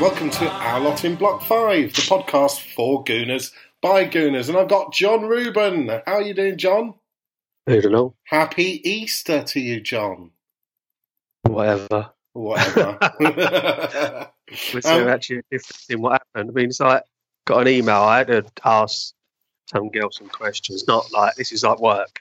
Hello 0.00 0.10
and 0.10 0.20
welcome 0.20 0.30
to 0.30 0.48
Our 0.48 0.78
Lot 0.80 1.04
in 1.04 1.16
Block 1.16 1.42
5, 1.42 1.92
the 1.92 2.02
podcast 2.02 2.60
for 2.74 3.02
Gooners 3.02 3.52
by 3.82 4.04
Gooners. 4.04 4.48
And 4.48 4.56
I've 4.56 4.68
got 4.68 4.92
John 4.92 5.22
Rubin. 5.26 5.88
How 5.88 6.14
are 6.14 6.22
you 6.22 6.34
doing, 6.34 6.56
John? 6.56 6.94
I 7.66 7.80
don't 7.80 7.90
know. 7.90 8.14
Happy 8.24 8.80
Easter 8.88 9.42
to 9.42 9.60
you, 9.60 9.80
John. 9.80 10.30
Whatever. 11.42 12.10
Whatever. 12.32 12.96
Was 14.74 14.84
there 14.84 15.02
Um, 15.02 15.08
actually 15.08 15.38
a 15.38 15.42
difference 15.50 15.86
in 15.90 16.00
what 16.00 16.12
happened? 16.34 16.50
I 16.50 16.52
mean, 16.52 16.66
it's 16.66 16.78
like 16.80 17.02
got 17.46 17.62
an 17.66 17.68
email. 17.68 17.96
I 18.02 18.18
had 18.18 18.28
to 18.28 18.44
ask 18.64 19.12
some 19.68 19.90
girl 19.90 20.10
some 20.12 20.28
questions. 20.28 20.86
Not 20.86 21.10
like 21.12 21.34
this 21.34 21.50
is 21.50 21.64
like 21.64 21.80
work, 21.80 22.20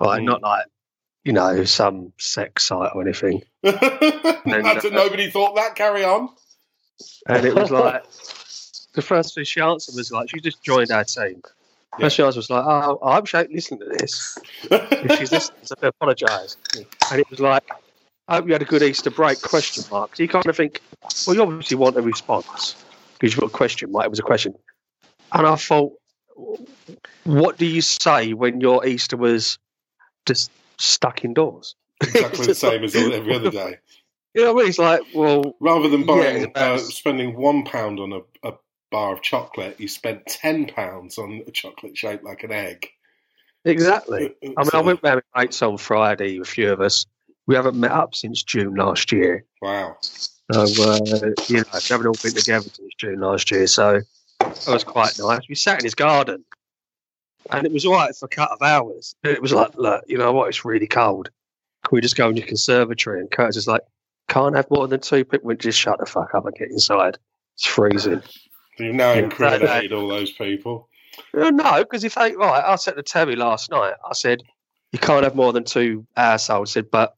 like 0.00 0.22
Mm. 0.22 0.26
not 0.26 0.42
like 0.42 0.66
you 1.24 1.32
know 1.34 1.64
some 1.64 2.12
sex 2.18 2.64
site 2.64 2.90
or 2.94 3.02
anything. 3.02 3.42
Imagine 3.62 4.92
nobody 4.94 5.30
thought 5.30 5.54
that. 5.54 5.76
Carry 5.76 6.04
on. 6.04 6.30
And 7.36 7.46
it 7.46 7.54
was 7.54 7.70
like 7.82 8.04
the 8.92 9.02
first 9.02 9.34
thing 9.34 9.44
she 9.44 9.60
answered 9.60 9.94
was 9.94 10.10
like 10.10 10.30
she 10.30 10.40
just 10.40 10.62
joined 10.62 10.90
our 10.90 11.04
team. 11.04 11.42
First 11.98 12.16
she 12.16 12.22
answered 12.22 12.38
was 12.38 12.50
like, 12.50 12.64
"Oh, 12.64 12.98
I 13.02 13.14
hope 13.14 13.26
she 13.26 13.36
ain't 13.36 13.52
listening 13.52 13.80
to 13.80 13.86
this. 13.86 14.38
If 14.70 15.18
she's 15.18 15.32
listening, 15.32 15.60
so 15.64 15.74
I 15.82 15.86
apologise." 15.88 16.56
And 17.10 17.20
it 17.20 17.28
was 17.30 17.40
like, 17.40 17.64
"I 18.28 18.36
hope 18.36 18.46
you 18.46 18.52
had 18.52 18.62
a 18.62 18.66
good 18.66 18.82
Easter 18.82 19.10
break?" 19.10 19.40
Question 19.42 19.84
mark. 19.90 20.16
So 20.16 20.22
you 20.22 20.28
kind 20.28 20.46
of 20.46 20.56
think, 20.56 20.80
well, 21.26 21.36
you 21.36 21.42
obviously 21.42 21.76
want 21.76 21.96
a 21.96 22.02
response 22.02 22.76
because 23.14 23.32
you've 23.32 23.40
got 23.40 23.50
a 23.50 23.56
question 23.56 23.90
mark. 23.92 24.06
It 24.06 24.10
was 24.10 24.18
a 24.18 24.22
question, 24.22 24.54
and 25.32 25.46
I 25.46 25.56
thought, 25.56 25.92
what 27.24 27.58
do 27.58 27.66
you 27.66 27.80
say 27.80 28.34
when 28.34 28.60
your 28.60 28.86
Easter 28.86 29.16
was 29.16 29.58
just 30.26 30.50
stuck 30.78 31.24
indoors? 31.24 31.74
Exactly 32.02 32.46
the 32.46 32.54
same 32.54 32.84
as 32.84 32.96
every 32.96 33.34
other 33.34 33.50
day. 33.50 33.78
You 34.34 34.44
know 34.44 34.54
what 34.54 34.60
I 34.60 34.62
mean? 34.62 34.68
It's 34.68 34.78
like, 34.78 35.00
well, 35.14 35.56
Rather 35.60 35.88
than 35.88 36.06
buying, 36.06 36.44
it's 36.44 36.58
uh, 36.58 36.78
spending 36.78 37.36
one 37.36 37.64
pound 37.64 37.98
on 37.98 38.12
a, 38.12 38.48
a 38.48 38.54
bar 38.90 39.14
of 39.14 39.22
chocolate, 39.22 39.80
you 39.80 39.88
spent 39.88 40.26
ten 40.26 40.66
pounds 40.66 41.18
on 41.18 41.42
a 41.46 41.50
chocolate 41.50 41.96
shaped 41.96 42.24
like 42.24 42.44
an 42.44 42.52
egg. 42.52 42.88
exactly. 43.64 44.34
I 44.42 44.46
mean, 44.46 44.70
I 44.72 44.80
went 44.80 45.02
round 45.02 45.16
with 45.16 45.24
mates 45.36 45.62
on 45.62 45.78
Friday, 45.78 46.38
a 46.38 46.44
few 46.44 46.72
of 46.72 46.80
us. 46.80 47.06
We 47.46 47.56
haven't 47.56 47.78
met 47.78 47.90
up 47.90 48.14
since 48.14 48.42
June 48.42 48.76
last 48.76 49.10
year. 49.10 49.44
Wow. 49.60 49.96
So, 50.00 50.60
uh, 50.60 50.98
you 51.48 51.56
know, 51.56 51.64
we 51.72 51.88
haven't 51.88 52.06
all 52.06 52.14
been 52.22 52.34
together 52.34 52.68
since 52.72 52.94
June 52.98 53.20
last 53.20 53.50
year. 53.50 53.66
So 53.66 54.00
that 54.38 54.68
was 54.68 54.84
quite 54.84 55.18
nice. 55.18 55.48
We 55.48 55.54
sat 55.54 55.80
in 55.80 55.84
his 55.84 55.94
garden 55.94 56.44
and 57.50 57.66
it 57.66 57.72
was 57.72 57.84
all 57.86 57.94
right 57.94 58.14
for 58.14 58.26
a 58.26 58.28
couple 58.28 58.56
of 58.56 58.62
hours. 58.62 59.14
It 59.24 59.42
was 59.42 59.52
like, 59.52 59.74
look, 59.76 60.04
you 60.06 60.18
know 60.18 60.32
what? 60.32 60.48
It's 60.48 60.64
really 60.64 60.86
cold. 60.86 61.30
Can 61.84 61.96
we 61.96 62.00
just 62.00 62.16
go 62.16 62.28
in 62.28 62.36
your 62.36 62.46
conservatory? 62.46 63.20
And 63.20 63.30
Curtis 63.30 63.56
is 63.56 63.66
like, 63.66 63.82
can't 64.30 64.56
have 64.56 64.70
more 64.70 64.88
than 64.88 65.00
two 65.00 65.24
people. 65.24 65.54
Just 65.54 65.78
shut 65.78 65.98
the 65.98 66.06
fuck 66.06 66.34
up 66.34 66.46
and 66.46 66.54
get 66.54 66.70
inside. 66.70 67.18
It's 67.54 67.66
freezing. 67.66 68.22
You've 68.78 68.94
now 68.94 69.12
Yeah, 69.12 69.24
incriminated 69.24 69.92
all 69.92 70.08
those 70.08 70.32
people. 70.32 70.88
Uh, 71.36 71.50
no, 71.50 71.82
because 71.84 72.04
if 72.04 72.14
they, 72.14 72.34
right, 72.36 72.64
I 72.64 72.76
said 72.76 72.94
to 72.96 73.02
Terry 73.02 73.36
last 73.36 73.70
night, 73.70 73.94
I 74.08 74.14
said, 74.14 74.42
you 74.92 74.98
can't 74.98 75.24
have 75.24 75.34
more 75.34 75.52
than 75.52 75.64
two 75.64 76.06
assholes. 76.16 76.70
I 76.70 76.74
said, 76.74 76.90
but 76.90 77.16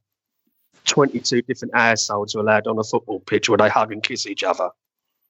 22 0.86 1.42
different 1.42 1.74
assholes 1.74 2.34
are 2.34 2.40
allowed 2.40 2.66
on 2.66 2.78
a 2.78 2.84
football 2.84 3.20
pitch 3.20 3.48
where 3.48 3.58
they 3.58 3.68
hug 3.68 3.92
and 3.92 4.02
kiss 4.02 4.26
each 4.26 4.42
other. 4.42 4.70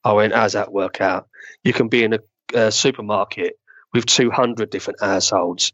I 0.04 0.12
went, 0.12 0.34
how's 0.34 0.54
that 0.54 0.72
work 0.72 1.00
out? 1.00 1.28
You 1.64 1.72
can 1.72 1.88
be 1.88 2.04
in 2.04 2.14
a, 2.14 2.18
uh 2.54 2.70
supermarket 2.70 3.58
with 3.94 4.04
200 4.06 4.68
different 4.70 5.00
assholes 5.02 5.72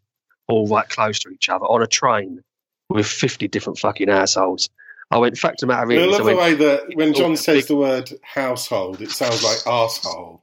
all 0.49 0.66
right 0.69 0.88
close 0.88 1.19
to 1.21 1.28
each 1.31 1.49
other 1.49 1.65
on 1.65 1.83
a 1.83 1.87
train 1.87 2.43
with 2.88 3.06
50 3.06 3.49
different 3.49 3.78
fucking 3.78 4.09
assholes. 4.09 4.71
I 5.11 5.19
went, 5.19 5.39
fact 5.39 5.63
of 5.63 5.69
the 5.69 5.75
matter 5.75 5.93
I 5.93 6.05
love 6.05 6.21
I 6.21 6.33
the 6.33 6.37
way 6.37 6.55
that 6.55 6.95
when 6.95 7.15
John 7.15 7.37
says 7.37 7.63
big- 7.63 7.69
the 7.69 7.77
word 7.77 8.13
household, 8.23 9.01
it 9.01 9.11
sounds 9.11 9.43
like 9.43 9.59
arsehole. 9.61 10.43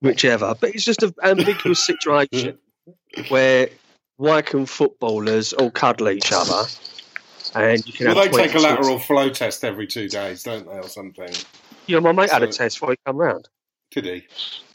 whichever. 0.00 0.54
But 0.58 0.74
it's 0.74 0.84
just 0.84 1.02
an 1.02 1.14
ambiguous 1.22 1.84
situation 1.86 2.58
where 3.28 3.68
why 4.16 4.42
can 4.42 4.64
footballers 4.66 5.52
all 5.52 5.70
cuddle 5.70 6.08
each 6.08 6.32
other 6.32 6.64
and 7.54 7.86
you 7.86 7.92
can 7.92 8.06
Well, 8.06 8.16
have 8.16 8.32
they 8.32 8.38
take 8.38 8.50
a 8.54 8.58
22 8.60 8.62
lateral 8.62 8.98
flow 8.98 9.28
test 9.28 9.64
every 9.64 9.86
two 9.86 10.08
days, 10.08 10.42
don't 10.42 10.66
they, 10.66 10.78
or 10.78 10.88
something? 10.88 11.32
You 11.86 11.96
know, 11.96 12.00
my 12.00 12.12
mate 12.12 12.30
had 12.30 12.42
a 12.42 12.46
test 12.46 12.76
before 12.76 12.92
he 12.92 12.96
come 13.04 13.16
round. 13.16 13.48
Did 13.90 14.06
he? 14.06 14.24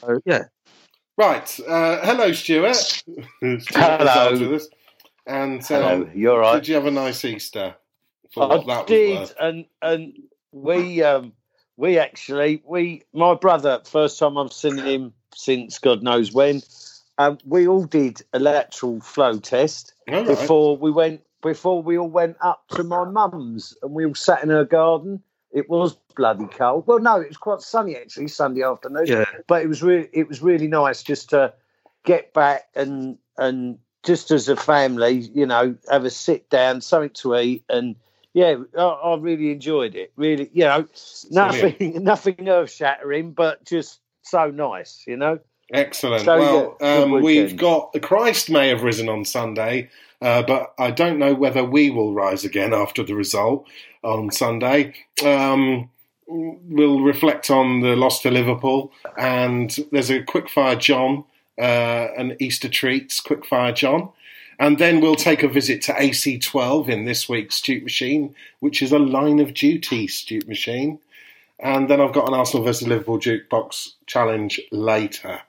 So, 0.00 0.20
yeah. 0.24 0.44
Right. 1.18 1.60
Uh, 1.66 1.98
hello, 2.04 2.32
Stuart. 2.32 2.76
Stuart 2.76 3.62
Hello. 3.74 4.28
on 4.28 4.40
with 4.40 4.52
us. 4.62 4.68
And 5.26 5.64
Hello, 5.66 6.02
um, 6.02 6.10
you're 6.14 6.38
right. 6.38 6.54
did 6.54 6.68
you 6.68 6.74
have 6.76 6.86
a 6.86 6.90
nice 6.90 7.24
Easter? 7.24 7.74
For 8.30 8.52
I 8.52 8.64
that 8.64 8.86
did, 8.86 9.18
worth? 9.18 9.34
and 9.40 9.64
and 9.82 10.18
we 10.52 11.02
um 11.02 11.32
we 11.76 11.98
actually 11.98 12.62
we 12.64 13.02
my 13.12 13.34
brother 13.34 13.80
first 13.84 14.18
time 14.18 14.38
I've 14.38 14.52
seen 14.52 14.78
him 14.78 15.12
since 15.34 15.78
God 15.78 16.02
knows 16.02 16.32
when. 16.32 16.62
Um, 17.18 17.36
we 17.44 17.68
all 17.68 17.84
did 17.84 18.22
a 18.32 18.38
lateral 18.38 19.00
flow 19.00 19.38
test 19.38 19.92
All 20.08 20.14
right. 20.14 20.26
before 20.26 20.76
we 20.76 20.90
went 20.90 21.22
before 21.42 21.82
we 21.82 21.98
all 21.98 22.08
went 22.08 22.36
up 22.40 22.66
to 22.68 22.84
my 22.84 23.04
mum's 23.04 23.76
and 23.82 23.92
we 23.92 24.06
all 24.06 24.14
sat 24.14 24.42
in 24.42 24.48
her 24.48 24.64
garden. 24.64 25.22
It 25.52 25.68
was 25.68 25.96
bloody 26.16 26.46
cold. 26.46 26.86
Well, 26.86 27.00
no, 27.00 27.20
it 27.20 27.28
was 27.28 27.36
quite 27.36 27.60
sunny 27.60 27.96
actually 27.96 28.28
Sunday 28.28 28.62
afternoon. 28.62 29.06
Yeah. 29.06 29.24
but 29.48 29.62
it 29.62 29.68
was 29.68 29.82
really 29.82 30.08
it 30.12 30.28
was 30.28 30.40
really 30.40 30.68
nice 30.68 31.02
just 31.02 31.30
to 31.30 31.52
get 32.04 32.32
back 32.32 32.68
and 32.74 33.18
and 33.36 33.78
just 34.02 34.30
as 34.30 34.48
a 34.48 34.56
family, 34.56 35.18
you 35.34 35.44
know, 35.46 35.76
have 35.90 36.04
a 36.04 36.10
sit 36.10 36.48
down, 36.48 36.80
something 36.80 37.10
to 37.10 37.36
eat, 37.36 37.64
and 37.68 37.96
yeah, 38.32 38.56
I, 38.78 38.82
I 38.82 39.16
really 39.16 39.50
enjoyed 39.50 39.94
it. 39.94 40.12
Really, 40.16 40.50
you 40.52 40.64
know, 40.64 40.86
nothing 41.30 41.76
nothing 42.04 42.48
earth 42.48 42.72
shattering, 42.72 43.32
but 43.32 43.64
just 43.64 44.00
so 44.22 44.50
nice, 44.50 45.04
you 45.06 45.16
know. 45.16 45.38
Excellent. 45.72 46.24
So, 46.24 46.38
well, 46.38 46.76
yeah, 46.80 47.02
um, 47.02 47.22
we've 47.22 47.56
got 47.56 47.92
the 47.92 48.00
Christ 48.00 48.50
may 48.50 48.68
have 48.68 48.82
risen 48.82 49.08
on 49.08 49.24
Sunday, 49.24 49.90
uh, 50.20 50.42
but 50.42 50.74
I 50.78 50.90
don't 50.90 51.18
know 51.18 51.34
whether 51.34 51.64
we 51.64 51.90
will 51.90 52.12
rise 52.12 52.44
again 52.44 52.74
after 52.74 53.02
the 53.02 53.14
result 53.14 53.68
on 54.02 54.30
Sunday. 54.30 54.94
Um, 55.24 55.90
we'll 56.26 57.00
reflect 57.00 57.50
on 57.50 57.80
the 57.80 57.96
loss 57.96 58.22
to 58.22 58.30
Liverpool, 58.30 58.92
and 59.16 59.76
there's 59.92 60.10
a 60.10 60.22
quickfire 60.22 60.78
John, 60.78 61.24
uh, 61.58 62.08
an 62.16 62.36
Easter 62.40 62.68
treats 62.68 63.20
quickfire 63.20 63.74
John. 63.74 64.10
And 64.60 64.78
then 64.78 65.00
we'll 65.00 65.16
take 65.16 65.42
a 65.42 65.48
visit 65.48 65.80
to 65.82 65.94
AC12 65.94 66.90
in 66.90 67.06
this 67.06 67.30
week's 67.30 67.56
Stute 67.56 67.82
Machine, 67.82 68.34
which 68.60 68.82
is 68.82 68.92
a 68.92 68.98
line 68.98 69.40
of 69.40 69.54
duty 69.54 70.06
Stute 70.06 70.46
Machine. 70.46 70.98
And 71.58 71.88
then 71.88 71.98
I've 71.98 72.12
got 72.12 72.28
an 72.28 72.34
Arsenal 72.34 72.64
versus 72.66 72.86
Liverpool 72.86 73.18
jukebox 73.18 73.94
challenge 74.04 74.60
later. 74.70 75.40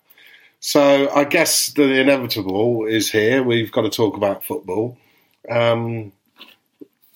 So 0.62 1.10
I 1.14 1.26
guess 1.26 1.74
the 1.74 2.00
inevitable 2.00 2.86
is 2.86 3.12
here. 3.12 3.44
We've 3.44 3.72
got 3.72 3.82
to 3.82 3.90
talk 3.90 4.16
about 4.16 4.46
football. 4.46 4.98
Um, 5.50 6.14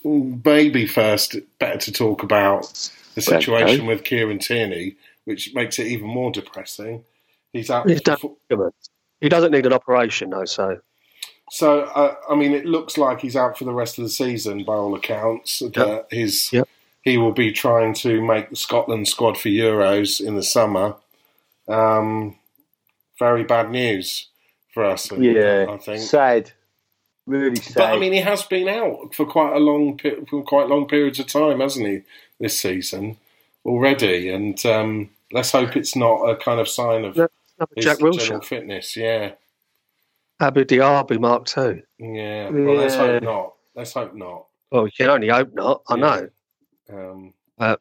maybe 0.03 0.87
first, 0.87 1.37
better 1.59 1.77
to 1.77 1.91
talk 1.93 2.23
about 2.23 2.89
the 3.15 3.21
situation 3.21 3.81
okay. 3.81 3.87
with 3.87 4.03
Kieran 4.03 4.39
Tierney, 4.39 4.95
which 5.23 5.53
makes 5.53 5.79
it 5.79 5.87
even 5.87 6.07
more 6.07 6.31
depressing. 6.31 7.05
He's 7.53 7.69
out. 7.69 7.87
He's 7.87 8.01
done. 8.01 8.17
for- 8.17 8.73
He 9.21 9.29
doesn't 9.29 9.53
need 9.53 9.65
an 9.65 9.71
operation, 9.71 10.31
though, 10.31 10.43
so. 10.43 10.81
So 11.49 11.81
uh, 11.81 12.15
I 12.29 12.35
mean, 12.35 12.53
it 12.53 12.65
looks 12.65 12.97
like 12.97 13.21
he's 13.21 13.35
out 13.35 13.57
for 13.57 13.65
the 13.65 13.73
rest 13.73 13.97
of 13.97 14.03
the 14.03 14.09
season 14.09 14.63
by 14.63 14.73
all 14.73 14.95
accounts. 14.95 15.59
That 15.59 16.07
his 16.11 16.51
Yep. 16.51 16.67
he 17.03 17.17
will 17.17 17.31
be 17.33 17.51
trying 17.51 17.93
to 17.95 18.21
make 18.21 18.49
the 18.49 18.55
Scotland 18.55 19.07
squad 19.07 19.37
for 19.37 19.49
Euros 19.49 20.25
in 20.25 20.35
the 20.35 20.43
summer. 20.43 20.95
Um, 21.67 22.35
very 23.19 23.43
bad 23.43 23.71
news 23.71 24.27
for 24.73 24.85
us. 24.85 25.11
Yeah, 25.11 25.67
I 25.69 25.77
think. 25.77 26.01
sad, 26.01 26.51
really 27.25 27.55
sad. 27.55 27.75
But 27.75 27.93
I 27.93 27.97
mean, 27.99 28.13
he 28.13 28.19
has 28.21 28.43
been 28.43 28.67
out 28.67 29.15
for 29.15 29.25
quite 29.25 29.55
a 29.55 29.59
long, 29.59 29.99
for 30.29 30.43
quite 30.43 30.67
long 30.67 30.87
periods 30.87 31.19
of 31.19 31.27
time, 31.27 31.59
hasn't 31.59 31.87
he? 31.87 32.01
This 32.39 32.59
season 32.59 33.17
already, 33.65 34.29
and 34.29 34.63
um, 34.65 35.09
let's 35.31 35.51
hope 35.51 35.75
it's 35.77 35.95
not 35.95 36.23
a 36.29 36.35
kind 36.35 36.59
of 36.59 36.67
sign 36.67 37.05
of 37.05 37.15
No, 37.15 37.27
his 37.75 37.85
Jack 37.85 37.99
general 37.99 38.41
fitness. 38.41 38.97
Yeah, 38.97 39.31
Abou 40.39 40.65
Diaby 40.65 41.19
Mark 41.19 41.47
II. 41.57 41.83
yeah. 41.99 42.49
Well, 42.49 42.75
let's 42.75 42.95
hope 42.95 43.23
not. 43.23 43.53
Let's 43.75 43.93
hope 43.93 44.13
not. 44.13 44.47
Well, 44.71 44.85
you 44.85 44.91
can 44.97 45.09
only 45.09 45.29
hope 45.29 45.53
not. 45.53 45.81
I 45.87 45.95
Yeah. 45.95 46.27
know. 46.89 47.33
Um, 47.59 47.77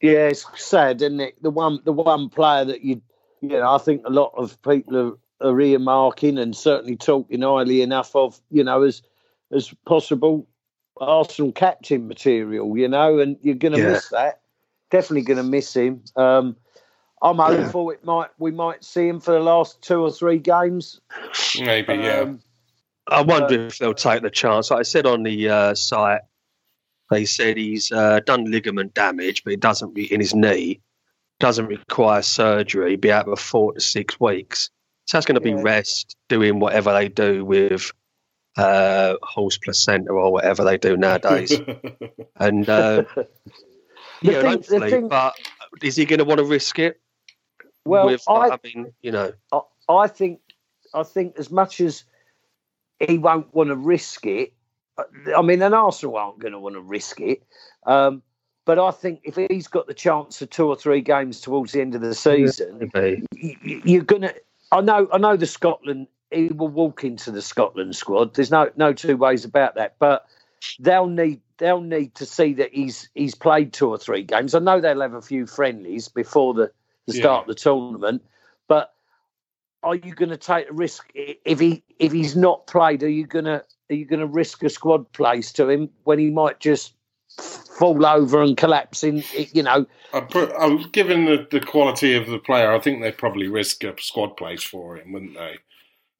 yeah, 0.00 0.28
it's 0.28 0.46
sad, 0.56 1.02
isn't 1.02 1.20
it? 1.20 1.42
The 1.42 1.50
one, 1.50 1.80
the 1.84 1.92
one 1.92 2.28
player 2.28 2.64
that 2.64 2.82
you, 2.82 3.00
you 3.40 3.48
know, 3.50 3.74
I 3.74 3.78
think 3.78 4.02
a 4.04 4.10
lot 4.10 4.32
of 4.36 4.60
people 4.62 4.96
are, 4.96 5.48
are 5.48 5.54
earmarking 5.54 6.40
and 6.40 6.56
certainly 6.56 6.96
talking 6.96 7.42
highly 7.42 7.82
enough 7.82 8.14
of, 8.16 8.40
you 8.50 8.64
know, 8.64 8.82
as 8.82 9.02
as 9.52 9.72
possible 9.86 10.46
Arsenal 11.00 11.52
captain 11.52 12.06
material, 12.08 12.76
you 12.76 12.88
know, 12.88 13.18
and 13.18 13.36
you're 13.42 13.54
going 13.54 13.72
to 13.72 13.78
Yeah. 13.78 13.92
miss 13.92 14.08
that. 14.08 14.40
Definitely 14.90 15.22
going 15.22 15.36
to 15.38 15.42
miss 15.42 15.74
him. 15.74 16.02
Um, 16.16 16.56
I'm 17.22 17.36
hopeful 17.38 17.90
it 17.90 18.04
might 18.04 18.28
we 18.38 18.50
might 18.50 18.84
see 18.84 19.08
him 19.08 19.20
for 19.20 19.32
the 19.32 19.40
last 19.40 19.82
two 19.82 20.00
or 20.02 20.10
three 20.10 20.38
games. 20.38 21.00
maybe, 21.60 21.94
yeah. 21.94 22.20
Um, 22.20 22.40
I 23.08 23.22
wonder 23.22 23.66
if 23.66 23.78
they'll 23.78 23.94
take 23.94 24.22
the 24.22 24.30
chance. 24.30 24.70
Like 24.70 24.80
I 24.80 24.82
said 24.82 25.06
on 25.06 25.22
the 25.22 25.48
uh, 25.48 25.74
site, 25.74 26.20
they 27.10 27.24
said 27.24 27.56
he's 27.56 27.90
uh, 27.90 28.20
done 28.20 28.44
ligament 28.50 28.92
damage, 28.94 29.42
but 29.44 29.52
it 29.54 29.60
doesn't 29.60 29.94
be 29.94 30.12
in 30.12 30.20
his 30.20 30.34
knee. 30.34 30.80
doesn't 31.40 31.66
require 31.66 32.20
surgery, 32.22 32.96
be 32.96 33.10
out 33.12 33.24
for 33.24 33.36
four 33.36 33.72
to 33.72 33.80
six 33.80 34.18
weeks. 34.20 34.70
So 35.06 35.16
that's 35.16 35.24
going 35.26 35.36
to 35.36 35.40
be 35.40 35.50
Yeah. 35.52 35.62
rest, 35.62 36.16
doing 36.28 36.58
whatever 36.60 36.92
they 36.92 37.08
do 37.08 37.44
with 37.44 37.90
uh, 38.58 39.14
horse 39.22 39.56
placenta 39.56 40.10
or 40.10 40.30
whatever 40.32 40.64
they 40.64 40.76
do 40.76 40.96
nowadays. 40.96 41.58
and 42.36 42.68
uh, 42.68 43.04
yeah, 44.20 44.40
thing- 44.42 44.50
hopefully, 44.50 44.90
thing- 44.90 45.08
but 45.08 45.34
is 45.82 45.96
he 45.96 46.04
going 46.04 46.18
to 46.18 46.24
want 46.24 46.38
to 46.38 46.44
risk 46.44 46.78
it? 46.78 47.00
Well, 47.84 48.06
with, 48.06 48.22
I, 48.28 48.50
I 48.50 48.58
mean, 48.62 48.92
you 49.02 49.12
know, 49.12 49.32
I, 49.52 49.60
I 49.88 50.06
think 50.08 50.40
I 50.94 51.02
think 51.02 51.38
as 51.38 51.50
much 51.50 51.80
as 51.80 52.04
he 53.00 53.18
won't 53.18 53.54
want 53.54 53.68
to 53.68 53.76
risk 53.76 54.26
it, 54.26 54.52
I 55.36 55.42
mean, 55.42 55.62
and 55.62 55.74
Arsenal 55.74 56.16
aren't 56.16 56.38
going 56.38 56.52
to 56.52 56.58
want 56.58 56.74
to 56.74 56.80
risk 56.80 57.20
it. 57.20 57.42
Um, 57.86 58.22
but 58.64 58.78
I 58.78 58.90
think 58.90 59.20
if 59.24 59.36
he's 59.36 59.68
got 59.68 59.86
the 59.86 59.94
chance 59.94 60.42
of 60.42 60.50
two 60.50 60.66
or 60.66 60.76
three 60.76 61.00
games 61.00 61.40
towards 61.40 61.72
the 61.72 61.80
end 61.80 61.94
of 61.94 62.02
the 62.02 62.14
season, 62.14 62.90
maybe. 62.92 63.22
y- 63.42 63.56
y- 63.64 63.82
you're 63.84 64.02
gonna. 64.02 64.34
I 64.70 64.82
know. 64.82 65.08
I 65.12 65.18
know 65.18 65.36
the 65.36 65.46
Scotland. 65.46 66.08
He 66.30 66.48
will 66.48 66.68
walk 66.68 67.04
into 67.04 67.30
the 67.30 67.40
Scotland 67.40 67.96
squad. 67.96 68.34
There's 68.34 68.50
no 68.50 68.70
no 68.76 68.92
two 68.92 69.16
ways 69.16 69.46
about 69.46 69.76
that. 69.76 69.96
But 69.98 70.26
they'll 70.78 71.06
need 71.06 71.40
they'll 71.56 71.80
need 71.80 72.14
to 72.16 72.26
see 72.26 72.52
that 72.54 72.74
he's 72.74 73.08
he's 73.14 73.34
played 73.34 73.72
two 73.72 73.88
or 73.88 73.96
three 73.96 74.22
games. 74.22 74.54
I 74.54 74.58
know 74.58 74.80
they'll 74.80 75.00
have 75.00 75.14
a 75.14 75.22
few 75.22 75.46
friendlies 75.46 76.08
before 76.08 76.52
the, 76.52 76.70
the 77.08 77.18
start 77.20 77.42
of 77.42 77.48
the 77.48 77.54
tournament, 77.54 78.22
but 78.68 78.92
are 79.82 79.94
you 79.94 80.14
going 80.14 80.30
to 80.30 80.36
take 80.36 80.68
a 80.70 80.72
risk 80.72 81.10
if 81.14 81.58
he 81.58 81.82
if 81.98 82.12
he's 82.12 82.36
not 82.36 82.66
played? 82.66 83.02
Are 83.02 83.08
you 83.08 83.26
going 83.26 83.46
to 83.46 83.64
are 83.90 83.94
you 83.94 84.04
going 84.04 84.20
to 84.20 84.26
risk 84.26 84.62
a 84.62 84.68
squad 84.68 85.10
place 85.12 85.52
to 85.52 85.68
him 85.68 85.88
when 86.04 86.18
he 86.18 86.30
might 86.30 86.60
just 86.60 86.94
fall 87.38 88.04
over 88.04 88.42
and 88.42 88.56
collapse 88.56 89.02
in? 89.02 89.24
You 89.52 89.62
know, 89.62 89.86
I 90.12 90.20
put, 90.20 90.52
I 90.52 90.66
was 90.66 90.86
given 90.86 91.24
the, 91.24 91.46
the 91.50 91.60
quality 91.60 92.14
of 92.14 92.26
the 92.26 92.38
player, 92.38 92.72
I 92.72 92.78
think 92.78 93.02
they'd 93.02 93.16
probably 93.16 93.48
risk 93.48 93.84
a 93.84 93.94
squad 94.00 94.36
place 94.36 94.62
for 94.62 94.96
him, 94.96 95.12
wouldn't 95.12 95.34
they? 95.34 95.58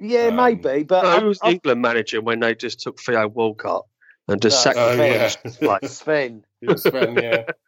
yeah, 0.01 0.29
Um, 0.29 0.37
maybe. 0.37 0.85
But 0.85 1.21
who 1.21 1.27
was 1.29 1.39
I- 1.43 1.51
England 1.51 1.83
manager 1.83 2.21
when 2.21 2.41
they 2.41 2.55
just 2.55 2.81
took 2.81 2.99
Theo 3.01 3.29
Walcott 3.29 3.87
and 4.29 4.41
just 4.41 4.59
Uh, 4.59 4.73
sacked 4.73 4.79
Oh, 4.79 5.05
yeah. 5.05 5.33
Like, 5.61 5.85
Sven. 5.87 6.45
Yes, 6.61 6.83
Ben, 6.91 7.15
yeah. 7.15 7.45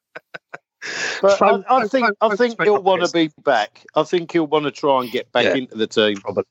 But 1.21 1.39
Phone- 1.39 1.65
I, 1.69 1.77
I 1.77 1.81
phone- 1.81 1.89
think 1.89 2.07
phone- 2.21 2.33
I 2.33 2.37
think 2.37 2.63
he'll 2.63 2.83
want 2.83 3.05
to 3.05 3.11
be 3.13 3.31
back. 3.45 3.85
I 3.95 4.03
think 4.05 4.33
he'll 4.33 4.47
want 4.47 4.65
to 4.65 4.71
try 4.71 5.03
and 5.03 5.11
get 5.11 5.31
back 5.33 5.45
Yeah. 5.45 5.55
into 5.57 5.77
the 5.77 5.87
team. 5.87 6.17
probably. 6.17 6.45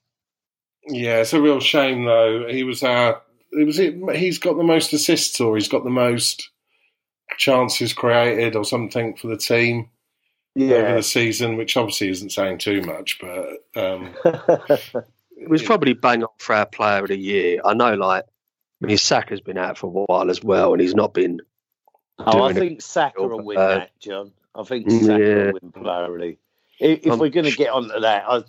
Yeah, 0.88 1.18
it's 1.22 1.34
a 1.34 1.42
real 1.42 1.60
shame 1.60 2.06
though. 2.06 2.48
He 2.48 2.64
was 2.64 2.84
our. 2.84 3.22
It 3.52 3.66
was 3.66 3.80
it. 3.80 3.96
He's 4.16 4.38
got 4.40 4.58
the 4.58 4.64
most 4.64 4.94
assists, 4.94 5.40
or 5.42 5.56
he's 5.56 5.68
got 5.68 5.84
the 5.84 5.90
most 5.90 6.50
chances 7.38 7.94
created, 7.94 8.56
or 8.56 8.64
something 8.66 9.16
for 9.16 9.28
the 9.28 9.38
team 9.38 9.90
over 10.60 10.96
the 10.96 11.04
season, 11.04 11.58
which 11.58 11.78
obviously 11.78 12.10
isn't 12.10 12.32
saying 12.32 12.58
too 12.60 12.82
much. 12.82 13.20
But 13.20 13.50
um, 13.76 14.14
It 15.38 15.50
was 15.50 15.64
probably 15.64 15.94
bang 15.94 16.22
on 16.24 16.30
for 16.38 16.54
our 16.54 16.66
player 16.66 17.02
of 17.02 17.08
the 17.08 17.18
year. 17.18 17.62
I 17.64 17.74
know, 17.74 17.94
like, 17.94 18.26
I 18.84 18.86
mean, 18.88 18.98
Saka's 18.98 19.40
been 19.42 19.58
out 19.58 19.78
for 19.78 19.88
a 19.88 20.06
while 20.06 20.30
as 20.30 20.44
well, 20.44 20.74
and 20.74 20.82
he's 20.82 20.96
not 20.96 21.14
been. 21.14 21.40
Oh, 22.26 22.44
I 22.44 22.54
doing 22.54 22.58
it. 22.58 22.60
think 22.60 22.82
Saka 22.82 23.22
will 23.28 23.42
win 23.42 23.58
Uh, 23.58 23.68
that, 23.68 24.00
John. 24.00 24.32
I 24.56 24.64
think 24.64 24.90
Saka 24.90 25.20
yeah. 25.24 25.52
will 25.52 25.60
win 25.62 25.72
priority. 25.72 26.38
If, 26.80 27.06
if 27.06 27.12
Um, 27.14 27.20
we're 27.20 27.30
going 27.30 27.46
to 27.50 27.56
get 27.56 27.70
onto 27.72 28.00
that, 28.00 28.24
I, 28.28 28.44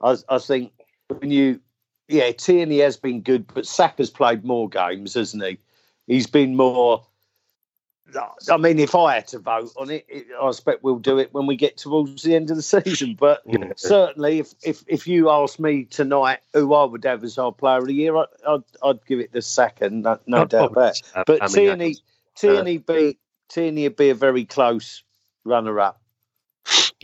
I, 0.00 0.16
I 0.28 0.38
think 0.38 0.72
when 1.08 1.30
you, 1.30 1.60
yeah, 2.08 2.32
Tierney 2.32 2.78
has 2.80 2.96
been 2.96 3.20
good, 3.20 3.46
but 3.52 3.66
Saka's 3.66 4.10
played 4.10 4.44
more 4.44 4.68
games, 4.68 5.14
hasn't 5.14 5.44
he? 5.44 5.58
He's 6.06 6.26
been 6.26 6.56
more. 6.56 7.04
I 8.50 8.58
mean, 8.58 8.78
if 8.78 8.94
I 8.94 9.14
had 9.14 9.26
to 9.28 9.38
vote 9.38 9.72
on 9.76 9.90
it, 9.90 10.04
it 10.08 10.26
I 10.40 10.48
expect 10.48 10.84
we'll 10.84 10.98
do 10.98 11.18
it 11.18 11.32
when 11.32 11.46
we 11.46 11.56
get 11.56 11.78
towards 11.78 12.22
the 12.22 12.36
end 12.36 12.50
of 12.50 12.56
the 12.56 12.62
season. 12.62 13.16
But 13.18 13.44
mm, 13.46 13.72
certainly, 13.78 14.38
if, 14.40 14.54
if 14.62 14.84
if 14.86 15.06
you 15.06 15.30
ask 15.30 15.58
me 15.58 15.84
tonight 15.84 16.40
who 16.52 16.74
I 16.74 16.84
would 16.84 17.04
have 17.04 17.24
as 17.24 17.38
our 17.38 17.50
player 17.50 17.78
of 17.78 17.86
the 17.86 17.94
year, 17.94 18.16
I, 18.16 18.26
I'd 18.46 18.62
I'd 18.82 19.04
give 19.06 19.18
it 19.20 19.32
the 19.32 19.42
second, 19.42 20.02
no, 20.02 20.18
no 20.26 20.44
doubt 20.44 20.72
probably 20.72 20.82
about. 20.82 20.96
it. 20.96 21.02
say 21.06 21.22
But 21.26 21.40
Aubameyang. 21.40 21.54
Tierney, 21.54 21.96
Tierney 22.36 22.78
be 22.78 23.18
Tierney 23.48 23.84
would 23.84 23.96
be 23.96 24.10
a 24.10 24.14
very 24.14 24.44
close 24.44 25.02
runner 25.44 25.78
up. 25.80 26.00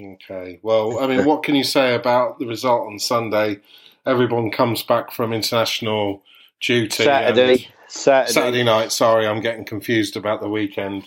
okay. 0.00 0.58
Well, 0.62 0.98
I 0.98 1.06
mean, 1.06 1.24
what 1.24 1.42
can 1.42 1.54
you 1.54 1.64
say 1.64 1.94
about 1.94 2.38
the 2.38 2.46
result 2.46 2.86
on 2.88 2.98
Sunday? 2.98 3.60
Everyone 4.06 4.50
comes 4.50 4.82
back 4.82 5.12
from 5.12 5.32
international 5.32 6.22
duty. 6.60 7.04
Saturday, 7.04 7.68
Saturday, 7.88 8.32
Saturday 8.32 8.62
night. 8.64 8.92
Sorry, 8.92 9.26
I'm 9.26 9.40
getting 9.40 9.64
confused 9.64 10.16
about 10.16 10.40
the 10.40 10.48
weekend. 10.48 11.04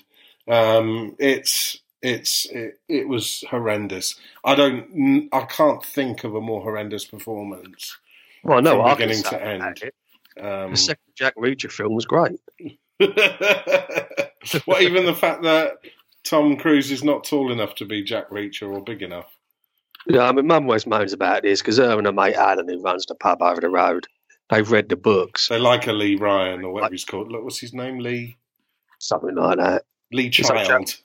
Um, 0.47 1.15
it's 1.19 1.77
it's 2.01 2.45
it, 2.47 2.79
it 2.87 3.07
was 3.07 3.43
horrendous. 3.49 4.15
I 4.43 4.55
don't. 4.55 5.29
I 5.31 5.45
can't 5.45 5.83
think 5.83 6.23
of 6.23 6.35
a 6.35 6.41
more 6.41 6.61
horrendous 6.61 7.05
performance. 7.05 7.97
Well, 8.43 8.61
no, 8.61 8.77
from 8.77 8.81
I 8.85 8.95
can 8.95 9.07
beginning 9.07 9.23
to 9.23 9.43
end. 9.43 9.91
Um, 10.39 10.71
The 10.71 10.77
second 10.77 11.13
Jack 11.15 11.35
Reacher 11.35 11.71
film 11.71 11.93
was 11.95 12.05
great. 12.05 12.39
well, 14.67 14.81
even 14.81 15.05
the 15.05 15.15
fact 15.17 15.43
that 15.43 15.73
Tom 16.23 16.57
Cruise 16.57 16.91
is 16.91 17.03
not 17.03 17.23
tall 17.23 17.51
enough 17.51 17.75
to 17.75 17.85
be 17.85 18.03
Jack 18.03 18.29
Reacher 18.29 18.71
or 18.71 18.81
big 18.81 19.01
enough. 19.01 19.27
Yeah, 20.07 20.23
I 20.23 20.31
mean, 20.33 20.47
Mum 20.47 20.65
always 20.65 20.85
moans 20.85 21.13
about 21.13 21.43
this 21.43 21.61
because 21.61 21.77
her 21.77 21.97
and 21.97 22.05
her 22.05 22.11
mate 22.13 22.35
Alan, 22.35 22.67
who 22.67 22.81
runs 22.81 23.05
the 23.05 23.15
pub 23.15 23.41
over 23.41 23.61
the 23.61 23.69
road, 23.69 24.05
they've 24.49 24.69
read 24.69 24.89
the 24.89 24.95
books, 24.97 25.47
They 25.47 25.59
like 25.59 25.87
a 25.87 25.93
Lee 25.93 26.15
Ryan 26.17 26.63
or 26.65 26.73
whatever 26.73 26.93
he's 26.93 27.05
called. 27.05 27.31
Look, 27.31 27.43
what's 27.43 27.59
his 27.59 27.73
name? 27.73 27.99
Lee 27.99 28.37
something 28.99 29.35
like 29.35 29.57
that. 29.57 29.83
Lee 30.11 30.29
He's 30.29 30.49
like 30.49 30.67
Child. 30.67 30.95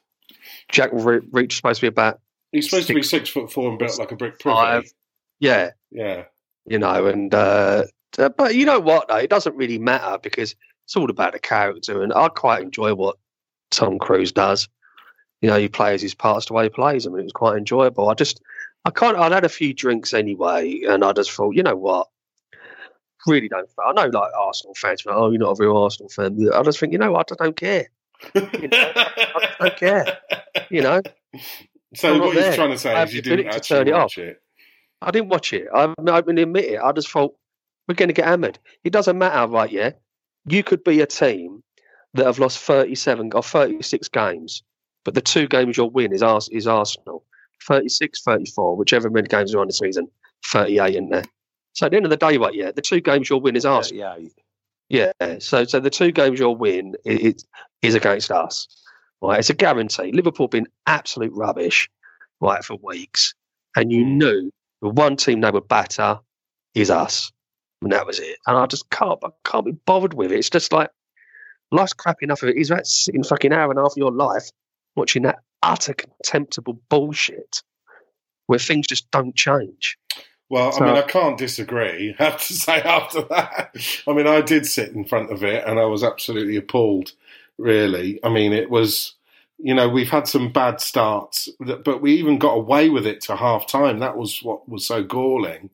Jack 0.71 0.91
Re- 0.93 1.21
Reacher's 1.33 1.57
supposed 1.57 1.81
to 1.81 1.85
be 1.85 1.89
about 1.89 2.21
He's 2.53 2.69
supposed 2.69 2.87
to 2.89 2.95
be 2.95 3.03
Six- 3.03 3.11
six 3.11 3.29
foot 3.31 3.53
four 3.53 3.71
and 3.71 3.79
built 3.79 3.99
like 3.99 4.11
a 4.13 4.17
brick 4.17 4.39
privy. 4.39 4.89
Yeah, 5.41 5.71
Yeah. 5.93 6.25
you 6.67 6.79
know, 6.79 7.07
and 7.07 7.33
uh, 7.35 7.85
but 8.17 8.55
you 8.55 8.65
know 8.65 8.81
what 8.81 9.09
though, 9.09 9.17
it 9.17 9.31
doesn't 9.31 9.55
really 9.57 9.79
matter 9.79 10.19
because 10.23 10.57
it's 10.89 10.97
all 10.97 11.11
about 11.11 11.35
the 11.35 11.39
character, 11.39 12.03
and 12.03 12.15
I 12.15 12.29
quite 12.29 12.63
enjoy 12.63 12.95
what 12.95 13.17
Tom 13.71 13.99
Cruise 13.99 14.33
does. 14.33 14.71
You 15.43 15.51
know, 15.51 15.59
he 15.59 15.69
plays 15.69 16.01
his 16.01 16.15
parts 16.15 16.47
the 16.47 16.55
way 16.55 16.65
he 16.65 16.71
plays 16.71 17.05
them, 17.05 17.13
and 17.13 17.21
it 17.21 17.25
was 17.25 17.33
quite 17.33 17.59
enjoyable. 17.59 18.09
I 18.09 18.15
just, 18.15 18.41
I 18.87 18.91
can't. 18.91 19.19
I'd 19.19 19.33
had 19.33 19.45
a 19.45 19.51
few 19.51 19.75
drinks 19.75 20.15
anyway, 20.15 20.81
and 20.89 21.05
I 21.05 21.13
just 21.13 21.31
thought, 21.31 21.55
you 21.55 21.63
know 21.63 21.77
what, 21.77 22.09
really 23.27 23.51
don't. 23.51 23.69
I 23.87 23.93
know, 23.93 24.07
like 24.07 24.33
Arsenal 24.35 24.75
fans, 24.75 25.05
like, 25.05 25.15
oh, 25.15 25.31
you're 25.31 25.39
not 25.41 25.59
a 25.59 25.63
real 25.63 25.77
Arsenal 25.77 26.09
fan. 26.09 26.49
I 26.55 26.63
just 26.63 26.81
think, 26.81 26.93
you 26.93 26.99
know 26.99 27.13
what, 27.13 27.31
I 27.33 27.45
don't 27.45 27.55
care. 27.57 27.89
you 28.35 28.41
know, 28.69 28.93
I 28.97 29.55
don't 29.61 29.77
care. 29.77 30.19
You 30.71 30.81
know, 30.81 31.03
So 31.95 32.15
I'm 32.15 32.21
what 32.21 32.35
he's 32.35 32.45
there. 32.45 32.55
trying 32.55 32.71
to 32.71 32.79
say 32.79 32.95
I 32.95 33.05
is 33.05 33.13
you 33.13 33.21
didn't 33.21 33.49
actually 33.49 33.61
turn 33.61 33.89
it 33.89 33.93
watch 33.93 34.17
it. 34.17 34.41
I 35.03 35.11
didn't 35.11 35.29
watch 35.29 35.53
it. 35.53 35.69
I, 35.73 35.93
I 36.11 36.23
can 36.23 36.39
admit 36.39 36.65
it. 36.65 36.81
I 36.83 36.93
just 36.93 37.11
thought 37.11 37.35
we're 37.87 37.95
going 37.95 38.09
to 38.09 38.15
get 38.15 38.25
hammered. 38.27 38.59
It 38.85 38.93
doesn't 38.95 39.17
matter, 39.19 39.47
right? 39.53 39.71
Yeah, 39.71 39.91
you 40.53 40.63
could 40.63 40.85
be 40.85 41.01
a 41.01 41.07
team 41.07 41.63
that 42.15 42.27
have 42.27 42.39
lost 42.39 42.59
thirty-seven 42.59 43.31
or 43.35 43.43
thirty-six 43.43 44.09
games, 44.09 44.63
but 45.05 45.15
the 45.15 45.21
two 45.21 45.47
games 45.47 45.77
you'll 45.77 45.91
win 45.91 46.13
is 46.13 46.23
Ars- 46.23 46.49
is 46.51 46.67
Arsenal. 46.67 47.25
36, 47.67 48.23
34, 48.23 48.77
whichever 48.77 49.11
many 49.11 49.27
games 49.27 49.53
are 49.53 49.61
on 49.61 49.67
the 49.67 49.73
season, 49.73 50.07
38 50.47 50.95
in 50.95 51.09
there. 51.11 51.25
So 51.73 51.87
at 51.87 51.91
the 51.91 51.97
end 51.97 52.07
of 52.07 52.11
the 52.11 52.17
day, 52.17 52.39
right? 52.39 52.55
Yeah, 52.55 52.71
the 52.71 52.81
two 52.81 53.01
games 53.01 53.29
you'll 53.29 53.41
win 53.41 53.57
is 53.57 53.65
Arsenal. 53.67 54.17
yeah, 54.89 55.13
Yeah. 55.21 55.39
So 55.41 55.65
so 55.65 55.81
the 55.81 55.91
two 55.91 56.13
games 56.13 56.39
you'll 56.39 56.57
win 56.57 56.95
is, 57.05 57.19
is, 57.35 57.45
is 57.83 57.95
against 57.97 58.31
us. 58.31 58.69
Right. 59.21 59.41
It's 59.41 59.51
a 59.51 59.55
guarantee. 59.55 60.13
Liverpool 60.13 60.47
been 60.47 60.69
absolute 60.87 61.33
rubbish, 61.35 61.91
right, 62.41 62.65
for 62.65 62.77
weeks. 62.81 63.35
And 63.77 63.91
you 63.93 64.05
Mm. 64.05 64.17
knew 64.19 64.51
the 64.81 64.89
one 64.91 65.17
team 65.17 65.41
they 65.41 65.51
would 65.51 65.67
batter 65.67 66.21
is 66.77 66.91
us. 66.91 67.33
And 67.83 67.93
that 67.93 68.07
was 68.07 68.19
it. 68.19 68.39
And 68.47 68.57
I 68.57 68.67
just 68.67 68.91
can't 68.91 69.19
I 69.25 69.29
can't 69.45 69.65
be 69.67 69.73
bothered 69.73 70.15
with 70.15 70.33
it. 70.33 70.39
It's 70.39 70.51
just 70.51 70.73
like 70.73 70.91
life's 71.71 71.93
crap 71.93 72.23
enough 72.23 72.43
of 72.43 72.49
it. 72.51 72.57
Is 72.57 72.69
that 72.69 72.87
sitting 72.87 73.23
fucking 73.23 73.53
hour 73.53 73.71
and 73.71 73.79
a 73.79 73.83
half 73.83 73.93
of 73.93 73.97
your 73.99 74.13
life 74.13 74.51
watching 74.97 75.23
that 75.23 75.39
utter 75.63 75.95
contemptible 75.95 76.81
bullshit 76.89 77.63
where 78.47 78.59
things 78.59 78.87
just 78.87 79.11
don't 79.11 79.35
change. 79.37 79.99
Well, 80.49 80.73
So- 80.73 80.85
I 80.85 80.87
mean, 80.87 80.97
I 80.97 81.03
can't 81.07 81.37
disagree. 81.39 82.15
I 82.19 82.25
have 82.25 82.47
to 82.47 82.53
say 82.55 82.81
after 82.81 83.23
that. 83.23 83.77
I 84.07 84.13
mean, 84.13 84.27
I 84.27 84.41
did 84.41 84.67
sit 84.67 84.93
in 84.93 85.05
front 85.05 85.31
of 85.31 85.45
it 85.45 85.65
and 85.67 85.79
I 85.79 85.85
was 85.85 86.03
absolutely 86.03 86.57
appalled, 86.57 87.13
really. 87.59 88.19
I 88.25 88.31
mean, 88.31 88.53
it 88.53 88.71
was, 88.71 89.15
you 89.59 89.75
know, 89.75 89.89
we've 89.89 90.09
had 90.09 90.27
some 90.27 90.51
bad 90.51 90.81
starts, 90.81 91.49
but 91.61 92.01
we 92.01 92.15
even 92.15 92.39
got 92.39 92.55
away 92.55 92.89
with 92.89 93.07
it 93.07 93.21
to 93.23 93.37
half 93.37 93.67
time. 93.67 93.99
That 93.99 94.17
was 94.17 94.43
what 94.43 94.69
was 94.69 94.87
so 94.87 95.03
galling, 95.03 95.69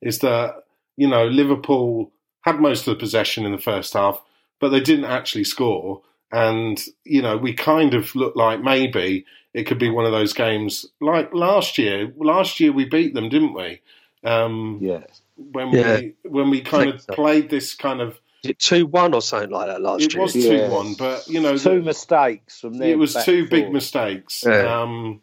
is 0.00 0.20
that, 0.20 0.62
you 1.00 1.08
know, 1.08 1.24
Liverpool 1.26 2.12
had 2.42 2.60
most 2.60 2.80
of 2.86 2.92
the 2.94 3.00
possession 3.00 3.46
in 3.46 3.52
the 3.52 3.58
first 3.72 3.94
half, 3.94 4.22
but 4.60 4.68
they 4.68 4.80
didn't 4.80 5.06
actually 5.06 5.44
score. 5.44 6.02
And, 6.30 6.78
you 7.04 7.22
know, 7.22 7.36
we 7.38 7.54
kind 7.54 7.94
of 7.94 8.14
looked 8.14 8.36
like 8.36 8.62
maybe 8.62 9.24
it 9.54 9.64
could 9.64 9.78
be 9.78 9.88
one 9.90 10.04
of 10.04 10.12
those 10.12 10.32
games 10.34 10.86
like 11.00 11.32
last 11.32 11.78
year. 11.78 12.12
Last 12.18 12.60
year 12.60 12.70
we 12.72 12.84
beat 12.84 13.14
them, 13.14 13.28
didn't 13.30 13.54
we? 13.54 13.80
Um, 14.24 14.78
yeah. 14.82 15.04
when 15.36 15.70
Yeah. 15.72 16.00
we 16.00 16.12
when 16.28 16.50
we 16.50 16.60
kind 16.60 16.90
of 16.90 17.00
so. 17.00 17.14
played 17.14 17.48
this 17.48 17.74
kind 17.74 18.00
of 18.02 18.20
it 18.44 18.58
2 18.58 18.84
1 18.86 19.14
or 19.14 19.22
something 19.22 19.50
like 19.50 19.68
that 19.68 19.80
last 19.80 20.02
it 20.02 20.12
year? 20.12 20.20
It 20.20 20.22
was 20.24 20.36
Yeah. 20.36 20.68
two 20.68 20.72
one, 20.74 20.94
but 20.98 21.26
you 21.28 21.40
know 21.40 21.56
Two 21.56 21.76
the- 21.80 21.82
mistakes 21.92 22.60
from 22.60 22.74
there. 22.78 22.90
it 22.90 22.98
was 22.98 23.14
back 23.14 23.24
two 23.24 23.48
big 23.48 23.72
mistakes. 23.72 24.44
Yeah. 24.46 24.82
Um, 24.82 25.22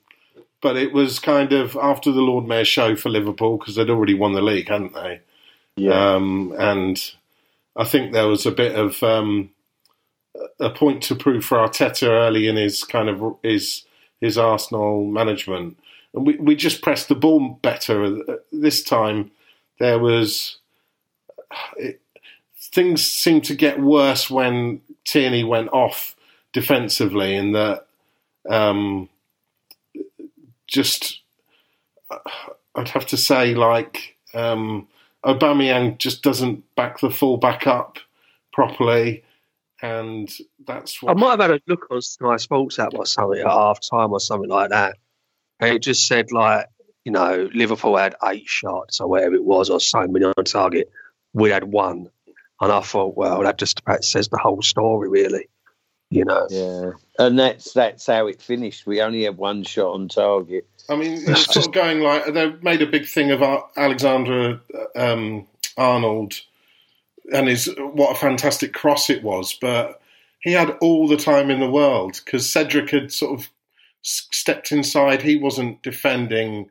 but 0.61 0.75
it 0.75 0.91
was 0.91 1.19
kind 1.19 1.53
of 1.53 1.77
after 1.79 2.11
the 2.11 2.21
Lord 2.21 2.45
Mayor 2.47 2.65
show 2.65 2.95
for 2.95 3.09
Liverpool 3.09 3.57
because 3.59 3.75
they'd 3.75 3.89
already 3.91 4.15
won 4.15 4.33
the 4.33 4.41
league, 4.41 4.69
hadn't 4.69 4.93
they? 4.95 5.21
Yeah. 5.77 6.15
Um, 6.15 6.53
and 6.57 6.99
I 7.75 7.85
think 7.85 8.11
there 8.11 8.27
was 8.27 8.45
a 8.45 8.51
bit 8.51 8.75
of 8.75 9.01
um, 9.03 9.51
a 10.59 10.69
point 10.71 11.03
to 11.03 11.15
prove 11.15 11.45
for 11.45 11.57
Arteta 11.59 12.07
early 12.07 12.47
in 12.47 12.55
his 12.57 12.83
kind 12.83 13.09
of 13.09 13.37
his 13.43 13.83
his 14.19 14.37
Arsenal 14.37 15.05
management, 15.05 15.77
and 16.13 16.25
we 16.25 16.35
we 16.37 16.55
just 16.55 16.81
pressed 16.81 17.07
the 17.07 17.15
ball 17.15 17.59
better 17.61 18.17
this 18.51 18.83
time. 18.83 19.31
There 19.79 19.99
was 19.99 20.57
it, 21.77 22.01
things 22.59 23.03
seemed 23.03 23.45
to 23.45 23.55
get 23.55 23.79
worse 23.79 24.29
when 24.29 24.81
Tierney 25.05 25.43
went 25.43 25.69
off 25.69 26.15
defensively, 26.51 27.35
in 27.35 27.51
that 27.51 27.87
um, 28.49 29.09
just 30.65 31.21
I'd 32.75 32.89
have 32.89 33.05
to 33.07 33.17
say 33.17 33.53
like 33.53 34.17
um, 34.33 34.87
Aubameyang 35.27 35.97
just 35.97 36.23
doesn't 36.23 36.63
back 36.75 37.01
the 37.01 37.11
full 37.11 37.37
back 37.37 37.67
up 37.67 37.99
properly, 38.53 39.23
and 39.81 40.33
that's 40.65 41.01
what 41.01 41.11
I 41.11 41.19
might 41.19 41.31
have 41.31 41.41
had 41.41 41.51
a 41.51 41.61
look 41.67 41.87
on 41.91 42.01
Sky 42.01 42.37
Sports 42.37 42.79
app 42.79 42.93
or 42.93 43.05
something 43.05 43.41
at 43.41 43.45
half 43.45 43.79
time 43.81 44.13
or 44.13 44.19
something 44.21 44.49
like 44.49 44.69
that. 44.69 44.97
And 45.59 45.75
it 45.75 45.81
just 45.81 46.07
said 46.07 46.31
like, 46.31 46.67
you 47.03 47.11
know, 47.11 47.49
Liverpool 47.53 47.97
had 47.97 48.15
eight 48.23 48.47
shots 48.47 49.01
or 49.01 49.09
whatever 49.09 49.35
it 49.35 49.43
was, 49.43 49.69
or 49.69 49.79
so 49.79 50.07
many 50.07 50.25
on 50.25 50.43
target. 50.45 50.89
We 51.33 51.49
had 51.49 51.65
one. 51.65 52.09
And 52.59 52.71
I 52.71 52.79
thought, 52.79 53.15
well, 53.15 53.43
that 53.43 53.57
just 53.57 53.81
about 53.81 54.03
says 54.03 54.29
the 54.29 54.37
whole 54.37 54.61
story, 54.61 55.09
really. 55.09 55.47
You 56.09 56.25
know. 56.25 56.47
Yeah, 56.49 56.91
and 57.19 57.37
that's 57.37 57.73
that's 57.73 58.05
how 58.05 58.27
it 58.27 58.41
finished. 58.41 58.85
We 58.87 59.01
only 59.01 59.23
had 59.23 59.37
one 59.37 59.63
shot 59.63 59.93
on 59.93 60.07
target. 60.07 60.67
I 60.89 60.95
mean, 60.95 61.21
it's 61.27 61.53
sort 61.53 61.67
of 61.67 61.73
going 61.73 61.99
like 61.99 62.33
they 62.33 62.51
made 62.61 62.81
a 62.81 62.87
big 62.87 63.05
thing 63.05 63.31
of 63.31 63.41
Alexander 63.75 64.61
um, 64.95 65.45
Arnold 65.77 66.35
and 67.33 67.47
his 67.47 67.73
what 67.77 68.15
a 68.15 68.19
fantastic 68.19 68.73
cross 68.73 69.09
it 69.09 69.23
was, 69.23 69.53
but 69.59 70.01
he 70.39 70.53
had 70.53 70.77
all 70.81 71.07
the 71.07 71.17
time 71.17 71.49
in 71.49 71.59
the 71.59 71.69
world 71.69 72.21
because 72.23 72.49
Cedric 72.49 72.89
had 72.91 73.11
sort 73.11 73.39
of 73.39 73.49
stepped 74.01 74.71
inside. 74.71 75.21
He 75.21 75.35
wasn't 75.35 75.81
defending 75.83 76.69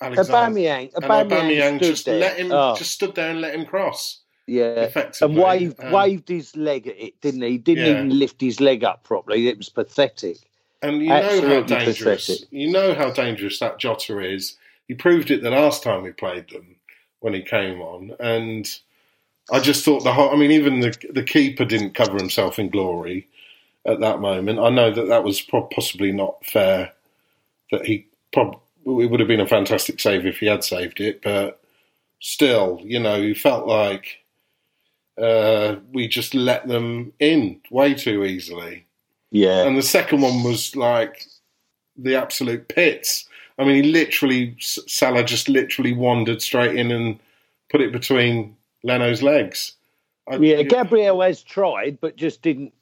Alexander. 0.00 0.32
Aubameyang, 0.32 0.94
and 0.94 1.04
Aubameyang, 1.04 1.30
Aubameyang 1.30 1.78
just 1.80 2.06
there. 2.06 2.18
let 2.18 2.36
him 2.38 2.50
Oh, 2.50 2.74
just 2.76 2.92
stood 2.92 3.14
there 3.14 3.30
and 3.30 3.40
let 3.40 3.54
him 3.54 3.64
cross. 3.64 4.20
Yeah, 4.46 4.88
and 5.20 5.36
waved 5.36 5.80
Um, 5.82 5.92
waved 5.92 6.28
his 6.28 6.54
leg 6.56 6.86
at 6.86 6.98
it, 6.98 7.20
didn't 7.20 7.42
he? 7.42 7.50
He 7.52 7.58
didn't 7.58 7.84
Yeah. 7.84 7.90
even 7.92 8.18
lift 8.18 8.40
his 8.40 8.60
leg 8.60 8.84
up 8.84 9.02
properly. 9.04 9.48
It 9.48 9.58
was 9.58 9.68
pathetic. 9.68 10.38
And 10.82 11.00
you 11.02 11.08
know 11.08 11.40
how 11.48 11.62
dangerous 11.62 12.26
pathetic. 12.26 12.48
you 12.50 12.70
know 12.70 12.94
how 12.94 13.10
dangerous 13.10 13.58
that 13.58 13.78
Jota 13.78 14.20
is. 14.20 14.56
He 14.88 14.94
proved 14.94 15.30
it 15.30 15.42
the 15.42 15.50
last 15.50 15.82
time 15.82 16.02
we 16.02 16.12
played 16.12 16.48
them 16.50 16.76
when 17.20 17.34
he 17.34 17.42
came 17.42 17.80
on, 17.80 18.14
and 18.20 18.68
I 19.50 19.58
just 19.60 19.84
thought 19.84 20.04
the 20.04 20.12
whole. 20.12 20.30
I 20.30 20.36
mean, 20.36 20.52
even 20.52 20.80
the 20.80 20.96
the 21.10 21.22
keeper 21.24 21.64
didn't 21.64 21.94
cover 21.94 22.16
himself 22.16 22.58
in 22.58 22.68
glory 22.68 23.26
at 23.84 24.00
that 24.00 24.20
moment. 24.20 24.58
I 24.60 24.68
know 24.70 24.90
that 24.92 25.08
that 25.08 25.24
was 25.24 25.40
pro- 25.40 25.62
possibly 25.62 26.12
not 26.12 26.44
fair. 26.46 26.92
That 27.72 27.86
he 27.86 28.06
prob- 28.32 28.60
it 28.84 29.10
would 29.10 29.18
have 29.18 29.28
been 29.28 29.40
a 29.40 29.46
fantastic 29.48 29.98
save 29.98 30.24
if 30.26 30.38
he 30.38 30.46
had 30.46 30.62
saved 30.62 31.00
it, 31.00 31.20
but 31.22 31.60
still, 32.20 32.80
you 32.84 33.00
know, 33.00 33.16
you 33.16 33.34
felt 33.34 33.66
like 33.66 34.18
uh, 35.20 35.76
we 35.92 36.08
just 36.08 36.34
let 36.34 36.66
them 36.68 37.12
in 37.18 37.60
way 37.70 37.94
too 37.94 38.24
easily. 38.24 38.84
Yeah, 39.30 39.66
And 39.66 39.76
the 39.76 39.82
second 39.82 40.20
one 40.20 40.42
was 40.44 40.76
like 40.76 41.24
the 41.96 42.14
absolute 42.14 42.68
pits. 42.68 43.28
I 43.58 43.64
mean, 43.64 43.82
he 43.82 43.90
literally, 43.90 44.54
Salah 44.60 45.24
just 45.24 45.48
literally 45.48 45.92
wandered 45.92 46.40
straight 46.42 46.76
in 46.76 46.90
and 46.90 47.18
put 47.70 47.80
it 47.80 47.92
between 47.92 48.56
Leno's 48.84 49.22
legs. 49.22 49.72
I, 50.28 50.36
yeah. 50.36 50.62
Gabriel 50.62 51.20
has 51.22 51.42
tried, 51.42 51.98
but 52.00 52.16
just 52.16 52.42
didn't 52.42 52.72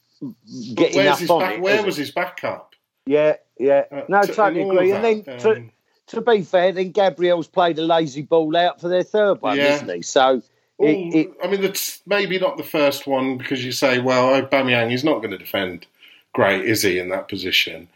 get 0.75 0.95
enough 0.95 1.21
his 1.21 1.31
on 1.31 1.41
back, 1.41 1.55
it. 1.55 1.61
Where 1.61 1.83
was 1.83 1.97
he? 1.97 2.03
his 2.03 2.11
backup? 2.11 2.75
Yeah, 3.07 3.37
yeah. 3.59 3.85
Uh, 3.91 4.03
no, 4.09 4.23
to- 4.23 4.33
totally 4.33 4.63
all 4.65 4.73
agree. 4.77 4.91
of 4.91 4.97
And 4.97 5.05
then 5.05 5.23
that, 5.27 5.41
to, 5.41 5.51
um, 5.53 5.71
to 6.09 6.21
be 6.21 6.43
fair, 6.43 6.73
then 6.73 6.91
Gabriel's 6.91 7.49
played 7.49 7.79
a 7.79 7.83
lazy 7.83 8.23
ball 8.23 8.57
out 8.57 8.81
for 8.81 8.89
their 8.89 9.03
third 9.03 9.41
one, 9.41 9.57
Yeah. 9.57 9.75
isn't 9.77 9.91
he? 9.95 10.03
So 10.03 10.43
all- 10.79 10.89
it, 10.89 11.15
it, 11.15 11.31
I 11.43 11.47
mean, 11.49 11.63
that's 11.63 12.01
maybe 12.07 12.39
not 12.39 12.57
the 12.57 12.63
first 12.65 13.07
one 13.07 13.39
because 13.39 13.65
you 13.65 13.73
say, 13.73 13.99
well, 13.99 14.41
Aubameyang, 14.41 14.91
he's 14.91 15.05
not 15.05 15.19
going 15.19 15.31
to 15.31 15.39
defend 15.39 15.87
great, 16.33 16.65
is 16.65 16.83
he, 16.83 16.99
in 16.99 17.09
that 17.11 17.29
position? 17.29 17.89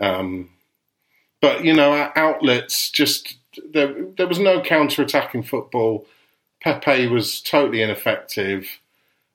Um, 0.00 0.50
but 1.40 1.64
you 1.64 1.72
know, 1.74 1.92
our 1.92 2.12
outlets 2.16 2.90
just 2.90 3.36
there. 3.72 3.94
There 4.16 4.28
was 4.28 4.38
no 4.38 4.60
counter-attacking 4.62 5.44
football. 5.44 6.06
Pepe 6.62 7.06
was 7.06 7.40
totally 7.40 7.82
ineffective. 7.82 8.68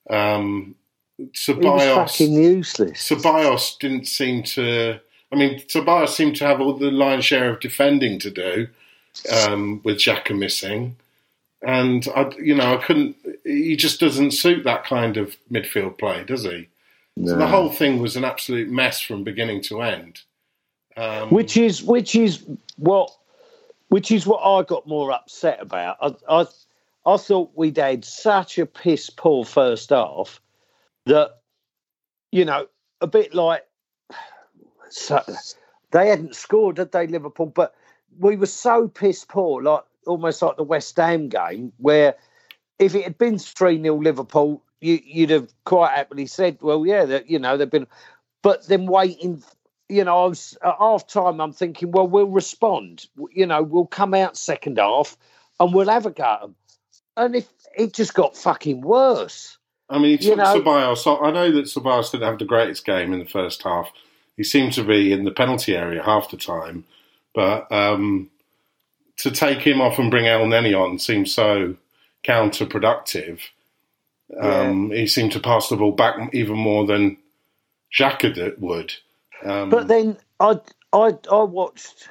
Um, 0.08 0.76
he 1.16 1.24
was 1.24 1.32
Ceballos, 1.34 1.94
fucking 1.94 2.34
useless. 2.34 3.08
Ceballos 3.08 3.78
didn't 3.78 4.06
seem 4.06 4.42
to. 4.44 5.00
I 5.32 5.36
mean, 5.36 5.60
Ceballos 5.66 6.10
seemed 6.10 6.36
to 6.36 6.46
have 6.46 6.60
all 6.60 6.74
the 6.74 6.90
lion's 6.90 7.24
share 7.24 7.50
of 7.50 7.60
defending 7.60 8.18
to 8.20 8.30
do 8.30 8.68
um, 9.32 9.80
with 9.82 9.96
Xhaka 9.96 10.38
missing, 10.38 10.96
and 11.66 12.06
I, 12.14 12.30
you 12.38 12.54
know, 12.54 12.74
I 12.74 12.76
couldn't. 12.76 13.16
He 13.42 13.74
just 13.74 13.98
doesn't 13.98 14.30
suit 14.30 14.62
that 14.62 14.84
kind 14.84 15.16
of 15.16 15.36
midfield 15.50 15.98
play, 15.98 16.22
does 16.22 16.44
he? 16.44 16.68
So 17.24 17.36
the 17.36 17.48
whole 17.48 17.70
thing 17.70 18.00
was 18.00 18.14
an 18.14 18.24
absolute 18.24 18.70
mess 18.70 19.00
from 19.00 19.24
beginning 19.24 19.62
to 19.62 19.82
end. 19.82 20.20
Um, 20.96 21.30
which 21.30 21.56
is 21.56 21.82
which 21.82 22.14
is 22.14 22.46
what 22.76 23.10
which 23.88 24.12
is 24.12 24.28
what 24.28 24.38
I 24.44 24.62
got 24.62 24.86
more 24.86 25.10
upset 25.10 25.60
about. 25.60 25.96
I 26.00 26.14
I, 26.28 26.46
I 27.04 27.16
thought 27.16 27.50
we'd 27.56 27.78
had 27.78 28.04
such 28.04 28.58
a 28.58 28.66
piss 28.66 29.10
poor 29.10 29.44
first 29.44 29.90
half 29.90 30.40
that 31.06 31.40
you 32.30 32.44
know 32.44 32.68
a 33.00 33.08
bit 33.08 33.34
like 33.34 33.66
so, 34.90 35.20
they 35.90 36.10
hadn't 36.10 36.36
scored, 36.36 36.78
had 36.78 36.92
they, 36.92 37.08
Liverpool? 37.08 37.46
But 37.46 37.74
we 38.20 38.36
were 38.36 38.46
so 38.46 38.86
piss 38.86 39.24
poor, 39.24 39.62
like 39.62 39.82
almost 40.06 40.42
like 40.42 40.56
the 40.56 40.62
West 40.62 40.96
Ham 40.96 41.28
game, 41.28 41.72
where 41.78 42.14
if 42.78 42.94
it 42.94 43.04
had 43.04 43.18
been 43.18 43.38
three 43.38 43.80
0 43.80 43.96
Liverpool, 43.96 44.62
you, 44.80 44.98
you'd 45.04 45.30
have 45.30 45.52
quite 45.64 45.92
happily 45.94 46.26
said, 46.26 46.58
"Well, 46.60 46.86
yeah, 46.86 47.04
that 47.06 47.30
you 47.30 47.38
know 47.38 47.56
they've 47.56 47.70
been." 47.70 47.86
But 48.42 48.66
then 48.68 48.86
waiting 48.86 49.42
you 49.88 50.04
know, 50.04 50.24
I 50.24 50.26
was 50.26 50.56
at 50.64 50.74
half 50.78 51.06
time. 51.06 51.40
I'm 51.40 51.52
thinking, 51.52 51.92
well, 51.92 52.08
we'll 52.08 52.26
respond. 52.26 53.06
You 53.32 53.46
know, 53.46 53.62
we'll 53.62 53.86
come 53.86 54.14
out 54.14 54.36
second 54.36 54.78
half 54.78 55.16
and 55.60 55.72
we'll 55.72 55.88
have 55.88 56.06
a 56.06 56.10
go 56.10 56.24
at 56.24 56.42
'em. 56.42 56.54
And 57.16 57.36
if 57.36 57.48
it 57.76 57.94
just 57.94 58.14
got 58.14 58.36
fucking 58.36 58.80
worse, 58.80 59.58
I 59.88 59.98
mean, 59.98 60.18
he 60.18 60.24
you 60.24 60.30
took 60.30 60.38
know- 60.38 60.60
Ceballos. 60.60 61.22
I 61.24 61.30
know 61.30 61.52
that 61.52 61.66
Ceballos 61.66 62.10
didn't 62.10 62.26
have 62.26 62.38
the 62.38 62.44
greatest 62.44 62.84
game 62.84 63.12
in 63.12 63.20
the 63.20 63.24
first 63.26 63.62
half. 63.62 63.92
He 64.36 64.44
seemed 64.44 64.72
to 64.74 64.84
be 64.84 65.12
in 65.12 65.24
the 65.24 65.30
penalty 65.30 65.74
area 65.74 66.02
half 66.02 66.30
the 66.30 66.36
time, 66.36 66.84
but 67.34 67.70
um, 67.72 68.28
to 69.18 69.30
take 69.30 69.60
him 69.60 69.80
off 69.80 69.98
and 69.98 70.10
bring 70.10 70.24
Elneny 70.24 70.78
on 70.78 70.98
seems 70.98 71.32
so 71.32 71.76
counterproductive. 72.26 73.40
Um, 74.40 74.90
He 74.90 75.06
seemed 75.06 75.32
to 75.32 75.40
pass 75.40 75.68
the 75.68 75.76
ball 75.76 75.92
back 75.92 76.16
even 76.34 76.56
more 76.56 76.86
than 76.86 77.16
Xhaka 77.96 78.58
would. 78.58 78.94
Um, 79.44 79.70
but 79.70 79.88
then 79.88 80.18
I 80.40 80.60
I 80.92 81.12
I 81.30 81.42
watched. 81.42 82.08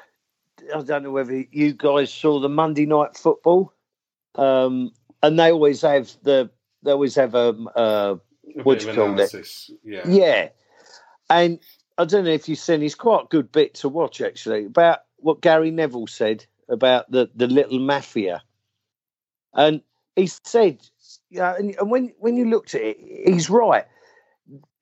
I 0.73 0.81
don't 0.81 1.03
know 1.03 1.11
whether 1.11 1.43
you 1.51 1.73
guys 1.73 2.11
saw 2.11 2.39
the 2.39 2.49
Monday 2.49 2.85
night 2.85 3.17
football, 3.17 3.71
um, 4.35 4.91
and 5.21 5.37
they 5.37 5.51
always 5.51 5.81
have 5.81 6.11
the 6.23 6.49
they 6.83 6.91
always 6.91 7.15
have 7.15 7.35
a. 7.35 7.49
Uh, 7.75 8.15
a 8.57 8.63
what 8.63 8.79
do 8.79 8.87
you 8.87 8.93
call 8.93 9.19
it? 9.19 9.69
Yeah. 9.83 10.07
Yeah. 10.07 10.49
And 11.29 11.59
I 11.97 12.05
don't 12.05 12.25
know 12.25 12.31
if 12.31 12.47
you've 12.47 12.59
seen, 12.59 12.83
it's 12.83 12.95
quite 12.95 13.23
a 13.23 13.27
good 13.27 13.51
bit 13.51 13.73
to 13.75 13.89
watch 13.89 14.21
actually 14.21 14.65
about 14.65 14.99
what 15.17 15.41
Gary 15.41 15.71
Neville 15.71 16.07
said 16.07 16.45
about 16.69 17.09
the, 17.11 17.29
the 17.35 17.47
little 17.47 17.79
mafia. 17.79 18.41
And 19.53 19.81
he 20.15 20.27
said, 20.27 20.79
yeah, 21.29 21.55
and, 21.57 21.75
and 21.75 21.89
when, 21.89 22.13
when 22.19 22.35
you 22.35 22.45
looked 22.45 22.75
at 22.75 22.81
it, 22.81 22.97
he's 22.99 23.49
right. 23.49 23.85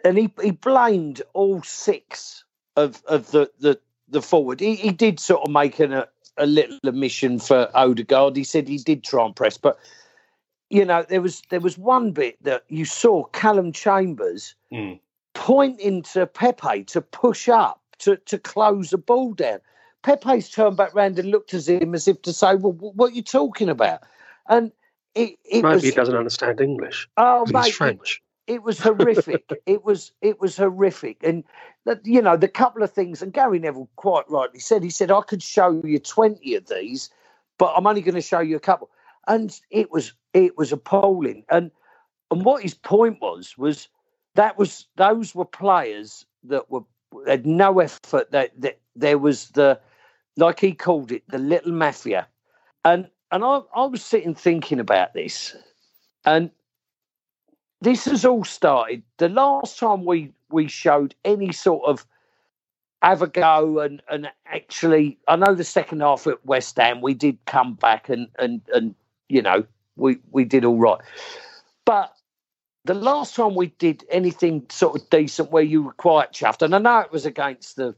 And 0.03 0.17
he, 0.17 0.33
he 0.41 0.51
blamed 0.51 1.21
all 1.33 1.61
six 1.63 2.43
of, 2.75 3.01
of 3.07 3.31
the, 3.31 3.51
the, 3.59 3.79
the 4.09 4.21
forward. 4.21 4.59
He, 4.59 4.75
he 4.75 4.91
did 4.91 5.19
sort 5.19 5.43
of 5.43 5.51
make 5.51 5.79
an, 5.79 5.93
a, 5.93 6.07
a 6.37 6.45
little 6.45 6.79
omission 6.85 7.39
for 7.39 7.69
Odegaard. 7.73 8.35
He 8.35 8.43
said 8.43 8.67
he 8.67 8.77
did 8.77 9.03
try 9.03 9.25
and 9.25 9.35
press, 9.35 9.57
but 9.57 9.77
you 10.69 10.85
know, 10.85 11.05
there 11.07 11.21
was 11.21 11.43
there 11.51 11.59
was 11.59 11.77
one 11.77 12.13
bit 12.13 12.43
that 12.43 12.63
you 12.67 12.83
saw 12.85 13.25
Callum 13.25 13.71
Chambers 13.71 14.55
Mm. 14.71 14.99
pointing 15.35 16.01
to 16.01 16.25
Pepe 16.25 16.83
to 16.85 17.01
push 17.01 17.47
up 17.47 17.79
to, 17.99 18.17
to 18.17 18.39
close 18.39 18.89
the 18.89 18.97
ball 18.97 19.33
down. 19.33 19.59
Pepe's 20.03 20.49
turned 20.49 20.77
back 20.77 20.93
round 20.93 21.17
and 21.17 21.29
looked 21.31 21.53
at 21.53 21.67
him 21.67 21.95
as 21.95 22.07
if 22.07 22.21
to 22.23 22.33
say, 22.33 22.55
"Well, 22.55 22.73
what 22.73 23.11
are 23.11 23.15
you 23.15 23.23
talking 23.23 23.69
about?" 23.69 24.01
And 24.47 24.71
it, 25.15 25.37
it 25.45 25.63
Maybe 25.63 25.75
was 25.75 25.83
he 25.83 25.91
doesn't 25.91 26.15
understand 26.15 26.59
English. 26.61 27.09
oh 27.17 27.45
He's 27.45 27.53
mate, 27.53 27.67
it, 27.67 27.73
French. 27.75 28.21
it 28.47 28.63
was 28.63 28.79
horrific. 28.79 29.49
it 29.65 29.83
was 29.83 30.11
it 30.21 30.39
was 30.41 30.57
horrific, 30.57 31.23
and 31.23 31.43
that 31.85 32.05
you 32.05 32.21
know 32.21 32.35
the 32.37 32.47
couple 32.47 32.83
of 32.83 32.91
things. 32.91 33.21
And 33.21 33.33
Gary 33.33 33.59
Neville 33.59 33.89
quite 33.95 34.29
rightly 34.29 34.59
said 34.59 34.83
he 34.83 34.89
said 34.89 35.11
I 35.11 35.21
could 35.21 35.41
show 35.43 35.81
you 35.83 35.99
twenty 35.99 36.55
of 36.55 36.67
these, 36.67 37.09
but 37.57 37.73
I'm 37.75 37.87
only 37.87 38.01
going 38.01 38.15
to 38.15 38.21
show 38.21 38.39
you 38.39 38.55
a 38.55 38.61
couple. 38.61 38.89
And 39.27 39.57
it 39.71 39.89
was 39.91 40.13
it 40.33 40.57
was 40.57 40.71
appalling. 40.73 41.45
And 41.49 41.71
and 42.29 42.43
what 42.43 42.61
his 42.61 42.73
point 42.73 43.21
was 43.21 43.57
was 43.57 43.87
that 44.35 44.57
was 44.57 44.87
those 44.97 45.33
were 45.33 45.45
players 45.45 46.25
that 46.43 46.69
were 46.69 46.83
had 47.27 47.45
no 47.45 47.79
effort. 47.79 48.31
That 48.31 48.51
that 48.59 48.79
there 48.95 49.17
was 49.17 49.49
the 49.51 49.79
like 50.37 50.59
he 50.59 50.73
called 50.73 51.11
it 51.11 51.23
the 51.27 51.37
little 51.37 51.71
mafia, 51.71 52.27
and 52.85 53.07
and 53.31 53.43
I 53.43 53.61
I 53.75 53.85
was 53.85 54.03
sitting 54.03 54.35
thinking 54.35 54.79
about 54.79 55.13
this, 55.13 55.55
and 56.25 56.51
this 57.81 58.05
has 58.05 58.25
all 58.25 58.43
started. 58.43 59.03
The 59.17 59.29
last 59.29 59.77
time 59.77 60.05
we 60.05 60.31
we 60.49 60.67
showed 60.67 61.15
any 61.25 61.51
sort 61.51 61.83
of 61.85 62.05
have 63.01 63.21
a 63.21 63.27
go 63.27 63.79
and 63.79 64.01
and 64.09 64.29
actually, 64.45 65.19
I 65.27 65.35
know 65.35 65.53
the 65.53 65.63
second 65.63 66.01
half 66.01 66.25
at 66.25 66.45
West 66.45 66.77
Ham 66.77 67.01
we 67.01 67.13
did 67.13 67.37
come 67.45 67.75
back 67.75 68.09
and 68.09 68.27
and 68.39 68.61
and 68.73 68.95
you 69.29 69.41
know 69.41 69.65
we 69.95 70.19
we 70.31 70.45
did 70.45 70.65
all 70.65 70.77
right, 70.77 71.01
but 71.85 72.13
the 72.85 72.93
last 72.93 73.35
time 73.35 73.55
we 73.55 73.67
did 73.67 74.03
anything 74.09 74.65
sort 74.69 74.99
of 74.99 75.09
decent 75.09 75.51
where 75.51 75.63
you 75.63 75.83
were 75.83 75.93
quite 75.93 76.31
chuffed, 76.33 76.61
and 76.61 76.73
I 76.73 76.79
know 76.79 76.99
it 76.99 77.11
was 77.11 77.25
against 77.25 77.75
the 77.75 77.95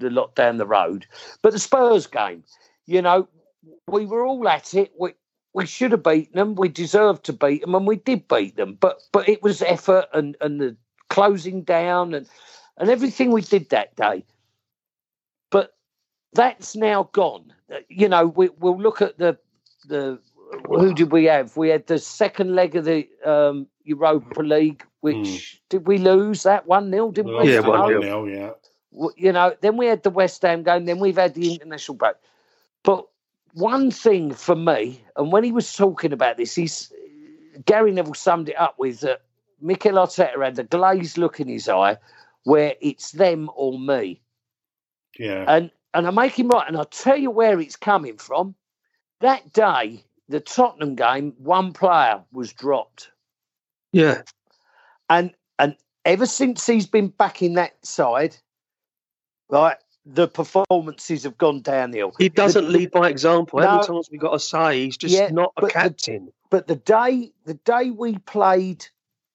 the 0.00 0.08
the 0.08 0.14
lot 0.14 0.34
down 0.34 0.56
the 0.58 0.66
road, 0.66 1.06
but 1.42 1.52
the 1.52 1.58
Spurs 1.58 2.06
game, 2.06 2.44
you 2.86 3.02
know, 3.02 3.28
we 3.86 4.06
were 4.06 4.24
all 4.24 4.48
at 4.48 4.74
it. 4.74 4.92
We 4.98 5.12
we 5.52 5.66
should 5.66 5.92
have 5.92 6.02
beaten 6.02 6.36
them. 6.36 6.54
We 6.54 6.68
deserved 6.68 7.24
to 7.24 7.32
beat 7.32 7.62
them, 7.62 7.74
and 7.74 7.86
we 7.86 7.96
did 7.96 8.28
beat 8.28 8.56
them. 8.56 8.76
But 8.80 9.00
but 9.12 9.28
it 9.28 9.42
was 9.42 9.62
effort 9.62 10.06
and 10.12 10.36
and 10.40 10.60
the 10.60 10.76
closing 11.08 11.62
down 11.62 12.14
and 12.14 12.26
and 12.78 12.90
everything 12.90 13.30
we 13.30 13.42
did 13.42 13.70
that 13.70 13.94
day. 13.96 14.24
But 15.50 15.74
that's 16.32 16.76
now 16.76 17.10
gone. 17.12 17.52
You 17.88 18.08
know, 18.08 18.26
we, 18.26 18.48
we'll 18.58 18.80
look 18.80 19.02
at 19.02 19.18
the 19.18 19.38
the 19.86 20.18
who 20.66 20.94
did 20.94 21.12
we 21.12 21.24
have? 21.24 21.56
We 21.56 21.68
had 21.68 21.86
the 21.86 21.98
second 21.98 22.54
leg 22.54 22.76
of 22.76 22.84
the 22.84 23.08
um, 23.24 23.66
Europa 23.84 24.42
League, 24.42 24.84
which 25.00 25.16
mm. 25.16 25.58
did 25.68 25.86
we 25.86 25.98
lose 25.98 26.42
that 26.42 26.66
one 26.66 26.90
0 26.90 27.12
Didn't 27.12 27.36
we? 27.36 27.52
Yeah, 27.52 27.60
one 27.60 28.02
0 28.02 28.26
Yeah. 28.26 28.50
You 28.92 29.32
know, 29.32 29.54
then 29.60 29.76
we 29.76 29.86
had 29.86 30.02
the 30.02 30.10
West 30.10 30.42
Ham 30.42 30.62
game. 30.62 30.84
Then 30.84 30.98
we've 30.98 31.16
had 31.16 31.34
the 31.34 31.54
international 31.54 31.96
break. 31.96 32.16
But 32.82 33.06
one 33.54 33.90
thing 33.90 34.32
for 34.32 34.56
me, 34.56 35.04
and 35.16 35.32
when 35.32 35.44
he 35.44 35.52
was 35.52 35.74
talking 35.74 36.12
about 36.12 36.36
this, 36.36 36.54
he's 36.54 36.92
Gary 37.64 37.92
Neville 37.92 38.14
summed 38.14 38.48
it 38.48 38.58
up 38.58 38.78
with 38.78 39.00
that 39.00 39.22
Mikel 39.60 39.92
Arteta 39.92 40.42
had 40.42 40.56
the 40.56 40.64
glazed 40.64 41.18
look 41.18 41.40
in 41.40 41.48
his 41.48 41.68
eye, 41.68 41.98
where 42.44 42.74
it's 42.80 43.12
them 43.12 43.50
or 43.54 43.78
me. 43.78 44.20
Yeah. 45.18 45.44
And 45.46 45.70
and 45.92 46.06
I 46.06 46.10
make 46.10 46.38
him 46.38 46.48
right, 46.48 46.66
and 46.66 46.76
I'll 46.76 46.84
tell 46.84 47.16
you 47.16 47.30
where 47.30 47.60
it's 47.60 47.76
coming 47.76 48.16
from. 48.16 48.54
That 49.20 49.52
day, 49.52 50.04
the 50.28 50.40
Tottenham 50.40 50.94
game, 50.94 51.34
one 51.38 51.72
player 51.72 52.22
was 52.32 52.52
dropped. 52.52 53.10
Yeah. 53.92 54.22
And 55.08 55.32
and 55.58 55.76
ever 56.04 56.26
since 56.26 56.66
he's 56.66 56.86
been 56.86 57.08
back 57.08 57.42
in 57.42 57.54
that 57.54 57.84
side, 57.84 58.36
right, 59.50 59.76
the 60.06 60.28
performances 60.28 61.24
have 61.24 61.38
gone 61.38 61.60
downhill. 61.60 62.12
He 62.18 62.28
doesn't 62.28 62.64
the, 62.64 62.70
lead 62.70 62.90
by 62.90 63.08
example. 63.08 63.60
No, 63.60 63.66
How 63.66 63.74
many 63.76 63.86
times 63.86 64.08
we 64.10 64.18
got 64.18 64.32
to 64.32 64.40
say 64.40 64.84
he's 64.84 64.96
just 64.96 65.14
yeah, 65.14 65.28
not 65.30 65.52
a 65.56 65.66
captain? 65.66 66.26
The, 66.26 66.32
but 66.50 66.66
the 66.66 66.76
day 66.76 67.32
the 67.44 67.54
day 67.54 67.90
we 67.90 68.18
played, 68.18 68.86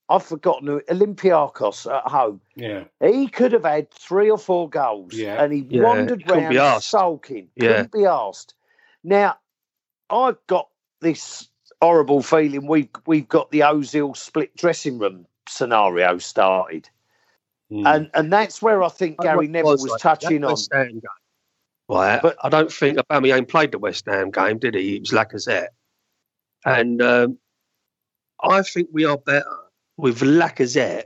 I've 0.10 0.24
forgotten 0.24 0.68
Olympiacos 0.68 1.92
at 1.92 2.12
home. 2.12 2.42
Yeah, 2.56 2.86
he 3.02 3.28
could 3.28 3.52
have 3.54 3.64
had 3.64 3.92
three 3.92 4.30
or 4.30 4.38
four 4.38 4.70
goals. 4.70 5.14
Yeah, 5.14 5.42
and 5.42 5.54
he 5.54 5.66
yeah. 5.70 5.84
wandered 5.84 6.30
around 6.30 6.82
sulking. 6.82 7.50
Yeah. 7.56 7.68
Couldn't 7.68 7.92
be 7.92 8.06
asked. 8.06 8.56
Now, 9.04 9.38
I've 10.10 10.38
got 10.48 10.70
this 11.02 11.48
horrible 11.82 12.24
feeling 12.24 12.68
we've 12.68 12.90
we've 13.06 13.28
got 13.28 13.52
the 13.52 13.60
Ozil 13.62 14.18
split 14.18 14.56
dressing 14.56 14.98
room 14.98 15.28
scenario 15.48 16.18
started. 16.18 16.90
Mm. 17.72 17.96
And 17.96 18.10
and 18.14 18.34
that's 18.34 18.62
where 18.62 18.84
I 18.84 18.90
think 18.90 19.20
Gary 19.20 19.48
Neville 19.48 19.72
was, 19.72 19.82
was 19.82 19.92
like, 19.92 20.02
touching 20.02 20.44
on. 20.44 20.56
Well, 21.88 22.20
but 22.22 22.38
I 22.44 22.50
don't 22.50 22.72
think 22.72 22.98
Aubameyang 22.98 23.48
played 23.48 23.72
the 23.72 23.80
West 23.80 24.06
Ham 24.08 24.32
game, 24.32 24.58
did 24.58 24.76
he? 24.76 24.96
It 24.96 25.02
was 25.02 25.12
Lacazette, 25.12 25.68
and 26.64 27.02
um, 27.02 27.38
I 28.42 28.62
think 28.62 28.90
we 28.92 29.06
are 29.06 29.18
better 29.18 29.46
with 29.98 30.20
Lacazette 30.20 31.06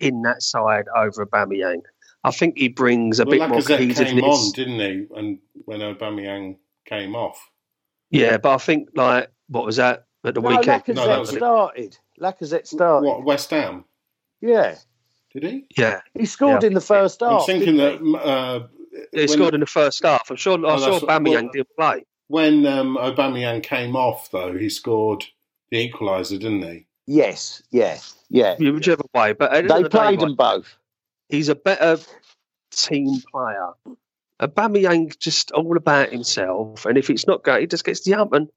in 0.00 0.22
that 0.22 0.42
side 0.42 0.86
over 0.96 1.24
Aubameyang. 1.26 1.82
I 2.24 2.30
think 2.30 2.56
he 2.56 2.68
brings 2.68 3.20
a 3.20 3.24
well, 3.24 3.32
bit 3.32 3.40
Lacazette 3.40 3.48
more 3.48 3.62
cohesiveness. 3.62 4.10
came 4.10 4.24
on, 4.24 4.52
didn't 4.52 4.80
he? 4.80 5.06
And 5.14 5.38
when 5.66 5.80
Aubameyang 5.80 6.56
came 6.86 7.14
off. 7.14 7.38
Yeah, 8.10 8.38
but 8.38 8.54
I 8.54 8.58
think 8.58 8.90
like 8.94 9.30
what 9.48 9.66
was 9.66 9.76
that 9.76 10.04
at 10.24 10.34
the 10.34 10.40
no, 10.40 10.48
weekend? 10.48 10.84
Lacazette 10.84 10.94
no, 10.94 11.06
that 11.06 11.20
was 11.20 11.30
started. 11.30 11.98
Lacazette 12.20 12.66
started. 12.66 13.08
What 13.08 13.24
West 13.24 13.50
Ham? 13.50 13.84
Yeah. 14.40 14.76
Did 15.34 15.50
he? 15.50 15.66
Yeah. 15.76 16.00
He 16.16 16.26
scored 16.26 16.62
yeah. 16.62 16.68
in 16.68 16.74
the 16.74 16.80
first 16.80 17.20
half. 17.20 17.40
I'm 17.40 17.46
thinking 17.46 17.76
that. 17.78 18.00
Uh, 18.00 18.68
he 19.12 19.26
scored 19.26 19.54
in 19.54 19.60
the 19.60 19.66
first 19.66 20.02
half. 20.04 20.30
I'm 20.30 20.36
sure. 20.36 20.54
I 20.64 20.74
oh, 20.74 20.78
saw 20.78 21.00
Aubameyang 21.00 21.44
well, 21.44 21.50
did 21.52 21.66
play. 21.78 22.04
When 22.28 22.66
um, 22.66 22.96
Aubameyang 22.96 23.62
came 23.62 23.96
off, 23.96 24.30
though, 24.30 24.56
he 24.56 24.68
scored 24.68 25.24
the 25.70 25.90
equaliser, 25.90 26.38
didn't 26.38 26.62
he? 26.62 26.86
Yes. 27.06 27.62
Yeah. 27.70 27.98
Yeah. 28.30 28.56
Whichever 28.58 29.02
way, 29.14 29.32
but 29.32 29.52
they 29.52 29.82
the 29.82 29.90
played 29.90 30.18
day, 30.18 30.24
them 30.24 30.36
both. 30.36 30.76
He's 31.28 31.48
a 31.48 31.54
better 31.54 31.98
team 32.70 33.20
player. 33.30 33.70
Aubameyang 34.40 35.18
just 35.18 35.50
all 35.52 35.76
about 35.76 36.10
himself, 36.10 36.86
and 36.86 36.98
if 36.98 37.10
it's 37.10 37.26
not 37.26 37.44
going, 37.44 37.62
he 37.62 37.66
just 37.66 37.84
gets 37.84 38.04
the 38.04 38.14
ump. 38.14 38.32
And 38.32 38.48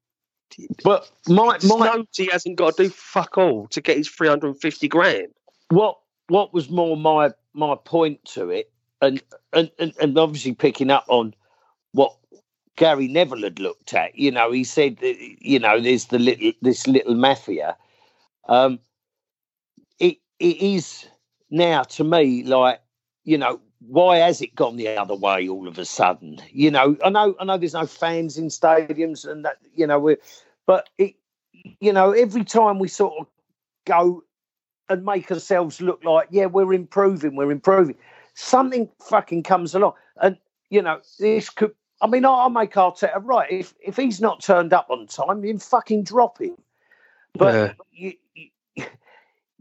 but 0.84 1.10
my 1.28 1.58
my 1.64 2.04
he 2.16 2.28
hasn't 2.32 2.56
got 2.56 2.78
to 2.78 2.84
do 2.84 2.90
fuck 2.90 3.38
all 3.38 3.68
to 3.68 3.82
get 3.82 3.98
his 3.98 4.08
three 4.08 4.28
hundred 4.28 4.48
and 4.48 4.62
fifty 4.62 4.88
grand. 4.88 5.28
What 5.70 5.98
what 6.28 6.54
was 6.54 6.70
more 6.70 6.98
my 6.98 7.32
my 7.54 7.76
point 7.76 8.24
to 8.26 8.50
it, 8.50 8.72
and, 9.02 9.22
and 9.54 9.72
and 9.80 9.94
and 10.02 10.18
obviously 10.18 10.54
picking 10.54 10.92
up 10.92 11.06
on 11.08 11.34
what 11.94 12.16
Gary 12.76 13.08
Neville 13.08 13.44
had 13.44 13.60
looked 13.60 13.94
at. 13.94 14.18
You 14.18 14.32
know, 14.32 14.52
he 14.52 14.64
said, 14.64 14.98
you 15.02 15.60
know, 15.60 15.80
there's 15.80 16.06
the 16.06 16.20
little 16.20 16.52
this 16.62 16.88
little 16.88 17.16
mafia. 17.16 17.76
Um, 18.48 18.80
it 20.00 20.18
it 20.40 20.62
is 20.62 21.08
now 21.50 21.84
to 21.84 22.04
me 22.04 22.44
like 22.44 22.82
you 23.24 23.38
know 23.38 23.60
why 23.80 24.18
has 24.18 24.42
it 24.42 24.56
gone 24.56 24.76
the 24.76 24.90
other 24.90 25.16
way 25.16 25.48
all 25.48 25.68
of 25.68 25.78
a 25.78 25.86
sudden? 25.86 26.42
You 26.52 26.72
know, 26.72 26.98
I 27.04 27.10
know 27.10 27.36
I 27.40 27.46
know 27.46 27.58
there's 27.58 27.74
no 27.74 27.86
fans 27.86 28.38
in 28.38 28.48
stadiums 28.48 29.30
and 29.30 29.46
that 29.46 29.58
you 29.76 29.88
know 29.88 30.00
we 30.00 30.18
but 30.66 30.90
it 30.98 31.16
you 31.80 31.94
know 31.94 32.12
every 32.12 32.44
time 32.44 32.80
we 32.80 32.88
sort 32.88 33.14
of 33.20 33.28
go 33.86 34.24
and 34.90 35.04
make 35.04 35.32
ourselves 35.32 35.82
look 35.82 36.04
like, 36.04 36.28
yeah, 36.32 36.46
we're 36.46 36.74
improving, 36.74 37.36
we're 37.36 37.52
improving. 37.52 37.96
Something 38.34 38.90
fucking 39.02 39.44
comes 39.44 39.76
along. 39.76 39.94
And, 40.22 40.38
you 40.70 40.82
know, 40.82 41.02
this 41.20 41.50
could, 41.50 41.74
I 42.02 42.08
mean, 42.08 42.26
I'll 42.26 42.50
make 42.50 42.74
Arteta 42.74 43.20
right. 43.24 43.52
If 43.52 43.74
if 43.80 43.98
he's 43.98 44.22
not 44.22 44.44
turned 44.44 44.74
up 44.74 44.88
on 44.90 45.08
time, 45.08 45.44
you 45.44 45.58
fucking 45.58 46.04
drop 46.04 46.40
him. 46.40 46.56
But 47.34 47.54
yeah. 47.54 47.74
you, 47.92 48.50
you, 48.76 48.86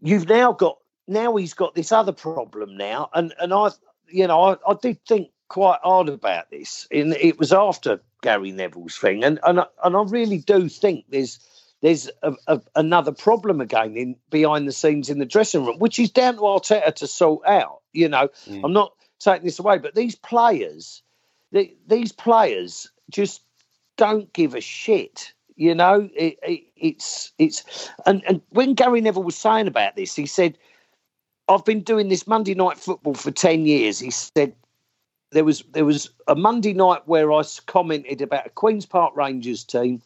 you've 0.03 0.29
now 0.29 0.53
got, 0.53 0.79
now 1.09 1.37
he's 1.37 1.55
got 1.55 1.75
this 1.75 1.93
other 1.93 2.13
problem 2.13 2.77
now. 2.77 3.09
And, 3.15 3.33
and 3.41 3.53
I, 3.55 3.71
you 4.09 4.27
know, 4.27 4.41
I, 4.43 4.57
I 4.69 4.75
did 4.81 5.05
think 5.07 5.31
quite 5.49 5.81
hard 5.83 6.09
about 6.09 6.51
this. 6.51 6.87
And 6.91 7.15
it 7.15 7.39
was 7.39 7.53
after 7.53 8.01
Gary 8.23 8.53
Neville's 8.53 8.97
thing. 8.97 9.25
And, 9.25 9.41
and, 9.45 9.61
and 9.83 9.97
I 9.97 10.03
really 10.03 10.39
do 10.39 10.69
think 10.69 11.07
there's, 11.09 11.41
there's 11.83 12.11
a, 12.23 12.35
a, 12.47 12.61
another 12.75 13.13
problem 13.13 13.61
again 13.61 13.97
in 13.97 14.17
behind 14.31 14.67
the 14.67 14.73
scenes 14.73 15.11
in 15.11 15.19
the 15.19 15.27
dressing 15.27 15.65
room, 15.65 15.79
which 15.79 15.99
is 15.99 16.11
down 16.11 16.35
to 16.35 16.41
Arteta 16.41 16.95
to 16.95 17.07
sort 17.07 17.47
out. 17.47 17.83
You 17.93 18.09
know, 18.09 18.29
mm. 18.49 18.61
I'm 18.65 18.73
not 18.73 18.93
taking 19.19 19.45
this 19.45 19.59
away, 19.59 19.79
but 19.79 19.95
these 19.95 20.15
players, 20.15 21.03
the, 21.53 21.75
these 21.87 22.13
players 22.13 22.91
just 23.11 23.43
don't 23.97 24.33
give 24.33 24.55
a 24.55 24.61
shit. 24.61 25.33
You 25.57 25.75
know, 25.75 26.09
it, 26.15 26.39
it, 26.43 26.61
it's 26.77 27.33
it's 27.39 27.91
and 28.05 28.23
and 28.27 28.43
when 28.51 28.75
Gary 28.75 29.01
Neville 29.01 29.23
was 29.23 29.37
saying 29.37 29.69
about 29.69 29.97
this, 29.97 30.15
he 30.15 30.27
said, 30.27 30.59
"I've 31.49 31.65
been 31.65 31.81
doing 31.81 32.09
this 32.09 32.27
Monday 32.27 32.55
night 32.55 32.79
football 32.79 33.15
for 33.15 33.31
ten 33.31 33.65
years." 33.65 33.99
He 33.99 34.11
said 34.11 34.55
there 35.33 35.45
was 35.45 35.63
there 35.73 35.87
was 35.87 36.11
a 36.29 36.35
Monday 36.35 36.75
night 36.75 37.03
where 37.07 37.33
I 37.33 37.43
commented 37.67 38.21
about 38.21 38.47
a 38.47 38.51
Queens 38.51 38.85
Park 38.85 39.17
Rangers 39.17 39.65
team 39.65 40.03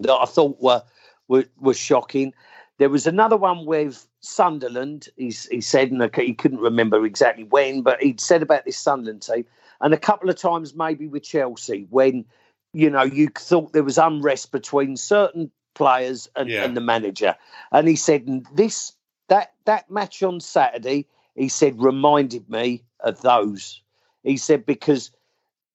that 0.00 0.14
I 0.14 0.24
thought 0.24 0.60
were 0.60 0.82
were, 1.28 1.44
was 1.60 1.78
shocking. 1.78 2.32
There 2.78 2.90
was 2.90 3.06
another 3.06 3.36
one 3.36 3.66
with 3.66 4.06
Sunderland. 4.20 5.08
He's, 5.16 5.46
he 5.46 5.60
said, 5.60 5.90
and 5.90 6.10
he 6.14 6.34
couldn't 6.34 6.60
remember 6.60 7.04
exactly 7.04 7.44
when, 7.44 7.82
but 7.82 8.02
he'd 8.02 8.20
said 8.20 8.42
about 8.42 8.64
this 8.64 8.78
Sunderland 8.78 9.22
team, 9.22 9.44
and 9.80 9.94
a 9.94 9.98
couple 9.98 10.28
of 10.28 10.36
times 10.36 10.74
maybe 10.74 11.06
with 11.06 11.22
Chelsea 11.22 11.86
when 11.90 12.24
you 12.72 12.90
know 12.90 13.02
you 13.02 13.28
thought 13.28 13.72
there 13.72 13.84
was 13.84 13.98
unrest 13.98 14.52
between 14.52 14.96
certain 14.96 15.50
players 15.74 16.28
and, 16.36 16.50
yeah. 16.50 16.64
and 16.64 16.76
the 16.76 16.80
manager. 16.80 17.36
And 17.72 17.88
he 17.88 17.96
said, 17.96 18.44
this 18.54 18.92
that 19.28 19.52
that 19.64 19.90
match 19.90 20.22
on 20.22 20.40
Saturday, 20.40 21.06
he 21.34 21.48
said, 21.48 21.80
reminded 21.80 22.48
me 22.50 22.82
of 23.00 23.20
those. 23.22 23.80
He 24.24 24.36
said 24.36 24.66
because, 24.66 25.10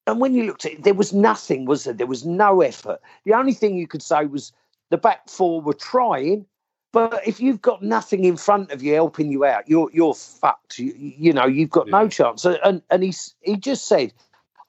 and 0.05 0.19
when 0.19 0.33
you 0.33 0.43
looked 0.43 0.65
at 0.65 0.73
it, 0.73 0.83
there 0.83 0.93
was 0.93 1.13
nothing, 1.13 1.65
was 1.65 1.85
there? 1.85 1.93
There 1.93 2.07
was 2.07 2.25
no 2.25 2.61
effort. 2.61 2.99
The 3.25 3.33
only 3.33 3.53
thing 3.53 3.77
you 3.77 3.87
could 3.87 4.01
say 4.01 4.25
was 4.25 4.51
the 4.93 4.97
back 4.99 5.27
four 5.27 5.59
were 5.59 5.73
trying, 5.73 6.45
but 6.91 7.27
if 7.27 7.39
you've 7.39 7.63
got 7.63 7.81
nothing 7.81 8.25
in 8.25 8.37
front 8.37 8.71
of 8.71 8.83
you 8.83 8.93
helping 8.93 9.31
you 9.31 9.43
out, 9.43 9.67
you're 9.67 9.89
you're 9.91 10.13
fucked. 10.13 10.77
You, 10.77 10.93
you 10.95 11.33
know, 11.33 11.47
you've 11.47 11.71
got 11.71 11.87
yeah. 11.87 12.03
no 12.03 12.07
chance. 12.07 12.45
And 12.45 12.83
and 12.91 13.01
he 13.01 13.11
he 13.41 13.57
just 13.57 13.87
said, 13.87 14.13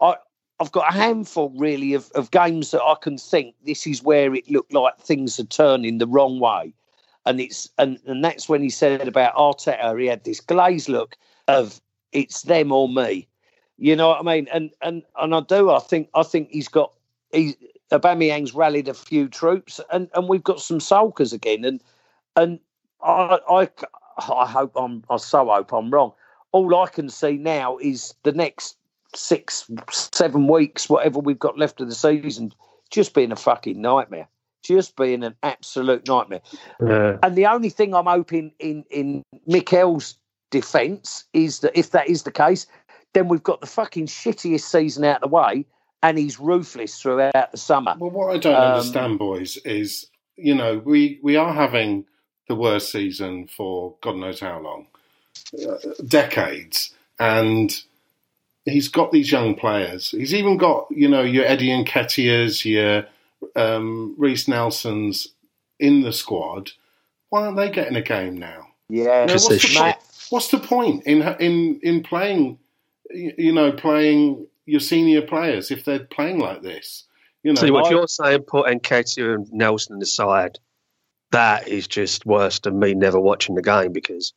I 0.00 0.16
I've 0.58 0.72
got 0.72 0.88
a 0.88 0.96
handful 0.96 1.52
really 1.58 1.92
of, 1.92 2.10
of 2.14 2.30
games 2.30 2.70
that 2.70 2.82
I 2.82 2.94
can 3.02 3.18
think 3.18 3.54
this 3.66 3.87
is 3.87 4.02
where 4.02 4.34
it 4.34 4.50
looked 4.50 4.72
like 4.72 4.98
things 4.98 5.38
are 5.38 5.44
turning 5.44 5.98
the 5.98 6.06
wrong 6.06 6.40
way. 6.40 6.72
And 7.26 7.38
it's 7.38 7.68
and, 7.76 7.98
and 8.06 8.24
that's 8.24 8.48
when 8.48 8.62
he 8.62 8.70
said 8.70 9.06
about 9.06 9.34
Arteta, 9.34 10.00
he 10.00 10.06
had 10.06 10.24
this 10.24 10.40
glazed 10.40 10.88
look 10.88 11.18
of 11.48 11.82
it's 12.12 12.42
them 12.42 12.72
or 12.72 12.88
me. 12.88 13.28
You 13.76 13.94
know 13.94 14.08
what 14.08 14.20
I 14.20 14.22
mean? 14.22 14.48
And 14.50 14.70
and 14.80 15.02
and 15.18 15.34
I 15.34 15.40
do. 15.40 15.70
I 15.70 15.80
think 15.80 16.08
I 16.14 16.22
think 16.22 16.48
he's 16.48 16.68
got 16.68 16.94
he 17.30 17.56
Aubameyang's 17.92 18.55
rallied 18.55 18.88
a 18.88 18.94
few 18.94 19.29
troops, 19.29 19.81
and 19.92 20.09
and 20.14 20.29
we've 20.29 20.42
got 20.42 20.61
some 20.61 20.79
sulkers 20.79 21.33
again. 21.33 21.64
And 21.64 21.81
and 22.37 22.59
I 23.03 23.38
I 23.49 23.68
I 24.18 24.47
hope 24.47 24.73
I'm 24.77 25.05
I 25.11 25.16
so 25.16 25.47
hope 25.47 25.73
I'm 25.73 25.90
wrong. 25.90 26.12
All 26.53 26.75
I 26.77 26.88
can 26.88 27.09
see 27.09 27.37
now 27.37 27.79
is 27.79 28.14
the 28.23 28.33
next 28.33 28.77
six 29.14 29.70
seven 29.90 30.49
weeks, 30.49 30.88
whatever 30.88 31.18
we've 31.18 31.38
got 31.38 31.59
left 31.59 31.81
of 31.81 31.88
the 31.88 31.94
season, 31.94 32.53
just 32.90 33.14
being 33.14 33.33
a 33.33 33.37
fucking 33.37 33.81
nightmare. 33.81 34.29
Just 34.62 34.97
being 34.97 35.23
an 35.23 35.35
absolute 35.42 36.09
nightmare. 36.09 36.40
Yeah. 36.81 37.18
And 37.23 37.37
the 37.37 37.44
only 37.44 37.68
thing 37.68 37.94
I'm 37.94 38.07
hoping 38.07 38.51
in 38.59 38.83
in 38.88 39.23
Mikel's 39.47 40.16
defence 40.49 41.25
is 41.35 41.61
that 41.61 41.79
if 41.79 41.90
that 41.90 42.09
is 42.09 42.23
the 42.23 42.31
case, 42.31 42.66
then 43.12 43.29
we've 43.29 43.42
got 43.42 43.61
the 43.61 43.66
fucking 43.66 44.07
shittiest 44.07 44.62
season 44.62 45.05
out 45.05 45.23
of 45.23 45.31
the 45.31 45.35
way, 45.35 45.66
and 46.04 46.18
he's 46.18 46.38
ruthless 46.38 47.00
throughout 47.00 47.50
the 47.50 47.56
summer. 47.56 47.94
Well, 47.98 48.10
what 48.10 48.34
I 48.34 48.38
don't 48.38 48.54
um, 48.54 48.74
understand, 48.74 49.18
boys, 49.18 49.56
is 49.64 50.06
you 50.36 50.54
know 50.54 50.80
we 50.84 51.18
we 51.22 51.36
are 51.36 51.52
having 51.52 52.04
the 52.46 52.54
worst 52.54 52.92
season 52.92 53.48
for 53.48 53.96
God 54.02 54.16
knows 54.16 54.38
how 54.38 54.60
long, 54.60 54.86
uh, 55.66 55.76
decades, 56.06 56.94
and 57.18 57.74
he's 58.66 58.88
got 58.88 59.12
these 59.12 59.32
young 59.32 59.54
players. 59.54 60.10
He's 60.10 60.34
even 60.34 60.58
got 60.58 60.86
you 60.90 61.08
know 61.08 61.22
your 61.22 61.46
Eddie 61.46 61.70
and 61.70 61.86
Nketiahs, 61.86 62.64
your 62.66 63.06
um, 63.56 64.14
Reiss 64.18 64.46
Nelsons 64.46 65.28
in 65.80 66.02
the 66.02 66.12
squad. 66.12 66.72
Why 67.30 67.46
aren't 67.46 67.56
they 67.56 67.70
getting 67.70 67.96
a 67.96 68.02
game 68.02 68.36
now? 68.36 68.68
Yeah, 68.90 69.22
you 69.22 69.26
know, 69.28 69.32
what's, 69.32 69.48
the, 69.48 69.96
what's 70.28 70.50
the 70.50 70.58
point 70.58 71.04
in 71.04 71.22
in 71.40 71.80
in 71.82 72.02
playing? 72.02 72.58
You 73.10 73.52
know, 73.52 73.72
playing 73.72 74.46
your 74.66 74.81
senior 74.81 75.22
players 75.22 75.70
if 75.70 75.85
they're 75.85 76.00
playing 76.00 76.38
like 76.38 76.62
this. 76.62 77.05
You 77.42 77.53
know, 77.53 77.61
so 77.61 77.72
what 77.72 77.87
I, 77.87 77.90
you're 77.90 78.09
saying, 78.09 78.42
put 78.42 78.66
Nketiah 78.66 79.35
and 79.35 79.53
Nelson 79.53 80.00
aside, 80.00 80.59
that 81.33 81.68
is 81.68 81.87
just 81.87 82.24
worse 82.24 82.59
than 82.61 82.79
me 82.79 82.94
never 82.94 83.20
watching 83.20 83.55
the 83.55 83.62
game 83.62 83.92
because 83.92 84.33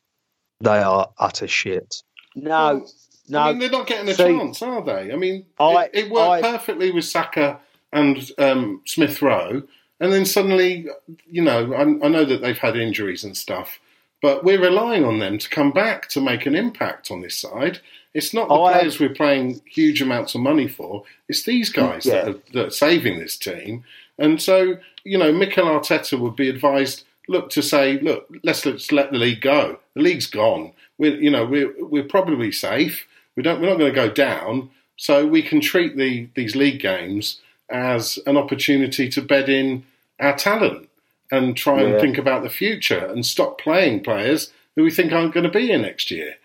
they 0.59 0.79
are 0.79 1.09
utter 1.17 1.47
shit. 1.47 2.03
No, 2.35 2.85
no. 3.29 3.39
I 3.39 3.51
mean, 3.51 3.59
they're 3.59 3.69
not 3.69 3.87
getting 3.87 4.09
a 4.09 4.13
see, 4.13 4.23
chance, 4.23 4.61
are 4.61 4.83
they? 4.83 5.11
I 5.11 5.15
mean, 5.15 5.45
I, 5.59 5.85
it, 5.85 5.91
it, 5.93 6.11
worked 6.11 6.43
I, 6.43 6.51
perfectly 6.51 6.91
with 6.91 7.05
Saka 7.05 7.59
and 7.93 8.29
um, 8.37 8.81
Smith 8.85 9.21
Rowe, 9.21 9.63
and 9.99 10.11
then 10.11 10.25
suddenly, 10.25 10.87
you 11.25 11.41
know, 11.41 11.73
I, 11.73 11.81
I 11.81 12.09
know 12.09 12.25
that 12.25 12.41
they've 12.41 12.57
had 12.57 12.75
injuries 12.75 13.23
and 13.23 13.37
stuff, 13.37 13.79
but 14.21 14.43
we're 14.43 14.61
relying 14.61 15.05
on 15.05 15.19
them 15.19 15.37
to 15.37 15.49
come 15.49 15.71
back 15.71 16.07
to 16.09 16.21
make 16.21 16.45
an 16.45 16.55
impact 16.55 17.11
on 17.11 17.21
this 17.21 17.35
side. 17.35 17.79
It's 18.13 18.33
not 18.33 18.47
the 18.47 18.55
oh, 18.55 18.71
players 18.71 18.99
we're 18.99 19.13
paying 19.13 19.61
huge 19.65 20.01
amounts 20.01 20.33
of 20.33 20.41
money 20.41 20.67
for. 20.67 21.03
It's 21.29 21.43
these 21.43 21.71
mm, 21.71 21.75
guys 21.75 22.05
yeah. 22.05 22.23
that, 22.23 22.27
are, 22.27 22.39
that, 22.53 22.65
are, 22.67 22.71
saving 22.71 23.19
this 23.19 23.37
team. 23.37 23.83
And 24.17 24.41
so, 24.41 24.77
you 25.03 25.17
know, 25.17 25.31
Mikel 25.31 25.65
Arteta 25.65 26.19
would 26.19 26.35
be 26.35 26.49
advised, 26.49 27.03
look, 27.27 27.51
to 27.51 27.61
say, 27.61 27.99
look, 27.99 28.27
let's, 28.43 28.65
let's 28.65 28.91
let 28.91 29.11
the 29.11 29.19
league 29.19 29.41
go. 29.41 29.77
The 29.93 30.01
league's 30.01 30.25
gone. 30.25 30.73
We're, 30.97 31.15
you 31.15 31.29
know, 31.29 31.45
we're, 31.45 31.73
we're 31.85 32.03
probably 32.03 32.51
safe. 32.51 33.05
We 33.35 33.43
don't, 33.43 33.61
we're 33.61 33.69
not 33.69 33.77
going 33.77 33.93
to 33.93 33.95
go 33.95 34.09
down. 34.09 34.71
So 34.95 35.27
we 35.27 35.43
can 35.43 35.61
treat 35.61 35.95
the, 35.95 36.27
these 36.35 36.55
league 36.55 36.79
games 36.79 37.39
as 37.69 38.17
an 38.25 38.35
opportunity 38.35 39.09
to 39.09 39.21
bed 39.21 39.47
in 39.47 39.85
our 40.19 40.35
talent 40.35 40.89
and 41.31 41.57
try 41.57 41.81
and 41.81 41.99
think 41.99 42.17
about 42.17 42.43
the 42.43 42.49
future 42.49 43.05
and 43.05 43.25
stop 43.25 43.59
playing 43.59 44.03
players 44.03 44.51
who 44.75 44.83
we 44.83 44.91
think 44.91 45.11
aren't 45.11 45.33
going 45.33 45.43
to 45.45 45.51
be 45.51 45.67
here 45.67 45.77
next 45.77 46.11
year 46.11 46.35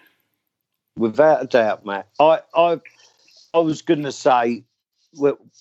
without 0.97 1.43
a 1.43 1.47
doubt, 1.47 1.85
Matt. 1.85 2.09
I 2.19 2.41
I 2.55 2.81
I 3.55 3.59
was 3.59 3.83
going 3.83 4.03
to 4.03 4.13
say 4.13 4.65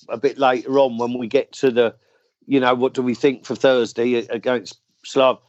a 0.09 0.17
bit 0.17 0.37
later 0.37 0.79
on 0.79 0.97
when 0.97 1.17
we 1.17 1.27
get 1.27 1.51
to 1.51 1.71
the, 1.71 1.95
you 2.45 2.59
know, 2.59 2.73
what 2.73 2.93
do 2.93 3.01
we 3.01 3.15
think 3.15 3.45
for 3.45 3.55
Thursday 3.55 4.13
against 4.15 4.79
Slav? 5.05 5.39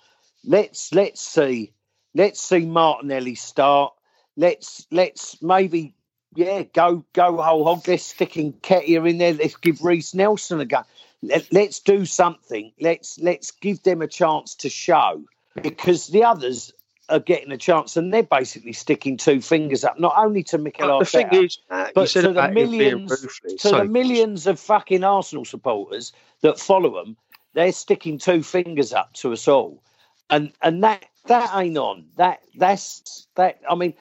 Let's 0.44 0.92
let's 0.92 1.20
see, 1.20 1.72
let's 2.14 2.40
see 2.40 2.66
Martinelli 2.66 3.34
start. 3.34 3.92
Let's 4.36 4.86
let's 4.90 5.40
maybe 5.42 5.94
yeah 6.34 6.62
go 6.62 7.04
go 7.12 7.40
whole 7.40 7.64
hog. 7.64 7.86
Let's 7.86 8.04
stick 8.04 8.32
Nketiah 8.32 9.08
in 9.08 9.18
there. 9.18 9.34
Let's 9.34 9.56
give 9.56 9.82
Reiss 9.82 10.14
Nelson 10.14 10.60
a 10.60 10.64
go. 10.64 10.82
Let, 11.22 11.52
let's 11.52 11.80
do 11.80 12.04
something. 12.04 12.72
Let's 12.80 13.18
let's 13.18 13.52
give 13.52 13.82
them 13.82 14.02
a 14.02 14.08
chance 14.08 14.56
to 14.56 14.68
show 14.68 15.22
because 15.62 16.08
the 16.08 16.24
others 16.24 16.72
are 17.08 17.20
getting 17.20 17.52
a 17.52 17.56
chance, 17.56 17.96
and 17.96 18.12
they're 18.12 18.22
basically 18.22 18.72
sticking 18.72 19.16
two 19.16 19.40
fingers 19.40 19.84
up, 19.84 19.98
not 19.98 20.14
only 20.16 20.42
to 20.44 20.58
Mikel 20.58 20.88
Arteta, 20.88 21.30
the 21.30 21.44
is, 21.44 21.58
uh, 21.70 21.88
but 21.94 22.08
to 22.08 22.32
the 22.32 22.48
millions, 22.48 23.28
to 23.58 23.70
the 23.70 23.84
millions 23.84 24.46
of 24.46 24.58
fucking 24.58 25.04
Arsenal 25.04 25.44
supporters 25.44 26.12
that 26.40 26.58
follow 26.58 27.04
them. 27.04 27.16
They're 27.54 27.72
sticking 27.72 28.18
two 28.18 28.42
fingers 28.42 28.92
up 28.92 29.12
to 29.14 29.32
us 29.32 29.46
all, 29.46 29.82
and 30.30 30.52
and 30.62 30.82
that 30.84 31.04
that 31.26 31.50
ain't 31.54 31.76
on. 31.76 32.06
That 32.16 32.40
that's 32.56 33.26
that. 33.34 33.60
I 33.68 33.74
mean, 33.74 33.94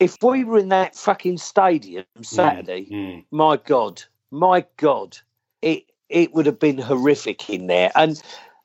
if 0.00 0.16
we 0.22 0.44
were 0.44 0.58
in 0.58 0.70
that 0.70 0.96
fucking 0.96 1.38
stadium 1.38 2.06
Saturday, 2.22 2.86
mm, 2.86 3.16
mm. 3.16 3.24
my 3.30 3.58
god, 3.58 4.02
my 4.30 4.64
god, 4.76 5.18
it 5.60 5.84
it 6.08 6.34
would 6.34 6.46
have 6.46 6.58
been 6.58 6.78
horrific 6.78 7.48
in 7.50 7.66
there. 7.66 7.90
And 7.94 8.20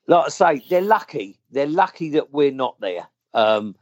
like 0.08 0.26
I 0.26 0.30
say, 0.30 0.64
they're 0.70 0.82
lucky. 0.82 1.40
They're 1.52 1.68
lucky 1.68 2.10
that 2.12 2.34
we're 2.34 2.52
not 2.52 2.80
there. 2.80 3.08
Um, 3.34 3.76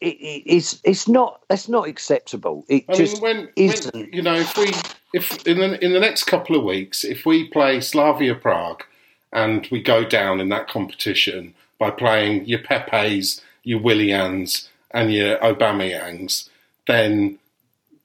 it, 0.00 0.14
it, 0.14 0.42
it's 0.46 0.80
it's 0.84 1.08
not 1.08 1.42
that's 1.48 1.68
not 1.68 1.88
acceptable. 1.88 2.64
It 2.68 2.84
I 2.88 2.94
just 2.94 3.22
mean, 3.22 3.36
when, 3.36 3.48
isn't. 3.56 3.94
When, 3.94 4.12
you 4.12 4.22
know, 4.22 4.34
if 4.34 4.56
we 4.56 4.72
if 5.12 5.46
in 5.46 5.58
the 5.58 5.84
in 5.84 5.92
the 5.92 6.00
next 6.00 6.24
couple 6.24 6.56
of 6.56 6.64
weeks, 6.64 7.04
if 7.04 7.26
we 7.26 7.48
play 7.48 7.80
Slavia 7.80 8.34
Prague 8.34 8.84
and 9.32 9.66
we 9.70 9.82
go 9.82 10.04
down 10.04 10.40
in 10.40 10.48
that 10.50 10.68
competition 10.68 11.54
by 11.78 11.90
playing 11.90 12.46
your 12.46 12.60
Pepes, 12.60 13.42
your 13.62 13.80
Willians, 13.80 14.68
and 14.92 15.12
your 15.12 15.36
Aubameyangs, 15.38 16.48
then 16.86 17.38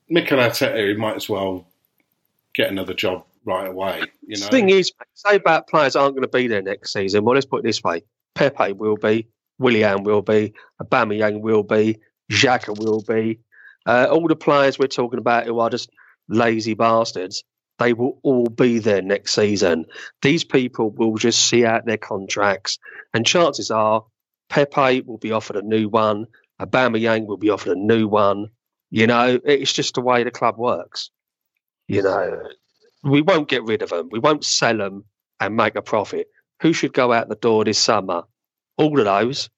Mikel 0.10 0.40
Arteta 0.40 0.98
might 0.98 1.16
as 1.16 1.30
well 1.30 1.66
get 2.54 2.70
another 2.70 2.94
job 2.94 3.24
right 3.46 3.68
away. 3.68 4.04
You 4.26 4.40
know, 4.40 4.46
the 4.46 4.52
thing 4.52 4.70
is, 4.70 4.92
say 5.14 5.36
about 5.36 5.68
players 5.68 5.96
aren't 5.96 6.16
going 6.16 6.24
to 6.24 6.28
be 6.28 6.48
there 6.48 6.62
next 6.62 6.94
season. 6.94 7.24
Well, 7.24 7.36
let's 7.36 7.46
put 7.46 7.60
it 7.60 7.64
this 7.64 7.84
way: 7.84 8.04
Pepe 8.36 8.74
will 8.74 8.98
be, 8.98 9.28
Willian 9.60 10.04
will 10.04 10.22
be, 10.22 10.54
Aubameyang 10.82 11.42
will 11.42 11.64
be, 11.64 12.00
Xhaka 12.32 12.78
will 12.78 13.02
be. 13.02 13.40
Uh, 13.86 14.08
all 14.10 14.28
the 14.28 14.36
players 14.36 14.80
we're 14.80 14.88
talking 14.88 15.20
about 15.20 15.46
who 15.46 15.60
are 15.60 15.70
just 15.70 15.90
lazy 16.30 16.74
bastards, 16.74 17.44
they 17.80 17.94
will 17.94 18.20
all 18.24 18.46
be 18.46 18.80
there 18.80 19.02
next 19.02 19.34
season. 19.34 19.86
These 20.22 20.46
people 20.46 20.92
will 20.92 21.18
just 21.18 21.48
see 21.48 21.66
out 21.66 21.86
their 21.86 21.98
contracts, 21.98 22.80
and 23.14 23.26
chances 23.26 23.72
are 23.72 24.06
Pepe 24.50 25.02
will 25.02 25.18
be 25.18 25.32
offered 25.32 25.56
a 25.56 25.62
new 25.62 25.90
one, 25.90 26.28
Aubameyang 26.62 27.26
will 27.26 27.38
be 27.38 27.50
offered 27.50 27.78
a 27.78 27.80
new 27.80 28.08
one. 28.08 28.48
You 28.92 29.08
know, 29.08 29.40
it's 29.44 29.74
just 29.74 29.96
the 29.96 30.02
way 30.02 30.24
the 30.24 30.32
club 30.32 30.58
works. 30.58 31.10
You 31.88 32.04
know, 32.04 32.50
we 33.04 33.22
won't 33.22 33.50
get 33.50 33.64
rid 33.64 33.82
of 33.82 33.90
them. 33.90 34.10
We 34.12 34.20
won't 34.20 34.44
sell 34.44 34.78
them 34.78 35.06
and 35.40 35.56
make 35.56 35.76
a 35.76 35.82
profit. 35.82 36.28
Who 36.62 36.74
should 36.74 36.94
go 36.94 37.12
out 37.12 37.30
the 37.30 37.36
door 37.36 37.66
this 37.66 37.80
summer? 37.80 38.24
all 38.78 39.00
of 39.00 39.06
those, 39.06 39.50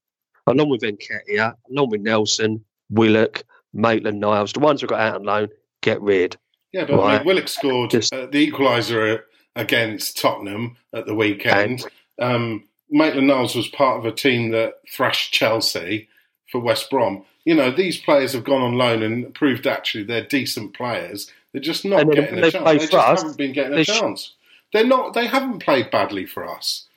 along 0.48 0.70
with 0.70 0.82
Nketiah, 0.82 1.56
along 1.70 1.90
with 1.90 2.02
Nelson, 2.02 2.64
Willock, 2.90 3.44
Maitland 3.74 4.20
Niles, 4.20 4.54
the 4.54 4.60
ones 4.60 4.82
who 4.82 4.88
got 4.88 5.02
out 5.02 5.16
on 5.16 5.24
loan, 5.24 5.50
get 5.82 6.02
rid. 6.02 6.38
Yeah, 6.72 6.86
but 6.86 6.98
right? 6.98 7.16
I 7.16 7.18
mean, 7.18 7.28
Willock 7.28 7.48
scored 7.48 7.92
Just, 7.92 8.14
uh, 8.14 8.28
the 8.28 8.52
equaliser 8.52 9.22
against 9.56 10.20
Tottenham 10.20 10.78
at 10.94 11.06
the 11.06 11.16
weekend. 11.16 11.86
Um, 12.20 12.68
Maitland 12.90 13.28
Niles 13.28 13.56
was 13.56 13.68
part 13.68 14.00
of 14.00 14.06
a 14.06 14.16
team 14.16 14.52
that 14.52 14.76
thrashed 14.92 15.34
Chelsea 15.34 16.10
for 16.52 16.60
West 16.60 16.90
Brom. 16.90 17.26
You 17.46 17.56
know, 17.56 17.72
these 17.72 18.00
players 18.00 18.34
have 18.34 18.44
gone 18.44 18.62
on 18.62 18.74
loan 18.74 19.04
and 19.04 19.34
proved 19.34 19.68
actually 19.68 20.04
they're 20.04 20.26
decent 20.26 20.76
players. 20.76 21.32
They're 21.56 21.62
just 21.62 21.86
not 21.86 22.12
getting 22.12 22.40
a 22.40 22.52
chance. 22.52 22.66
They 22.66 22.78
just 22.78 22.94
us, 22.94 23.22
haven't 23.22 23.38
been 23.38 23.54
getting 23.54 23.78
a 23.78 23.86
chance. 23.86 24.34
They're 24.74 24.86
not. 24.86 25.14
They 25.14 25.28
haven't 25.28 25.60
played 25.60 25.90
badly 25.90 26.26
for 26.26 26.48
us 26.48 26.88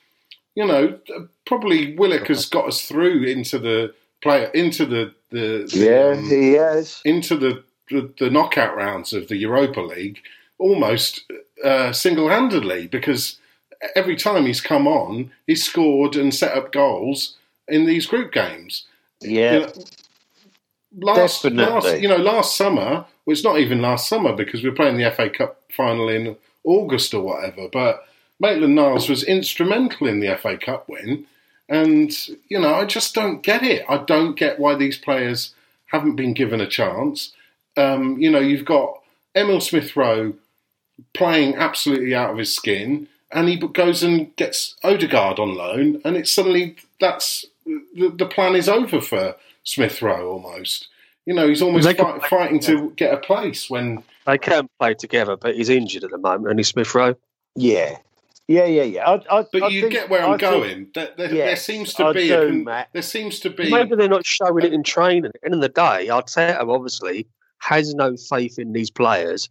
you 0.59 0.65
know, 0.65 0.99
probably 1.45 1.95
Willock 1.95 2.27
has 2.27 2.45
got 2.45 2.67
us 2.67 2.85
through 2.85 3.23
into 3.23 3.59
the 3.59 3.93
player 4.21 4.47
into 4.47 4.85
the 4.85 5.13
the, 5.29 5.69
the 5.71 5.77
Yeah, 5.77 6.17
um, 6.17 6.29
he 6.29 6.53
has. 6.53 7.01
into 7.05 7.37
the, 7.37 7.63
the 7.89 8.11
the 8.19 8.29
knockout 8.29 8.75
rounds 8.75 9.13
of 9.13 9.29
the 9.29 9.37
Europa 9.37 9.79
League 9.79 10.19
almost 10.57 11.23
uh, 11.63 11.93
single 11.93 12.27
handedly 12.27 12.87
because 12.87 13.37
every 13.95 14.17
time 14.17 14.45
he's 14.45 14.59
come 14.59 14.85
on, 14.85 15.31
he's 15.47 15.63
scored 15.63 16.17
and 16.17 16.35
set 16.35 16.57
up 16.57 16.73
goals 16.73 17.37
in 17.69 17.85
these 17.85 18.05
group 18.05 18.33
games. 18.33 18.83
Yeah, 19.21 19.53
You 19.53 19.59
know, 19.61 19.73
last, 21.13 21.43
Definitely. 21.43 21.73
last, 21.73 22.01
you 22.01 22.09
know, 22.09 22.17
last 22.17 22.57
summer. 22.57 23.05
Well, 23.29 23.33
it's 23.33 23.43
not 23.43 23.59
even 23.59 23.79
last 23.79 24.09
summer 24.09 24.33
because 24.33 24.63
we 24.63 24.71
were 24.71 24.75
playing 24.75 24.97
the 24.97 25.11
FA 25.11 25.29
Cup 25.29 25.61
final 25.69 26.09
in 26.09 26.35
August 26.63 27.13
or 27.13 27.21
whatever. 27.21 27.67
But 27.71 28.07
Maitland 28.39 28.73
Niles 28.73 29.07
was 29.07 29.23
instrumental 29.23 30.07
in 30.07 30.19
the 30.19 30.35
FA 30.35 30.57
Cup 30.57 30.89
win, 30.89 31.27
and 31.69 32.11
you 32.47 32.59
know, 32.59 32.73
I 32.73 32.85
just 32.85 33.13
don't 33.13 33.43
get 33.43 33.61
it. 33.61 33.85
I 33.87 33.97
don't 33.97 34.33
get 34.33 34.57
why 34.57 34.73
these 34.73 34.97
players 34.97 35.53
haven't 35.91 36.15
been 36.15 36.33
given 36.33 36.59
a 36.59 36.65
chance. 36.65 37.33
Um, 37.77 38.17
you 38.17 38.31
know, 38.31 38.39
you've 38.39 38.65
got 38.65 38.99
Emil 39.35 39.61
Smith 39.61 39.95
Rowe 39.95 40.33
playing 41.13 41.53
absolutely 41.53 42.15
out 42.15 42.31
of 42.31 42.39
his 42.39 42.51
skin, 42.51 43.09
and 43.31 43.47
he 43.47 43.57
goes 43.57 44.01
and 44.01 44.35
gets 44.37 44.75
Odegaard 44.83 45.37
on 45.37 45.53
loan, 45.53 46.01
and 46.03 46.17
it's 46.17 46.31
suddenly 46.31 46.77
that's 46.99 47.45
the, 47.63 48.09
the 48.09 48.25
plan 48.25 48.55
is 48.55 48.67
over 48.67 48.99
for 48.99 49.35
Smith 49.63 50.01
Rowe 50.01 50.31
almost. 50.31 50.87
You 51.29 51.35
know, 51.35 51.47
he's 51.47 51.61
almost 51.61 51.85
fight, 51.85 51.97
play- 51.97 52.27
fighting 52.27 52.59
to 52.61 52.89
get 52.95 53.13
a 53.13 53.17
place 53.17 53.69
when 53.69 54.01
They 54.25 54.39
can 54.39 54.67
play 54.79 54.95
together, 54.95 55.37
but 55.37 55.53
he's 55.53 55.69
injured 55.69 56.03
at 56.03 56.09
the 56.09 56.17
moment, 56.17 56.49
and 56.49 56.57
he's 56.57 56.69
Smith 56.69 56.95
Rowe. 56.95 57.13
yeah, 57.55 57.97
yeah, 58.47 58.65
yeah, 58.65 58.81
yeah. 58.81 59.07
I, 59.07 59.13
I, 59.41 59.45
But 59.53 59.61
I 59.61 59.67
you 59.67 59.81
think- 59.81 59.93
get 59.93 60.09
where 60.09 60.21
I'm 60.23 60.31
I 60.31 60.37
think- 60.37 60.41
going. 60.41 60.87
There, 60.95 61.09
there, 61.17 61.27
there 61.27 61.35
Yes, 61.37 61.63
seems 61.63 61.93
to 61.93 62.05
I 62.05 62.13
be 62.13 62.27
do, 62.29 62.41
a 62.47 62.51
Matt. 62.51 62.89
there 62.93 63.03
seems 63.03 63.39
to 63.41 63.51
be 63.51 63.69
Maybe 63.69 63.95
they're 63.95 64.09
not 64.09 64.25
showing 64.25 64.65
it 64.65 64.73
in 64.73 64.81
training. 64.81 65.25
At 65.25 65.33
the 65.33 65.45
end 65.45 65.53
of 65.53 65.61
the 65.61 65.69
day, 65.69 66.07
Arteta 66.09 66.67
obviously 66.67 67.27
has 67.59 67.93
no 67.93 68.17
faith 68.17 68.57
in 68.57 68.73
these 68.73 68.89
players. 68.89 69.49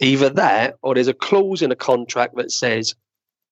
Either 0.00 0.30
that, 0.30 0.76
or 0.80 0.94
there's 0.94 1.08
a 1.08 1.12
clause 1.12 1.60
in 1.60 1.70
a 1.70 1.76
contract 1.76 2.36
that 2.36 2.50
says 2.50 2.94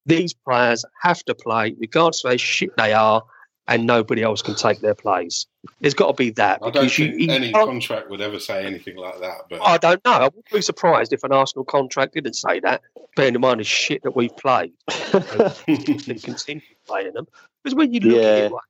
these 0.07 0.33
players 0.33 0.83
have 1.03 1.23
to 1.25 1.35
play, 1.35 1.75
regardless 1.79 2.25
of 2.25 2.31
how 2.31 2.37
shit 2.39 2.75
they 2.79 2.95
are, 2.95 3.23
and 3.69 3.87
nobody 3.87 4.23
else 4.23 4.43
can 4.43 4.55
take 4.55 4.81
their 4.81 4.95
place. 4.95 5.47
There's 5.81 5.95
got 5.95 6.07
to 6.09 6.13
be 6.15 6.31
that. 6.31 6.61
I 6.63 6.71
don't 6.71 6.73
because 6.85 6.99
you- 6.99 7.07
think 7.09 7.21
you 7.23 7.31
any 7.31 7.53
can't- 7.53 7.67
contract 7.69 8.09
would 8.11 8.21
ever 8.21 8.39
say 8.39 8.65
anything 8.65 8.97
like 8.97 9.19
that. 9.21 9.39
But 9.51 9.61
I 9.63 9.77
don't 9.79 10.05
know. 10.05 10.13
I 10.13 10.25
wouldn't 10.25 10.51
be 10.53 10.63
surprised 10.63 11.13
if 11.13 11.25
an 11.25 11.33
Arsenal 11.33 11.65
contract 11.65 12.15
didn't 12.15 12.35
say 12.35 12.61
that, 12.61 12.83
bearing 13.17 13.35
in 13.35 13.41
mind 13.41 13.61
the 13.61 13.65
shit 13.65 14.03
that 14.05 14.15
we've 14.15 14.37
played 14.37 14.73
and 15.13 16.23
continue 16.23 16.63
playing 16.87 17.13
them. 17.15 17.27
Because 17.65 17.75
when 17.75 17.93
you 17.93 18.01
look 18.01 18.23
at 18.23 18.45
it, 18.45 18.53
like, 18.53 18.63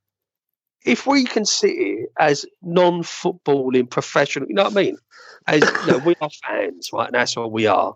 if 0.85 1.07
we 1.07 1.25
can 1.25 1.45
sit 1.45 1.73
here 1.77 2.07
as 2.19 2.47
non-footballing 2.63 3.91
professional, 3.91 4.49
you 4.49 4.55
know 4.55 4.65
what 4.65 4.73
I 4.77 4.83
mean? 4.83 4.99
As 5.47 5.61
you 5.63 5.93
know, 5.93 5.99
we 5.99 6.15
are 6.21 6.31
fans, 6.47 6.91
right? 6.93 7.07
And 7.07 7.15
that's 7.15 7.37
what 7.37 7.53
we 7.53 7.67
are. 7.67 7.95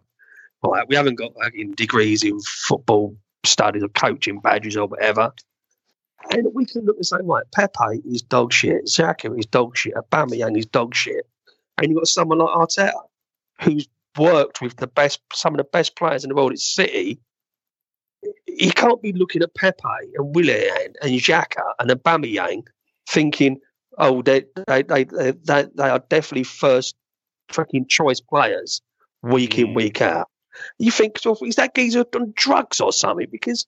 Right? 0.63 0.87
We 0.89 0.97
haven't 0.97 1.15
got 1.15 1.35
like, 1.37 1.55
in 1.55 1.73
degrees 1.73 2.23
in 2.25 2.39
football 2.41 3.17
studies 3.45 3.83
or 3.83 3.89
coaching 3.89 4.41
badges 4.41 4.77
or 4.77 4.87
whatever. 4.87 5.33
And 6.31 6.47
we 6.55 6.67
can 6.67 6.85
look 6.85 6.97
and 6.97 7.07
say, 7.07 7.17
right, 7.23 7.45
Pepe 7.53 8.03
is 8.05 8.23
dog 8.23 8.53
shit, 8.53 8.85
Xhaka 8.87 9.39
is 9.39 9.47
dog 9.47 9.77
shit, 9.77 9.95
Aubameyang 9.95 10.57
is 10.57 10.67
dog 10.67 10.95
shit, 10.95 11.27
and 11.79 11.89
you've 11.89 11.99
got 11.99 12.09
someone 12.09 12.39
like 12.39 12.55
Arteta 12.55 12.93
who's 13.63 13.89
worked 14.19 14.61
with 14.61 14.77
the 14.77 14.87
best, 14.87 15.21
some 15.33 15.55
of 15.55 15.59
the 15.59 15.65
best 15.65 15.97
players 15.97 16.25
in 16.25 16.29
the 16.29 16.35
world 16.35 16.53
at 16.53 16.59
City. 16.59 17.21
He 18.47 18.71
can't 18.71 19.01
be 19.01 19.13
looking 19.13 19.43
at 19.43 19.55
Pepe 19.55 19.79
and 20.15 20.35
Willian 20.35 20.95
and 21.03 21.13
Xhaka 21.13 21.63
and 21.79 21.91
Aubameyang 21.91 22.65
thinking, 23.09 23.59
oh, 23.99 24.23
they 24.23 24.45
they 24.67 24.83
they 24.83 25.05
they, 25.05 25.33
they, 25.43 25.89
are 25.89 26.05
definitely 26.11 26.45
first 26.45 26.95
fucking 27.51 27.87
choice 27.87 28.21
players 28.21 28.83
week 29.23 29.59
in 29.59 29.69
Mm. 29.69 29.75
week 29.75 30.03
out. 30.03 30.29
You 30.79 30.91
think, 30.91 31.17
is 31.43 31.57
that 31.57 31.75
geezer 31.75 32.05
on 32.15 32.33
drugs 32.37 32.81
or 32.81 32.93
something? 32.93 33.29
Because 33.31 33.67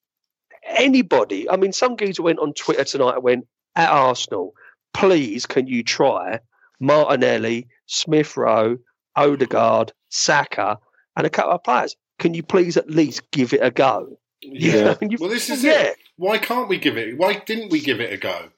anybody, 0.65 1.49
I 1.49 1.57
mean, 1.57 1.73
some 1.73 1.97
geezer 1.97 2.23
went 2.23 2.39
on 2.39 2.53
Twitter 2.55 2.85
tonight 2.85 3.15
and 3.15 3.23
went 3.23 3.47
at 3.77 3.91
Arsenal, 3.91 4.55
please 4.95 5.47
can 5.47 5.67
you 5.67 5.83
try 5.83 6.41
Martinelli, 6.81 7.69
Smith 7.87 8.37
Rowe, 8.37 8.79
Odegaard, 9.17 9.93
Saka, 10.11 10.79
and 11.17 11.27
a 11.27 11.31
couple 11.31 11.53
of 11.53 11.65
players? 11.65 11.97
Can 12.19 12.35
you 12.35 12.43
please 12.43 12.77
at 12.77 12.91
least 12.91 13.31
give 13.31 13.53
it 13.53 13.61
a 13.63 13.71
go? 13.71 14.19
yeah. 14.43 14.95
And 15.01 15.13
you- 15.13 15.19
Well, 15.21 15.31
this 15.31 15.49
is 15.51 15.63
yeah. 15.65 15.83
it. 15.83 15.97
Why 16.17 16.39
can't 16.39 16.69
we 16.69 16.79
give 16.79 16.97
it? 16.97 17.17
Why 17.17 17.35
didn't 17.35 17.71
we 17.71 17.81
give 17.81 18.01
it 18.01 18.13
a 18.13 18.17
go? 18.17 18.49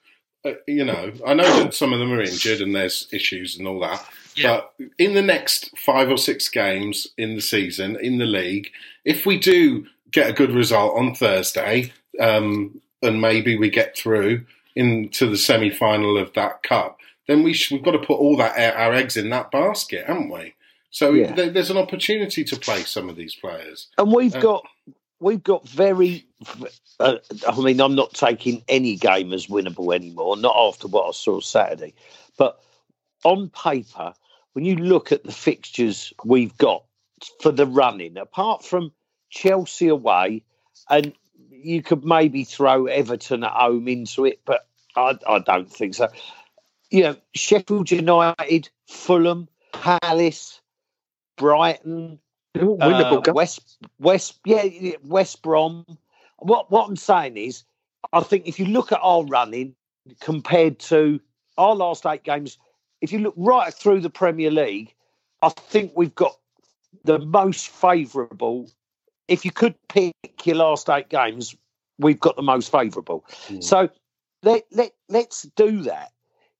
Uh, 0.43 0.53
you 0.67 0.85
know, 0.85 1.11
I 1.25 1.33
know 1.33 1.63
that 1.63 1.73
some 1.73 1.93
of 1.93 1.99
them 1.99 2.11
are 2.11 2.21
injured 2.21 2.61
and 2.61 2.75
there's 2.75 3.07
issues 3.11 3.57
and 3.57 3.67
all 3.67 3.79
that. 3.79 4.05
Yeah. 4.35 4.61
But 4.77 4.87
in 4.99 5.13
the 5.15 5.21
next 5.21 5.75
five 5.77 6.09
or 6.11 6.17
six 6.17 6.49
games 6.49 7.07
in 7.17 7.35
the 7.35 7.41
season 7.41 7.97
in 7.99 8.17
the 8.19 8.25
league, 8.25 8.69
if 9.05 9.25
we 9.25 9.39
do 9.39 9.87
get 10.15 10.29
a 10.29 10.33
good 10.33 10.51
result 10.51 10.97
on 10.97 11.13
Thursday, 11.13 11.91
um, 12.19 12.81
and 13.01 13.21
maybe 13.21 13.57
we 13.57 13.69
get 13.69 13.95
through 13.97 14.45
into 14.75 15.27
the 15.29 15.37
semi 15.37 15.69
final 15.69 16.17
of 16.17 16.33
that 16.33 16.63
cup, 16.63 16.97
then 17.27 17.43
we 17.43 17.53
sh- 17.53 17.71
we've 17.71 17.83
got 17.83 17.91
to 17.91 17.99
put 17.99 18.19
all 18.19 18.37
that 18.37 18.57
our 18.77 18.93
eggs 18.93 19.17
in 19.17 19.29
that 19.29 19.51
basket, 19.51 20.05
haven't 20.07 20.29
we? 20.29 20.53
So 20.89 21.11
Yeah. 21.11 21.33
there, 21.33 21.49
there's 21.49 21.69
an 21.69 21.77
opportunity 21.77 22.43
to 22.45 22.55
play 22.55 22.83
some 22.83 23.09
of 23.09 23.15
these 23.17 23.35
players. 23.35 23.87
and 23.97 24.11
we've 24.13 24.35
Uh, 24.35 24.39
got 24.39 24.65
we've 25.19 25.43
got 25.43 25.67
very. 25.67 26.25
Uh, 26.99 27.17
I 27.47 27.59
mean, 27.61 27.81
I'm 27.81 27.95
not 27.95 28.13
taking 28.13 28.63
any 28.69 28.95
game 28.95 29.33
as 29.33 29.47
winnable 29.47 29.93
anymore. 29.93 30.37
Not 30.37 30.55
after 30.57 30.87
what 30.87 31.07
I 31.09 31.11
saw 31.11 31.39
Saturday, 31.41 31.93
but 32.37 32.61
on 33.25 33.49
paper, 33.49 34.13
when 34.53 34.63
you 34.65 34.75
look 34.77 35.11
at 35.11 35.23
the 35.25 35.31
fixtures 35.33 36.13
we've 36.23 36.57
got 36.57 36.83
for 37.41 37.51
the 37.51 37.65
running, 37.65 38.15
apart 38.17 38.63
from 38.63 38.91
Chelsea 39.35 39.89
away, 39.89 40.43
and 40.89 41.13
you 41.49 41.83
could 41.83 42.03
maybe 42.03 42.45
throw 42.45 42.85
Everton 42.85 43.43
at 43.43 43.51
home 43.51 43.87
into 43.87 44.25
it, 44.25 44.39
but 44.45 44.67
I, 44.95 45.17
I 45.27 45.39
don't 45.39 45.71
think 45.71 45.93
so. 45.93 46.07
You 46.89 47.03
know, 47.03 47.15
Sheffield 47.35 47.91
United, 47.91 48.69
Fulham, 48.87 49.49
Palace, 49.73 50.61
Brighton, 51.35 52.19
They're 52.53 52.65
all 52.65 52.79
winnable 52.79 53.27
uh. 53.27 53.33
West 53.33 53.77
West 53.99 54.39
yeah, 54.45 54.63
yeah, 54.63 54.95
West 55.03 55.41
Brom. 55.41 55.85
What 56.39 56.71
what 56.71 56.87
I'm 56.87 56.95
saying 56.95 57.37
is, 57.37 57.63
I 58.13 58.21
think 58.21 58.47
if 58.47 58.57
you 58.59 58.65
look 58.65 58.91
at 58.91 58.99
our 59.01 59.25
running 59.25 59.75
compared 60.21 60.79
to 60.79 61.19
our 61.57 61.75
last 61.75 62.05
eight 62.05 62.23
games, 62.23 62.57
if 63.01 63.11
you 63.11 63.19
look 63.19 63.33
right 63.35 63.73
through 63.73 63.99
the 63.99 64.09
Premier 64.09 64.51
League, 64.51 64.93
I 65.41 65.49
think 65.49 65.91
we've 65.95 66.15
got 66.15 66.37
the 67.03 67.19
most 67.19 67.67
favourable. 67.67 68.69
If 69.27 69.45
you 69.45 69.51
could 69.51 69.75
pick 69.87 70.15
your 70.43 70.57
last 70.57 70.89
eight 70.89 71.09
games, 71.09 71.55
we've 71.97 72.19
got 72.19 72.35
the 72.35 72.41
most 72.41 72.71
favourable. 72.71 73.25
Mm. 73.47 73.63
So 73.63 73.89
let 74.43 74.63
let 74.71 74.91
let's 75.09 75.43
do 75.55 75.81
that. 75.83 76.11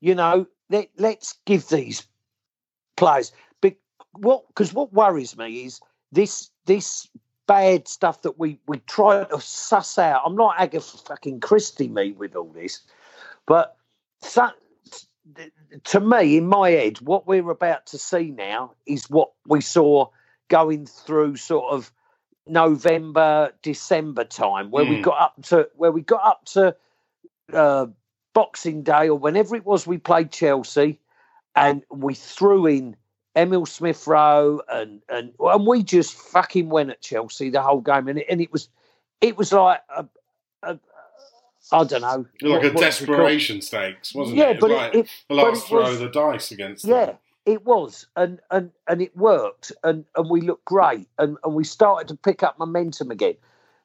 You 0.02 0.16
know, 0.16 0.48
let 0.70 0.90
let's 0.98 1.36
give 1.46 1.70
these 1.70 2.06
players. 2.98 3.32
But 3.62 3.76
what 4.14 4.48
because 4.48 4.74
what 4.74 4.94
worries 4.94 5.38
me 5.38 5.66
is 5.66 5.80
this 6.12 6.50
this 6.66 7.08
bad 7.48 7.88
stuff 7.88 8.22
that 8.24 8.40
we 8.40 8.60
we 8.68 8.78
try 8.80 9.24
to 9.24 9.40
suss 9.40 9.98
out. 9.98 10.24
I'm 10.26 10.36
not 10.36 10.56
Agatha 10.58 10.98
fucking 10.98 11.40
Christie 11.40 11.88
me 11.88 12.12
with 12.12 12.36
all 12.36 12.52
this, 12.52 12.82
but 13.46 13.78
so, 14.22 14.50
to 15.84 16.00
me 16.00 16.38
in 16.38 16.48
my 16.48 16.72
head, 16.72 17.00
what 17.02 17.28
we're 17.28 17.52
about 17.52 17.86
to 17.88 17.98
see 17.98 18.32
now 18.32 18.74
is 18.86 19.10
what 19.10 19.32
we 19.48 19.62
saw 19.62 20.08
going 20.48 20.86
through 20.86 21.36
sort 21.36 21.72
of 21.72 21.92
November 22.48 23.52
December 23.62 24.24
time, 24.24 24.72
where 24.72 24.86
we 24.86 24.98
Mm. 24.98 25.04
got 25.04 25.22
up 25.22 25.34
to 25.44 25.70
where 25.76 25.92
we 25.92 26.02
got 26.02 26.24
up 26.24 26.46
to 26.46 26.76
uh, 27.54 27.88
Boxing 28.34 28.84
Day 28.84 29.08
or 29.10 29.18
whenever 29.18 29.56
it 29.56 29.66
was 29.66 29.86
we 29.88 29.98
played 29.98 30.32
Chelsea, 30.32 31.00
and 31.56 31.84
we 31.90 32.14
threw 32.14 32.66
in 32.68 32.96
Emil 33.36 33.66
Smith 33.66 34.06
Rowe 34.08 34.62
and 34.70 35.02
and 35.10 35.34
and 35.40 35.68
we 35.68 35.84
just 35.84 36.14
fucking 36.16 36.70
went 36.70 36.90
at 36.90 37.02
Chelsea 37.02 37.50
the 37.50 37.62
whole 37.62 37.82
game, 37.82 38.08
and 38.08 38.20
it, 38.20 38.26
and 38.30 38.42
it 38.42 38.52
was 38.52 38.70
it 39.22 39.38
was 39.38 39.52
like 39.54 39.82
a, 39.96 40.06
a 40.64 40.80
I 41.72 41.84
don't 41.84 42.02
know, 42.02 42.08
Like 42.08 42.26
what- 42.42 42.44
a 42.44 42.50
what 42.52 42.62
do 42.62 42.62
you 42.62 42.72
call 42.72 42.78
it? 42.78 42.80
desperation 42.80 43.62
stakes, 43.62 44.14
wasn't 44.14 44.38
Yeah, 44.38 44.52
it? 44.52 44.60
but 44.60 44.70
like 44.72 44.94
it, 44.96 45.10
the 45.30 45.36
but 45.36 45.36
last 45.48 45.66
it 45.66 45.70
throw 45.70 45.82
of 45.92 46.00
the 46.00 46.10
dice 46.10 46.52
against 46.52 46.86
yeah, 46.86 47.06
them. 47.06 47.18
It 47.46 47.66
was, 47.66 48.08
and 48.16 48.40
and 48.52 48.72
and 48.88 49.02
it 49.02 49.16
worked, 49.16 49.72
and 49.84 50.06
and 50.16 50.30
we 50.30 50.42
looked 50.42 50.66
great, 50.66 51.08
and 51.18 51.38
and 51.44 51.54
we 51.54 51.64
started 51.64 52.08
to 52.08 52.16
pick 52.16 52.44
up 52.44 52.58
momentum 52.58 53.12
again. 53.12 53.36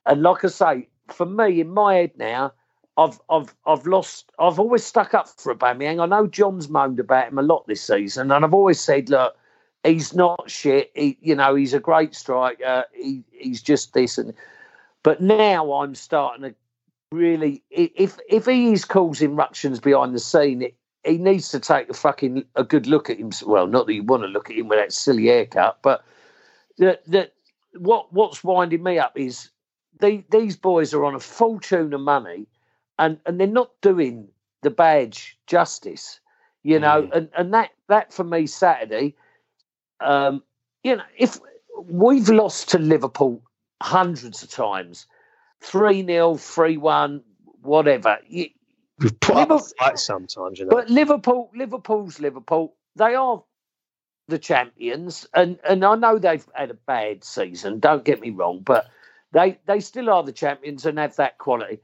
And 0.07 0.23
like 0.23 0.45
I 0.45 0.49
say, 0.49 0.89
for 1.09 1.27
me, 1.27 1.61
in 1.61 1.69
my 1.69 1.97
head 1.97 2.13
now, 2.17 2.53
I've 2.97 3.21
I've 3.29 3.55
I've 3.67 3.87
lost. 3.87 4.31
I've 4.39 4.59
always 4.59 4.85
stuck 4.85 5.15
up 5.15 5.29
for 5.29 5.55
Aubameyang. 5.55 6.03
I 6.03 6.07
know 6.07 6.27
John's 6.27 6.69
moaned 6.69 7.01
about 7.01 7.29
him 7.29 7.39
a 7.39 7.43
lot 7.43 7.67
this 7.67 7.83
season, 7.83 8.31
and 8.31 8.45
I've 8.45 8.55
always 8.55 8.81
said, 8.81 9.11
look, 9.11 9.37
he's 9.85 10.15
not 10.15 10.51
shit. 10.51 10.91
He, 10.95 11.19
you 11.21 11.35
know, 11.35 11.55
he's 11.55 11.75
a 11.75 11.81
great 11.81 12.15
striker. 12.15 12.85
He 12.95 13.25
he's 13.31 13.63
just 13.63 13.93
this 13.93 14.19
and. 14.19 14.35
But 15.03 15.23
now 15.23 15.73
I'm 15.73 15.95
starting 15.95 16.43
to 16.43 16.55
really, 17.11 17.63
if 17.71 18.19
if 18.29 18.45
he 18.45 18.73
is 18.73 18.85
causing 18.85 19.35
ructions 19.35 19.81
behind 19.81 20.15
the 20.15 20.19
scene, 20.19 20.61
it 20.61 20.75
he 21.05 21.19
needs 21.19 21.51
to 21.51 21.61
take 21.61 21.89
a 21.89 21.95
fucking 21.95 22.45
a 22.57 22.65
good 22.65 22.87
look 22.87 23.11
at 23.11 23.19
him. 23.19 23.31
Well, 23.45 23.67
not 23.67 23.87
that 23.87 23.95
you 23.95 24.03
want 24.03 24.23
to 24.23 24.29
look 24.29 24.51
at 24.51 24.57
him 24.57 24.69
with 24.69 24.79
that 24.79 24.93
silly 24.93 25.27
haircut, 25.27 25.79
but 25.83 26.05
that 26.79 27.05
that 27.07 27.33
what 27.79 28.13
what's 28.13 28.45
winding 28.45 28.83
me 28.83 28.99
up 28.99 29.19
is 29.19 29.51
the, 30.01 30.25
these 30.31 30.57
boys 30.57 30.93
are 30.95 31.05
on 31.05 31.15
a 31.15 31.21
fortune 31.21 31.93
of 31.95 32.01
money, 32.01 32.47
and 32.99 33.19
and 33.27 33.41
they're 33.41 33.47
not 33.47 33.71
doing 33.81 34.29
the 34.63 34.71
badge 34.71 35.39
justice, 35.47 36.21
you 36.63 36.79
know. 36.79 37.03
Mm. 37.03 37.17
And 37.17 37.29
and 37.37 37.55
that 37.55 37.71
that 37.89 38.13
for 38.13 38.25
me 38.25 38.47
Saturday, 38.47 39.15
um, 40.01 40.43
you 40.83 40.97
know, 40.97 41.05
if 41.17 41.39
we've 41.87 42.29
lost 42.29 42.69
to 42.71 42.79
Liverpool 42.79 43.43
hundreds 43.83 44.43
of 44.43 44.51
times, 44.51 45.07
three 45.61 46.05
0 46.05 46.37
three 46.37 46.77
one, 46.77 47.23
whatever. 47.63 48.19
You, 48.27 48.49
We've 49.01 49.19
put 49.21 49.37
up 49.37 49.49
Liverpool- 49.51 49.67
a 49.81 49.85
fight 49.85 49.99
sometimes, 49.99 50.59
you 50.59 50.67
know. 50.67 50.71
but 50.71 50.91
Liverpool, 50.91 51.51
Liverpool's 51.55 52.21
Liverpool. 52.21 52.75
They 52.97 53.15
are 53.15 53.43
the 54.29 54.39
champions, 54.39 55.27
and 55.35 55.59
and 55.65 55.85
I 55.85 55.97
know 55.97 56.19
they've 56.19 56.47
had 56.55 56.71
a 56.71 56.75
bad 56.75 57.25
season. 57.25 57.81
Don't 57.81 58.05
get 58.05 58.21
me 58.21 58.31
wrong, 58.31 58.61
but 58.65 58.87
they 59.33 59.59
they 59.67 59.81
still 59.81 60.11
are 60.11 60.23
the 60.23 60.33
champions 60.33 60.87
and 60.87 60.99
have 60.99 61.17
that 61.17 61.39
quality. 61.39 61.81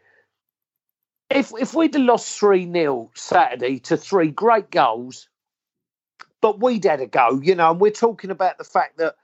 If 1.31 1.53
if 1.59 1.75
we'd 1.75 1.95
have 1.95 2.03
lost 2.05 2.39
three 2.39 2.71
0 2.71 3.11
Saturday 3.15 3.79
to 3.81 3.97
three 3.97 4.31
great 4.31 4.71
goals, 4.71 5.29
but 6.41 6.61
we'd 6.61 6.85
had 6.85 7.01
a 7.01 7.07
go, 7.07 7.41
you 7.43 7.55
know, 7.55 7.71
and 7.73 7.81
we're 7.81 7.91
talking 7.91 8.31
about 8.31 8.59
the 8.59 8.65
fact 8.65 8.99
that 8.99 9.17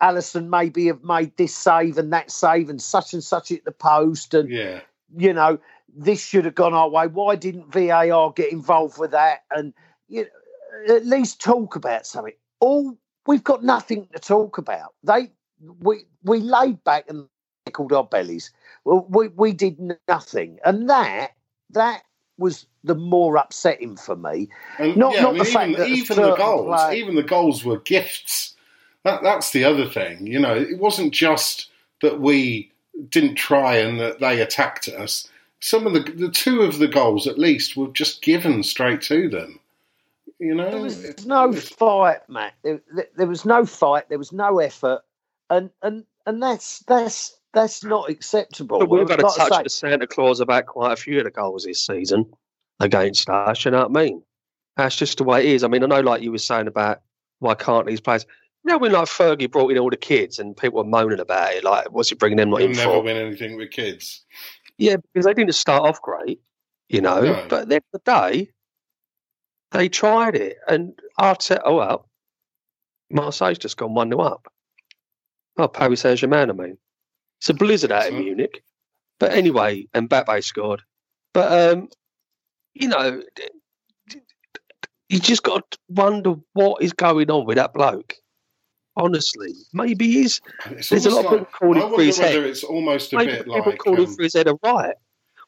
Alisson 0.00 0.48
maybe 0.48 0.86
have 0.86 1.02
made 1.02 1.36
this 1.36 1.56
save 1.56 1.98
and 1.98 2.12
that 2.12 2.30
save 2.30 2.68
and 2.68 2.80
such 2.80 3.12
and 3.14 3.24
such 3.24 3.50
at 3.50 3.64
the 3.64 3.72
post 3.72 4.34
and 4.34 4.48
Yeah. 4.48 4.80
you 5.16 5.32
know, 5.32 5.58
this 5.96 6.24
should 6.24 6.44
have 6.44 6.54
gone 6.54 6.74
our 6.74 6.88
way. 6.88 7.06
Why 7.06 7.36
didn't 7.36 7.72
VAR 7.72 8.32
get 8.32 8.52
involved 8.52 8.98
with 8.98 9.10
that? 9.12 9.40
And 9.50 9.72
you 10.08 10.26
know, 10.86 10.94
at 10.94 11.06
least 11.06 11.40
talk 11.40 11.76
about 11.76 12.06
something. 12.06 12.34
All 12.60 12.96
we've 13.26 13.44
got 13.44 13.62
nothing 13.62 14.08
to 14.12 14.18
talk 14.18 14.58
about. 14.58 14.94
They 15.02 15.30
we 15.80 16.04
we 16.22 16.40
laid 16.40 16.82
back 16.84 17.04
and 17.08 17.28
tickled 17.66 17.92
our 17.92 18.04
bellies. 18.04 18.50
We 18.84 19.28
we 19.28 19.52
did 19.52 19.78
nothing, 20.08 20.58
and 20.64 20.88
that 20.88 21.32
that 21.70 22.02
was 22.38 22.66
the 22.84 22.94
more 22.94 23.36
upsetting 23.36 23.96
for 23.96 24.16
me. 24.16 24.48
And 24.78 24.96
Not- 24.96 25.14
yeah, 25.14 25.22
not 25.22 25.30
I 25.30 25.32
mean, 25.32 25.38
the 25.38 25.44
fact 25.44 25.70
even, 25.70 25.80
that 25.80 25.88
even 25.88 26.16
the 26.22 26.36
goals, 26.36 26.80
play- 26.80 26.98
even 26.98 27.14
the 27.16 27.22
goals 27.22 27.64
were 27.64 27.80
gifts. 27.80 28.54
That 29.04 29.22
that's 29.22 29.50
the 29.52 29.64
other 29.64 29.86
thing. 29.86 30.26
You 30.26 30.38
know, 30.38 30.54
it 30.54 30.78
wasn't 30.78 31.12
just 31.12 31.70
that 32.02 32.20
we 32.20 32.72
didn't 33.10 33.36
try 33.36 33.76
and 33.76 34.00
that 34.00 34.20
they 34.20 34.40
attacked 34.40 34.88
us. 34.88 35.28
Some 35.60 35.86
of 35.86 35.92
the 35.92 36.00
the 36.00 36.30
two 36.30 36.62
of 36.62 36.78
the 36.78 36.88
goals 36.88 37.26
at 37.26 37.38
least 37.38 37.76
were 37.76 37.88
just 37.88 38.22
given 38.22 38.62
straight 38.62 39.02
to 39.02 39.28
them. 39.28 39.60
You 40.38 40.54
know, 40.54 40.70
There 40.70 40.78
It- 40.78 40.82
was 40.82 41.26
no 41.26 41.48
it's- 41.48 41.68
fight, 41.70 42.18
Matt. 42.28 42.54
There, 42.62 42.80
there- 42.94 43.08
there 43.16 43.26
was 43.26 43.44
no 43.44 43.64
fight. 43.66 44.08
There 44.08 44.18
was 44.18 44.32
no 44.32 44.60
effort, 44.60 45.02
and 45.50 45.70
and 45.82 46.04
and 46.26 46.40
that's 46.42 46.80
that's 46.80 47.36
that's 47.54 47.82
not 47.82 48.08
acceptable. 48.08 48.78
But 48.78 48.88
we've 48.90 49.08
got 49.08 49.16
to 49.16 49.22
touch 49.22 49.52
say, 49.56 49.62
the 49.64 49.70
Santa 49.70 50.06
Claus 50.06 50.38
about 50.40 50.66
quite 50.66 50.92
a 50.92 50.96
few 50.96 51.18
of 51.18 51.24
the 51.24 51.30
goals 51.30 51.64
this 51.64 51.84
season 51.84 52.30
against 52.78 53.28
us. 53.28 53.64
You 53.64 53.72
know 53.72 53.78
what 53.88 53.98
I 53.98 54.04
mean? 54.04 54.22
That's 54.76 54.94
just 54.94 55.18
the 55.18 55.24
way 55.24 55.40
it 55.44 55.54
is. 55.54 55.64
I 55.64 55.68
mean, 55.68 55.82
I 55.82 55.86
know, 55.86 56.00
like 56.00 56.22
you 56.22 56.30
were 56.30 56.38
saying 56.38 56.68
about 56.68 57.00
why 57.40 57.54
can't 57.54 57.86
these 57.86 58.00
players? 58.00 58.26
You 58.64 58.72
know, 58.72 58.78
when 58.78 58.92
like 58.92 59.08
Fergie 59.08 59.50
brought 59.50 59.70
in 59.72 59.78
all 59.78 59.88
the 59.90 59.96
kids 59.96 60.38
and 60.38 60.56
people 60.56 60.76
were 60.78 60.84
moaning 60.88 61.20
about 61.20 61.52
it, 61.54 61.64
like, 61.64 61.90
what's 61.90 62.10
he 62.10 62.14
bringing 62.14 62.36
them 62.36 62.50
not 62.50 62.60
You'll 62.60 62.70
in 62.70 62.76
never 62.76 62.92
for? 62.92 63.02
win 63.02 63.16
anything 63.16 63.56
with 63.56 63.70
kids. 63.70 64.24
Yeah, 64.78 64.96
because 64.96 65.26
they 65.26 65.34
didn't 65.34 65.54
start 65.54 65.82
off 65.88 66.00
great, 66.00 66.40
you 66.88 67.00
know. 67.00 67.20
No. 67.20 67.46
But 67.48 67.62
at 67.62 67.68
the 67.68 67.74
end 67.76 67.84
of 67.92 68.00
the 68.04 68.10
day, 68.12 68.50
they 69.72 69.88
tried 69.88 70.36
it, 70.36 70.56
and 70.68 70.98
Arteta. 71.18 71.60
Oh 71.64 71.76
well, 71.76 72.08
Marseille's 73.10 73.58
just 73.58 73.76
gone 73.76 73.94
one 73.94 74.10
0 74.10 74.20
up. 74.20 74.46
Oh, 75.58 75.68
Paris 75.68 76.00
Saint 76.02 76.18
Germain. 76.20 76.50
I 76.50 76.52
mean, 76.52 76.78
it's 77.40 77.48
a 77.50 77.54
blizzard 77.54 77.92
out 77.92 78.06
in 78.06 78.12
So- 78.14 78.18
Munich. 78.20 78.62
But 79.20 79.32
anyway, 79.32 79.88
and 79.92 80.08
Mbappe 80.08 80.44
scored. 80.44 80.82
But 81.34 81.72
um, 81.72 81.88
you 82.74 82.86
know, 82.86 83.20
you 85.08 85.18
just 85.18 85.42
got 85.42 85.68
to 85.72 85.78
wonder 85.88 86.34
what 86.52 86.82
is 86.82 86.92
going 86.92 87.28
on 87.30 87.44
with 87.44 87.56
that 87.56 87.74
bloke. 87.74 88.14
Honestly, 88.98 89.54
maybe 89.72 90.10
he's 90.10 90.40
It's 90.70 90.88
There's 90.90 91.06
a 91.06 91.10
lot 91.10 91.24
of 91.26 91.30
people 91.30 91.46
calling 91.46 91.94
for 91.94 92.02
his 92.02 92.18
head. 92.18 92.34
it's 92.34 92.64
almost 92.64 93.12
a 93.12 93.16
maybe 93.16 93.32
bit 93.32 93.44
people 93.46 93.62
like 93.64 93.78
calling 93.78 94.06
um, 94.06 94.14
for 94.14 94.22
his 94.24 94.34
head 94.34 94.48
a 94.48 94.58
riot. 94.62 94.96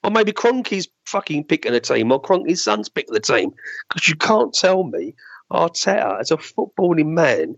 Or 0.03 0.11
maybe 0.11 0.33
Kroenke's 0.33 0.89
fucking 1.07 1.45
picking 1.45 1.75
a 1.75 1.81
team, 1.81 2.11
or 2.11 2.23
Kroenke's 2.23 2.63
son's 2.63 2.89
picking 2.89 3.13
the 3.13 3.21
team. 3.21 3.53
Because 3.89 4.09
you 4.09 4.15
can't 4.15 4.55
tell 4.55 4.85
me 4.85 5.15
Arteta, 5.53 6.21
as 6.21 6.31
a 6.31 6.37
footballing 6.37 7.09
man, 7.09 7.57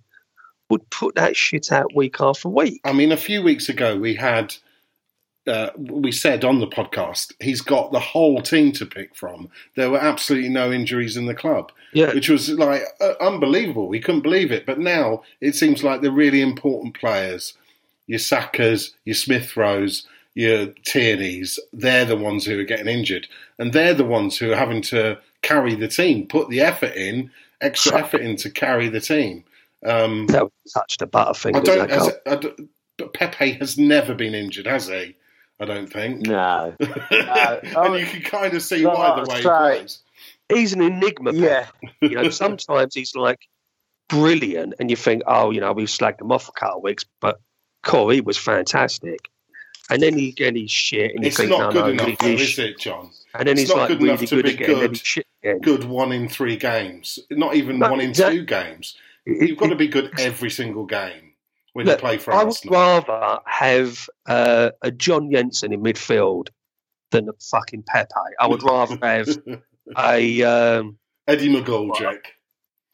would 0.70 0.88
put 0.90 1.14
that 1.16 1.36
shit 1.36 1.70
out 1.70 1.94
week 1.94 2.16
after 2.20 2.48
week. 2.48 2.80
I 2.84 2.92
mean, 2.92 3.12
a 3.12 3.16
few 3.16 3.42
weeks 3.42 3.68
ago 3.68 3.96
we 3.96 4.14
had, 4.14 4.54
uh, 5.46 5.70
we 5.76 6.12
said 6.12 6.44
on 6.44 6.60
the 6.60 6.66
podcast, 6.66 7.32
he's 7.40 7.60
got 7.60 7.92
the 7.92 7.98
whole 8.00 8.40
team 8.42 8.72
to 8.72 8.86
pick 8.86 9.14
from. 9.16 9.48
There 9.74 9.90
were 9.90 9.98
absolutely 10.00 10.48
no 10.50 10.70
injuries 10.70 11.16
in 11.16 11.26
the 11.26 11.34
club, 11.34 11.72
Yeah, 11.92 12.14
which 12.14 12.28
was 12.28 12.48
like 12.50 12.82
uh, 13.00 13.14
unbelievable. 13.20 13.88
We 13.88 14.00
couldn't 14.00 14.22
believe 14.22 14.52
it. 14.52 14.66
But 14.66 14.78
now 14.78 15.22
it 15.40 15.54
seems 15.54 15.82
like 15.82 16.00
the 16.00 16.12
really 16.12 16.40
important 16.40 16.94
players, 16.98 17.54
your 18.06 18.20
Sakas, 18.20 18.90
your 19.04 19.14
Smith 19.14 19.56
Rowes, 19.56 20.06
your 20.34 20.66
Tierneys, 20.84 21.58
they're 21.72 22.04
the 22.04 22.16
ones 22.16 22.44
who 22.44 22.58
are 22.58 22.64
getting 22.64 22.88
injured. 22.88 23.26
And 23.58 23.72
they're 23.72 23.94
the 23.94 24.04
ones 24.04 24.38
who 24.38 24.52
are 24.52 24.56
having 24.56 24.82
to 24.82 25.18
carry 25.42 25.74
the 25.74 25.88
team, 25.88 26.26
put 26.28 26.48
the 26.50 26.60
effort 26.60 26.94
in, 26.94 27.30
extra 27.60 27.98
effort 27.98 28.20
in 28.22 28.36
to 28.36 28.50
carry 28.50 28.88
the 28.88 29.00
team. 29.00 29.44
Um, 29.84 30.26
that 30.28 30.44
would 30.44 30.52
touch 30.72 30.98
the 30.98 31.06
butterfingers. 31.08 31.56
I 31.56 31.60
don't, 31.60 31.88
that 31.88 32.22
I 32.26 32.36
don't- 32.36 32.70
but 32.98 33.14
Pepe 33.14 33.52
has 33.54 33.76
never 33.78 34.14
been 34.14 34.34
injured, 34.34 34.66
has 34.66 34.86
he? 34.86 35.16
I 35.62 35.64
don't 35.64 35.86
think. 35.92 36.22
no, 36.26 36.74
uh, 36.80 37.56
and 37.62 37.76
Oh, 37.76 37.94
you 37.94 38.06
can 38.06 38.22
kind 38.22 38.52
of 38.54 38.62
see 38.62 38.84
like 38.86 38.98
why 38.98 39.22
the 39.22 39.30
way 39.30 39.36
he 39.38 39.42
plays. 39.42 39.98
He's 40.48 40.72
an 40.72 40.82
enigma. 40.82 41.32
yeah, 41.32 41.68
You 42.00 42.10
know, 42.10 42.30
sometimes 42.30 42.94
he's 42.94 43.14
like 43.14 43.38
brilliant, 44.08 44.74
and 44.80 44.90
you 44.90 44.96
think, 44.96 45.22
oh, 45.26 45.50
you 45.50 45.60
know, 45.60 45.72
we've 45.72 45.88
slagged 45.88 46.20
him 46.20 46.32
off 46.32 46.48
a 46.48 46.52
couple 46.52 46.78
of 46.78 46.82
weeks, 46.82 47.04
but 47.20 47.40
Corey 47.82 48.20
was 48.20 48.36
fantastic. 48.36 49.28
And 49.90 50.00
then 50.00 50.16
he 50.16 50.32
get 50.32 50.54
his 50.56 50.70
shit, 50.70 51.14
and 51.14 51.24
you 51.24 51.30
think, 51.30 51.50
not 51.50 51.72
no, 51.74 51.82
good 51.82 51.96
no, 51.96 52.04
enough, 52.04 52.20
he's 52.20 52.38
though, 52.38 52.42
is 52.42 52.58
it, 52.58 52.78
John? 52.78 53.10
And 53.34 53.48
then 53.48 53.52
It's 53.52 53.62
he's 53.62 53.68
not 53.70 53.78
like 53.78 53.88
good 53.88 53.98
really 54.02 54.08
enough 54.10 54.20
to 54.28 54.36
good 54.36 54.44
be 54.44 54.50
again, 54.54 54.66
good. 54.80 54.96
shit 54.96 55.26
again. 55.42 55.60
Good 55.60 55.84
one 55.84 56.12
in 56.12 56.28
three 56.28 56.56
games, 56.56 57.18
not 57.30 57.54
even 57.56 57.78
No, 57.78 57.90
one 57.90 58.00
in 58.00 58.12
that- 58.12 58.32
two 58.32 58.44
games. 58.44 58.96
It- 59.26 59.48
You've 59.48 59.58
got 59.58 59.68
to 59.70 59.76
be 59.76 59.88
good 59.88 60.12
every 60.18 60.50
single 60.50 60.84
game 60.86 61.31
when 61.72 61.86
Look, 61.86 61.98
you 61.98 62.00
play 62.00 62.18
for 62.18 62.32
I 62.34 62.44
would 62.44 62.56
rather 62.66 63.38
have 63.46 64.08
uh, 64.26 64.70
a 64.82 64.90
John 64.90 65.30
Jensen 65.30 65.72
in 65.72 65.82
midfield 65.82 66.48
than 67.10 67.28
a 67.28 67.32
fucking 67.50 67.84
Pepe. 67.86 68.10
I 68.38 68.46
would 68.46 68.62
rather 68.62 68.98
have 69.02 69.28
a 69.98 70.42
um, 70.42 70.98
Eddie 71.26 71.54
McGoldrick. 71.54 72.20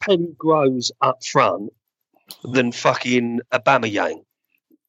Perry 0.01 0.33
Groves 0.37 0.91
up 1.01 1.23
front 1.25 1.73
than 2.43 2.71
fucking 2.71 3.41
Aubameyang, 3.51 4.23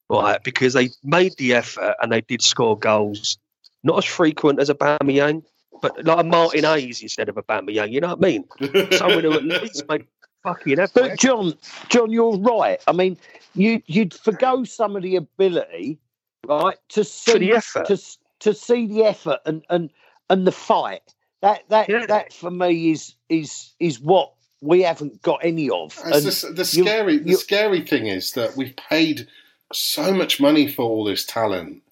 right? 0.09 0.42
Because 0.42 0.74
they 0.74 0.90
made 1.03 1.33
the 1.37 1.55
effort 1.55 1.96
and 2.00 2.12
they 2.12 2.21
did 2.21 2.42
score 2.42 2.79
goals, 2.79 3.38
not 3.83 3.98
as 3.98 4.04
frequent 4.04 4.60
as 4.60 4.71
Aubameyang, 4.71 5.42
but 5.83 6.04
like 6.04 6.19
a 6.19 6.25
Martin 6.25 6.64
Hayes 6.64 7.02
instead 7.02 7.29
of 7.29 7.37
Aubameyang. 7.37 7.92
You 7.92 8.00
know 8.00 8.14
what 8.14 8.25
I 8.25 8.29
mean? 8.29 8.44
Someone 8.92 9.25
who 9.25 9.33
at 9.33 9.44
least 9.44 9.85
made 9.88 10.06
fucking 10.42 10.78
effort. 10.78 10.92
but 10.94 11.18
John, 11.18 11.54
John, 11.88 12.10
you're 12.10 12.36
right. 12.38 12.80
I 12.86 12.92
mean, 12.92 13.16
you 13.54 13.82
you'd 13.86 14.14
forgo 14.14 14.64
some 14.64 14.96
of 14.96 15.02
the 15.02 15.16
ability, 15.16 15.98
right, 16.46 16.76
to 16.90 17.04
see 17.04 17.32
For 17.32 17.38
the 17.38 17.52
effort. 17.52 17.86
to 17.86 17.98
to 18.40 18.54
see 18.54 18.86
the 18.86 19.04
effort 19.04 19.40
and 19.46 19.64
and 19.70 19.90
and 20.28 20.46
the 20.46 20.52
fight. 20.52 21.02
That 21.42 21.62
that 21.68 21.88
Yeah. 21.88 22.06
that 22.06 22.32
for 22.32 22.50
me 22.50 22.90
is 22.90 23.14
is 23.28 23.72
is 23.80 24.00
what 24.00 24.32
we 24.60 24.82
haven't 24.82 25.22
got 25.22 25.40
any 25.44 25.70
of. 25.70 25.98
It's 26.06 26.44
And 26.46 26.54
the, 26.56 26.62
the 26.62 26.76
you- 26.76 26.84
scary, 26.84 27.18
the 27.18 27.34
scary 27.34 27.80
thing 27.86 28.06
is 28.06 28.32
that 28.32 28.56
we've 28.56 28.76
paid 28.76 29.26
so 29.72 30.12
much 30.12 30.38
money 30.40 30.66
for 30.68 30.82
all 30.82 31.04
this 31.04 31.24
talent, 31.24 31.82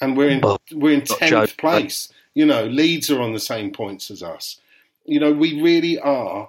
and 0.00 0.16
we're 0.16 0.30
in 0.30 0.40
Well, 0.40 0.60
we're 0.72 0.94
in 0.94 1.02
tenth 1.02 1.30
joking. 1.30 1.54
place. 1.58 2.08
You 2.34 2.46
know, 2.46 2.64
Leeds 2.64 3.10
are 3.10 3.20
on 3.20 3.32
the 3.32 3.40
same 3.40 3.72
points 3.72 4.10
as 4.10 4.22
us. 4.22 4.58
You 5.04 5.20
know, 5.20 5.32
we 5.32 5.60
really 5.60 5.98
are 5.98 6.48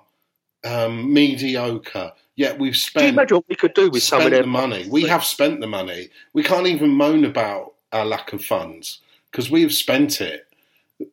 um, 0.65 1.13
mediocre. 1.13 2.11
Yet 2.35 2.59
we've 2.59 2.75
spent. 2.75 3.01
Do 3.01 3.05
you 3.05 3.13
imagine 3.13 3.37
what 3.37 3.45
we 3.47 3.55
could 3.55 3.73
do 3.73 3.89
with 3.89 4.03
some 4.03 4.21
of 4.21 4.31
the 4.31 4.45
money. 4.45 4.87
We 4.89 5.03
have 5.03 5.23
spent 5.23 5.61
the 5.61 5.67
money. 5.67 6.09
We 6.33 6.43
can't 6.43 6.67
even 6.67 6.89
moan 6.89 7.23
about 7.23 7.73
our 7.93 8.05
lack 8.05 8.33
of 8.33 8.43
funds 8.43 8.99
because 9.31 9.49
we 9.49 9.61
have 9.61 9.73
spent 9.73 10.19
it. 10.19 10.47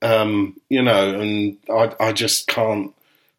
Um, 0.01 0.61
you 0.69 0.83
know, 0.83 1.21
and 1.21 1.59
I, 1.71 1.95
I 2.01 2.13
just 2.13 2.49
can't 2.49 2.93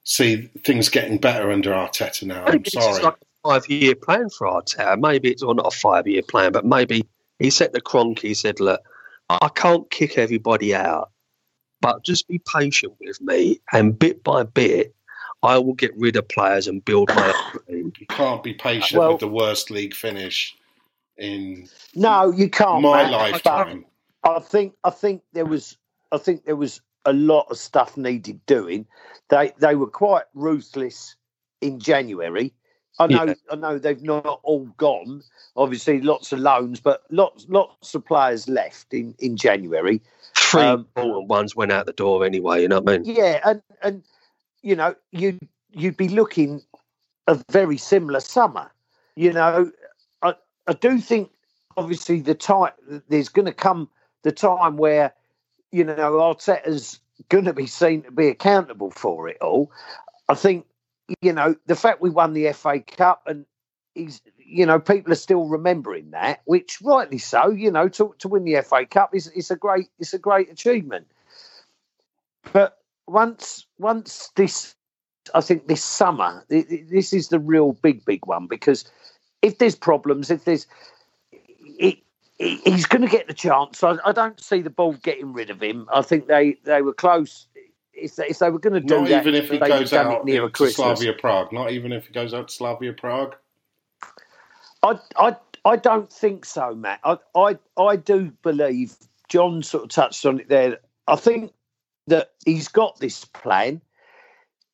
see 0.03 0.49
things 0.63 0.89
getting 0.89 1.17
better 1.17 1.51
under 1.51 1.71
Arteta 1.71 2.23
now. 2.23 2.45
I'm 2.45 2.51
Maybe 2.51 2.63
this 2.63 2.75
is 2.75 2.83
sorry. 2.83 3.03
like 3.03 3.15
a 3.15 3.49
five-year 3.49 3.95
plan 3.95 4.29
for 4.29 4.47
Arteta. 4.47 4.99
Maybe 4.99 5.31
it's 5.31 5.43
or 5.43 5.55
not 5.55 5.73
a 5.73 5.77
five-year 5.77 6.23
plan, 6.23 6.51
but 6.51 6.65
maybe 6.65 7.05
he 7.39 7.49
set 7.49 7.73
the 7.73 7.81
cronk. 7.81 8.19
He 8.19 8.33
said, 8.33 8.59
"Look, 8.59 8.81
I 9.29 9.49
can't 9.49 9.89
kick 9.89 10.17
everybody 10.17 10.75
out, 10.75 11.11
but 11.81 12.03
just 12.03 12.27
be 12.27 12.39
patient 12.39 12.93
with 12.99 13.19
me, 13.21 13.59
and 13.71 13.97
bit 13.97 14.23
by 14.23 14.43
bit, 14.43 14.93
I 15.43 15.57
will 15.57 15.73
get 15.73 15.91
rid 15.97 16.15
of 16.15 16.27
players 16.27 16.67
and 16.67 16.83
build 16.83 17.09
my 17.09 17.27
own 17.33 17.65
team. 17.67 17.93
You 17.99 18.07
can't 18.07 18.41
be 18.43 18.53
patient 18.53 18.99
Well- 18.99 19.11
with 19.11 19.19
the 19.19 19.27
worst 19.27 19.69
league 19.69 19.93
finish 19.93 20.55
in 21.17 21.67
No, 21.93 22.31
you 22.31 22.49
can't. 22.49 22.81
my 22.81 23.03
Matt, 23.03 23.11
lifetime. 23.11 23.85
I 24.23 24.39
think 24.39 24.73
I 24.83 24.89
think 24.89 25.21
there 25.33 25.45
was 25.45 25.77
I 26.11 26.17
think 26.17 26.45
there 26.45 26.55
was 26.55 26.81
a 27.05 27.11
lot 27.13 27.47
of 27.51 27.57
stuff 27.57 27.97
needed 27.97 28.43
doing. 28.45 28.87
They 29.29 29.51
they 29.59 29.75
were 29.75 29.87
quite 29.89 30.23
ruthless 30.33 31.15
in 31.61 31.79
January. 31.79 32.53
I 32.99 33.07
know 33.07 33.25
Yeah. 33.25 33.33
I 33.51 33.55
know 33.55 33.77
they've 33.79 34.01
not 34.01 34.39
all 34.43 34.65
gone. 34.77 35.23
Obviously, 35.55 35.99
lots 36.01 36.31
of 36.31 36.39
loans, 36.39 36.79
but 36.79 37.03
lots 37.09 37.45
lots 37.49 37.93
of 37.95 38.05
players 38.05 38.47
left 38.47 38.93
in 38.93 39.13
in 39.19 39.35
January. 39.35 40.01
Three 40.37 40.61
Um, 40.61 40.87
important 40.95 41.27
ones 41.27 41.55
went 41.55 41.71
out 41.71 41.85
the 41.85 41.93
door 41.93 42.23
anyway. 42.25 42.61
You 42.61 42.69
know 42.69 42.79
what 42.79 42.93
I 42.93 42.97
mean? 42.99 43.15
Yeah, 43.15 43.39
and 43.43 43.61
and 43.81 44.03
you 44.63 44.75
know 44.75 44.95
you 45.11 45.37
you'd 45.71 45.97
be 45.97 46.09
looking 46.09 46.61
a 47.27 47.39
very 47.51 47.77
similar 47.77 48.19
summer. 48.19 48.71
You 49.15 49.33
know, 49.33 49.71
I 50.23 50.33
I 50.67 50.73
do 50.73 50.99
think 50.99 51.29
obviously 51.77 52.21
the 52.21 52.33
time 52.33 52.71
there's 53.09 53.29
going 53.29 53.45
to 53.45 53.53
come 53.53 53.89
the 54.23 54.31
time 54.31 54.77
where 54.77 55.13
you 55.71 55.83
know 55.83 56.13
Arteta's 56.13 56.99
going 57.29 57.45
to 57.45 57.53
be 57.53 57.67
seen 57.67 58.01
to 58.03 58.11
be 58.11 58.27
accountable 58.29 58.91
for 58.91 59.27
it 59.27 59.37
all. 59.41 59.71
I 60.29 60.33
think 60.35 60.65
you 61.21 61.33
know 61.33 61.55
the 61.67 61.75
fact 61.75 62.01
we 62.01 62.09
won 62.09 62.33
the 62.33 62.51
FA 62.53 62.79
Cup 62.79 63.23
and 63.27 63.45
he's 63.93 64.21
you 64.37 64.65
know 64.65 64.79
people 64.79 65.11
are 65.11 65.15
still 65.15 65.45
remembering 65.47 66.11
that, 66.11 66.41
which 66.45 66.79
rightly 66.81 67.17
so. 67.17 67.49
You 67.49 67.71
know 67.71 67.89
to 67.89 68.15
to 68.19 68.27
win 68.27 68.45
the 68.45 68.61
FA 68.61 68.85
Cup 68.85 69.13
is 69.13 69.27
it's 69.35 69.51
a 69.51 69.55
great 69.55 69.89
it's 69.99 70.13
a 70.13 70.19
great 70.19 70.49
achievement. 70.49 71.07
But 72.51 72.77
once 73.07 73.65
once 73.77 74.31
this, 74.35 74.75
I 75.33 75.41
think 75.41 75.67
this 75.67 75.83
summer, 75.83 76.45
th- 76.49 76.67
th- 76.67 76.87
this 76.89 77.13
is 77.13 77.29
the 77.29 77.39
real 77.39 77.73
big 77.73 78.05
big 78.05 78.25
one 78.25 78.47
because 78.47 78.85
if 79.41 79.57
there's 79.57 79.75
problems, 79.75 80.31
if 80.31 80.45
there's, 80.45 80.67
it, 81.61 81.99
he's 82.37 82.85
going 82.85 83.01
to 83.01 83.07
get 83.07 83.27
the 83.27 83.33
chance. 83.33 83.83
I, 83.83 83.97
I 84.05 84.11
don't 84.11 84.39
see 84.39 84.61
the 84.61 84.69
ball 84.69 84.93
getting 84.93 85.33
rid 85.33 85.49
of 85.49 85.61
him. 85.61 85.87
I 85.93 86.01
think 86.01 86.27
they 86.27 86.57
they 86.63 86.81
were 86.81 86.93
close. 86.93 87.47
If 87.93 88.15
they, 88.15 88.27
if 88.27 88.39
they 88.39 88.49
were 88.49 88.59
going 88.59 88.73
to 88.73 88.79
do 88.79 89.01
Not 89.01 89.09
that, 89.09 89.21
even 89.21 89.35
if 89.35 89.51
he 89.51 89.59
goes 89.59 89.93
out 89.93 90.25
nearer 90.25 90.49
to 90.49 90.67
Slavia 90.67 91.13
Prague. 91.13 91.53
Not 91.53 91.71
even 91.71 91.91
if 91.91 92.07
he 92.07 92.13
goes 92.13 92.33
out 92.33 92.47
to 92.47 92.53
Slavia 92.53 92.93
Prague. 92.93 93.35
I, 94.81 94.99
I, 95.15 95.35
I 95.63 95.75
don't 95.77 96.11
think 96.11 96.43
so, 96.45 96.73
Matt. 96.75 96.99
I, 97.03 97.17
I, 97.35 97.57
I 97.79 97.95
do 97.95 98.33
believe 98.41 98.95
John 99.29 99.63
sort 99.63 99.83
of 99.83 99.89
touched 99.89 100.25
on 100.25 100.39
it 100.39 100.49
there. 100.49 100.79
I 101.07 101.15
think 101.15 101.53
that 102.07 102.31
he's 102.45 102.67
got 102.67 102.99
this 102.99 103.25
plan. 103.25 103.81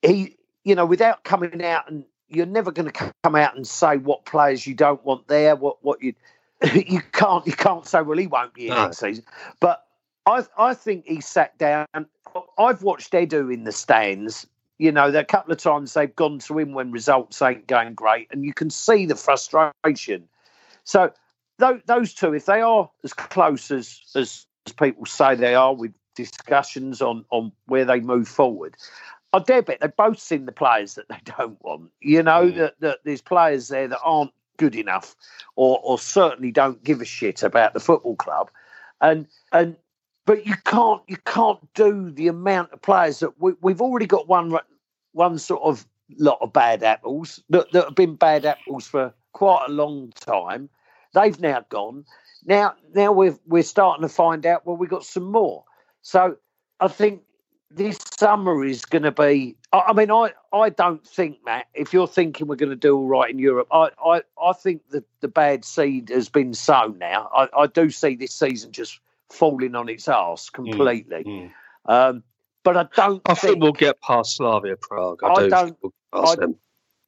He, 0.02 0.38
you 0.64 0.76
know, 0.76 0.86
without 0.86 1.24
coming 1.24 1.64
out 1.64 1.90
and 1.90 2.06
you're 2.28 2.46
never 2.46 2.72
going 2.72 2.92
to 2.92 3.14
come 3.24 3.36
out 3.36 3.56
and 3.56 3.68
say 3.68 3.98
what 3.98 4.26
players 4.26 4.66
you 4.66 4.76
don't 4.76 5.04
want 5.04 5.28
there. 5.28 5.56
What, 5.56 5.84
what 5.84 6.02
you, 6.02 6.14
you 6.74 7.02
can't, 7.12 7.46
you 7.46 7.54
can't 7.54 7.88
say. 7.88 8.02
Well, 8.02 8.18
he 8.18 8.28
won't 8.28 8.54
be 8.54 8.68
in 8.68 8.76
No. 8.76 8.86
next 8.86 9.00
season. 9.00 9.24
But 9.60 9.86
I, 10.26 10.46
I 10.58 10.74
think 10.74 11.06
he 11.06 11.22
sat 11.22 11.58
down. 11.58 11.86
I've 12.58 12.84
watched 12.84 13.14
Edu 13.14 13.54
in 13.54 13.64
the 13.64 13.72
stands 13.72 14.46
you 14.80 14.94
know, 14.94 15.12
there 15.12 15.20
are 15.20 15.24
a 15.24 15.26
couple 15.26 15.52
of 15.52 15.60
times 15.60 15.94
they've 15.94 16.16
gone 16.16 16.40
to 16.40 16.58
him 16.58 16.72
when 16.72 16.92
results 16.92 17.42
ain't 17.42 17.68
going 17.68 17.94
great, 17.94 18.30
and 18.32 18.46
you 18.46 18.54
can 18.54 18.70
see 18.70 19.06
the 19.06 19.16
frustration. 19.16 20.28
So 20.86 21.12
those, 21.58 21.82
those 21.86 22.14
two, 22.14 22.34
if 22.34 22.46
they 22.46 22.62
are 22.62 22.90
as 23.04 23.14
close 23.14 23.70
as, 23.70 24.02
as 24.16 24.46
as 24.66 24.74
people 24.74 25.06
say 25.06 25.36
they 25.36 25.56
are 25.56 25.74
with 25.74 25.94
discussions 26.28 27.02
on 27.02 27.26
on 27.30 27.52
where 27.68 27.86
they 27.86 28.00
move 28.00 28.28
forward, 28.28 28.76
I 29.34 29.40
dare 29.40 29.62
bet 29.62 29.80
they've 29.82 29.96
both 29.96 30.20
seen 30.20 30.46
the 30.46 30.52
players 30.52 30.96
that 30.96 31.08
they 31.10 31.20
don't 31.38 31.58
want. 31.64 31.92
You 32.02 32.24
know 32.24 32.48
Mm. 32.48 32.56
that, 32.58 32.80
that 32.82 33.00
there's 33.06 33.22
players 33.22 33.68
there 33.70 33.88
that 33.88 34.00
aren't 34.04 34.32
good 34.58 34.76
enough, 34.76 35.16
or 35.56 35.80
or 35.84 35.98
certainly 35.98 36.52
don't 36.52 36.84
give 36.84 37.02
a 37.02 37.06
shit 37.06 37.44
about 37.44 37.74
the 37.74 37.80
football 37.80 38.16
club, 38.16 38.50
and 39.02 39.28
and 39.52 39.76
but 40.26 40.46
you 40.46 40.56
can't 40.66 41.02
you 41.08 41.18
can't 41.26 41.74
do 41.74 42.12
the 42.12 42.28
amount 42.28 42.72
of 42.74 42.82
players 42.82 43.20
that 43.20 43.40
we, 43.42 43.54
we've 43.62 43.82
already 43.82 44.06
got 44.06 44.28
one 44.28 44.58
one 45.14 45.40
sort 45.40 45.64
of 45.64 45.88
lot 46.18 46.38
of 46.42 46.52
bad 46.52 46.84
apples 46.84 47.42
that, 47.50 47.72
that 47.72 47.86
have 47.86 47.96
been 47.96 48.16
bad 48.16 48.46
apples 48.46 48.88
for 48.88 49.14
quite 49.34 49.66
a 49.68 49.72
long 49.72 50.12
time. 50.20 50.70
They've 51.14 51.40
now 51.40 51.66
gone. 51.70 52.06
Now 52.46 52.76
now 52.94 53.12
we're 53.12 53.38
we're 53.46 53.64
starting 53.64 54.02
to 54.02 54.10
find 54.10 54.46
out 54.46 54.66
well 54.66 54.78
we've 54.78 54.90
got 54.90 55.06
some 55.06 55.32
more. 55.32 55.64
So 56.02 56.38
I 56.80 56.88
think 56.88 57.22
this 57.72 58.00
summer 58.18 58.64
is 58.66 58.86
going 58.86 59.04
to 59.04 59.12
be. 59.12 59.56
I, 59.72 59.94
mean, 59.94 60.10
I, 60.10 60.32
I 60.52 60.70
don't 60.70 61.06
think 61.06 61.38
Matt. 61.46 61.68
If 61.74 61.94
you're 61.94 62.08
thinking 62.08 62.48
we're 62.48 62.56
going 62.56 62.72
to 62.72 62.76
do 62.76 62.98
all 62.98 63.08
right 63.08 63.30
in 63.30 63.38
Europe, 63.38 63.68
I, 63.72 63.90
I, 64.04 64.22
I 64.42 64.54
think 64.54 64.82
the, 64.90 65.04
the 65.22 65.28
bad 65.28 65.64
seed 65.64 66.10
has 66.10 66.30
been 66.30 66.54
sown 66.54 66.98
now. 66.98 67.30
I, 67.34 67.48
I 67.56 67.68
do 67.68 67.90
see 67.90 68.16
this 68.16 68.34
season 68.34 68.72
just 68.72 69.00
falling 69.30 69.76
on 69.76 69.90
its 69.90 70.08
arse 70.08 70.50
completely. 70.50 71.24
Mm. 71.24 71.52
Um, 71.86 72.24
but 72.64 72.78
I 72.78 72.88
don't. 72.96 73.22
I 73.26 73.36
think 73.36 73.54
think 73.54 73.64
we'll 73.64 73.72
get 73.74 74.02
past 74.02 74.38
Slavia 74.38 74.76
Prague. 74.76 75.22
I, 75.24 75.28
I 75.28 75.36
do 75.44 75.50
don't- 75.50 75.66
think 75.66 75.78
we'll 75.82 75.94
get 76.14 76.22
past 76.22 76.38
I- 76.38 76.42
them. 76.42 76.56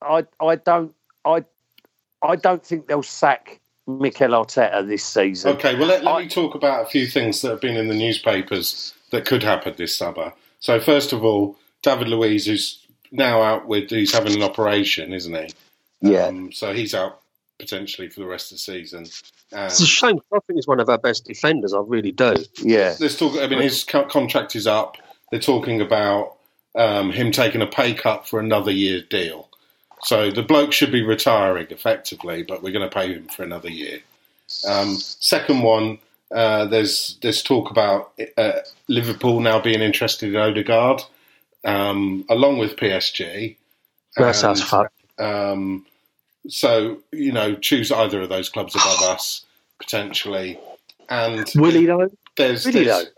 I 0.03 0.25
I 0.39 0.55
don't 0.55 0.95
I 1.25 1.45
I 2.23 2.35
don't 2.35 2.65
think 2.65 2.87
they'll 2.87 3.03
sack 3.03 3.59
Mikel 3.87 4.29
Arteta 4.31 4.87
this 4.87 5.03
season. 5.03 5.51
Okay, 5.55 5.75
well, 5.75 5.87
let, 5.87 6.03
let 6.03 6.13
I- 6.15 6.21
me 6.23 6.29
talk 6.29 6.55
about 6.55 6.83
a 6.85 6.89
few 6.89 7.07
things 7.07 7.41
that 7.41 7.49
have 7.49 7.61
been 7.61 7.77
in 7.77 7.87
the 7.87 7.95
newspapers 7.95 8.93
that 9.11 9.25
could 9.25 9.43
happen 9.43 9.73
this 9.77 9.95
summer. 9.95 10.33
So, 10.59 10.79
first 10.79 11.11
of 11.13 11.23
all, 11.23 11.57
David 11.81 12.07
Luiz, 12.07 12.45
who's 12.45 12.85
now 13.11 13.41
out 13.41 13.67
with, 13.67 13.89
he's 13.89 14.13
having 14.13 14.35
an 14.35 14.43
operation, 14.43 15.11
isn't 15.13 15.33
he? 15.33 15.49
Yeah. 16.01 16.27
Um, 16.27 16.51
so 16.51 16.73
he's 16.73 16.93
out 16.95 17.19
potentially 17.59 18.09
for 18.09 18.19
the 18.21 18.25
rest 18.25 18.51
of 18.51 18.55
the 18.55 18.59
season. 18.59 19.05
And 19.51 19.65
It's 19.65 19.81
a 19.81 19.85
shame. 19.85 20.15
'cause 20.17 20.25
I 20.33 20.39
think 20.47 20.57
he's 20.57 20.67
one 20.67 20.79
of 20.79 20.89
our 20.89 20.97
best 20.97 21.25
defenders. 21.25 21.73
I 21.73 21.79
really 21.85 22.11
do. 22.11 22.35
Yeah. 22.61 22.95
there's 22.97 23.17
talk. 23.17 23.35
I 23.37 23.47
mean, 23.47 23.61
his 23.61 23.83
contract 23.83 24.55
is 24.55 24.65
up. 24.67 24.97
They're 25.31 25.39
talking 25.39 25.81
about 25.81 26.37
um, 26.75 27.11
him 27.11 27.31
taking 27.31 27.61
a 27.61 27.67
pay 27.67 27.93
cut 27.93 28.27
for 28.27 28.39
another 28.39 28.71
year 28.71 29.01
deal. 29.09 29.49
So 30.03 30.31
the 30.31 30.43
bloke 30.43 30.73
should 30.73 30.91
be 30.91 31.03
retiring 31.03 31.67
effectively, 31.69 32.43
but 32.43 32.63
we're 32.63 32.73
going 32.73 32.89
to 32.89 32.93
pay 32.93 33.13
him 33.13 33.27
for 33.27 33.43
another 33.43 33.69
year. 33.69 33.99
Um, 34.67 34.95
second 34.95 35.61
one, 35.61 35.99
uh, 36.31 36.65
there's 36.65 37.17
there's 37.21 37.43
talk 37.43 37.69
about 37.69 38.13
uh, 38.37 38.59
Liverpool 38.87 39.39
now 39.39 39.59
being 39.59 39.81
interested 39.81 40.29
in 40.29 40.35
Odegaard, 40.35 41.03
um, 41.63 42.25
along 42.29 42.57
with 42.57 42.75
PSG. 42.75 43.55
That 44.17 44.35
sounds 44.35 44.63
fun. 44.63 44.87
um, 45.19 45.85
so 46.47 46.99
you 47.11 47.31
know, 47.31 47.55
choose 47.55 47.91
either 47.91 48.21
of 48.21 48.29
those 48.29 48.49
clubs 48.49 48.75
above 48.75 49.01
us 49.03 49.45
potentially. 49.79 50.59
And 51.09 51.49
Will 51.55 51.71
he 51.71 51.85
though? 51.85 52.09
there's 52.37 52.65
Really 52.65 52.85
there's, 52.85 53.05
though? 53.05 53.11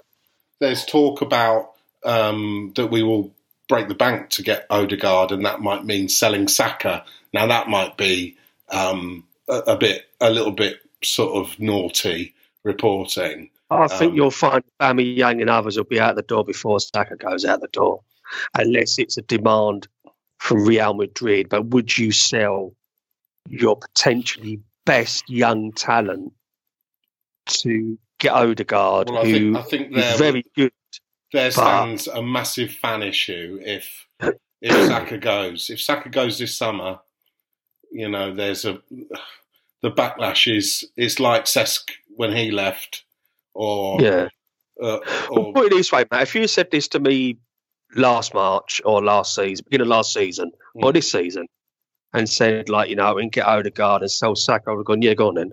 there's 0.60 0.86
talk 0.86 1.22
about 1.22 1.72
um, 2.04 2.72
that 2.76 2.88
we 2.88 3.04
will 3.04 3.32
break 3.70 3.88
the 3.88 3.96
bank 3.96 4.30
to 4.32 4.44
get 4.44 4.66
Odegaard, 4.70 5.32
and 5.32 5.46
that 5.46 5.62
might 5.62 5.86
mean 5.86 6.10
selling 6.10 6.48
Saka. 6.48 7.04
Now 7.34 7.48
that 7.48 7.68
might 7.70 7.98
be 7.98 8.36
um, 8.70 9.24
a, 9.48 9.58
a 9.60 9.78
bit, 9.78 10.06
a 10.22 10.30
little 10.30 10.52
bit 10.52 10.78
sort 11.04 11.36
of 11.36 11.60
naughty 11.60 12.34
reporting. 12.64 13.50
I 13.70 13.88
think 13.88 14.12
Um, 14.12 14.16
you'll 14.16 14.32
find 14.32 14.64
Aubameyang 14.80 15.42
and 15.42 15.50
others 15.50 15.78
will 15.78 15.84
be 15.86 16.00
out 16.00 16.16
the 16.16 16.22
door 16.22 16.46
before 16.46 16.80
Saka 16.80 17.16
goes 17.16 17.44
out 17.46 17.62
the 17.62 17.68
door, 17.70 18.02
unless 18.58 19.00
it's 19.00 19.18
a 19.18 19.22
demand 19.22 19.88
from 20.40 20.66
Real 20.66 20.94
Madrid. 20.94 21.50
But 21.50 21.68
would 21.68 21.98
you 21.98 22.12
sell 22.12 22.74
your 23.50 23.78
potentially 23.78 24.60
best 24.86 25.30
young 25.30 25.72
talent 25.72 26.34
to 27.48 27.98
get 28.20 28.34
Odegaard, 28.34 29.10
Well, 29.10 29.20
I 29.20 29.26
who 29.26 29.54
think 29.54 29.58
I 29.58 29.62
think 29.64 29.98
is 29.98 30.20
very 30.20 30.46
good? 30.56 30.72
There 31.34 31.50
but- 31.50 31.54
stands 31.54 32.08
a 32.08 32.22
massive 32.22 32.72
fan 32.72 33.04
issue 33.04 33.60
if 33.64 34.08
if 34.62 34.88
Saka 34.88 35.18
goes. 35.18 35.70
If 35.70 35.82
Saka 35.82 36.08
goes 36.10 36.38
this 36.40 36.56
summer, 36.58 37.00
you 37.92 38.08
know, 38.08 38.34
there's 38.34 38.64
a 38.64 38.82
the 39.82 39.92
backlash 39.92 40.48
is 40.56 40.86
is 40.96 41.20
like 41.20 41.46
Cesc 41.46 41.92
when 42.16 42.32
he 42.34 42.52
left, 42.52 43.04
or 43.54 44.00
Yeah. 44.02 44.30
uh, 44.82 45.00
or 45.30 45.52
put 45.54 45.66
it 45.66 45.76
this 45.76 45.92
way, 45.92 46.06
Matt. 46.10 46.22
If 46.24 46.36
you 46.36 46.48
said 46.48 46.72
this 46.72 46.88
to 46.90 47.00
me 47.00 47.38
last 47.96 48.34
March 48.34 48.82
or 48.86 49.04
last 49.04 49.36
season, 49.36 49.66
beginning 49.70 49.88
of 49.88 49.90
last 49.90 50.14
season 50.14 50.52
or 50.76 50.92
Mm. 50.92 50.94
this 50.94 51.12
season, 51.12 51.48
and 52.14 52.30
said 52.30 52.70
like 52.70 52.90
you 52.90 52.96
know, 52.96 53.16
can 53.16 53.30
get 53.30 53.46
Odegaard 53.46 54.02
and 54.04 54.10
sell 54.12 54.36
Saka, 54.36 54.70
I 54.70 54.72
would 54.72 54.80
have 54.80 54.86
gone, 54.86 55.02
yeah, 55.02 55.14
go 55.16 55.28
on 55.28 55.36
then. 55.36 55.52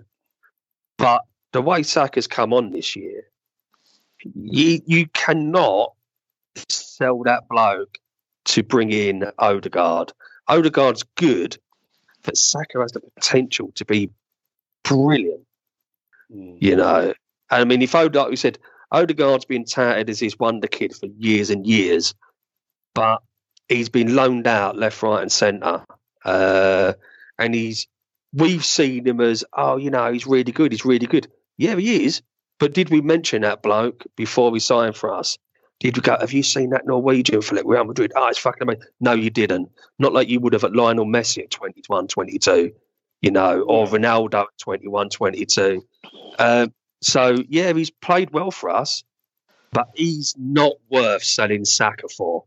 But 0.97 1.23
the 1.51 1.61
way 1.61 1.83
Saka's 1.83 2.27
come 2.27 2.53
on 2.53 2.71
this 2.71 2.95
year, 2.95 3.23
you 4.23 4.81
you 4.85 5.07
cannot 5.07 5.93
sell 6.69 7.23
that 7.23 7.47
bloke 7.49 7.97
to 8.45 8.63
bring 8.63 8.91
in 8.91 9.31
Odegaard. 9.37 10.13
Odegaard's 10.47 11.03
good, 11.15 11.57
but 12.23 12.35
Saka 12.37 12.79
has 12.81 12.91
the 12.91 13.01
potential 13.01 13.71
to 13.75 13.85
be 13.85 14.09
brilliant 14.83 15.45
Mm. 16.33 16.57
you 16.59 16.75
know. 16.75 17.13
And 17.49 17.61
I 17.61 17.63
mean, 17.65 17.81
if 17.81 17.95
Odegaard, 17.95 18.29
we 18.29 18.35
said 18.35 18.57
Odegaard's 18.91 19.45
been 19.45 19.65
touted 19.65 20.09
as 20.09 20.19
his 20.19 20.37
wonder 20.39 20.67
kid 20.67 20.95
for 20.95 21.07
years 21.17 21.49
and 21.49 21.65
years, 21.65 22.13
but 22.93 23.21
he's 23.67 23.89
been 23.89 24.15
loaned 24.15 24.47
out 24.47 24.77
left, 24.77 25.01
right, 25.03 25.21
and 25.21 25.31
centre, 25.31 25.83
uh, 26.23 26.93
and 27.37 27.53
he's 27.53 27.87
we've 28.33 28.63
seen 28.65 29.05
him 29.05 29.19
as 29.19 29.43
oh, 29.53 29.77
you 29.77 29.89
know, 29.89 30.11
he's 30.11 30.27
really 30.27 30.51
good. 30.51 30.71
He's 30.71 30.85
really 30.85 31.07
good. 31.07 31.27
Yeah, 31.57 31.75
he 31.75 32.05
is. 32.05 32.21
But 32.61 32.73
did 32.73 32.91
we 32.91 33.01
mention 33.01 33.41
that 33.41 33.63
bloke 33.63 34.03
before 34.15 34.51
we 34.51 34.59
signed 34.59 34.95
for 34.95 35.11
us? 35.11 35.35
Did 35.79 35.97
we 35.97 36.01
go, 36.01 36.15
have 36.19 36.31
you 36.31 36.43
seen 36.43 36.69
that 36.69 36.85
Norwegian 36.85 37.41
flick 37.41 37.63
Real 37.65 37.83
Madrid? 37.83 38.13
Oh, 38.15 38.27
it's 38.27 38.37
fucking 38.37 38.61
amazing. 38.61 38.83
No, 38.99 39.13
you 39.13 39.31
didn't. 39.31 39.71
Not 39.97 40.13
like 40.13 40.29
you 40.29 40.39
would 40.39 40.53
have 40.53 40.63
at 40.63 40.75
Lionel 40.75 41.07
Messi 41.07 41.41
at 41.41 41.49
21, 41.49 42.07
22, 42.07 42.71
you 43.23 43.31
know, 43.31 43.61
or 43.61 43.87
Ronaldo 43.87 44.41
at 44.41 44.57
21, 44.59 45.09
22. 45.09 45.83
Um, 46.37 46.71
so, 47.01 47.35
yeah, 47.49 47.73
he's 47.73 47.89
played 47.89 48.29
well 48.29 48.51
for 48.51 48.69
us, 48.69 49.03
but 49.71 49.87
he's 49.95 50.35
not 50.37 50.73
worth 50.91 51.23
selling 51.23 51.65
Saka 51.65 52.09
for. 52.09 52.43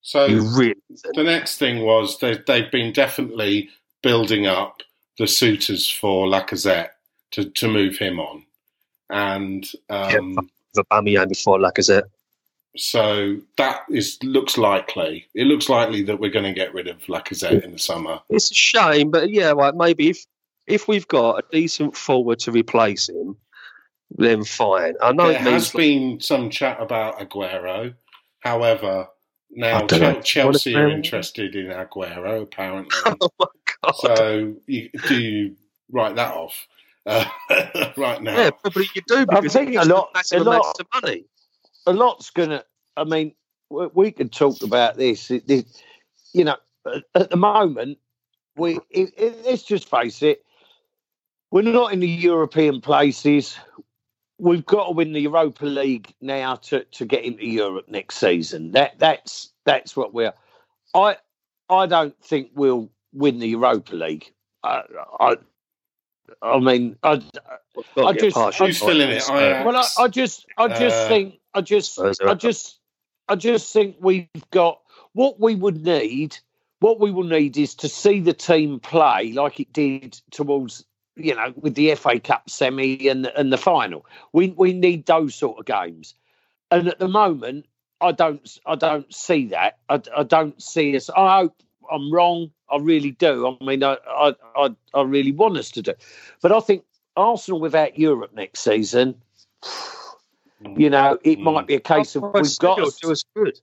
So 0.00 0.28
really 0.28 0.76
the 1.14 1.24
next 1.24 1.58
thing 1.58 1.80
was 1.84 2.20
they, 2.20 2.38
they've 2.46 2.70
been 2.70 2.92
definitely 2.92 3.70
building 4.00 4.46
up 4.46 4.82
the 5.18 5.26
suitors 5.26 5.90
for 5.90 6.28
Lacazette 6.28 6.90
to, 7.32 7.50
to 7.50 7.66
move 7.66 7.98
him 7.98 8.20
on. 8.20 8.45
And 9.10 9.64
um, 9.88 10.34
yeah, 10.34 10.82
Aubameyang 10.82 11.28
before 11.28 11.58
Lacazette. 11.58 12.10
So 12.76 13.38
that 13.56 13.82
is 13.90 14.18
looks 14.22 14.58
likely. 14.58 15.26
It 15.34 15.44
looks 15.44 15.68
likely 15.68 16.02
that 16.04 16.20
we're 16.20 16.30
going 16.30 16.44
to 16.44 16.52
get 16.52 16.74
rid 16.74 16.88
of 16.88 16.98
Lacazette 17.04 17.64
in 17.64 17.72
the 17.72 17.78
summer. 17.78 18.20
It's 18.28 18.50
a 18.50 18.54
shame, 18.54 19.10
but 19.10 19.30
yeah, 19.30 19.52
like 19.52 19.74
maybe 19.74 20.10
if 20.10 20.26
if 20.66 20.86
we've 20.88 21.08
got 21.08 21.38
a 21.38 21.44
decent 21.50 21.96
forward 21.96 22.38
to 22.40 22.52
replace 22.52 23.08
him, 23.08 23.36
then 24.10 24.44
fine. 24.44 24.94
I 25.00 25.12
know 25.12 25.28
there 25.28 25.38
has 25.38 25.72
been 25.72 26.20
some 26.20 26.50
chat 26.50 26.80
about 26.80 27.18
Aguero. 27.18 27.94
However, 28.40 29.08
now 29.50 29.86
Chelsea 29.86 30.74
are 30.74 30.88
interested 30.88 31.56
in 31.56 31.66
Aguero 31.66 32.42
apparently. 32.42 32.96
Oh 33.20 33.30
my 33.38 33.46
god! 33.82 33.94
So 33.96 34.54
you, 34.66 34.90
do 35.08 35.18
you 35.18 35.56
write 35.90 36.16
that 36.16 36.34
off 36.34 36.66
uh, 37.06 37.24
right 37.96 38.22
now? 38.22 38.36
Yeah, 38.36 38.50
probably 38.50 38.88
you 38.94 39.02
do 39.06 39.26
because 39.26 39.56
I 39.56 39.64
think 39.64 39.76
a 39.76 39.84
lot, 39.84 40.10
a 40.32 40.40
lot 40.40 40.80
of 40.80 40.86
money 40.94 41.24
a 41.86 41.92
lot's 41.92 42.30
going 42.30 42.50
to. 42.50 42.64
I 42.96 43.04
mean, 43.04 43.34
we 43.70 44.10
could 44.10 44.32
talk 44.32 44.62
about 44.62 44.96
this. 44.96 45.30
It, 45.30 45.48
it, 45.48 45.82
you 46.32 46.44
know, 46.44 46.56
at 47.14 47.30
the 47.30 47.36
moment, 47.36 47.98
we 48.56 48.78
it, 48.90 49.44
let's 49.44 49.62
just 49.62 49.88
face 49.88 50.22
it. 50.22 50.44
We're 51.50 51.62
not 51.62 51.92
in 51.92 52.00
the 52.00 52.08
European 52.08 52.80
places. 52.80 53.56
We've 54.38 54.66
got 54.66 54.86
to 54.86 54.92
win 54.92 55.12
the 55.12 55.20
Europa 55.20 55.64
League 55.64 56.12
now 56.20 56.56
to, 56.56 56.84
to 56.84 57.06
get 57.06 57.24
into 57.24 57.46
Europe 57.46 57.86
next 57.88 58.16
season. 58.16 58.72
That 58.72 58.98
that's 58.98 59.52
that's 59.64 59.96
what 59.96 60.12
we're. 60.12 60.34
I 60.94 61.16
I 61.68 61.86
don't 61.86 62.18
think 62.22 62.50
we'll 62.54 62.90
win 63.12 63.38
the 63.38 63.48
Europa 63.48 63.94
League. 63.94 64.32
I 64.62 64.82
I, 65.20 65.36
I 66.42 66.58
mean, 66.58 66.96
I, 67.02 67.22
I 67.96 68.12
just 68.12 68.36
who's 68.58 68.78
filling 68.78 69.10
it? 69.10 69.22
well, 69.28 69.76
I, 69.76 69.86
I 69.98 70.08
just 70.08 70.46
I 70.56 70.68
just 70.68 70.96
uh, 70.96 71.08
think 71.08 71.40
I 71.54 71.60
just, 71.62 71.98
I 71.98 72.34
just, 72.34 72.78
I 73.28 73.36
just 73.36 73.72
think 73.72 73.96
we've 74.00 74.28
got 74.50 74.80
what 75.12 75.40
we 75.40 75.54
would 75.54 75.82
need. 75.82 76.36
What 76.80 77.00
we 77.00 77.10
will 77.10 77.24
need 77.24 77.56
is 77.56 77.74
to 77.76 77.88
see 77.88 78.20
the 78.20 78.34
team 78.34 78.78
play 78.80 79.32
like 79.32 79.58
it 79.58 79.72
did 79.72 80.20
towards, 80.30 80.84
you 81.16 81.34
know, 81.34 81.54
with 81.56 81.74
the 81.74 81.94
FA 81.94 82.20
Cup 82.20 82.50
semi 82.50 83.08
and 83.08 83.26
and 83.26 83.50
the 83.50 83.58
final. 83.58 84.04
We 84.32 84.50
we 84.50 84.74
need 84.74 85.06
those 85.06 85.34
sort 85.34 85.58
of 85.58 85.64
games, 85.64 86.14
and 86.70 86.88
at 86.88 86.98
the 86.98 87.08
moment, 87.08 87.66
I 88.00 88.12
don't, 88.12 88.58
I 88.66 88.74
don't 88.74 89.12
see 89.14 89.46
that. 89.48 89.78
I, 89.88 90.02
I 90.14 90.22
don't 90.22 90.60
see 90.62 90.94
us. 90.96 91.08
I 91.08 91.40
hope 91.40 91.62
I'm 91.90 92.12
wrong. 92.12 92.50
I 92.70 92.78
really 92.78 93.12
do. 93.12 93.56
I 93.60 93.64
mean, 93.64 93.82
I, 93.82 93.96
I, 94.08 94.34
I, 94.56 94.68
I 94.94 95.02
really 95.02 95.32
want 95.32 95.56
us 95.56 95.70
to 95.72 95.82
do, 95.82 95.92
but 96.42 96.52
I 96.52 96.60
think 96.60 96.84
Arsenal 97.16 97.60
without 97.60 97.98
Europe 97.98 98.32
next 98.34 98.60
season. 98.60 99.16
You 100.76 100.90
know, 100.90 101.18
it 101.22 101.38
might 101.38 101.64
mm. 101.64 101.66
be 101.66 101.74
a 101.74 101.80
case 101.80 102.16
of 102.16 102.22
we've 102.22 102.58
got 102.58 102.76
to 102.76 102.92
do 103.02 103.12
us 103.12 103.24
good. 103.34 103.60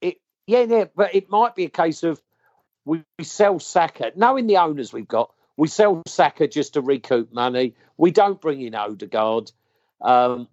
It, 0.00 0.16
yeah, 0.46 0.62
yeah, 0.62 0.84
but 0.96 1.14
it 1.14 1.28
might 1.28 1.54
be 1.54 1.64
a 1.64 1.70
case 1.70 2.02
of 2.02 2.20
we, 2.84 3.04
we 3.18 3.24
sell 3.24 3.60
Saka, 3.60 4.12
knowing 4.16 4.46
the 4.46 4.56
owners 4.56 4.92
we've 4.92 5.06
got. 5.06 5.32
We 5.56 5.68
sell 5.68 6.02
Saka 6.06 6.48
just 6.48 6.74
to 6.74 6.80
recoup 6.80 7.32
money. 7.32 7.74
We 7.98 8.10
don't 8.10 8.40
bring 8.40 8.62
in 8.62 8.74
Odegaard. 8.74 9.52
Um, 10.00 10.48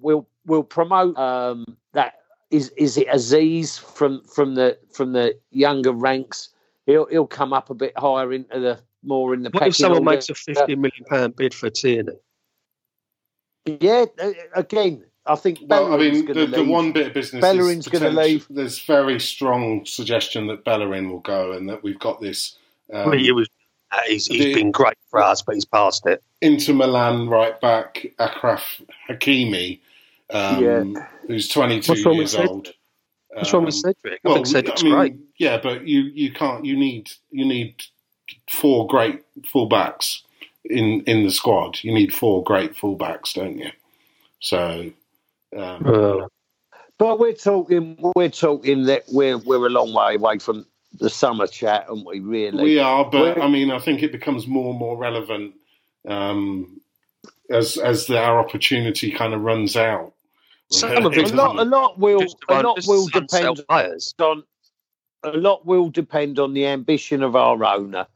we'll 0.00 0.26
we'll 0.44 0.64
promote 0.64 1.16
um, 1.16 1.76
that. 1.92 2.14
Is 2.50 2.70
is 2.76 2.96
it 2.96 3.08
Azeez 3.08 3.78
from 3.78 4.22
from 4.24 4.54
the 4.54 4.78
from 4.92 5.12
the 5.12 5.38
younger 5.50 5.92
ranks? 5.92 6.50
He'll 6.86 7.06
he'll 7.06 7.26
come 7.26 7.52
up 7.52 7.68
a 7.68 7.74
bit 7.74 7.92
higher 7.98 8.32
into 8.32 8.58
the 8.58 8.80
more 9.02 9.34
in 9.34 9.42
the. 9.42 9.50
What 9.50 9.66
if 9.66 9.76
someone 9.76 10.04
makes 10.04 10.28
a 10.28 10.34
fifty 10.34 10.74
million 10.74 11.04
pound 11.08 11.36
bid 11.36 11.52
for 11.52 11.68
Tierney? 11.70 12.12
Yeah, 13.66 14.06
uh, 14.18 14.30
again, 14.54 15.04
I 15.26 15.34
think. 15.34 15.58
Well, 15.62 15.92
I 15.92 15.98
mean, 15.98 16.24
the, 16.26 16.46
the, 16.46 16.64
one 16.64 16.92
bit 16.92 17.08
of 17.08 17.14
business 17.14 17.42
Bellerin's 17.42 17.86
going 17.86 18.04
to 18.04 18.10
leave. 18.10 18.46
There's 18.48 18.78
very 18.78 19.20
strong 19.20 19.84
suggestion 19.84 20.46
that 20.46 20.64
Bellerin 20.64 21.10
will 21.10 21.20
go, 21.20 21.52
and 21.52 21.68
that 21.68 21.82
we've 21.82 21.98
got 21.98 22.20
this. 22.20 22.56
Um, 22.92 23.10
well, 23.10 23.18
he 23.18 23.32
was. 23.32 23.48
Uh, 23.90 24.00
he's, 24.06 24.26
he's 24.26 24.44
the, 24.44 24.54
been 24.54 24.70
great 24.70 24.98
for 25.10 25.22
us, 25.22 25.40
but 25.40 25.54
he's 25.54 25.64
past 25.64 26.06
it. 26.06 26.22
Inter 26.42 26.74
Milan 26.74 27.28
right 27.28 27.58
back 27.60 28.06
Achraf 28.18 28.82
Hakimi, 29.08 29.80
um, 30.30 30.64
yeah. 30.64 31.06
who's 31.26 31.48
22 31.48 32.14
years 32.14 32.34
old. 32.34 32.72
What's 33.28 33.52
wrong 33.52 33.64
with 33.64 33.74
um, 33.74 33.80
Cedric? 33.80 34.20
I 34.24 34.28
well, 34.28 34.34
think 34.34 34.46
Cedric's 34.46 34.82
I 34.82 34.84
mean, 34.84 34.94
great. 34.94 35.16
Yeah, 35.38 35.60
but 35.62 35.86
you, 35.86 36.00
you 36.00 36.32
can't. 36.32 36.64
You 36.64 36.76
need 36.76 37.10
you 37.30 37.44
need 37.44 37.82
four 38.50 38.86
great 38.86 39.22
fullbacks 39.42 40.22
in 40.64 41.02
in 41.06 41.24
the 41.24 41.30
squad. 41.30 41.78
You 41.82 41.92
need 41.92 42.14
four 42.14 42.42
great 42.42 42.74
fullbacks, 42.74 43.34
don't 43.34 43.58
you? 43.58 43.70
So, 44.40 44.90
um, 45.56 45.86
uh, 45.86 46.26
but 46.98 47.18
we're 47.18 47.32
talking 47.32 47.96
we're 48.16 48.28
talking 48.28 48.84
that 48.84 49.04
we're 49.08 49.38
we're 49.38 49.66
a 49.66 49.70
long 49.70 49.92
way 49.94 50.16
away 50.16 50.38
from 50.38 50.66
the 50.98 51.10
summer 51.10 51.46
chat, 51.46 51.86
aren't 51.88 52.06
we? 52.06 52.20
Really, 52.20 52.62
we 52.62 52.78
are. 52.78 53.04
But 53.04 53.36
we're, 53.36 53.42
I 53.42 53.48
mean, 53.48 53.70
I 53.70 53.78
think 53.78 54.02
it 54.02 54.12
becomes 54.12 54.46
more 54.46 54.70
and 54.70 54.78
more 54.78 54.96
relevant 54.96 55.54
um, 56.06 56.80
as 57.50 57.76
as 57.76 58.06
the, 58.06 58.18
our 58.18 58.38
opportunity 58.38 59.10
kind 59.10 59.34
of 59.34 59.42
runs 59.42 59.76
out. 59.76 60.12
Some 60.70 61.06
of 61.06 61.16
it, 61.16 61.30
a 61.30 61.34
lot, 61.34 61.58
a 61.58 61.64
lot 61.64 61.98
will, 61.98 62.24
a 62.48 62.62
lot 62.62 62.80
will 62.86 63.06
depend 63.06 63.60
on, 63.68 64.42
a 65.22 65.30
lot 65.30 65.64
will 65.64 65.88
depend 65.88 66.38
on 66.38 66.52
the 66.52 66.66
ambition 66.66 67.22
of 67.22 67.34
our 67.34 67.64
owner. 67.64 68.06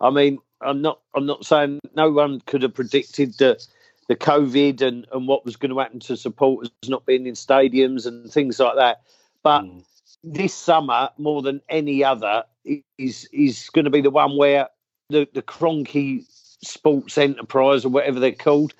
I 0.00 0.10
mean, 0.10 0.38
I'm 0.60 0.82
not. 0.82 1.00
I'm 1.14 1.26
not 1.26 1.46
saying 1.46 1.80
no 1.94 2.10
one 2.10 2.40
could 2.42 2.62
have 2.62 2.74
predicted 2.74 3.34
the 3.38 3.62
the 4.08 4.16
COVID 4.16 4.82
and 4.82 5.06
and 5.12 5.26
what 5.26 5.44
was 5.44 5.56
going 5.56 5.70
to 5.70 5.78
happen 5.78 6.00
to 6.00 6.16
supporters 6.16 6.70
not 6.86 7.06
being 7.06 7.26
in 7.26 7.34
stadiums 7.34 8.06
and 8.06 8.30
things 8.30 8.58
like 8.58 8.76
that. 8.76 9.00
But 9.42 9.62
mm. 9.62 9.84
this 10.22 10.54
summer, 10.54 11.10
more 11.18 11.40
than 11.42 11.62
any 11.68 12.04
other, 12.04 12.44
is 12.98 13.28
is 13.32 13.70
going 13.70 13.86
to 13.86 13.90
be 13.90 14.02
the 14.02 14.10
one 14.10 14.36
where 14.36 14.68
the 15.08 15.26
the 15.32 15.42
Kroenke 15.42 16.24
Sports 16.62 17.16
Enterprise 17.16 17.84
or 17.84 17.88
whatever 17.88 18.20
they're 18.20 18.32
called, 18.32 18.74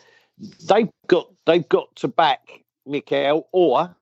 they've 0.69 0.91
got 1.07 1.31
they've 1.47 1.69
got 1.69 1.95
to 1.97 2.09
back 2.09 2.63
Mikel 2.87 3.49
or 3.53 3.95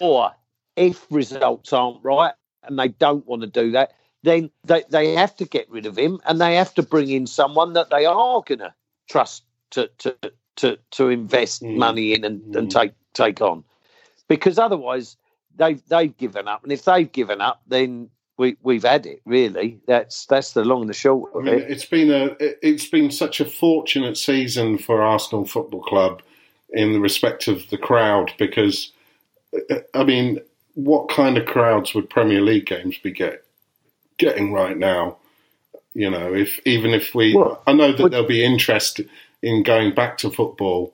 or 0.00 0.32
if 0.76 1.06
results 1.10 1.72
aren't 1.72 2.04
right 2.04 2.34
and 2.62 2.78
they 2.78 2.88
don't 2.88 3.26
want 3.26 3.42
to 3.42 3.48
do 3.48 3.72
that, 3.72 3.92
then 4.22 4.50
they, 4.64 4.84
they 4.90 5.14
have 5.14 5.34
to 5.36 5.44
get 5.44 5.70
rid 5.70 5.86
of 5.86 5.96
him 5.96 6.20
and 6.26 6.40
they 6.40 6.56
have 6.56 6.74
to 6.74 6.82
bring 6.82 7.08
in 7.08 7.26
someone 7.26 7.72
that 7.74 7.90
they 7.90 8.04
are 8.04 8.42
going 8.42 8.58
to 8.58 8.74
trust 9.08 9.44
to 9.70 9.88
to 9.98 10.16
to 10.56 10.78
to 10.90 11.08
invest 11.08 11.62
mm. 11.62 11.76
money 11.76 12.12
in 12.12 12.24
and, 12.24 12.40
mm. 12.40 12.56
and 12.56 12.70
take 12.70 12.92
take 13.14 13.40
on 13.40 13.62
because 14.28 14.58
otherwise 14.58 15.16
they've 15.56 15.82
they've 15.88 16.16
given 16.16 16.48
up 16.48 16.62
and 16.62 16.72
if 16.72 16.84
they've 16.84 17.12
given 17.12 17.40
up 17.40 17.62
then 17.66 18.10
we 18.36 18.56
we've 18.62 18.82
had 18.82 19.06
it 19.06 19.20
really 19.24 19.78
that's 19.86 20.26
that's 20.26 20.52
the 20.52 20.64
long 20.64 20.82
and 20.82 20.90
the 20.90 20.94
short 20.94 21.32
of 21.34 21.42
I 21.42 21.44
mean, 21.44 21.54
it 21.60 21.70
it's 21.70 21.84
been 21.84 22.10
a 22.10 22.36
it's 22.40 22.88
been 22.88 23.10
such 23.10 23.40
a 23.40 23.44
fortunate 23.44 24.16
season 24.16 24.78
for 24.78 25.02
Arsenal 25.02 25.44
Football 25.44 25.82
Club 25.82 26.22
in 26.70 26.92
the 26.92 27.00
respect 27.00 27.48
of 27.48 27.68
the 27.70 27.78
crowd 27.78 28.32
because 28.38 28.92
I 29.94 30.04
mean 30.04 30.40
what 30.76 31.08
kind 31.08 31.38
of 31.38 31.46
crowds 31.46 31.94
would 31.94 32.10
Premier 32.10 32.42
League 32.42 32.66
games 32.66 32.98
be 32.98 33.10
get, 33.10 33.44
getting 34.18 34.52
right 34.52 34.76
now. 34.76 35.16
You 35.94 36.10
know, 36.10 36.34
if 36.34 36.60
even 36.66 36.92
if 36.92 37.14
we, 37.14 37.34
well, 37.34 37.62
I 37.66 37.72
know 37.72 37.92
that 37.92 38.02
but, 38.02 38.10
there'll 38.10 38.26
be 38.26 38.44
interest 38.44 39.00
in 39.42 39.62
going 39.62 39.94
back 39.94 40.18
to 40.18 40.30
football 40.30 40.92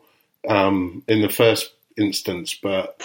um, 0.49 1.03
in 1.09 1.21
the 1.21 1.29
first 1.29 1.73
instance, 1.99 2.57
but 2.63 3.05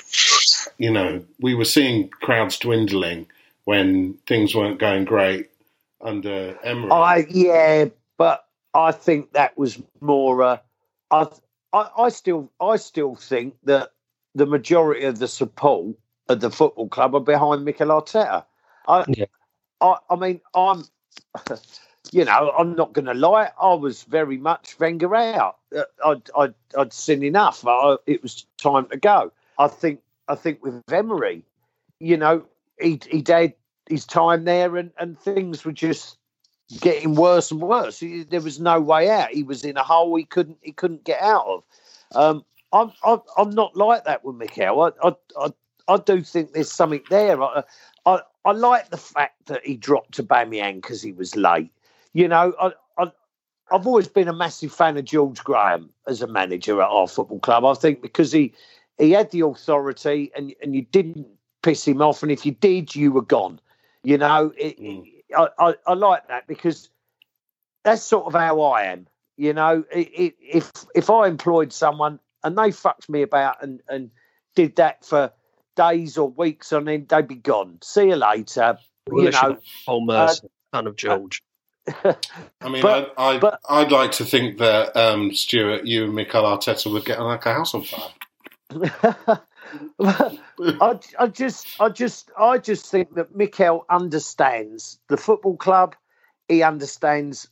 you 0.78 0.92
know, 0.92 1.24
we 1.40 1.56
were 1.56 1.66
seeing 1.66 2.10
crowds 2.10 2.60
dwindling 2.60 3.26
when 3.66 4.14
things 4.28 4.54
weren't 4.54 4.80
going 4.80 5.06
great 5.06 5.50
under 6.00 6.56
Emery. 6.64 6.92
I 6.92 7.26
yeah, 7.28 7.86
but 8.18 8.46
I 8.76 8.92
think 8.92 9.34
that 9.34 9.58
was 9.58 9.82
more. 10.00 10.44
Uh, 10.44 10.58
I, 11.10 11.28
I 11.78 12.04
I 12.06 12.10
still 12.10 12.52
I 12.60 12.78
still 12.78 13.16
think 13.16 13.56
that 13.64 13.92
the 14.36 14.46
majority 14.46 15.06
of 15.06 15.20
the 15.20 15.28
support 15.28 15.96
of 16.30 16.40
the 16.40 16.52
football 16.52 16.88
club 16.88 17.16
are 17.16 17.22
behind 17.22 17.66
Mikel 17.66 17.88
Arteta. 17.88 18.44
I, 18.88 19.06
yeah. 19.08 19.26
I, 19.82 19.96
I 20.10 20.16
mean, 20.16 20.42
I'm, 20.54 20.86
you 22.12 22.26
know, 22.26 22.54
I'm 22.58 22.76
not 22.76 22.94
going 22.94 23.06
to 23.06 23.14
lie. 23.14 23.52
I 23.62 23.74
was 23.74 24.04
very 24.04 24.38
much 24.38 24.80
Wenger 24.80 25.16
out. 25.16 25.58
Uh, 25.76 25.84
I'd, 26.06 26.30
I'd, 26.38 26.54
I'd 26.78 26.94
seen 26.94 27.24
enough. 27.24 27.66
I, 27.66 27.98
it 28.06 28.22
was 28.22 28.46
time 28.58 28.88
to 28.90 28.98
go. 28.98 29.32
I 29.58 29.68
think, 29.68 30.02
I 30.28 30.36
think 30.36 30.64
with 30.64 30.84
Emery, 30.92 31.44
you 32.00 32.18
know, 32.18 32.46
he 32.80 33.00
he 33.10 33.22
did 33.24 33.54
his 33.90 34.06
time 34.06 34.44
there, 34.44 34.76
and 34.76 34.92
and 35.00 35.18
things 35.20 35.66
were 35.66 35.72
just 35.72 36.18
getting 36.80 37.16
worse 37.16 37.52
and 37.52 37.62
worse. 37.62 38.00
He, 38.00 38.24
there 38.24 38.42
was 38.42 38.60
no 38.60 38.80
way 38.80 39.10
out. 39.10 39.30
He 39.30 39.44
was 39.44 39.64
in 39.64 39.78
a 39.78 39.84
hole 39.84 40.16
he 40.16 40.26
couldn't 40.26 40.58
he 40.62 40.72
couldn't 40.72 41.04
get 41.04 41.22
out 41.22 41.46
of. 41.48 41.64
Um, 42.16 42.46
I'm, 42.74 42.92
I'm 43.04 43.22
I'm 43.38 43.50
not 43.52 43.76
like 43.76 44.06
that 44.06 44.24
with 44.24 44.36
Mikel. 44.36 44.82
I 44.82 45.08
I, 45.08 45.16
I 45.40 45.50
I 45.88 45.98
do 45.98 46.22
think 46.22 46.54
there's 46.54 46.72
something 46.72 47.04
there. 47.10 47.42
I, 47.42 47.64
I, 48.06 48.20
I 48.46 48.52
like 48.52 48.90
the 48.90 48.98
fact 48.98 49.48
that 49.48 49.66
he 49.66 49.76
dropped 49.76 50.14
to 50.16 50.24
Aubameyang 50.24 50.76
because 50.76 51.02
he 51.02 51.14
was 51.14 51.36
late. 51.36 51.72
You 52.14 52.28
know, 52.28 52.54
I, 52.60 52.72
I, 52.98 53.12
I've 53.72 53.88
always 53.88 54.08
been 54.08 54.28
a 54.28 54.34
massive 54.34 54.74
fan 54.74 54.98
of 54.98 55.06
George 55.06 55.44
Graham 55.44 55.90
as 56.08 56.22
a 56.22 56.28
manager 56.28 56.82
at 56.82 56.90
our 56.90 57.08
football 57.08 57.40
club. 57.40 57.64
I 57.66 57.74
think 57.74 58.02
because 58.02 58.32
he 58.32 58.54
he 58.98 59.12
had 59.12 59.32
the 59.32 59.42
authority 59.42 60.32
and 60.36 60.54
and 60.62 60.76
you 60.76 60.82
didn't 60.82 61.28
piss 61.62 61.88
him 61.88 62.02
off, 62.02 62.24
and 62.24 62.32
if 62.32 62.46
you 62.46 62.54
did, 62.54 62.96
you 62.96 63.12
were 63.12 63.22
gone. 63.22 63.60
You 64.04 64.18
know, 64.18 64.54
it, 64.58 64.80
mm. 64.80 65.06
I, 65.36 65.48
I, 65.58 65.76
I 65.86 65.94
like 65.94 66.28
that 66.28 66.48
because 66.48 66.90
that's 67.84 68.04
sort 68.04 68.26
of 68.26 68.34
how 68.34 68.62
I 68.62 68.84
am. 68.84 69.08
You 69.38 69.54
know, 69.54 69.84
it, 69.92 70.10
it, 70.14 70.36
if 70.42 70.72
if 70.96 71.10
I 71.10 71.28
employed 71.28 71.72
someone 71.72 72.20
and 72.44 72.58
they 72.58 72.72
fucked 72.72 73.10
me 73.10 73.22
about 73.22 73.62
and 73.62 73.82
and 73.88 74.12
did 74.56 74.78
that 74.78 75.06
for 75.06 75.32
days 75.76 76.18
or 76.18 76.30
weeks 76.30 76.72
and 76.72 76.88
then 76.88 77.06
they'd 77.08 77.28
be 77.28 77.36
gone. 77.36 77.78
See 77.84 78.08
you 78.08 78.16
later. 78.16 78.78
Well, 79.08 79.26
you 79.26 79.32
know, 79.32 79.58
Paul 79.86 80.06
Merson, 80.06 80.50
uh, 80.74 80.78
son 80.78 80.88
of 80.88 80.96
George. 80.96 81.42
I 82.04 82.70
mean, 82.70 82.82
but, 82.82 83.14
I, 83.18 83.36
I, 83.36 83.38
but, 83.38 83.60
I'd 83.70 83.92
like 83.92 84.12
to 84.14 84.26
think 84.26 84.58
that 84.58 84.98
um, 84.98 85.34
Stuart, 85.34 85.86
you 85.86 86.06
and 86.06 86.16
Mikel 86.16 86.44
Arteta 86.44 86.92
would 86.92 87.06
get 87.06 87.22
like 87.22 87.46
a 87.46 87.54
house 87.54 87.74
on 87.74 87.84
fire. 87.84 88.10
I, 90.00 91.00
I 91.20 91.28
just, 91.28 91.68
I 91.80 91.90
just, 91.90 92.32
I 92.38 92.58
just 92.58 92.86
think 92.88 93.16
that 93.16 93.36
Mikel 93.36 93.86
understands 93.90 95.00
the 95.08 95.18
football 95.18 95.58
club. 95.58 95.96
He 96.48 96.64
understands 96.64 97.48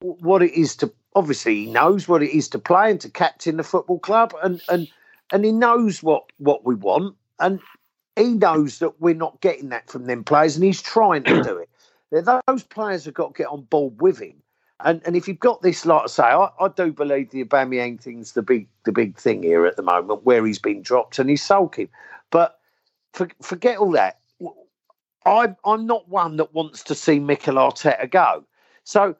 what 0.00 0.42
it 0.42 0.52
is 0.52 0.76
to. 0.76 0.92
Obviously, 1.14 1.64
he 1.64 1.66
knows 1.66 2.06
what 2.06 2.22
it 2.22 2.36
is 2.36 2.48
to 2.50 2.58
play 2.58 2.90
and 2.90 3.00
to 3.00 3.08
captain 3.08 3.56
the 3.56 3.62
football 3.64 3.98
club, 3.98 4.34
and 4.42 4.60
and 4.68 4.88
and 5.32 5.44
he 5.44 5.52
knows 5.52 6.02
what 6.02 6.24
what 6.38 6.64
we 6.64 6.74
want 6.74 7.16
and 7.38 7.60
he 8.16 8.32
knows 8.32 8.78
that 8.78 9.00
we're 9.00 9.14
not 9.14 9.40
getting 9.40 9.68
that 9.68 9.90
from 9.90 10.06
them 10.06 10.24
players, 10.24 10.56
and 10.56 10.64
he's 10.64 10.82
trying 10.82 11.22
to 11.24 11.42
do 11.42 11.58
it. 11.58 11.68
Those 12.46 12.62
players 12.62 13.04
have 13.04 13.14
got 13.14 13.34
to 13.34 13.38
get 13.42 13.48
on 13.48 13.62
board 13.62 14.00
with 14.00 14.18
him. 14.18 14.42
And 14.84 15.00
and 15.06 15.16
if 15.16 15.26
you've 15.26 15.40
got 15.40 15.62
this, 15.62 15.86
like 15.86 16.02
I 16.02 16.06
say, 16.06 16.22
I, 16.24 16.50
I 16.60 16.68
do 16.68 16.92
believe 16.92 17.30
the 17.30 17.44
Aubameyang 17.44 18.00
thing's 18.00 18.32
the 18.32 18.42
big 18.42 18.68
the 18.84 18.92
big 18.92 19.18
thing 19.18 19.42
here 19.42 19.66
at 19.66 19.76
the 19.76 19.82
moment, 19.82 20.24
where 20.24 20.44
he's 20.44 20.58
been 20.58 20.82
dropped 20.82 21.18
and 21.18 21.30
he's 21.30 21.42
sulking. 21.42 21.88
But 22.30 22.58
for, 23.14 23.28
forget 23.40 23.78
all 23.78 23.92
that. 23.92 24.18
I'm 25.24 25.56
I'm 25.64 25.86
not 25.86 26.08
one 26.08 26.36
that 26.36 26.54
wants 26.54 26.84
to 26.84 26.94
see 26.94 27.18
Mikel 27.18 27.54
Arteta 27.54 28.10
go. 28.10 28.44
So 28.84 29.16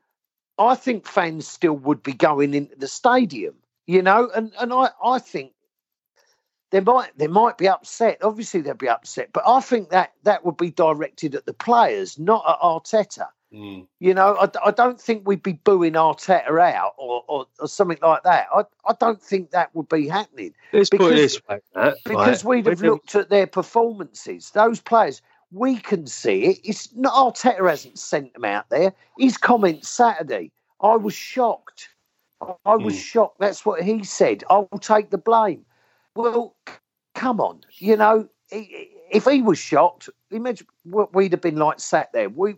I 0.59 0.75
think 0.75 1.07
fans 1.07 1.49
still 1.49 1.77
would 1.79 2.03
be 2.03 2.13
going 2.13 2.55
into 2.55 2.77
the 2.77 2.89
stadium, 2.89 3.55
you 3.87 4.03
know, 4.03 4.31
and 4.35 4.53
and 4.61 4.73
I 4.73 4.91
I 5.03 5.19
think 5.19 5.53
they 6.71 6.81
might 6.81 7.17
they 7.17 7.29
might 7.29 7.57
be 7.57 7.69
upset. 7.69 8.23
Obviously, 8.23 8.61
they'd 8.61 8.77
be 8.77 8.89
upset, 8.89 9.31
but 9.33 9.45
I 9.47 9.61
think 9.61 9.89
that 9.91 10.13
that 10.25 10.45
would 10.45 10.59
be 10.59 10.71
directed 10.71 11.35
at 11.35 11.47
the 11.47 11.55
players, 11.55 12.19
not 12.19 12.45
at 12.49 12.61
Arteta. 12.61 13.29
Mm. 13.53 13.87
You 14.01 14.15
know, 14.15 14.37
I, 14.37 14.49
I, 14.65 14.71
don't 14.73 15.01
think 15.01 15.27
we'd 15.27 15.43
be 15.43 15.53
booing 15.53 15.93
Arteta 15.93 16.61
out 16.75 16.95
or, 16.99 17.23
or, 17.29 17.47
or, 17.61 17.69
something 17.69 17.99
like 18.03 18.25
that. 18.25 18.49
I, 18.53 18.65
I 18.87 18.95
don't 18.99 19.23
think 19.23 19.53
that 19.53 19.73
would 19.75 19.89
be 19.89 20.09
happening. 20.09 20.53
Let's 20.73 20.91
because, 20.91 21.07
put 21.07 21.13
it 21.13 21.17
this 21.17 21.41
way, 21.49 21.61
Matt, 21.75 21.97
because 22.05 22.45
right. 22.45 22.57
we'd 22.57 22.67
have 22.67 22.83
looked 22.83 23.15
at 23.15 23.31
their 23.31 23.47
performances. 23.47 24.51
Those 24.51 24.81
players, 24.81 25.23
we 25.53 25.77
can 25.77 26.09
see 26.09 26.45
it. 26.47 26.59
It's 26.65 26.93
not 26.97 27.15
Arteta 27.15 27.71
hasn't 27.71 28.01
sent 28.01 28.35
them 28.35 28.45
out 28.45 28.69
there. 28.69 28.93
His 29.17 29.39
comments 29.39 29.89
Saturday, 29.89 30.51
I 30.81 30.97
was 30.97 31.15
shocked. 31.15 31.91
I, 32.41 32.53
I 32.65 32.75
was 32.75 32.95
mm. 32.95 33.01
shocked. 33.01 33.39
That's 33.39 33.65
what 33.65 33.81
he 33.81 34.03
said. 34.03 34.43
I 34.51 34.67
will 34.71 34.81
take 34.81 35.11
the 35.11 35.19
blame. 35.19 35.65
Well, 36.17 36.57
come 37.15 37.41
on, 37.41 37.61
you 37.79 37.97
know, 37.97 38.29
if 38.51 39.25
he 39.25 39.43
was 39.43 39.59
shocked, 39.59 40.09
imagine 40.31 40.67
what 40.85 41.15
we'd 41.15 41.33
have 41.33 41.41
been 41.41 41.57
like 41.57 41.81
sat 41.81 42.13
there. 42.13 42.29
We, 42.29 42.57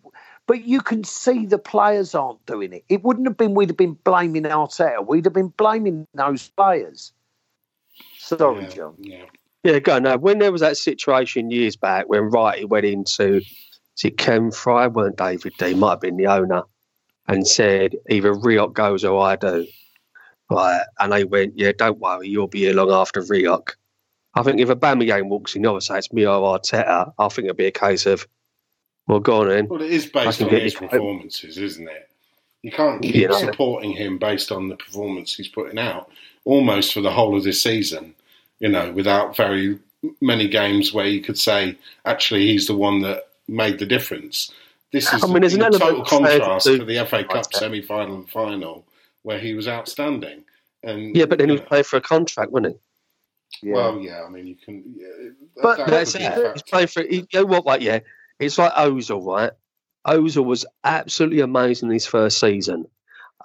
but 0.49 0.65
you 0.65 0.81
can 0.81 1.05
see 1.05 1.47
the 1.47 1.59
players 1.59 2.15
aren't 2.15 2.45
doing 2.47 2.73
it. 2.73 2.83
It 2.89 3.05
wouldn't 3.05 3.29
have 3.29 3.37
been 3.37 3.55
we'd 3.55 3.69
have 3.69 3.77
been 3.77 3.99
blaming 4.03 4.45
Arteta. 4.45 5.07
We'd 5.07 5.27
have 5.27 5.35
been 5.35 5.49
blaming 5.57 6.07
those 6.15 6.49
players. 6.49 7.13
Sorry, 8.17 8.63
yeah, 8.63 8.69
John. 8.69 8.95
Yeah. 8.99 9.25
Yeah, 9.63 9.79
go 9.81 9.99
now. 9.99 10.17
When 10.17 10.39
there 10.39 10.51
was 10.51 10.63
that 10.63 10.79
situation 10.79 11.51
years 11.51 11.77
back 11.77 12.09
when 12.09 12.31
Wrighty 12.31 12.67
went 12.67 12.87
into, 12.87 13.37
is 13.37 14.05
it 14.05 14.17
Ken 14.17 14.51
Friar? 14.51 14.89
weren't 14.89 15.19
David 15.19 15.53
Dein? 15.59 15.79
Might 15.79 15.91
have 15.91 16.01
been 16.01 16.17
the 16.17 16.29
owner, 16.29 16.63
and 17.27 17.47
said 17.47 17.97
either 18.09 18.35
Rioch 18.35 18.73
goes 18.73 19.05
or 19.05 19.21
I 19.21 19.37
do. 19.37 19.67
Right, 20.51 20.83
and 20.99 21.13
they 21.13 21.25
went, 21.25 21.59
yeah, 21.59 21.73
don't 21.77 21.99
worry, 21.99 22.29
you'll 22.29 22.47
be 22.47 22.61
here 22.61 22.73
long 22.73 22.91
after 22.91 23.21
Rioch. 23.21 23.75
I 24.35 24.43
think 24.43 24.61
if 24.61 24.71
a 24.71 24.77
Aubameyang 24.77 25.29
walks 25.29 25.55
in, 25.55 25.67
obviously 25.67 25.99
it's 25.99 26.13
me 26.13 26.27
or 26.27 26.59
Arteta. 26.59 27.13
I 27.19 27.29
think 27.29 27.47
it'll 27.47 27.57
be 27.57 27.67
a 27.67 27.71
case 27.71 28.07
of, 28.07 28.27
well, 29.09 29.21
go 29.21 29.41
on 29.41 29.51
in. 29.51 29.69
Well, 29.69 29.83
it 29.83 29.91
is 29.91 30.07
based 30.07 30.41
on 30.43 30.51
his 30.51 30.75
performances, 30.75 31.59
isn't 31.59 31.89
it? 31.89 32.09
You 32.63 32.71
can't 32.71 33.03
keep 33.03 33.15
you 33.15 33.29
know, 33.29 33.39
supporting 33.39 33.93
him 33.93 34.19
based 34.19 34.53
on 34.53 34.69
the 34.69 34.77
performance 34.77 35.35
he's 35.35 35.49
putting 35.49 35.79
out 35.79 36.11
almost 36.45 36.93
for 36.93 37.01
the 37.01 37.11
whole 37.11 37.37
of 37.37 37.45
this 37.45 37.63
season. 37.63 38.15
You 38.61 38.69
know, 38.69 38.93
without 38.93 39.37
very 39.37 39.79
many 40.21 40.49
games 40.49 40.93
where 40.93 41.07
you 41.07 41.21
could 41.21 41.39
say 41.39 41.79
actually 42.05 42.47
he's 42.47 42.67
the 42.67 42.77
one 42.77 43.01
that 43.03 43.29
made 43.49 43.79
the 43.79 43.87
difference. 43.87 44.53
This 44.93 45.13
is 45.13 45.23
I 45.23 45.27
mean, 45.27 45.45
a 45.45 45.49
total 45.51 46.05
contrast 46.05 46.67
to 46.67 46.85
the 46.85 47.05
FA 47.07 47.25
Cup 47.25 47.53
semi-final 47.53 48.15
and 48.15 48.29
final 48.29 48.85
where 49.23 49.39
he 49.39 49.55
was 49.55 49.69
outstanding. 49.69 50.45
And 50.83 51.15
yeah, 51.15 51.27
but 51.27 51.39
then 51.39 51.49
he 51.49 51.53
was 51.53 51.61
playing 51.63 51.85
for 51.85 51.97
a 51.97 52.01
contract, 52.01 52.51
wasn't 52.51 52.75
he? 52.75 53.69
Yeah. 53.69 53.75
Well, 53.75 54.01
yeah, 54.01 54.25
I 54.25 54.29
mean, 54.29 54.47
you 54.47 54.57
can. 54.57 54.83
Yeah, 54.97 55.31
but 55.63 55.79
that 55.79 55.89
that's 55.89 56.15
it. 56.15 56.53
He's 56.53 56.63
playing 56.63 56.87
for. 56.89 57.03
You 57.03 57.27
know 57.35 57.45
what? 57.45 57.67
Like, 57.67 57.81
yeah, 57.81 58.01
it's 58.39 58.59
like 58.59 58.73
Ozil, 58.73 59.25
right? 59.25 59.53
Ozil 60.07 60.45
was 60.45 60.65
absolutely 60.85 61.41
amazing 61.41 61.91
his 61.91 62.07
first 62.07 62.41
season, 62.41 62.87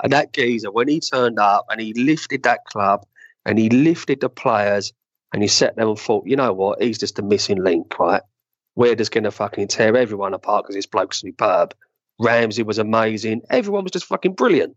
and 0.04 0.14
that 0.14 0.34
geezer 0.34 0.72
when 0.72 0.88
he 0.88 1.00
turned 1.00 1.40
up 1.40 1.66
and 1.70 1.82
he 1.82 1.94
lifted 1.94 2.44
that 2.44 2.66
club 2.66 3.06
and 3.46 3.60
he 3.60 3.70
lifted 3.70 4.22
the 4.22 4.30
players 4.30 4.94
and 5.34 5.42
he 5.42 5.48
sat 5.48 5.76
there 5.76 5.88
and 5.88 6.00
thought, 6.00 6.28
you 6.28 6.36
know 6.36 6.54
what? 6.54 6.82
He's 6.82 6.98
just 6.98 7.20
a 7.20 7.24
missing 7.24 7.64
link, 7.64 7.98
right? 8.00 8.22
We're 8.76 8.96
just 8.96 9.12
going 9.12 9.26
to 9.26 9.32
fucking 9.32 9.68
tear 9.68 9.96
everyone 9.98 10.34
apart 10.34 10.66
because 10.66 10.76
this 10.76 10.86
bloke's 10.86 11.22
superb. 11.22 11.76
Ramsey 12.20 12.64
was 12.64 12.78
amazing. 12.78 13.42
Everyone 13.50 13.84
was 13.84 13.92
just 13.92 14.06
fucking 14.06 14.34
brilliant 14.34 14.76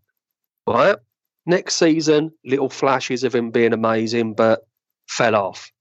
right? 0.67 0.97
Next 1.45 1.75
season, 1.75 2.31
little 2.45 2.69
flashes 2.69 3.23
of 3.23 3.33
him 3.33 3.51
being 3.51 3.73
amazing, 3.73 4.33
but 4.33 4.67
fell 5.07 5.35
off. 5.35 5.71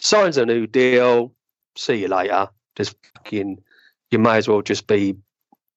Signs 0.00 0.38
a 0.38 0.46
new 0.46 0.66
deal. 0.66 1.34
See 1.76 1.96
you 1.96 2.08
later. 2.08 2.48
Just 2.76 2.96
fucking, 3.14 3.62
you 4.10 4.18
may 4.18 4.36
as 4.36 4.48
well 4.48 4.62
just 4.62 4.86
be 4.86 5.16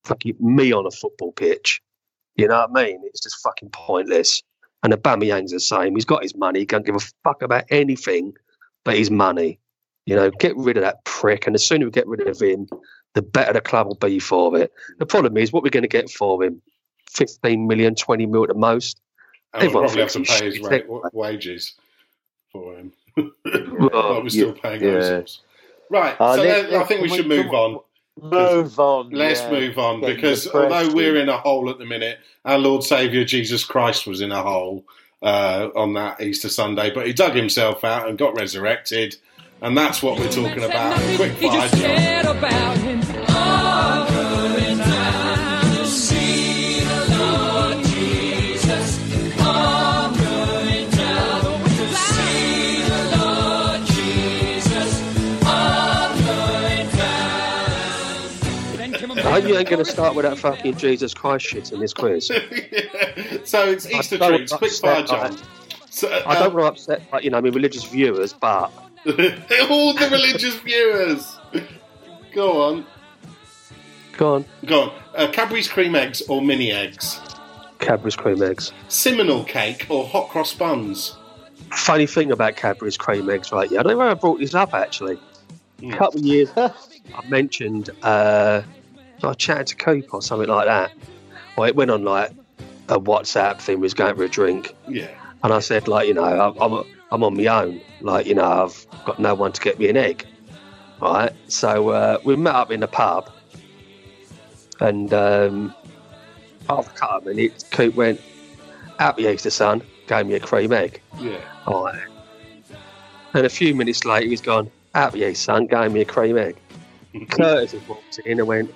fucking 0.03 0.35
me 0.39 0.71
on 0.71 0.85
a 0.85 0.91
football 0.91 1.31
pitch. 1.31 1.81
You 2.35 2.47
know 2.47 2.65
what 2.67 2.79
I 2.79 2.85
mean? 2.85 3.01
It's 3.05 3.21
just 3.21 3.41
fucking 3.41 3.69
pointless. 3.69 4.43
And 4.83 4.93
Aubameyang's 4.93 5.51
the 5.51 5.59
same. 5.59 5.95
He's 5.95 6.05
got 6.05 6.23
his 6.23 6.35
money. 6.35 6.59
He 6.59 6.65
can't 6.65 6.85
give 6.85 6.95
a 6.95 6.99
fuck 7.23 7.41
about 7.41 7.65
anything 7.69 8.33
but 8.85 8.95
his 8.97 9.09
money. 9.11 9.59
You 10.05 10.15
know, 10.15 10.31
get 10.31 10.55
rid 10.55 10.77
of 10.77 10.83
that 10.83 11.03
prick. 11.03 11.47
And 11.47 11.55
the 11.55 11.59
sooner 11.59 11.85
we 11.85 11.91
get 11.91 12.07
rid 12.07 12.25
of 12.27 12.41
him, 12.41 12.67
the 13.13 13.21
better 13.21 13.53
the 13.53 13.61
club 13.61 13.87
will 13.87 13.95
be 13.95 14.19
for 14.19 14.57
it. 14.57 14.71
The 14.99 15.05
problem 15.05 15.35
is, 15.37 15.51
what 15.51 15.63
we're 15.63 15.69
going 15.69 15.83
to 15.83 15.89
get 15.89 16.09
for 16.09 16.43
him 16.43 16.61
15 17.11 17.67
million, 17.67 17.95
20 17.95 18.25
mil 18.27 18.43
at 18.43 18.49
the 18.49 18.55
most. 18.55 19.01
And 19.53 19.73
we'll 19.73 19.83
probably 19.83 20.01
have 20.01 20.11
to 20.11 20.21
pay 20.21 20.45
his 20.45 20.59
rate, 20.59 20.85
wages 21.13 21.73
for 22.51 22.75
him. 22.77 22.93
well, 23.15 23.29
we're 24.23 24.29
still 24.29 24.55
yeah, 24.55 24.61
paying 24.61 24.83
yeah. 24.83 25.21
Right, 25.89 26.15
uh, 26.19 26.35
so 26.35 26.43
let, 26.43 26.73
I 26.73 26.83
think 26.83 27.01
we 27.01 27.09
should 27.09 27.27
move 27.27 27.53
on. 27.53 27.79
Move 28.21 28.79
on. 28.79 29.09
Let's 29.11 29.41
yeah. 29.41 29.51
move 29.51 29.77
on 29.77 30.01
because 30.01 30.47
although 30.47 30.93
we're 30.93 31.17
in 31.17 31.29
a 31.29 31.37
hole 31.37 31.69
at 31.69 31.77
the 31.77 31.85
minute, 31.85 32.19
our 32.45 32.57
Lord 32.57 32.83
Saviour 32.83 33.23
Jesus 33.23 33.63
Christ 33.63 34.07
was 34.07 34.21
in 34.21 34.31
a 34.31 34.41
hole 34.41 34.83
uh, 35.21 35.69
on 35.75 35.93
that 35.93 36.21
Easter 36.21 36.49
Sunday, 36.49 36.91
but 36.93 37.05
he 37.05 37.13
dug 37.13 37.35
himself 37.35 37.83
out 37.83 38.09
and 38.09 38.17
got 38.17 38.35
resurrected, 38.35 39.17
and 39.61 39.77
that's 39.77 40.01
what 40.01 40.19
we're 40.19 40.31
talking 40.31 40.63
about. 40.63 40.99
Quick 41.15 41.33
fire. 41.33 43.36
Hope 59.41 59.49
you 59.49 59.57
ain't 59.57 59.69
going 59.69 59.85
to 59.85 59.91
start 59.91 60.15
with 60.15 60.25
that 60.25 60.35
fucking 60.39 60.77
Jesus 60.77 61.13
Christ 61.13 61.45
shit 61.45 61.71
in 61.71 61.79
this 61.79 61.93
quiz. 61.93 62.25
so 63.43 63.69
it's 63.69 63.87
Easter 63.87 64.17
treats. 64.17 64.51
Quick 64.51 64.71
fire, 64.71 65.03
John. 65.03 65.37
So, 65.91 66.09
I 66.25 66.39
don't 66.39 66.53
uh, 66.53 66.55
want 66.55 66.75
to 66.75 66.93
upset, 66.93 67.01
like, 67.11 67.23
you 67.23 67.29
know, 67.29 67.37
I 67.37 67.41
mean, 67.41 67.53
religious 67.53 67.83
viewers, 67.83 68.33
but 68.33 68.71
all 69.05 69.93
the 69.93 70.09
religious 70.11 70.55
viewers. 70.55 71.37
Go 72.33 72.63
on. 72.63 72.85
go 74.13 74.35
on. 74.35 74.45
Go 74.65 74.81
on. 74.81 74.91
Uh, 75.15 75.27
Cadbury's 75.31 75.67
cream 75.67 75.93
eggs 75.93 76.21
or 76.29 76.41
mini 76.41 76.71
eggs? 76.71 77.21
Cadbury's 77.77 78.15
cream 78.15 78.41
eggs. 78.41 78.73
Simnel 78.87 79.43
cake 79.43 79.85
or 79.89 80.07
hot 80.07 80.29
cross 80.29 80.55
buns? 80.55 81.15
Funny 81.71 82.07
thing 82.07 82.31
about 82.31 82.55
Cadbury's 82.55 82.97
cream 82.97 83.29
eggs, 83.29 83.51
right? 83.51 83.69
Yeah, 83.69 83.81
I 83.81 83.83
don't 83.83 83.91
know 83.91 83.97
where 83.99 84.09
I 84.09 84.15
brought 84.15 84.39
this 84.39 84.55
up 84.55 84.73
actually. 84.73 85.19
Hmm. 85.79 85.93
A 85.93 85.97
couple 85.97 86.21
of 86.21 86.25
years, 86.25 86.49
I 86.57 86.71
mentioned 87.27 87.91
uh, 88.01 88.63
I 89.23 89.33
chatted 89.33 89.67
to 89.67 89.75
Coop 89.75 90.13
or 90.13 90.21
something 90.21 90.49
like 90.49 90.65
that. 90.65 90.91
Well, 91.57 91.67
it 91.67 91.75
went 91.75 91.91
on 91.91 92.03
like 92.03 92.31
a 92.89 92.99
WhatsApp 92.99 93.59
thing. 93.59 93.77
We 93.77 93.83
was 93.83 93.93
going 93.93 94.15
for 94.15 94.23
a 94.23 94.29
drink, 94.29 94.75
Yeah. 94.87 95.09
and 95.43 95.51
I 95.53 95.59
said 95.59 95.87
like, 95.87 96.07
you 96.07 96.13
know, 96.13 96.23
I'm 96.23 96.61
I'm, 96.73 96.83
I'm 97.11 97.23
on 97.23 97.35
my 97.35 97.47
own. 97.47 97.81
Like, 98.01 98.25
you 98.27 98.35
know, 98.35 98.43
I've 98.65 98.85
got 99.05 99.19
no 99.19 99.33
one 99.33 99.51
to 99.53 99.61
get 99.61 99.79
me 99.79 99.89
an 99.89 99.97
egg. 99.97 100.25
Right. 101.01 101.31
So 101.47 101.89
uh, 101.89 102.17
we 102.23 102.35
met 102.35 102.55
up 102.55 102.71
in 102.71 102.79
the 102.79 102.87
pub, 102.87 103.31
and 104.79 105.13
um, 105.13 105.73
I've 106.69 106.93
cut 106.95 107.23
him, 107.23 107.29
and 107.29 107.39
it, 107.39 107.63
Coop 107.71 107.95
went, 107.95 108.21
"Happy 108.99 109.23
Easter, 109.23 109.49
son." 109.49 109.81
Gave 110.07 110.25
me 110.25 110.35
a 110.35 110.39
cream 110.39 110.71
egg. 110.71 111.01
Yeah. 111.19 111.41
All 111.65 111.83
right. 111.83 112.01
And 113.33 113.45
a 113.45 113.49
few 113.49 113.75
minutes 113.75 114.05
later, 114.05 114.25
he's 114.25 114.39
gone, 114.39 114.71
Happy 114.95 115.19
Easter, 115.19 115.35
son, 115.51 115.67
gave 115.67 115.91
me 115.91 115.99
a 115.99 116.05
cream 116.05 116.37
egg. 116.37 116.55
Curtis 117.29 117.75
walked 117.89 118.17
in 118.19 118.39
and 118.39 118.47
went. 118.47 118.73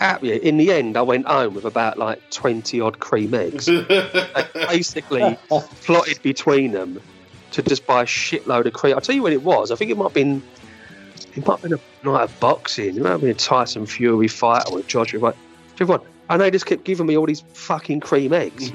In 0.00 0.58
the 0.58 0.72
end, 0.72 0.96
I 0.96 1.02
went 1.02 1.26
home 1.26 1.54
with 1.54 1.64
about 1.64 1.98
like 1.98 2.20
20 2.30 2.80
odd 2.80 2.98
cream 2.98 3.32
eggs. 3.32 3.66
Basically 4.54 5.38
plotted 5.48 6.20
between 6.22 6.72
them 6.72 7.00
to 7.52 7.62
just 7.62 7.86
buy 7.86 8.02
a 8.02 8.06
shitload 8.06 8.66
of 8.66 8.72
cream. 8.72 8.94
I'll 8.94 9.00
tell 9.00 9.14
you 9.14 9.22
what 9.22 9.32
it 9.32 9.42
was. 9.42 9.70
I 9.70 9.76
think 9.76 9.90
it 9.90 9.96
might 9.96 10.04
have 10.04 10.14
been. 10.14 10.42
It 11.34 11.46
might 11.46 11.60
have 11.60 11.62
been 11.62 11.74
a 11.74 12.06
night 12.06 12.24
of 12.24 12.40
boxing. 12.40 12.96
It 12.96 13.02
might 13.02 13.10
have 13.10 13.20
been 13.20 13.30
a 13.30 13.34
Tyson 13.34 13.86
Fury 13.86 14.28
fight 14.28 14.64
with 14.70 14.86
Joshua. 14.86 15.20
Like, 15.20 15.36
everyone, 15.80 16.00
and 16.30 16.40
they 16.40 16.50
just 16.50 16.66
kept 16.66 16.84
giving 16.84 17.06
me 17.06 17.16
all 17.16 17.26
these 17.26 17.42
fucking 17.52 18.00
cream 18.00 18.32
eggs. 18.32 18.70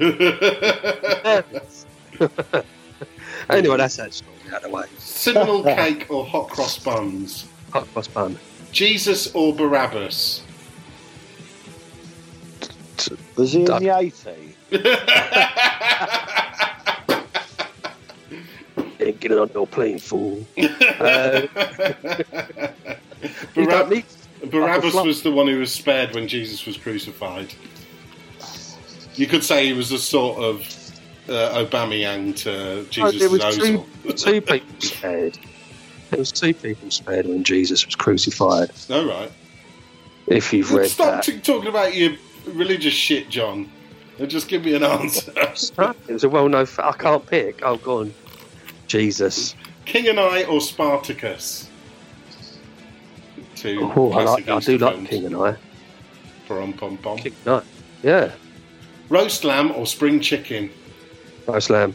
anyway, 3.50 3.76
that's 3.76 3.96
that 3.96 4.12
story 4.12 4.36
out 4.52 4.56
of 4.56 4.62
the 4.62 4.70
way. 4.70 4.84
Simnel 4.98 5.64
cake 5.64 6.06
or 6.10 6.24
hot 6.24 6.48
cross 6.48 6.78
buns? 6.78 7.48
Hot 7.72 7.86
cross 7.92 8.08
bun. 8.08 8.38
Jesus 8.72 9.32
or 9.34 9.54
Barabbas? 9.54 10.42
Was 13.40 13.52
he 13.52 13.60
in 13.60 13.64
Duck. 13.64 13.80
the 13.80 13.86
80s? 13.86 14.54
Ain't 19.00 19.20
getting 19.20 19.38
on 19.38 19.50
your 19.54 19.66
plane, 19.66 19.98
fool. 19.98 20.46
Uh, 21.00 21.46
Barab- 23.54 23.70
don't 23.70 23.90
need 23.90 24.04
Barabbas 24.50 24.92
flop. 24.92 25.06
was 25.06 25.22
the 25.22 25.30
one 25.30 25.46
who 25.46 25.58
was 25.58 25.72
spared 25.72 26.14
when 26.14 26.28
Jesus 26.28 26.64
was 26.66 26.76
crucified. 26.76 27.52
You 29.14 29.26
could 29.26 29.42
say 29.44 29.66
he 29.66 29.72
was 29.72 29.90
a 29.92 29.98
sort 29.98 30.38
of 30.38 30.60
uh, 31.28 31.64
Aubameyang 31.64 32.36
to 32.36 32.80
Oh, 32.80 32.84
Jesus' 32.90 33.18
there 33.18 33.30
was 33.30 33.56
two, 33.56 33.86
two 34.14 34.40
people 34.42 34.80
spared. 34.80 35.38
There 36.10 36.18
was 36.18 36.32
two 36.32 36.52
people 36.54 36.90
spared 36.90 37.26
when 37.26 37.44
Jesus 37.44 37.84
was 37.86 37.94
crucified. 37.94 38.70
All 38.90 39.06
right. 39.06 39.30
If 40.26 40.52
you've 40.52 40.72
read 40.72 40.90
Stop 40.90 41.06
that, 41.06 41.24
t- 41.24 41.40
talking 41.40 41.68
about 41.68 41.94
your 41.96 42.12
religious 42.46 42.94
shit, 42.94 43.28
John. 43.28 43.70
Just 44.26 44.48
give 44.48 44.64
me 44.64 44.74
an 44.74 44.82
answer. 44.84 45.32
it 45.36 46.12
was 46.12 46.24
a 46.24 46.28
well-known. 46.28 46.66
Fa- 46.66 46.88
I 46.88 46.92
can't 46.92 47.24
pick. 47.24 47.60
Oh, 47.62 47.76
go 47.78 48.00
on, 48.00 48.14
Jesus. 48.86 49.54
King 49.86 50.08
and 50.08 50.20
I 50.20 50.44
or 50.44 50.60
Spartacus? 50.60 51.68
Two 53.56 53.90
Oh, 53.96 54.12
I 54.12 54.24
like. 54.24 54.48
I 54.48 54.58
do 54.60 54.76
like. 54.78 55.06
King 55.08 55.26
and 55.26 55.36
I. 55.36 55.56
Pom, 56.46 56.72
pom, 56.74 56.96
pom. 56.98 57.16
King 57.18 57.34
and 57.46 57.54
I. 57.56 57.62
Yeah, 58.02 58.32
Roast 59.08 59.44
lamb 59.44 59.72
or 59.72 59.86
spring 59.86 60.20
chicken? 60.20 60.70
roast 61.46 61.68
lamb. 61.70 61.94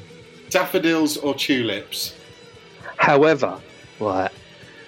Daffodils 0.50 1.18
or 1.18 1.34
tulips? 1.34 2.16
However, 2.98 3.60
right, 4.00 4.32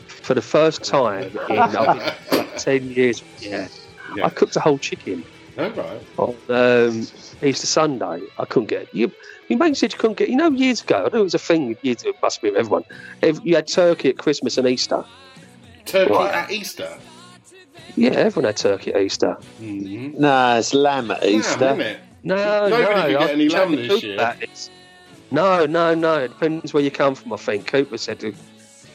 for 0.07 0.33
the 0.33 0.41
first 0.41 0.83
time 0.83 1.23
in 1.49 1.59
I 1.59 1.67
think, 1.67 2.31
like, 2.31 2.57
ten 2.57 2.89
years, 2.91 3.23
yeah, 3.39 3.67
Yeah. 4.15 4.25
I 4.25 4.29
cooked 4.29 4.55
a 4.55 4.59
whole 4.59 4.77
chicken 4.77 5.23
All 5.57 5.69
right. 5.71 6.01
on 6.17 6.35
um, 6.49 7.07
Easter 7.41 7.67
Sunday. 7.67 8.21
I 8.37 8.45
couldn't 8.45 8.67
get 8.69 8.93
you. 8.93 9.11
Your 9.47 9.59
mate 9.59 9.77
said 9.77 9.91
you 9.93 9.97
couldn't 9.97 10.17
get. 10.17 10.29
You 10.29 10.35
know, 10.35 10.49
years 10.51 10.81
ago, 10.83 11.05
I 11.05 11.09
know 11.15 11.21
it 11.21 11.23
was 11.23 11.33
a 11.33 11.39
thing. 11.39 11.75
Years, 11.81 12.03
it 12.03 12.15
must 12.21 12.41
be 12.41 12.49
with 12.49 12.59
everyone. 12.59 12.83
If 13.21 13.39
you 13.43 13.55
had 13.55 13.67
turkey 13.67 14.09
at 14.09 14.17
Christmas 14.17 14.57
and 14.57 14.67
Easter. 14.67 15.03
Turkey 15.85 16.11
Right. 16.13 16.33
at 16.35 16.51
Easter? 16.51 16.97
Yeah, 17.95 18.11
everyone 18.11 18.45
had 18.45 18.57
turkey 18.57 18.93
at 18.93 19.01
Easter. 19.01 19.37
Mm-hmm. 19.61 20.19
No, 20.21 20.57
it's 20.57 20.73
lamb 20.73 21.09
at 21.11 21.23
Easter. 21.25 21.65
isn't 21.65 21.81
it? 21.81 21.99
No, 22.23 22.35
Nobody 22.35 22.73
no. 22.93 23.01
could 23.01 23.09
get 23.11 23.21
I 23.21 23.31
any 23.31 23.47
chatted 23.47 23.69
lamb 23.69 23.87
to 23.87 23.87
this 23.87 24.03
year. 24.03 24.35
No, 25.31 25.65
no, 25.65 25.95
no. 25.95 26.19
It 26.19 26.27
depends 26.29 26.73
where 26.73 26.83
you 26.83 26.91
come 26.91 27.15
from. 27.15 27.33
I 27.33 27.37
think 27.37 27.67
Cooper 27.67 27.97
said 27.97 28.19
that 28.19 28.35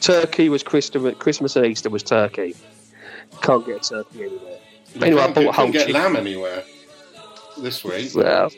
turkey 0.01 0.49
was 0.49 0.63
Christmas. 0.63 1.15
Christmas 1.17 1.55
and 1.55 1.65
Easter 1.65 1.89
was 1.89 2.03
turkey. 2.03 2.55
Can't 3.41 3.65
get 3.65 3.85
a 3.85 3.89
turkey 3.89 4.23
anywhere. 4.25 4.59
You 4.95 5.01
Anyway, 5.01 5.21
I 5.21 5.25
can't 5.25 5.35
bought 5.35 5.41
get, 5.41 5.49
a 5.49 5.51
whole 5.53 5.65
couldn't 5.65 5.71
get 5.73 5.87
chicken. 5.87 6.01
lamb 6.01 6.15
anywhere 6.15 6.63
this 7.57 7.83
week. 7.83 8.11
Well, 8.15 8.51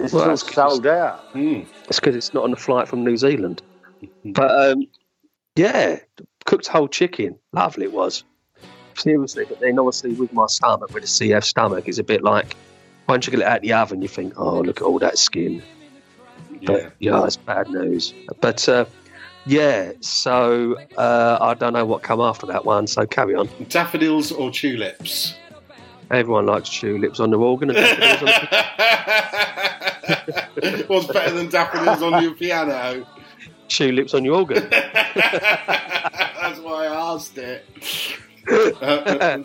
It's 0.00 0.12
Well, 0.12 0.30
all 0.30 0.36
sold 0.36 0.86
out. 0.86 1.32
Mm. 1.34 1.66
it's 1.88 2.00
because 2.00 2.16
it's 2.16 2.34
not 2.34 2.44
on 2.44 2.50
the 2.50 2.56
flight 2.56 2.88
from 2.88 3.04
New 3.04 3.16
Zealand. 3.16 3.62
But 4.24 4.50
um, 4.72 4.86
yeah, 5.56 6.00
cooked 6.44 6.66
whole 6.66 6.88
chicken. 6.88 7.38
Lovely 7.52 7.84
it 7.84 7.92
was. 7.92 8.24
Seriously, 8.96 9.44
but 9.48 9.60
then 9.60 9.78
obviously 9.78 10.12
with 10.14 10.32
my 10.32 10.46
stomach, 10.46 10.92
with 10.92 11.04
a 11.04 11.06
CF 11.06 11.44
stomach, 11.44 11.88
it's 11.88 11.98
a 11.98 12.04
bit 12.04 12.22
like 12.22 12.56
once 13.08 13.26
you 13.26 13.30
get 13.30 13.40
it 13.40 13.46
out 13.46 13.60
the 13.62 13.72
oven, 13.72 14.02
you 14.02 14.08
think, 14.08 14.34
oh, 14.36 14.60
look 14.60 14.78
at 14.78 14.84
all 14.84 14.98
that 14.98 15.18
skin. 15.18 15.62
Yeah. 16.60 16.66
But 16.66 16.92
yeah, 16.98 17.24
it's 17.24 17.36
bad 17.36 17.68
news. 17.70 18.14
But 18.40 18.68
uh, 18.68 18.84
yeah, 19.46 19.92
so 20.00 20.76
uh, 20.96 21.38
I 21.40 21.54
don't 21.54 21.72
know 21.72 21.84
what 21.84 22.02
come 22.02 22.20
after 22.20 22.46
that 22.46 22.64
one. 22.64 22.86
So 22.86 23.06
carry 23.06 23.34
on. 23.34 23.48
Daffodils 23.68 24.32
or 24.32 24.50
tulips? 24.50 25.34
Everyone 26.10 26.46
likes 26.46 26.68
tulips 26.68 27.18
on 27.20 27.30
their 27.30 27.40
organ. 27.40 27.70
And 27.70 27.78
daffodils 27.78 28.22
on 28.22 28.26
the- 30.66 30.84
What's 30.88 31.06
better 31.06 31.32
than 31.34 31.48
daffodils 31.48 32.02
on 32.02 32.22
your 32.22 32.34
piano? 32.34 33.06
tulips 33.68 34.12
on 34.14 34.24
your 34.24 34.36
organ. 34.36 34.68
That's 34.70 36.60
why 36.60 36.86
I 36.86 36.94
asked 37.14 37.38
it. 37.38 37.64
Uh, 38.48 38.54
uh, 38.84 39.38
b- 39.38 39.44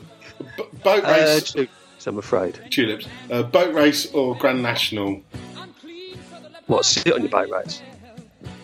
boat 0.83 1.03
Uh, 1.05 1.07
race, 1.11 1.51
tulips, 1.53 2.07
I'm 2.07 2.17
afraid. 2.17 2.59
tulips. 2.69 3.07
Uh, 3.31 3.43
boat 3.43 3.73
race 3.73 4.11
or 4.13 4.35
Grand 4.37 4.61
National? 4.61 5.21
What 6.67 6.83
sit 6.85 7.13
on 7.13 7.21
your 7.21 7.29
boat 7.29 7.49
race? 7.49 7.81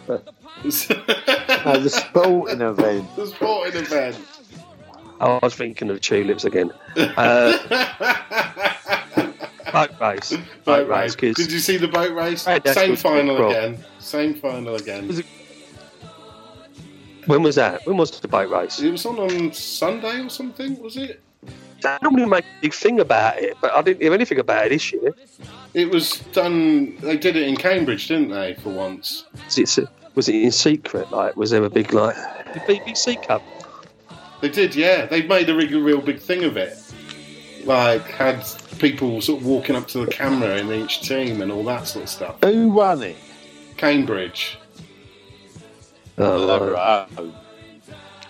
No, 0.66 1.80
the 1.80 1.90
sporting 1.90 2.62
event. 2.62 3.16
the 3.16 3.28
sporting 3.28 3.76
event. 3.82 4.18
I 5.20 5.40
was 5.42 5.56
thinking 5.56 5.90
of 5.90 6.02
tulips 6.02 6.44
again. 6.46 6.72
Uh, 6.98 7.58
boat 9.72 9.92
race. 10.00 10.32
Boat 10.32 10.40
Boat 10.66 10.88
race. 10.90 11.16
race. 11.22 11.36
Did 11.36 11.52
you 11.52 11.60
see 11.60 11.78
the 11.78 11.88
boat 11.88 12.14
race? 12.14 12.46
Right, 12.48 12.66
Same 12.68 12.96
final 12.96 13.50
again. 13.50 13.78
Same 14.00 14.34
final 14.36 14.76
again. 14.76 15.08
Was 15.08 15.20
it- 15.20 15.26
when 17.28 17.42
was 17.42 17.56
that? 17.56 17.86
When 17.88 17.98
was 17.98 18.12
the 18.20 18.28
boat 18.28 18.50
race? 18.52 18.80
It 18.80 18.92
was 18.92 19.06
on 19.06 19.18
on 19.20 19.52
Sunday 19.52 20.22
or 20.22 20.30
something, 20.30 20.80
was 20.80 20.96
it? 20.98 21.22
They 21.82 21.98
normally 22.04 22.26
make 22.26 22.44
a 22.46 22.62
big 22.62 22.74
thing 22.74 23.00
about 23.00 23.40
it, 23.40 23.58
but 23.62 23.74
I 23.74 23.82
didn't 23.82 24.02
hear 24.02 24.14
anything 24.14 24.38
about 24.40 24.68
it 24.68 24.70
this 24.70 24.92
year. 24.94 25.12
It 25.74 25.90
was 25.90 26.20
done. 26.34 26.96
They 26.98 27.18
did 27.18 27.36
it 27.36 27.48
in 27.48 27.56
Cambridge, 27.58 28.08
didn't 28.08 28.30
they? 28.30 28.54
For 28.56 28.70
once. 28.70 29.26
Was 29.46 29.58
it, 29.78 29.88
was 30.14 30.30
it 30.30 30.36
in 30.36 30.52
secret? 30.52 31.12
Like, 31.12 31.36
was 31.36 31.50
there 31.52 31.64
a 31.64 31.70
big 31.70 31.94
like 31.94 32.16
the 32.54 32.60
BBC 32.62 33.26
Cup? 33.28 33.42
They 34.46 34.52
did, 34.52 34.76
yeah. 34.76 35.08
They 35.08 35.24
made 35.24 35.50
a 35.50 35.56
real, 35.56 35.82
real 35.82 36.02
big 36.02 36.20
thing 36.20 36.44
of 36.44 36.56
it. 36.56 36.78
Like 37.64 38.04
had 38.04 38.46
people 38.78 39.20
sort 39.20 39.42
of 39.42 39.48
walking 39.48 39.76
up 39.76 39.88
to 39.88 40.06
the 40.06 40.12
camera 40.12 40.58
in 40.58 40.72
each 40.72 41.02
team 41.02 41.42
and 41.42 41.52
all 41.52 41.64
that 41.64 41.88
sort 41.88 42.04
of 42.04 42.10
stuff. 42.10 42.36
Who 42.44 42.70
won 42.70 43.02
it? 43.02 43.18
Cambridge. 43.76 44.60
Oh, 46.20 46.72
right. 46.72 47.08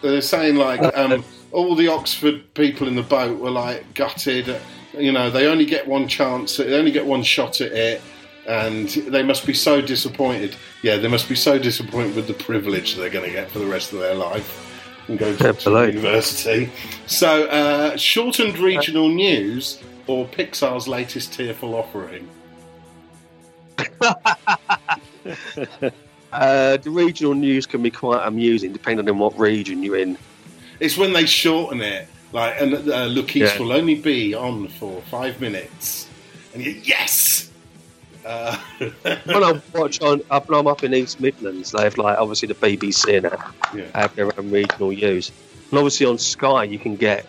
They're 0.02 0.22
saying 0.22 0.56
like 0.56 0.82
um, 0.98 1.26
all 1.52 1.76
the 1.76 1.90
Oxford 1.90 2.54
people 2.54 2.88
in 2.88 2.96
the 2.96 3.04
boat 3.04 3.38
were 3.38 3.52
like 3.52 3.94
gutted. 3.94 4.56
You 4.98 5.12
know, 5.12 5.30
they 5.30 5.48
only 5.48 5.66
get 5.66 5.86
one 5.86 6.08
chance. 6.08 6.56
They 6.56 6.80
only 6.80 6.92
get 6.92 7.06
one 7.06 7.24
shot 7.24 7.60
at 7.60 7.74
it, 7.74 8.02
and 8.48 8.88
they 8.88 9.22
must 9.22 9.46
be 9.46 9.54
so 9.54 9.82
disappointed. 9.82 10.56
Yeah, 10.82 10.96
they 10.96 11.10
must 11.10 11.28
be 11.28 11.36
so 11.36 11.60
disappointed 11.60 12.16
with 12.16 12.28
the 12.28 12.36
privilege 12.36 12.96
they're 12.96 13.10
going 13.10 13.26
to 13.26 13.36
get 13.36 13.52
for 13.52 13.60
the 13.60 13.66
rest 13.66 13.92
of 13.92 14.00
their 14.00 14.16
life. 14.16 14.65
And 15.08 15.20
go 15.20 15.36
to, 15.36 15.54
to 15.54 15.70
university. 15.88 16.72
So, 17.08 17.46
uh, 17.46 17.98
shortened 17.98 18.58
regional 18.58 19.10
news 19.10 19.82
or 20.08 20.26
Pixar's 20.26 20.88
latest 20.88 21.34
tearful 21.34 21.76
offering? 21.76 22.30
uh, 26.32 26.78
the 26.78 26.90
regional 26.90 27.34
news 27.34 27.66
can 27.66 27.82
be 27.82 27.92
quite 27.92 28.26
amusing 28.26 28.72
depending 28.74 29.10
on 29.10 29.18
what 29.20 29.38
region 29.38 29.84
you're 29.84 29.98
in. 29.98 30.18
It's 30.80 30.98
when 30.98 31.14
they 31.14 31.26
shorten 31.26 31.82
it, 31.82 32.08
like, 32.32 32.60
and 32.60 32.74
uh, 32.74 33.06
Lucas 33.06 33.54
yeah. 33.54 33.60
will 33.60 33.72
only 33.72 33.96
be 33.96 34.34
on 34.34 34.68
for 34.68 35.02
five 35.04 35.40
minutes, 35.40 36.10
and 36.54 36.64
you 36.64 36.72
yes. 36.84 37.45
Uh, 38.26 38.58
when 38.80 39.44
I 39.44 39.62
watch 39.74 40.02
on, 40.02 40.20
when 40.20 40.60
I'm 40.60 40.68
up 40.68 40.84
in 40.84 40.94
East 40.94 41.20
Midlands, 41.20 41.72
they 41.72 41.84
have 41.84 41.98
like 41.98 42.18
obviously 42.18 42.48
the 42.48 42.56
BBC 42.56 43.18
and 43.18 43.80
yeah. 43.80 43.86
have 43.94 44.16
their 44.16 44.38
own 44.38 44.50
regional 44.50 44.90
news, 44.90 45.32
and 45.70 45.78
obviously 45.78 46.08
on 46.08 46.18
Sky 46.18 46.64
you 46.64 46.80
can 46.80 46.96
get, 46.96 47.28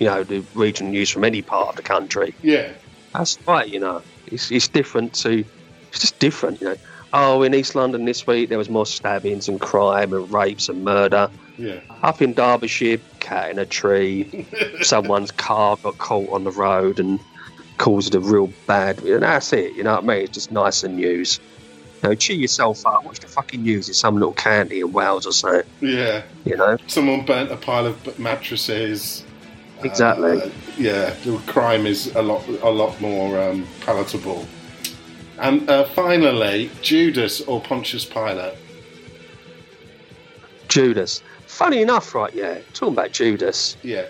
you 0.00 0.06
know, 0.06 0.24
the 0.24 0.44
regional 0.54 0.90
news 0.90 1.10
from 1.10 1.22
any 1.22 1.42
part 1.42 1.68
of 1.68 1.76
the 1.76 1.82
country. 1.82 2.34
Yeah, 2.42 2.72
that's 3.12 3.38
right. 3.46 3.68
You 3.68 3.78
know, 3.80 4.02
it's 4.26 4.50
it's 4.50 4.66
different 4.66 5.14
to, 5.14 5.44
it's 5.90 6.00
just 6.00 6.18
different. 6.18 6.60
You 6.60 6.70
know, 6.70 6.76
oh, 7.12 7.42
in 7.42 7.54
East 7.54 7.76
London 7.76 8.04
this 8.04 8.26
week 8.26 8.48
there 8.48 8.58
was 8.58 8.68
more 8.68 8.86
stabbings 8.86 9.48
and 9.48 9.60
crime 9.60 10.12
and 10.12 10.30
rapes 10.32 10.68
and 10.68 10.84
murder. 10.84 11.30
Yeah. 11.56 11.78
Up 12.02 12.20
in 12.20 12.32
Derbyshire, 12.32 12.98
cat 13.20 13.50
in 13.50 13.60
a 13.60 13.66
tree, 13.66 14.46
someone's 14.82 15.30
car 15.30 15.76
got 15.76 15.98
caught 15.98 16.30
on 16.30 16.42
the 16.42 16.50
road 16.50 16.98
and 16.98 17.20
caused 17.78 18.14
a 18.14 18.20
real 18.20 18.50
bad. 18.66 19.02
And 19.02 19.22
that's 19.22 19.52
it. 19.52 19.74
You 19.74 19.82
know 19.82 19.94
what 19.94 20.04
I 20.04 20.06
mean? 20.06 20.18
It's 20.24 20.32
just 20.32 20.52
nice 20.52 20.82
and 20.82 20.96
news. 20.96 21.40
You 22.02 22.10
know, 22.10 22.14
cheer 22.14 22.36
yourself 22.36 22.86
up. 22.86 23.04
Watch 23.04 23.20
the 23.20 23.28
fucking 23.28 23.62
news. 23.62 23.88
It's 23.88 23.98
some 23.98 24.14
little 24.14 24.34
candy 24.34 24.80
in 24.80 24.92
Wales 24.92 25.26
or 25.26 25.32
something. 25.32 25.68
Yeah. 25.80 26.22
You 26.44 26.56
know, 26.56 26.76
someone 26.86 27.24
burnt 27.24 27.50
a 27.50 27.56
pile 27.56 27.86
of 27.86 28.18
mattresses. 28.18 29.24
Exactly. 29.82 30.40
Uh, 30.40 30.50
yeah, 30.78 31.14
the 31.24 31.38
crime 31.46 31.86
is 31.86 32.14
a 32.14 32.22
lot, 32.22 32.46
a 32.48 32.70
lot 32.70 33.00
more 33.00 33.40
um, 33.40 33.66
palatable. 33.80 34.46
And 35.38 35.68
uh, 35.68 35.84
finally, 35.84 36.70
Judas 36.80 37.40
or 37.40 37.60
Pontius 37.60 38.04
Pilate? 38.04 38.54
Judas. 40.68 41.22
Funny 41.46 41.82
enough, 41.82 42.14
right? 42.14 42.32
Yeah, 42.34 42.58
talking 42.72 42.94
about 42.94 43.12
Judas. 43.12 43.76
Yeah. 43.82 44.06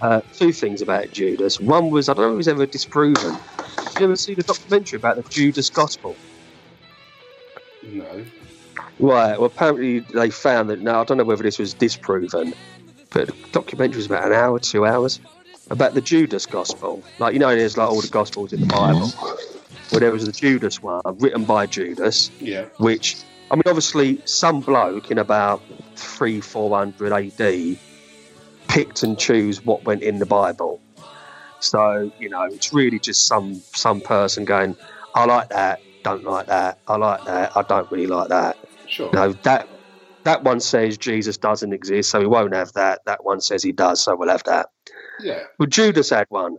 Uh, 0.00 0.20
two 0.32 0.52
things 0.52 0.80
about 0.80 1.10
Judas. 1.10 1.58
One 1.58 1.90
was 1.90 2.08
I 2.08 2.14
don't 2.14 2.22
know 2.22 2.28
if 2.28 2.34
it 2.34 2.36
was 2.36 2.48
ever 2.48 2.66
disproven. 2.66 3.36
Did 3.76 4.00
you 4.00 4.04
ever 4.06 4.16
see 4.16 4.34
the 4.34 4.44
documentary 4.44 4.96
about 4.96 5.16
the 5.16 5.28
Judas 5.28 5.70
Gospel? 5.70 6.14
No. 7.82 8.24
Right. 9.00 9.38
Well, 9.38 9.46
apparently 9.46 10.00
they 10.00 10.30
found 10.30 10.70
that. 10.70 10.80
Now 10.80 11.00
I 11.00 11.04
don't 11.04 11.18
know 11.18 11.24
whether 11.24 11.42
this 11.42 11.58
was 11.58 11.74
disproven, 11.74 12.54
but 13.10 13.28
the 13.28 13.34
documentary 13.50 13.96
was 13.96 14.06
about 14.06 14.26
an 14.26 14.32
hour, 14.32 14.58
two 14.60 14.86
hours, 14.86 15.20
about 15.70 15.94
the 15.94 16.00
Judas 16.00 16.46
Gospel. 16.46 17.02
Like 17.18 17.32
you 17.32 17.40
know, 17.40 17.54
there's 17.54 17.76
like 17.76 17.88
all 17.88 18.00
the 18.00 18.08
Gospels 18.08 18.52
in 18.52 18.60
the 18.60 18.66
Bible. 18.66 19.10
Well, 19.90 20.00
there 20.00 20.12
was 20.12 20.26
the 20.26 20.32
Judas 20.32 20.82
one, 20.82 21.00
written 21.18 21.44
by 21.44 21.66
Judas. 21.66 22.30
Yeah. 22.40 22.66
Which 22.76 23.16
I 23.50 23.56
mean, 23.56 23.62
obviously, 23.66 24.20
some 24.26 24.60
bloke 24.60 25.10
in 25.10 25.18
about 25.18 25.62
three, 25.96 26.40
four 26.40 26.76
hundred 26.76 27.12
AD 27.12 27.78
picked 28.68 29.02
and 29.02 29.18
choose 29.18 29.64
what 29.64 29.84
went 29.84 30.02
in 30.02 30.18
the 30.18 30.26
Bible. 30.26 30.80
So 31.60 32.12
you 32.18 32.28
know, 32.28 32.42
it's 32.42 32.72
really 32.72 32.98
just 32.98 33.26
some 33.26 33.54
some 33.72 34.00
person 34.00 34.44
going, 34.44 34.76
"I 35.14 35.24
like 35.24 35.48
that, 35.50 35.80
don't 36.04 36.24
like 36.24 36.46
that. 36.46 36.78
I 36.86 36.96
like 36.96 37.24
that, 37.24 37.56
I 37.56 37.62
don't 37.62 37.90
really 37.90 38.06
like 38.06 38.28
that." 38.28 38.56
Sure. 38.86 39.06
You 39.06 39.12
know 39.12 39.32
that 39.42 39.68
that 40.24 40.44
one 40.44 40.60
says 40.60 40.98
Jesus 40.98 41.36
doesn't 41.36 41.72
exist, 41.72 42.10
so 42.10 42.20
we 42.20 42.26
won't 42.26 42.54
have 42.54 42.72
that. 42.74 43.04
That 43.06 43.24
one 43.24 43.40
says 43.40 43.62
he 43.62 43.72
does, 43.72 44.02
so 44.02 44.14
we'll 44.14 44.28
have 44.28 44.44
that. 44.44 44.68
Yeah. 45.20 45.44
Well, 45.58 45.66
Judas 45.68 46.10
had 46.10 46.26
one, 46.28 46.58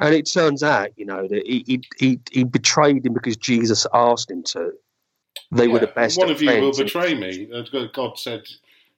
and 0.00 0.14
it 0.14 0.30
turns 0.30 0.62
out, 0.62 0.90
you 0.96 1.06
know, 1.06 1.28
that 1.28 1.46
he 1.46 1.64
he 1.66 1.82
he, 1.98 2.20
he 2.30 2.44
betrayed 2.44 3.04
him 3.04 3.12
because 3.12 3.36
Jesus 3.36 3.86
asked 3.92 4.30
him 4.30 4.42
to. 4.44 4.72
They 5.52 5.66
yeah. 5.66 5.72
were 5.72 5.78
the 5.80 5.86
best. 5.88 6.18
One 6.18 6.30
of, 6.30 6.40
you 6.40 6.60
will 6.60 6.72
betray 6.72 7.14
me. 7.14 7.48
God 7.92 8.18
said, 8.18 8.42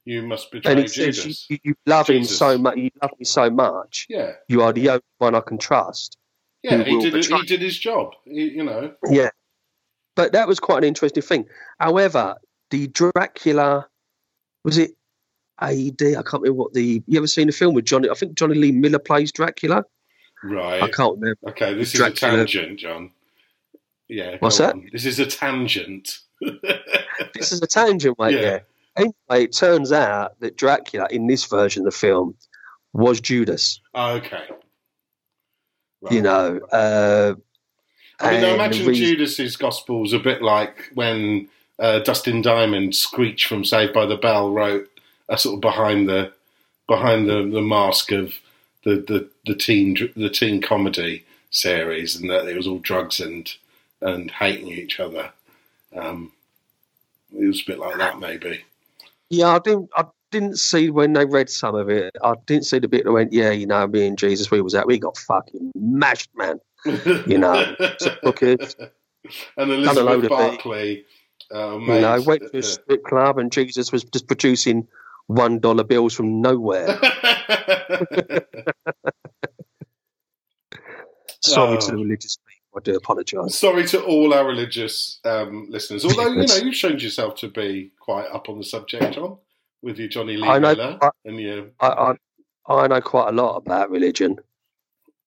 "You 0.08 0.22
must 0.22 0.50
betray 0.50 0.72
and 0.72 0.80
he 0.80 0.86
Jesus." 0.86 1.24
Says, 1.24 1.46
you, 1.50 1.58
you 1.62 1.74
love 1.84 2.06
Jesus. 2.06 2.30
him 2.30 2.36
so 2.36 2.58
much. 2.58 2.76
You 2.78 2.90
love 3.02 3.10
me 3.18 3.24
so 3.26 3.50
much. 3.50 4.06
Yeah. 4.08 4.32
You 4.48 4.62
are 4.62 4.72
the 4.72 4.88
only 4.88 5.02
one 5.18 5.34
I 5.34 5.40
can 5.40 5.58
trust. 5.58 6.16
Yeah, 6.62 6.82
he 6.82 6.98
did. 6.98 7.24
He 7.24 7.42
did 7.42 7.60
his 7.60 7.78
job. 7.78 8.14
He, 8.24 8.44
you 8.44 8.64
know. 8.64 8.94
Yeah, 9.10 9.28
but 10.16 10.32
that 10.32 10.48
was 10.48 10.60
quite 10.60 10.78
an 10.78 10.84
interesting 10.84 11.22
thing. 11.22 11.46
However, 11.78 12.36
the 12.70 12.86
Dracula 12.88 13.86
was 14.64 14.78
it 14.78 14.92
AD? 15.60 16.00
I 16.00 16.22
can't 16.22 16.42
remember 16.42 16.54
what 16.54 16.72
the. 16.72 17.02
You 17.06 17.18
ever 17.18 17.26
seen 17.26 17.48
the 17.48 17.52
film 17.52 17.74
with 17.74 17.84
Johnny? 17.84 18.08
I 18.08 18.14
think 18.14 18.34
Jonny 18.34 18.54
Lee 18.54 18.72
Miller 18.72 18.98
plays 18.98 19.30
Dracula. 19.30 19.84
Right. 20.42 20.82
I 20.82 20.88
can't 20.88 21.18
remember. 21.18 21.50
Okay, 21.50 21.74
this 21.74 21.92
Dracula. 21.92 22.38
is 22.38 22.40
a 22.40 22.46
tangent, 22.46 22.78
John. 22.80 23.10
Yeah. 24.08 24.36
What's 24.40 24.56
that? 24.56 24.74
This 24.90 25.04
is 25.04 25.18
a 25.18 25.26
tangent. 25.26 26.20
this 27.34 27.52
is 27.52 27.60
a 27.60 27.66
tangent, 27.66 28.18
mate. 28.18 28.34
Yeah. 28.34 28.40
yeah. 28.40 28.58
Anyway, 28.98 29.44
it 29.44 29.52
turns 29.52 29.92
out 29.92 30.38
that 30.40 30.56
Dracula 30.56 31.06
in 31.10 31.26
this 31.26 31.44
version 31.46 31.82
of 31.82 31.92
the 31.92 31.96
film 31.98 32.34
was 32.92 33.20
Judas. 33.20 33.80
Oh, 33.94 34.16
okay. 34.16 34.44
Right. 36.00 36.12
You 36.12 36.22
know. 36.22 36.60
Uh, 36.72 37.34
I 38.20 38.32
mean, 38.32 38.44
I 38.44 38.54
imagine 38.54 38.86
reason- 38.86 39.04
Judas's 39.04 39.56
gospel's 39.56 40.12
a 40.12 40.18
bit 40.18 40.42
like 40.42 40.90
when 40.94 41.48
uh, 41.78 42.00
Dustin 42.00 42.42
Diamond, 42.42 42.94
Screech 42.94 43.46
from 43.46 43.64
Saved 43.64 43.92
by 43.92 44.06
the 44.06 44.16
Bell, 44.16 44.50
wrote 44.50 44.88
a 45.28 45.38
sort 45.38 45.54
of 45.54 45.60
behind 45.60 46.08
the 46.08 46.32
behind 46.88 47.28
the, 47.28 47.48
the 47.52 47.60
mask 47.60 48.12
of 48.12 48.34
the, 48.84 48.96
the, 48.96 49.28
the 49.46 49.54
teen 49.54 49.96
the 50.16 50.30
teen 50.30 50.60
comedy 50.60 51.24
series, 51.50 52.16
and 52.16 52.28
that 52.30 52.48
it 52.48 52.56
was 52.56 52.66
all 52.66 52.78
drugs 52.78 53.20
and 53.20 53.52
and 54.00 54.30
hating 54.30 54.68
each 54.68 54.98
other. 54.98 55.32
Um, 55.94 56.32
it 57.32 57.46
was 57.46 57.62
a 57.62 57.66
bit 57.66 57.78
like 57.78 57.98
that, 57.98 58.18
maybe. 58.18 58.64
Yeah, 59.30 59.48
I 59.48 59.58
didn't. 59.58 59.90
I 59.94 60.04
didn't 60.30 60.58
see 60.58 60.90
when 60.90 61.12
they 61.14 61.24
read 61.24 61.48
some 61.50 61.74
of 61.74 61.88
it. 61.88 62.16
I 62.22 62.34
didn't 62.46 62.66
see 62.66 62.78
the 62.78 62.88
bit 62.88 63.04
that 63.04 63.12
went, 63.12 63.32
"Yeah, 63.32 63.50
you 63.50 63.66
know, 63.66 63.86
me 63.86 64.06
and 64.06 64.18
Jesus, 64.18 64.50
we 64.50 64.60
was 64.60 64.74
out. 64.74 64.86
We 64.86 64.98
got 64.98 65.16
fucking 65.16 65.72
mashed, 65.74 66.30
man." 66.34 66.60
You 67.26 67.38
know, 67.38 67.74
hookers. 68.22 68.76
and 69.56 69.70
Elizabeth 69.70 70.28
Berkley. 70.28 71.04
Uh, 71.54 71.78
you 71.78 71.86
know, 71.86 72.20
went 72.26 72.42
to 72.52 72.58
a 72.58 72.62
strip 72.74 73.02
club 73.04 73.38
and 73.38 73.50
Jesus 73.50 73.90
was 73.90 74.04
just 74.04 74.26
producing 74.26 74.86
one 75.28 75.58
dollar 75.58 75.84
bills 75.84 76.14
from 76.14 76.42
nowhere. 76.42 76.86
Sorry 81.40 81.76
oh. 81.76 81.80
to 81.80 81.90
the 81.92 81.96
religious 81.96 82.36
people. 82.36 82.47
I 82.76 82.80
do 82.80 82.96
apologise. 82.96 83.58
Sorry 83.58 83.86
to 83.86 84.02
all 84.04 84.34
our 84.34 84.46
religious 84.46 85.20
um, 85.24 85.66
listeners. 85.70 86.04
Although 86.04 86.32
you 86.32 86.46
know 86.46 86.56
you've 86.56 86.74
shown 86.74 86.98
yourself 86.98 87.34
to 87.36 87.48
be 87.48 87.92
quite 87.98 88.26
up 88.26 88.48
on 88.48 88.58
the 88.58 88.64
subject, 88.64 89.14
John, 89.14 89.38
with 89.82 89.98
your 89.98 90.08
Jonny 90.08 90.36
Lee 90.36 90.46
I 90.46 90.58
know, 90.58 90.74
Miller 90.74 90.98
I, 91.00 91.10
and 91.24 91.40
your. 91.40 91.66
I, 91.80 92.14
I, 92.66 92.74
I 92.74 92.86
know 92.86 93.00
quite 93.00 93.28
a 93.30 93.32
lot 93.32 93.56
about 93.56 93.90
religion. 93.90 94.36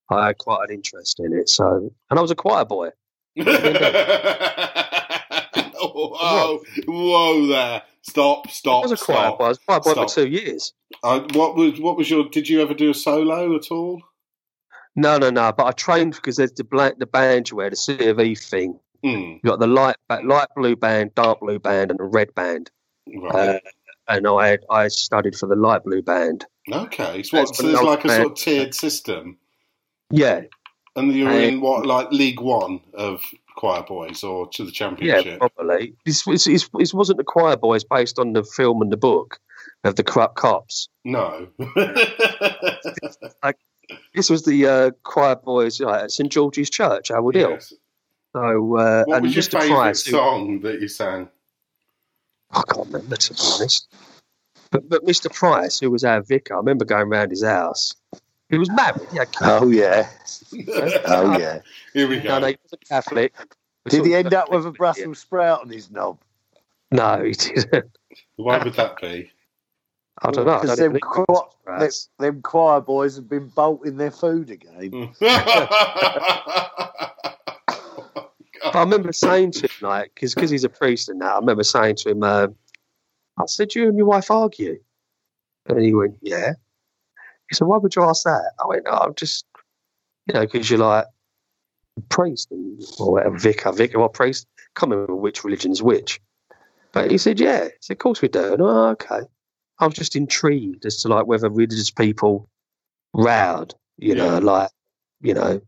I 0.10 0.28
had 0.28 0.38
quite 0.38 0.70
an 0.70 0.76
interest 0.76 1.20
in 1.20 1.34
it. 1.34 1.50
So, 1.50 1.92
and 2.10 2.20
I 2.20 2.22
was 2.22 2.32
a 2.32 2.36
choir 2.36 2.66
boy. 2.66 2.90
whoa, 5.82 6.62
whoa, 6.86 7.48
there! 7.48 7.82
Stop, 8.04 8.50
stop. 8.50 8.84
I 8.84 8.88
was 8.88 9.02
a 9.02 9.04
choir 9.04 9.32
boy. 9.32 9.46
I 9.46 9.48
was 9.50 9.58
a 9.58 9.62
choir 9.62 9.80
boy 9.80 9.94
for 9.94 10.06
two 10.06 10.28
years. 10.28 10.74
Uh, 11.04 11.22
what 11.34 11.56
was 11.56 11.80
what 11.80 11.98
was 11.98 12.10
your? 12.10 12.30
Did 12.30 12.50
you 12.50 12.62
ever 12.62 12.74
do 12.74 12.92
a 12.92 12.94
solo 12.94 13.56
at 13.56 13.72
all? 13.72 14.02
No, 14.96 15.18
no, 15.18 15.30
no. 15.30 15.52
But 15.52 15.68
I 15.68 15.72
trained 15.72 16.16
because 16.16 16.38
there's 16.38 16.52
the 16.52 16.64
black 16.64 16.98
the 17.00 17.06
band 17.06 17.50
you 17.50 17.58
wear, 17.58 17.70
the 17.70 17.76
C 17.76 18.08
of 18.08 18.20
E 18.20 18.36
thing. 18.36 18.80
Mm. 19.04 19.36
You 19.36 19.50
got 19.50 19.60
the 19.60 19.68
light 19.68 19.96
light 20.24 20.48
blue 20.56 20.76
band, 20.76 21.16
dark 21.16 21.40
blue 21.40 21.60
band, 21.60 21.92
and 21.92 22.00
the 22.00 22.04
red 22.04 22.34
band. 22.36 22.70
Right. 23.08 23.34
Uh, 23.34 23.60
and 24.08 24.28
I 24.28 24.58
I 24.70 24.88
studied 24.90 25.36
for 25.36 25.48
the 25.48 25.56
light 25.56 25.84
blue 25.84 26.02
band. 26.02 26.46
Okay, 26.72 27.24
so, 27.24 27.40
what, 27.40 27.56
so 27.56 27.64
there's 27.64 27.82
like 27.82 28.04
a 28.04 28.08
band. 28.08 28.22
sort 28.22 28.32
of 28.32 28.38
tiered 28.38 28.76
system. 28.76 29.38
Yeah. 30.10 30.42
And 30.96 31.14
you're 31.14 31.32
in 31.32 31.62
what, 31.62 31.86
like 31.86 32.12
League 32.12 32.42
One 32.42 32.82
of 32.94 33.22
Choir 33.56 33.84
Boys, 33.84 34.24
or 34.24 34.48
to 34.50 34.66
the 34.66 34.72
Championship? 34.72 35.26
Yeah, 35.26 35.38
probably. 35.38 35.96
This, 36.06 36.24
this, 36.24 36.44
this, 36.44 36.70
this 36.78 36.94
wasn't 36.94 37.18
the 37.18 37.24
Choir 37.24 37.56
Boys 37.56 37.84
based 37.84 38.20
on 38.20 38.34
the 38.34 38.44
film 38.44 38.82
and 38.82 38.92
the 38.92 38.98
book 38.98 39.40
of 39.84 39.96
the 39.96 40.04
corrupt 40.04 40.36
cops. 40.36 40.90
No. 41.06 41.48
like, 43.44 43.58
this 44.14 44.30
was 44.30 44.44
the 44.44 44.68
uh, 44.68 44.92
Choir 45.04 45.36
Boys 45.36 45.80
like, 45.80 46.04
at 46.04 46.12
St 46.12 46.32
George's 46.32 46.70
Church, 46.70 47.10
Howard 47.10 47.36
Hill. 47.36 47.52
Yes. 47.52 47.74
So, 48.34 48.78
uh, 48.78 49.04
what 49.06 49.22
was 49.24 49.36
your 49.36 49.44
Mr. 49.44 49.60
favourite 49.60 49.78
Price, 49.78 50.06
song 50.06 50.48
who, 50.48 50.60
that 50.60 50.82
you 50.82 50.88
sang? 50.88 51.28
I 52.52 52.64
can't 52.74 52.88
remember, 52.88 53.16
to 53.16 53.34
be 53.34 53.40
honest. 53.54 53.94
But, 54.72 54.88
but 54.88 55.06
Mr. 55.06 55.34
Price, 55.34 55.80
who 55.80 55.92
was 55.92 56.04
our 56.04 56.22
vicar, 56.22 56.54
I 56.54 56.58
remember 56.58 56.86
going 56.86 57.10
round 57.10 57.32
his 57.32 57.44
house 57.44 57.94
he 58.52 58.58
was 58.58 58.70
married. 58.70 59.08
Yeah. 59.14 59.24
Oh 59.42 59.70
yeah. 59.70 60.10
oh 61.06 61.40
yeah. 61.40 61.62
Here 61.94 62.08
we 62.08 62.20
go. 62.20 62.30
No, 62.30 62.40
no, 62.40 62.48
he 62.48 62.58
was 62.62 62.74
a 62.74 62.78
Catholic. 62.78 63.34
Did 63.88 64.06
he 64.06 64.14
end 64.14 64.34
up 64.34 64.52
with 64.52 64.68
a 64.68 64.72
Brussels 64.72 65.20
sprout 65.20 65.62
on 65.62 65.70
his 65.70 65.90
knob? 65.90 66.20
No, 66.92 67.24
he 67.24 67.32
didn't. 67.32 67.98
Why 68.36 68.62
would 68.62 68.74
that 68.74 69.00
be? 69.02 69.32
I 70.24 70.32
don't 70.32 70.46
know. 70.46 70.60
Because 70.62 70.78
them, 70.78 70.96
even 70.96 71.26
them, 71.66 71.90
them 72.20 72.42
choir 72.42 72.82
boys 72.82 73.16
have 73.16 73.28
been 73.28 73.48
bolting 73.48 73.98
their 73.98 74.12
food 74.12 74.50
again. 74.50 75.14
But 78.64 78.76
I 78.76 78.84
remember 78.84 79.12
saying 79.12 79.52
to 79.54 79.62
him, 79.64 79.70
like, 79.82 80.12
because 80.14 80.50
he's 80.50 80.64
a 80.64 80.70
priest 80.70 81.10
and 81.10 81.20
that, 81.22 81.34
I 81.34 81.40
remember 81.40 81.64
saying 81.64 81.96
to 81.98 82.12
him, 82.12 82.24
um, 82.24 82.56
I 83.38 83.46
said, 83.48 83.74
you 83.76 83.88
and 83.88 83.98
your 83.98 84.06
wife 84.06 84.30
argue? 84.30 84.80
And 85.66 85.84
he 85.84 85.94
went, 85.94 86.16
yeah. 86.22 86.54
He 87.50 87.56
said, 87.56 87.68
why 87.68 87.78
would 87.78 87.96
you 87.96 88.04
ask 88.04 88.24
that? 88.24 88.52
I 88.64 88.68
went, 88.68 88.84
oh, 88.88 88.98
I'm 88.98 89.16
just, 89.16 89.46
you 90.28 90.34
know, 90.34 90.42
because 90.42 90.70
you're 90.70 90.80
like 90.80 91.06
a 91.98 92.02
priest 92.02 92.52
and, 92.52 92.82
or 93.00 93.14
whatever, 93.14 93.38
vicar, 93.38 93.72
vicar 93.72 94.00
or 94.00 94.10
priest. 94.10 94.48
Can't 94.76 94.92
remember 94.92 95.16
which 95.16 95.44
religion's 95.44 95.82
which. 95.82 96.22
But 96.94 97.12
he 97.12 97.18
said, 97.18 97.40
yeah. 97.40 97.66
He 97.66 97.72
said, 97.82 97.96
of 97.96 98.00
course 98.00 98.22
we 98.22 98.28
do. 98.28 98.54
And, 98.54 98.62
I, 98.62 98.66
oh, 98.66 98.88
okay. 98.90 99.22
I 99.82 99.86
was 99.88 99.96
just 99.96 100.16
intrigued 100.16 100.86
as 100.86 100.98
to 100.98 101.08
like 101.08 101.26
whether 101.26 101.50
religious 101.50 101.90
people 101.90 102.48
rowed, 103.14 103.74
you 103.98 104.14
know, 104.14 104.38
like, 104.38 104.70
you 105.22 105.34
know, 105.34 105.60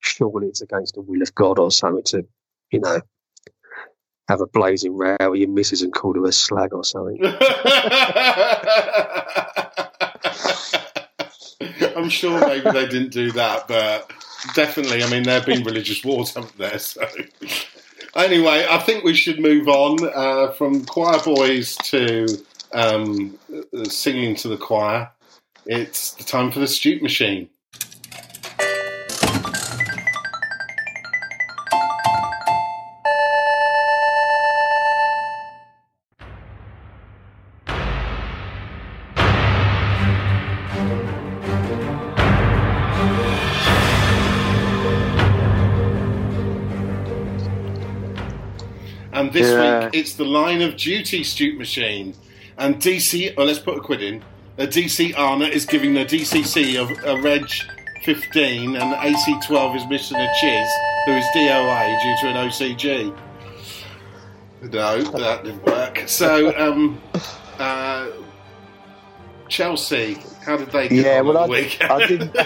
surely 0.00 0.46
it's 0.48 0.62
against 0.62 0.94
the 0.94 1.02
will 1.02 1.20
of 1.20 1.34
God 1.34 1.58
or 1.58 1.70
something 1.70 2.02
to, 2.04 2.26
you 2.70 2.80
know, 2.80 3.02
have 4.28 4.40
a 4.40 4.46
blazing 4.46 4.96
row 4.96 5.16
with 5.20 5.40
your 5.40 5.50
missus 5.50 5.82
and 5.82 5.92
call 5.92 6.14
her 6.14 6.24
a 6.24 6.32
slag 6.32 6.72
or 6.72 6.82
something. 6.82 7.18
I'm 11.94 12.08
sure 12.08 12.40
maybe 12.40 12.70
they 12.70 12.88
didn't 12.88 13.12
do 13.12 13.32
that, 13.32 13.68
but 13.68 14.10
definitely, 14.54 15.02
I 15.04 15.10
mean, 15.10 15.24
there 15.24 15.34
have 15.34 15.46
been 15.46 15.62
religious 15.62 16.02
wars, 16.06 16.32
haven't 16.32 16.56
there? 16.56 16.78
So, 16.78 17.06
anyway, 18.16 18.66
I 18.68 18.78
think 18.78 19.04
we 19.04 19.12
should 19.12 19.40
move 19.40 19.68
on 19.68 19.98
uh, 20.14 20.52
from 20.52 20.86
choir 20.86 21.20
boys 21.22 21.76
to 21.84 22.26
um, 22.74 23.38
singing 23.84 24.34
to 24.36 24.48
the 24.48 24.56
choir. 24.56 25.10
It's 25.66 26.12
the 26.12 26.24
time 26.24 26.50
for 26.50 26.58
the 26.60 26.66
Stute 26.66 27.02
Machine. 27.02 27.48
And 49.12 49.32
this 49.32 49.48
Yeah. 49.48 49.84
week 49.84 49.94
it's 49.94 50.14
the 50.14 50.24
Line 50.24 50.62
of 50.62 50.76
Duty 50.76 51.22
Stute 51.22 51.58
Machine. 51.58 52.14
And 52.58 52.76
DC, 52.76 53.34
oh, 53.36 53.44
let's 53.44 53.58
put 53.58 53.76
a 53.78 53.80
quid 53.80 54.02
in. 54.02 54.22
A 54.58 54.66
DC 54.66 55.16
Arna 55.16 55.46
is 55.46 55.64
giving 55.64 55.94
the 55.94 56.04
DCC 56.04 56.76
of 56.80 56.90
a 57.04 57.20
Reg 57.22 57.48
15 58.04 58.76
and 58.76 58.94
AC 59.04 59.38
12 59.46 59.76
is 59.76 59.86
missing 59.88 60.18
a 60.18 60.28
Chiz, 60.40 60.68
who 61.06 61.12
is 61.12 61.24
DOA 61.34 62.02
due 62.02 62.16
to 62.20 62.28
an 62.34 62.48
OCG. 62.48 63.16
No, 64.70 65.02
that 65.02 65.44
didn't 65.44 65.64
work. 65.64 66.02
So, 66.06 66.56
um, 66.58 67.00
uh, 67.58 68.08
Chelsea, 69.48 70.18
how 70.44 70.56
did 70.56 70.70
they 70.70 70.88
get 70.88 71.04
Yeah, 71.04 71.20
well, 71.20 71.46
the 71.48 71.54
I-? 71.54 71.94
I 71.94 72.06
didn't- 72.06 72.36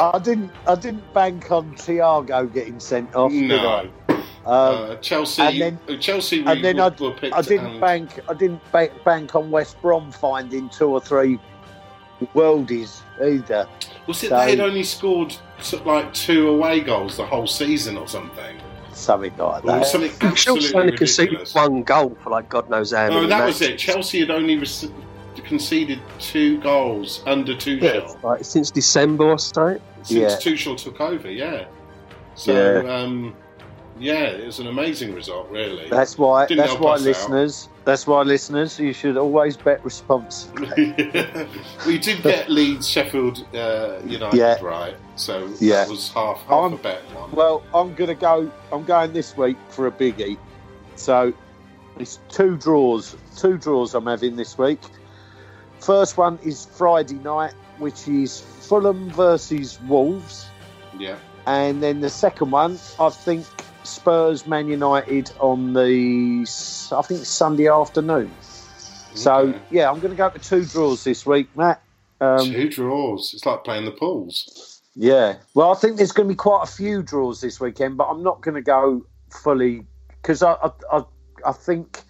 I 0.00 0.18
didn't. 0.18 0.50
I 0.66 0.74
didn't 0.74 1.14
bank 1.14 1.50
on 1.50 1.74
Thiago 1.74 2.52
getting 2.52 2.80
sent 2.80 3.14
off. 3.14 3.30
did 3.32 3.42
no. 3.48 3.88
I? 4.46 4.48
Um, 4.50 4.90
Uh, 4.90 4.94
Chelsea, 4.96 5.42
and 5.42 5.60
then- 5.60 5.78
uh, 5.88 5.96
Chelsea, 5.98 6.42
we, 6.42 6.50
and 6.52 6.64
then 6.64 6.76
were, 6.76 6.82
I- 6.82 7.02
were 7.02 7.10
picked. 7.12 7.34
I 7.34 7.42
didn't 7.42 7.66
and- 7.66 7.80
bank. 7.80 8.20
I 8.28 8.34
didn't 8.34 8.72
bank, 8.72 8.92
bank 9.04 9.34
on 9.34 9.50
West 9.50 9.80
Brom 9.82 10.10
finding 10.12 10.68
two 10.68 10.88
or 10.88 11.00
three 11.00 11.38
worldies 12.34 13.00
either. 13.22 13.66
Was 14.06 14.22
it 14.22 14.28
So- 14.30 14.38
they 14.38 14.50
had 14.50 14.60
only 14.60 14.82
scored 14.82 15.34
like 15.84 16.12
two 16.12 16.48
away 16.48 16.80
goals 16.80 17.16
the 17.16 17.24
whole 17.26 17.46
season 17.46 17.96
or 17.96 18.08
something? 18.08 18.56
Something 18.92 19.32
like 19.38 19.64
Or 19.64 19.78
was 19.78 19.92
that. 19.92 20.10
something 20.10 20.34
Chelsea 20.36 20.74
only 20.74 20.96
conceded 20.96 21.48
one 21.52 21.82
goal 21.82 22.16
for 22.22 22.30
like 22.30 22.48
God 22.48 22.68
knows 22.68 22.92
how 22.92 23.08
many 23.08 23.26
that 23.26 23.46
was 23.46 23.60
it. 23.62 23.78
Chelsea 23.78 24.20
had 24.20 24.30
only 24.30 24.56
rec- 24.58 25.44
conceded 25.44 25.98
two 26.18 26.58
goals 26.60 27.22
under 27.26 27.54
two 27.56 27.76
Yeah, 27.76 27.92
nil 27.94 28.18
like 28.22 28.44
since 28.44 28.70
December 28.70 29.24
or 29.24 29.38
so. 29.38 29.80
since 30.02 30.10
Yeah. 30.10 30.28
Tuchel 30.52 30.76
took 30.76 31.00
over. 31.00 31.30
Yeah. 31.30 31.64
So 32.34 32.52
Yeah. 32.84 32.94
um, 32.94 33.34
yeah, 33.98 34.24
it 34.24 34.46
was 34.46 34.58
an 34.58 34.66
amazing 34.66 35.14
result, 35.14 35.48
really. 35.50 35.88
That's 35.88 36.16
why. 36.18 36.46
Didn't 36.46 36.66
that's 36.66 36.78
why, 36.80 36.94
us 36.94 37.00
out. 37.00 37.04
listeners. 37.06 37.68
That's 37.84 38.06
why, 38.06 38.22
listeners. 38.22 38.78
You 38.78 38.92
should 38.92 39.16
always 39.16 39.56
bet 39.56 39.84
responsibly. 39.84 40.92
we 41.86 41.98
did 41.98 42.22
get 42.22 42.48
Leeds 42.50 42.88
Sheffield 42.88 43.46
uh, 43.54 43.98
United 44.06 44.36
Yeah. 44.36 44.60
right, 44.62 44.96
so 45.16 45.48
Yeah. 45.60 45.76
that 45.84 45.88
was 45.90 46.08
half 46.12 46.38
half 46.42 46.50
I'm- 46.50 46.72
a 46.74 46.76
bet 46.78 47.02
one. 47.14 47.30
Well, 47.32 47.62
I'm 47.74 47.94
gonna 47.94 48.14
go. 48.14 48.50
I'm 48.72 48.84
going 48.84 49.12
this 49.12 49.36
week 49.36 49.56
for 49.68 49.86
a 49.86 49.90
biggie. 49.92 50.38
So 50.96 51.32
it's 51.98 52.18
two 52.28 52.56
draws. 52.56 53.16
Two 53.36 53.58
draws 53.58 53.94
I'm 53.94 54.06
having 54.06 54.36
this 54.36 54.56
week. 54.58 54.80
First 55.80 56.16
one 56.16 56.38
is 56.44 56.66
Friday 56.66 57.14
night, 57.16 57.54
which 57.78 58.06
is 58.06 58.40
Fulham 58.40 59.10
versus 59.10 59.80
Wolves, 59.88 60.46
Yeah. 60.98 61.16
and 61.46 61.82
then 61.82 62.00
the 62.00 62.08
second 62.10 62.52
one, 62.52 62.78
I 63.00 63.10
think 63.10 63.44
Spurs 63.84 64.46
Man 64.46 64.68
United 64.68 65.32
on 65.40 65.72
the 65.74 66.40
I 66.92 67.02
think 67.02 67.24
Sunday 67.24 67.68
afternoon. 67.68 68.30
So 69.14 69.34
Okay. 69.34 69.58
yeah, 69.70 69.90
I'm 69.90 70.00
going 70.00 70.12
to 70.12 70.16
go 70.16 70.30
for 70.30 70.38
two 70.38 70.64
draws 70.64 71.04
this 71.04 71.26
week, 71.26 71.48
Matt. 71.56 71.82
Um, 72.20 72.50
Two 72.52 72.68
draws. 72.68 73.32
It's 73.34 73.44
like 73.44 73.64
playing 73.64 73.84
the 73.84 73.90
pools. 73.90 74.80
Yeah. 74.94 75.36
Well, 75.54 75.72
I 75.72 75.74
think 75.74 75.96
there's 75.96 76.12
going 76.12 76.28
to 76.28 76.32
be 76.32 76.36
quite 76.36 76.62
a 76.62 76.70
few 76.70 77.02
draws 77.02 77.40
this 77.40 77.58
weekend, 77.60 77.96
but 77.96 78.04
I'm 78.04 78.22
not 78.22 78.40
going 78.42 78.54
to 78.54 78.62
go 78.62 79.04
fully 79.42 79.86
because 80.08 80.42
I, 80.42 80.52
I, 80.52 80.70
I, 80.92 81.02
I 81.46 81.52
think 81.52 82.02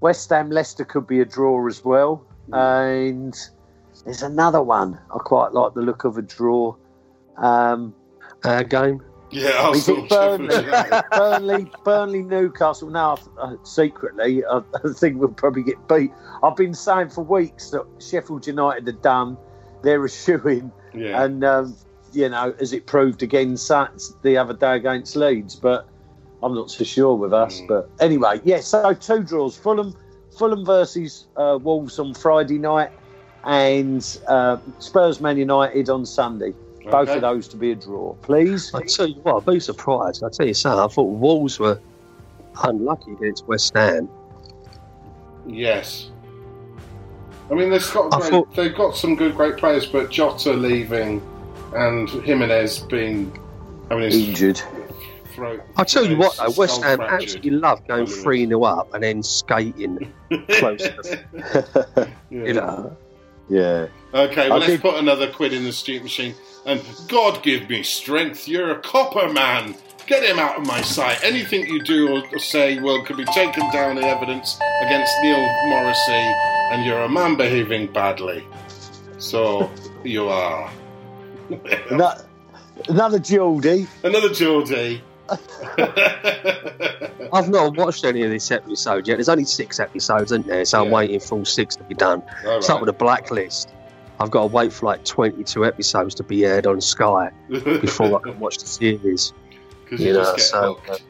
West 0.00 0.30
Ham 0.30 0.50
Leicester 0.50 0.84
could 0.84 1.06
be 1.06 1.20
a 1.20 1.24
draw 1.24 1.66
as 1.68 1.84
well. 1.84 2.24
And 2.52 3.34
there's 4.04 4.22
another 4.22 4.62
one. 4.62 4.98
I 5.14 5.18
quite 5.18 5.52
like 5.52 5.74
the 5.74 5.82
look 5.82 6.04
of 6.04 6.16
a 6.16 6.22
draw. 6.22 6.74
Um, 7.36 7.94
Uh, 8.44 8.62
game. 8.62 9.02
Yeah, 9.32 9.70
is 9.74 9.88
Arsenal, 9.88 10.04
it 10.04 10.10
Burnley, 10.10 11.02
Burnley, 11.10 11.70
Burnley, 11.84 12.22
Newcastle? 12.22 12.90
Now, 12.90 13.16
uh, 13.38 13.56
secretly, 13.64 14.44
I, 14.44 14.58
I 14.84 14.92
think 14.94 15.18
we'll 15.18 15.30
probably 15.30 15.64
get 15.64 15.88
beat. 15.88 16.12
I've 16.42 16.56
been 16.56 16.74
saying 16.74 17.10
for 17.10 17.24
weeks 17.24 17.70
that 17.70 17.84
Sheffield 17.98 18.46
United 18.46 18.88
are 18.88 18.92
done. 18.92 19.36
They're 19.82 20.04
a 20.04 20.10
shoe 20.10 20.46
in. 20.46 20.72
Yeah. 20.94 21.24
and 21.24 21.42
um, 21.42 21.76
you 22.12 22.28
know, 22.28 22.54
as 22.60 22.72
it 22.72 22.86
proved 22.86 23.22
again 23.22 23.54
the 23.54 24.36
other 24.38 24.52
day 24.52 24.76
against 24.76 25.16
Leeds, 25.16 25.56
but 25.56 25.88
I'm 26.42 26.54
not 26.54 26.70
so 26.70 26.84
sure 26.84 27.14
with 27.14 27.32
us. 27.32 27.60
Mm. 27.60 27.68
But 27.68 27.90
anyway, 28.00 28.40
yeah. 28.44 28.60
So 28.60 28.92
two 28.94 29.22
draws: 29.22 29.56
Fulham, 29.56 29.96
Fulham 30.36 30.64
versus 30.64 31.26
uh, 31.36 31.58
Wolves 31.60 31.98
on 31.98 32.14
Friday 32.14 32.58
night, 32.58 32.90
and 33.44 34.18
uh, 34.28 34.58
Spurs 34.78 35.20
Man 35.20 35.38
United 35.38 35.88
on 35.88 36.04
Sunday. 36.04 36.52
Both 36.90 37.08
Okay. 37.08 37.14
of 37.16 37.20
those 37.22 37.48
to 37.48 37.56
be 37.56 37.72
a 37.72 37.74
draw, 37.74 38.14
please. 38.22 38.72
I 38.74 38.82
tell 38.82 39.06
you 39.06 39.20
what, 39.22 39.36
I'd 39.36 39.46
be 39.54 39.60
surprised. 39.60 40.22
I 40.24 40.28
tell 40.30 40.46
you 40.46 40.54
something. 40.54 40.80
I 40.80 40.88
thought 40.88 41.04
Wolves 41.10 41.58
were 41.60 41.78
unlucky 42.64 43.12
against 43.12 43.46
West 43.46 43.74
Ham. 43.74 44.08
Yes. 45.46 46.10
I 47.50 47.54
mean, 47.54 47.70
they've 47.70 47.92
got 47.92 48.10
great, 48.12 48.30
thought- 48.30 48.54
they've 48.56 48.74
got 48.74 48.96
some 48.96 49.14
good, 49.16 49.34
great 49.36 49.56
players, 49.56 49.86
but 49.86 50.10
Jota 50.10 50.52
leaving 50.54 51.20
and 51.74 52.08
Jimenez 52.08 52.80
being 52.80 53.36
having 53.88 54.04
his 54.04 54.28
Injured. 54.28 54.62
throat. 55.34 55.60
I 55.76 55.84
tell 55.84 56.04
you 56.06 56.16
what, 56.16 56.36
though, 56.36 56.50
West 56.56 56.82
Ham 56.82 56.98
fractured. 56.98 57.22
absolutely 57.22 57.50
love 57.50 57.86
going 57.86 58.04
Brilliant. 58.04 58.22
three 58.24 58.46
0 58.46 58.62
up 58.64 58.94
and 58.94 59.02
then 59.02 59.22
skating. 59.22 60.12
close 60.58 60.80
Yeah. 61.32 62.06
You 62.30 62.52
know, 62.54 62.96
yeah. 63.48 63.86
Okay, 64.14 64.48
well, 64.48 64.52
I 64.54 64.56
let's 64.58 64.66
did- 64.66 64.82
put 64.82 64.96
another 64.96 65.28
quid 65.30 65.52
in 65.52 65.64
the 65.64 65.72
street 65.72 66.02
machine. 66.02 66.34
And 66.64 66.80
God 67.08 67.42
give 67.42 67.68
me 67.68 67.82
strength. 67.82 68.46
You're 68.46 68.70
a 68.70 68.80
copper 68.80 69.32
man. 69.32 69.74
Get 70.06 70.24
him 70.24 70.38
out 70.38 70.58
of 70.58 70.66
my 70.66 70.80
sight. 70.82 71.22
Anything 71.24 71.66
you 71.66 71.82
do 71.82 72.22
or, 72.32 72.38
say 72.38 72.78
will 72.78 73.04
could 73.04 73.16
be 73.16 73.24
taken 73.26 73.70
down 73.72 73.98
in 73.98 74.04
evidence 74.04 74.58
against 74.82 75.12
Neil 75.22 75.38
Morrissey, 75.66 76.12
and 76.72 76.84
you're 76.84 77.02
a 77.02 77.08
man 77.08 77.36
behaving 77.36 77.92
badly. 77.92 78.44
So 79.18 79.70
you 80.04 80.28
are. 80.28 80.70
Another, 81.90 82.24
another 82.88 83.18
Geordie. 83.18 83.86
Another 84.02 84.28
Geordie. 84.34 85.02
I've 87.32 87.48
not 87.48 87.76
watched 87.76 88.04
any 88.04 88.22
of 88.22 88.30
this 88.30 88.50
episode 88.50 89.06
yet. 89.06 89.16
There's 89.16 89.28
only 89.28 89.44
six 89.44 89.80
episodes, 89.80 90.32
isn't 90.32 90.46
there? 90.46 90.64
So 90.64 90.84
I'm 90.84 90.90
waiting 90.90 91.20
for 91.20 91.38
all 91.38 91.44
six 91.44 91.76
to 91.76 91.84
be 91.84 91.94
done. 91.94 92.22
All 92.46 92.60
right. 92.60 92.80
with 92.80 92.88
a 92.88 92.92
blacklist. 92.92 93.70
I've 94.20 94.30
got 94.30 94.42
to 94.42 94.46
wait 94.46 94.72
for 94.72 94.86
like 94.86 95.04
22 95.04 95.64
episodes 95.64 96.14
to 96.16 96.22
be 96.22 96.44
aired 96.44 96.66
on 96.66 96.80
Sky 96.80 97.30
before 97.48 98.18
I 98.18 98.22
can 98.22 98.38
watch 98.38 98.58
the 98.58 98.66
series. 98.66 99.32
You 99.90 99.98
you 99.98 100.12
know, 100.12 100.20
just 100.20 100.36
get 100.36 100.44
so, 100.44 100.74
hooked. 100.86 101.02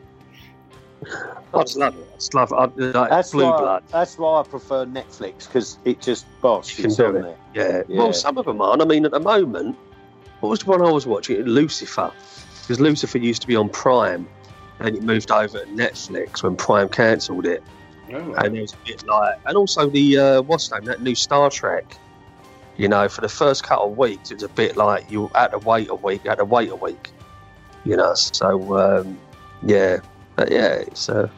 I 1.54 1.62
just 1.62 1.76
love 1.76 1.96
it. 1.96 2.06
I 2.10 2.16
just 2.16 2.34
love 2.34 2.52
it. 2.52 2.54
I, 2.54 2.64
like, 3.00 3.10
That's 3.10 3.30
Blue 3.32 3.44
why, 3.44 3.58
Blood. 3.58 3.84
That's 3.90 4.18
why 4.18 4.40
I 4.40 4.42
prefer 4.44 4.86
Netflix 4.86 5.46
because 5.46 5.78
it 5.84 6.00
just 6.00 6.26
boss. 6.40 6.76
You 6.78 6.84
can 6.84 6.94
do 6.94 7.06
on 7.06 7.16
it. 7.24 7.38
Yeah. 7.54 7.82
Yeah. 7.88 7.98
Well, 7.98 8.12
some 8.12 8.38
of 8.38 8.46
them 8.46 8.60
aren't. 8.60 8.82
I 8.82 8.84
mean, 8.84 9.04
at 9.04 9.10
the 9.10 9.20
moment, 9.20 9.76
what 10.40 10.50
was 10.50 10.60
the 10.60 10.70
one 10.70 10.82
I 10.82 10.90
was 10.90 11.06
watching? 11.06 11.42
Lucifer. 11.42 12.12
Because 12.62 12.80
Lucifer 12.80 13.18
used 13.18 13.42
to 13.42 13.48
be 13.48 13.56
on 13.56 13.68
Prime 13.68 14.26
and 14.78 14.96
it 14.96 15.02
moved 15.02 15.30
over 15.30 15.60
to 15.60 15.66
Netflix 15.66 16.42
when 16.42 16.56
Prime 16.56 16.88
cancelled 16.88 17.46
it. 17.46 17.62
Oh, 18.12 18.34
And 18.34 18.56
it 18.56 18.60
was 18.60 18.72
a 18.72 18.76
bit 18.84 19.06
like, 19.06 19.38
and 19.46 19.56
also 19.56 19.88
the, 19.88 20.18
uh, 20.18 20.42
what's 20.42 20.68
the 20.68 20.76
name, 20.76 20.84
that 20.86 21.02
new 21.02 21.14
Star 21.14 21.50
Trek. 21.50 21.96
You 22.76 22.88
know, 22.88 23.08
for 23.08 23.20
the 23.20 23.28
first 23.28 23.62
couple 23.64 23.90
of 23.92 23.98
weeks, 23.98 24.30
it 24.30 24.34
was 24.34 24.42
a 24.44 24.48
bit 24.48 24.76
like 24.76 25.10
you 25.10 25.28
had 25.34 25.48
to 25.48 25.58
wait 25.58 25.88
a 25.90 25.94
week, 25.94 26.26
had 26.26 26.38
to 26.38 26.44
wait 26.44 26.70
a 26.70 26.76
week. 26.76 27.10
You 27.84 27.96
know, 27.96 28.14
so, 28.14 28.78
um, 28.78 29.18
yeah. 29.62 29.98
But 30.36 30.50
yeah, 30.50 30.74
it's, 30.76 31.08
uh, 31.08 31.28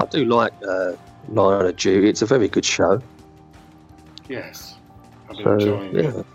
I 0.00 0.06
do 0.06 0.24
like 0.24 0.52
uh, 0.68 0.92
Line 1.28 1.66
of 1.66 1.76
Duty. 1.76 2.08
It's 2.08 2.22
a 2.22 2.26
very 2.26 2.48
good 2.48 2.64
show. 2.64 3.00
yes. 4.28 4.74
I've 5.30 5.36
been 5.36 5.44
So, 5.44 5.52
enjoying 5.52 5.96
it. 5.96 6.26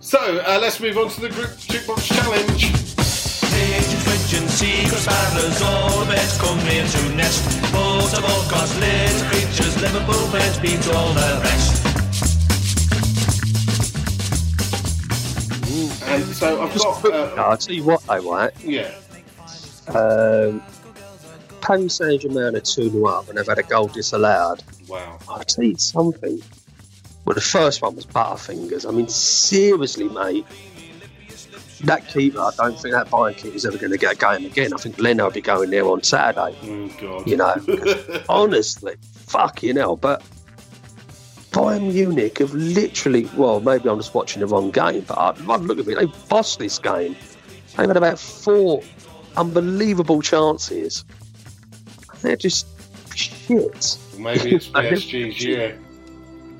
So 0.00 0.18
uh, 0.18 0.58
let's 0.60 0.80
move 0.80 0.98
on 0.98 1.08
to 1.08 1.20
the 1.22 1.28
group 1.30 1.50
jukebox 1.50 2.04
challenge. 2.12 2.72
Pigeons, 3.54 4.04
pigeons, 4.04 4.50
seagulls, 4.52 5.02
sparrows, 5.04 5.62
all 5.62 6.00
the 6.00 6.06
birds 6.12 6.36
come 6.38 6.58
here 6.66 6.84
to 6.84 7.16
nest. 7.16 7.44
Most 7.72 8.18
of 8.18 8.24
all, 8.24 8.42
cause 8.50 8.76
little 8.78 9.28
creatures, 9.30 9.80
Liverpool 9.80 10.28
birds 10.32 10.58
beat 10.58 10.86
all 10.94 11.12
the 11.14 11.40
rest. 11.44 11.93
And 16.14 16.24
so 16.34 16.62
I've 16.62 16.74
got, 16.78 17.04
uh, 17.04 17.34
No, 17.36 17.42
I'll 17.42 17.56
tell 17.56 17.74
you 17.74 17.84
what, 17.84 18.02
I 18.08 18.18
right? 18.18 18.52
yeah, 18.64 18.90
Um, 19.88 20.62
Paris 21.60 21.96
Saint 21.96 22.22
Germain 22.22 22.54
are 22.56 22.60
2 22.60 22.90
0 22.90 23.06
up 23.06 23.28
and 23.28 23.38
they've 23.38 23.46
had 23.46 23.58
a 23.58 23.62
goal 23.62 23.88
disallowed. 23.88 24.62
wow. 24.88 25.18
I'll 25.28 25.40
tell 25.44 25.64
you 25.64 25.76
something. 25.78 26.42
Well, 27.24 27.34
the 27.34 27.40
first 27.40 27.80
one 27.80 27.96
was 27.96 28.04
Butterfingers. 28.06 28.86
I 28.86 28.90
mean, 28.92 29.08
seriously, 29.08 30.08
mate. 30.08 30.44
That 31.84 32.06
keeper, 32.08 32.38
I 32.40 32.50
don't 32.56 32.78
think 32.80 32.94
that 32.94 33.08
Bayern 33.10 33.36
keeper's 33.36 33.66
ever 33.66 33.76
going 33.76 33.92
to 33.92 33.98
get 33.98 34.12
a 34.14 34.16
game 34.16 34.46
again. 34.50 34.72
I 34.72 34.76
think 34.78 34.98
Leno 34.98 35.24
will 35.24 35.30
be 35.30 35.42
going 35.42 35.68
there 35.70 35.84
on 35.86 36.02
Saturday. 36.02 36.56
Oh, 36.62 36.90
God. 37.00 37.26
You 37.28 37.36
know, 37.36 38.22
honestly, 38.28 38.94
fucking 39.26 39.76
hell. 39.76 39.96
But 39.96 40.22
Bayern 41.54 41.92
Munich 41.92 42.38
have 42.38 42.52
literally, 42.52 43.30
well, 43.36 43.60
maybe 43.60 43.88
I'm 43.88 43.98
just 43.98 44.12
watching 44.12 44.40
the 44.40 44.46
wrong 44.46 44.72
game, 44.72 45.02
but 45.02 45.16
I, 45.16 45.28
I 45.48 45.56
look 45.56 45.78
at 45.78 45.86
it, 45.86 45.96
they 45.96 46.06
bossed 46.28 46.58
this 46.58 46.80
game. 46.80 47.14
They've 47.76 47.86
had 47.86 47.96
about 47.96 48.18
four 48.18 48.82
unbelievable 49.36 50.20
chances. 50.20 51.04
They're 52.22 52.34
just 52.34 52.66
shit. 53.16 53.98
Maybe 54.18 54.56
it's 54.56 54.68
PSG's 54.70 55.44
year. 55.44 55.78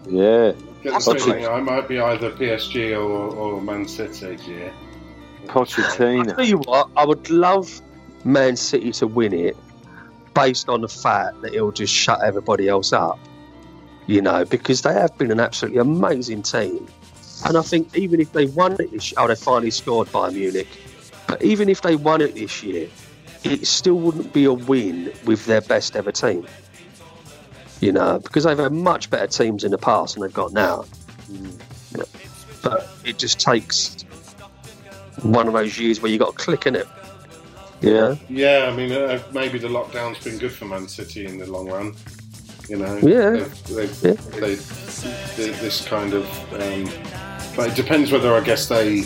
Yeah, 0.09 0.53
Get 0.85 0.93
Possibly. 0.93 1.45
I 1.45 1.61
might 1.61 1.89
be 1.89 1.99
either 1.99 2.31
PSG 2.31 2.93
or, 2.93 3.35
or 3.35 3.61
Man 3.61 3.89
City's 3.89 4.47
year. 4.47 4.73
Pochettino. 5.47 6.31
I 6.31 6.37
tell 6.37 6.45
you 6.45 6.59
what, 6.59 6.89
I 6.97 7.05
would 7.05 7.31
love 7.31 7.81
Man 8.25 8.55
City 8.55 8.93
to 8.93 9.09
win 9.09 9.33
it 9.33 9.57
based 10.35 10.69
on 10.69 10.83
the 10.83 10.89
fact 10.89 11.41
that 11.43 11.53
it'll 11.53 11.73
just 11.73 11.93
shut 11.93 12.23
everybody 12.23 12.69
else 12.69 12.93
up. 12.93 13.19
You 14.07 14.21
know, 14.21 14.45
because 14.45 14.83
they 14.83 14.93
have 14.93 15.17
been 15.17 15.31
an 15.31 15.41
absolutely 15.41 15.81
amazing 15.81 16.43
team. 16.43 16.87
And 17.47 17.57
I 17.57 17.63
think 17.63 17.97
even 17.97 18.21
if 18.21 18.33
they 18.33 18.47
won 18.47 18.73
it 18.73 18.91
this 18.91 19.13
oh, 19.17 19.27
they 19.27 19.35
finally 19.35 19.71
scored 19.71 20.11
by 20.13 20.31
Munich. 20.31 20.69
But 21.27 21.43
even 21.43 21.69
if 21.69 21.83
they 21.83 21.97
won 21.97 22.21
it 22.21 22.35
this 22.35 22.63
year, 22.63 22.89
it 23.45 23.67
still 23.67 23.97
wouldn't 23.97 24.33
be 24.33 24.45
a 24.45 24.53
win 24.53 25.13
with 25.25 25.47
their 25.47 25.61
best 25.61 25.97
ever 25.97 26.13
team. 26.13 26.47
You 27.81 27.93
know, 27.93 28.19
because 28.19 28.45
they've 28.45 28.59
had 28.59 28.73
much 28.73 29.11
better 29.11 29.27
teams 29.27 29.65
in 29.65 29.71
the 29.71 29.79
past 29.79 30.15
than 30.15 30.23
they've 30.23 30.33
got 30.33 30.53
now. 30.53 30.85
But 32.63 32.89
it 33.05 33.19
just 33.19 33.41
takes 33.41 34.05
one 35.23 35.47
of 35.47 35.53
those 35.53 35.79
years 35.79 36.01
where 36.01 36.11
you 36.11 36.19
got 36.19 36.37
to 36.37 36.45
click 36.45 36.67
in 36.67 36.77
it. 36.77 36.89
Yeah, 37.81 38.17
Yeah, 38.31 38.71
I 38.73 38.75
mean, 38.75 38.93
uh, 38.93 39.23
maybe 39.33 39.59
the 39.59 39.69
lockdown's 39.69 40.23
been 40.25 40.39
good 40.39 40.53
for 40.53 40.65
Man 40.65 40.89
City 40.89 41.27
in 41.27 41.39
the 41.39 41.51
long 41.51 41.69
run. 41.69 41.95
You 42.69 42.77
know, 42.79 42.97
Yeah. 42.99 43.31
They've, 43.31 43.65
they've, 43.67 44.03
Yeah. 44.03 44.13
they, 44.41 44.55
they, 44.55 45.51
this 45.61 45.87
kind 45.87 46.15
of, 46.15 46.25
um, 46.55 46.89
but 47.57 47.71
it 47.71 47.75
depends 47.77 48.11
whether 48.11 48.35
I 48.35 48.41
guess 48.41 48.69
they 48.69 49.01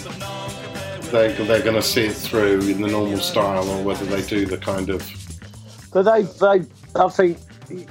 they 1.10 1.32
they're 1.32 1.62
going 1.62 1.74
to 1.74 1.82
see 1.82 2.04
it 2.04 2.14
through 2.14 2.60
in 2.60 2.82
the 2.82 2.88
normal 2.88 3.18
style 3.18 3.68
or 3.68 3.82
whether 3.82 4.04
they 4.04 4.22
do 4.22 4.44
the 4.46 4.58
kind 4.58 4.90
of 4.90 5.02
but 5.92 6.02
they, 6.02 6.22
they, 6.22 6.66
I 6.94 7.08
think, 7.08 7.38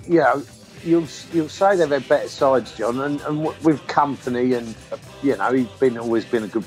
you 0.07 0.19
know, 0.19 0.43
you'll 0.83 1.07
you'll 1.33 1.49
say 1.49 1.75
they've 1.75 1.89
had 1.89 2.07
better 2.07 2.27
sides, 2.29 2.75
John, 2.77 3.01
and, 3.01 3.19
and 3.21 3.43
with 3.63 3.85
company, 3.87 4.53
and 4.53 4.75
you 5.23 5.35
know, 5.35 5.51
he's 5.51 5.67
been 5.79 5.97
always 5.97 6.25
been 6.25 6.43
a 6.43 6.47
good. 6.47 6.63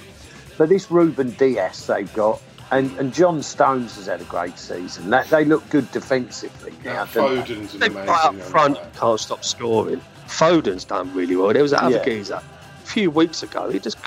But 0.59 0.68
this 0.68 0.90
Ruben 0.90 1.30
Dias 1.32 1.86
they've 1.86 2.12
got, 2.14 2.42
and, 2.72 2.96
and 2.98 3.12
John 3.12 3.42
Stones 3.42 3.96
has 3.96 4.06
had 4.06 4.20
a 4.20 4.24
great 4.24 4.58
season. 4.58 5.10
That 5.10 5.26
they 5.28 5.44
look 5.44 5.68
good 5.70 5.90
defensively 5.92 6.72
now. 6.84 7.04
that 7.04 7.14
don't 7.14 7.34
they? 7.34 7.40
Foden's 7.42 7.74
an 7.74 7.80
They 7.80 7.86
amazing. 7.86 8.06
right 8.06 8.24
up 8.26 8.34
front 8.36 8.74
player. 8.76 8.90
can't 8.98 9.20
stop 9.20 9.44
scoring. 9.44 10.00
Foden's 10.26 10.84
done 10.84 11.12
really 11.14 11.36
well. 11.36 11.52
There 11.52 11.62
was 11.62 11.72
that 11.72 11.82
other 11.82 11.96
Yeah. 11.96 12.04
geezer 12.04 12.34
a 12.34 12.86
few 12.86 13.10
weeks 13.10 13.42
ago. 13.42 13.68
He 13.70 13.78
just 13.78 13.98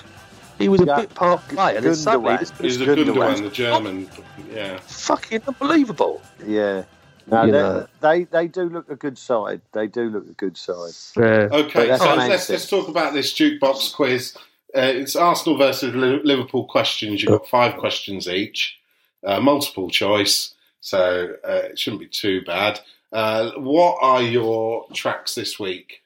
he 0.59 0.69
was 0.69 0.81
a 0.81 0.85
bit 0.85 1.13
part 1.15 1.45
player, 1.49 1.77
and 1.77 1.85
then 1.85 1.95
suddenly 1.95 2.33
Gundogan. 2.35 2.61
He's 2.61 2.79
a 2.81 2.85
Gundogan. 2.85 3.05
good 3.05 3.17
one, 3.17 3.43
the 3.43 3.49
German. 3.49 4.09
Yeah. 4.53 4.77
fucking 4.85 5.41
unbelievable. 5.47 6.21
Yeah. 6.45 6.83
No, 7.25 7.49
they, 7.49 7.85
they 8.01 8.23
they 8.25 8.47
do 8.47 8.63
look 8.63 8.89
a 8.89 8.95
good 8.95 9.17
side. 9.17 9.61
They 9.71 9.87
do 9.87 10.09
look 10.09 10.27
a 10.29 10.33
good 10.33 10.57
side. 10.57 10.91
Yeah. 11.17 11.47
Okay, 11.51 11.97
so 11.97 12.15
let's, 12.15 12.49
let's 12.49 12.67
talk 12.69 12.87
about 12.89 13.13
this 13.13 13.33
jukebox 13.33 13.93
quiz. 13.95 14.35
Uh, 14.75 14.81
it's 14.81 15.15
Arsenal 15.15 15.57
versus 15.57 15.93
Liverpool 15.93 16.65
questions. 16.65 17.21
You've 17.21 17.31
got 17.31 17.47
five 17.47 17.77
questions 17.77 18.27
each, 18.27 18.79
uh, 19.23 19.39
multiple 19.39 19.89
choice, 19.89 20.55
so 20.81 21.35
uh, 21.47 21.61
it 21.69 21.77
shouldn't 21.77 22.01
be 22.01 22.07
too 22.07 22.41
bad. 22.43 22.79
Uh, 23.11 23.51
what 23.57 23.99
are 24.01 24.23
your 24.23 24.87
tracks 24.93 25.35
this 25.35 25.59
week? 25.59 26.01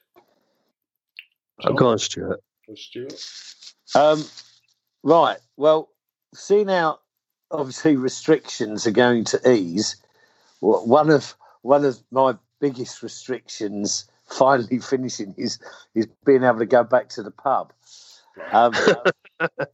Oh, 1.64 1.73
go 1.73 1.88
on, 1.88 1.98
Stuart. 1.98 2.44
Stuart? 2.76 3.14
Um, 3.95 4.26
right. 5.02 5.38
Well, 5.56 5.89
see 6.35 6.65
now, 6.65 6.99
obviously 7.49 7.95
restrictions 7.95 8.85
are 8.85 8.91
going 8.91 9.23
to 9.26 9.49
ease. 9.49 9.95
One 10.60 11.10
of 11.10 11.35
one 11.61 11.85
of 11.85 11.98
my 12.11 12.35
biggest 12.60 13.02
restrictions 13.02 14.10
finally 14.26 14.80
finishing 14.80 15.34
is 15.38 15.60
is 15.95 16.07
being 16.26 16.44
able 16.44 16.60
to 16.60 16.65
go 16.65 16.84
back 16.84 17.07
to 17.10 17.23
the 17.23 17.31
pub. 17.31 17.72
Um, 18.51 18.73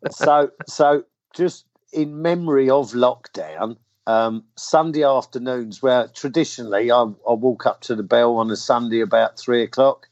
so 0.09 0.51
so 0.67 1.03
just 1.35 1.65
in 1.91 2.21
memory 2.21 2.69
of 2.69 2.91
lockdown, 2.91 3.77
um, 4.07 4.43
Sunday 4.55 5.03
afternoons 5.03 5.81
where 5.81 6.07
traditionally 6.07 6.91
I, 6.91 7.01
I 7.01 7.33
walk 7.33 7.65
up 7.65 7.81
to 7.81 7.95
the 7.95 8.03
bell 8.03 8.37
on 8.37 8.49
a 8.51 8.55
Sunday 8.55 9.01
about 9.01 9.37
three 9.37 9.63
o'clock, 9.63 10.09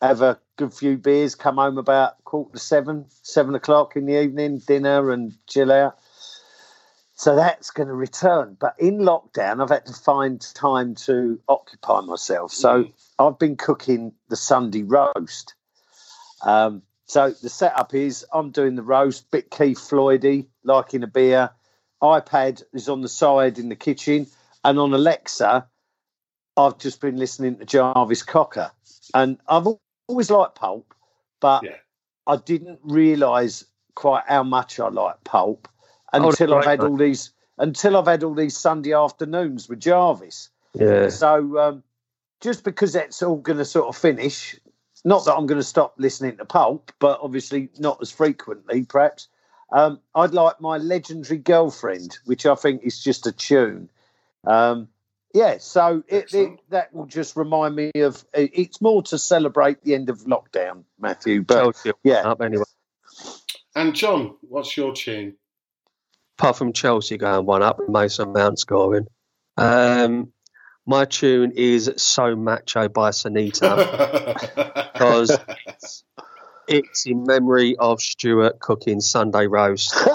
have 0.00 0.22
a 0.22 0.38
good 0.56 0.72
few 0.72 0.96
beers, 0.96 1.34
come 1.34 1.56
home 1.56 1.78
about 1.78 2.22
quarter 2.24 2.52
to 2.52 2.58
seven, 2.58 3.06
seven 3.22 3.54
o'clock 3.54 3.96
in 3.96 4.06
the 4.06 4.20
evening, 4.20 4.58
dinner 4.58 5.10
and 5.10 5.34
chill 5.46 5.70
out. 5.70 5.98
So 7.14 7.36
that's 7.36 7.70
going 7.70 7.88
to 7.88 7.94
return. 7.94 8.56
But 8.58 8.74
in 8.78 9.00
lockdown, 9.00 9.62
I've 9.62 9.68
had 9.68 9.84
to 9.86 9.92
find 9.92 10.40
time 10.54 10.94
to 11.06 11.38
occupy 11.48 12.00
myself. 12.00 12.50
So 12.50 12.86
I've 13.18 13.38
been 13.38 13.56
cooking 13.56 14.12
the 14.30 14.36
Sunday 14.36 14.84
roast. 14.84 15.54
Um, 16.42 16.82
so 17.10 17.30
the 17.30 17.48
setup 17.48 17.92
is 17.92 18.24
I'm 18.32 18.52
doing 18.52 18.76
the 18.76 18.84
roast, 18.84 19.32
bit 19.32 19.50
Keith 19.50 19.78
Floydy, 19.78 20.46
liking 20.62 21.02
a 21.02 21.08
beer. 21.08 21.50
iPad 22.00 22.62
is 22.72 22.88
on 22.88 23.00
the 23.00 23.08
side 23.08 23.58
in 23.58 23.68
the 23.68 23.74
kitchen, 23.74 24.28
and 24.64 24.78
on 24.78 24.94
Alexa, 24.94 25.66
I've 26.56 26.78
just 26.78 27.00
been 27.00 27.16
listening 27.16 27.56
to 27.58 27.64
Jarvis 27.64 28.22
Cocker, 28.22 28.70
and 29.12 29.38
I've 29.48 29.66
always 30.06 30.30
liked 30.30 30.54
pulp, 30.54 30.94
but 31.40 31.64
Yeah. 31.64 31.78
I 32.28 32.36
didn't 32.36 32.78
realise 32.84 33.64
quite 33.96 34.24
how 34.28 34.44
much 34.44 34.78
I 34.78 34.88
like 34.88 35.24
pulp 35.24 35.66
Oh, 36.12 36.28
until 36.28 36.54
I've 36.54 36.66
right, 36.66 36.80
had 36.80 36.88
all 36.88 36.96
these 36.96 37.32
until 37.58 37.96
I've 37.96 38.06
had 38.06 38.22
all 38.22 38.34
these 38.34 38.56
Sunday 38.56 38.92
afternoons 38.92 39.68
with 39.68 39.80
Jarvis. 39.80 40.48
Yeah. 40.74 41.08
So 41.08 41.58
um, 41.58 41.82
just 42.40 42.62
because 42.62 42.92
that's 42.92 43.20
all 43.20 43.36
going 43.36 43.58
to 43.58 43.64
sort 43.64 43.88
of 43.88 43.96
finish, 43.96 44.59
not 45.04 45.24
that 45.24 45.34
I'm 45.34 45.46
going 45.46 45.60
to 45.60 45.66
stop 45.66 45.94
listening 45.98 46.36
to 46.36 46.44
pulp, 46.44 46.92
but 46.98 47.20
obviously 47.22 47.68
not 47.78 47.98
as 48.00 48.10
frequently, 48.10 48.84
perhaps. 48.84 49.28
Um, 49.72 50.00
I'd 50.14 50.34
like 50.34 50.60
my 50.60 50.78
legendary 50.78 51.38
girlfriend, 51.38 52.18
which 52.24 52.44
I 52.44 52.54
think 52.54 52.82
is 52.82 53.02
just 53.02 53.26
a 53.26 53.32
tune. 53.32 53.88
Um, 54.46 54.88
yeah, 55.32 55.58
so 55.58 56.02
it, 56.08 56.34
it, 56.34 56.58
that 56.70 56.92
will 56.92 57.06
just 57.06 57.36
remind 57.36 57.76
me 57.76 57.92
of. 57.96 58.24
It's 58.34 58.80
more 58.80 59.02
to 59.04 59.18
celebrate 59.18 59.82
the 59.84 59.94
end 59.94 60.10
of 60.10 60.24
lockdown, 60.24 60.84
Matthew. 60.98 61.42
But 61.42 61.62
Chelsea 61.62 61.92
yeah, 62.02 62.28
up 62.28 62.40
anyway. 62.40 62.64
And 63.76 63.94
John, 63.94 64.34
what's 64.40 64.76
your 64.76 64.92
tune? 64.92 65.36
Apart 66.38 66.56
from 66.56 66.72
Chelsea 66.72 67.16
going 67.16 67.46
one 67.46 67.62
up 67.62 67.78
and 67.78 67.90
Mason 67.90 68.32
Mount 68.32 68.58
scoring. 68.58 69.06
Um, 69.56 70.32
my 70.90 71.04
tune 71.04 71.52
is 71.54 71.90
"So 71.96 72.34
Macho" 72.34 72.88
by 72.88 73.10
Sinitta 73.10 74.92
because 74.92 75.38
it's, 75.68 76.04
it's 76.66 77.06
in 77.06 77.22
memory 77.22 77.76
of 77.78 78.02
Stuart 78.02 78.58
cooking 78.58 79.00
Sunday 79.00 79.46
roast. 79.46 79.94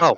Oh 0.00 0.16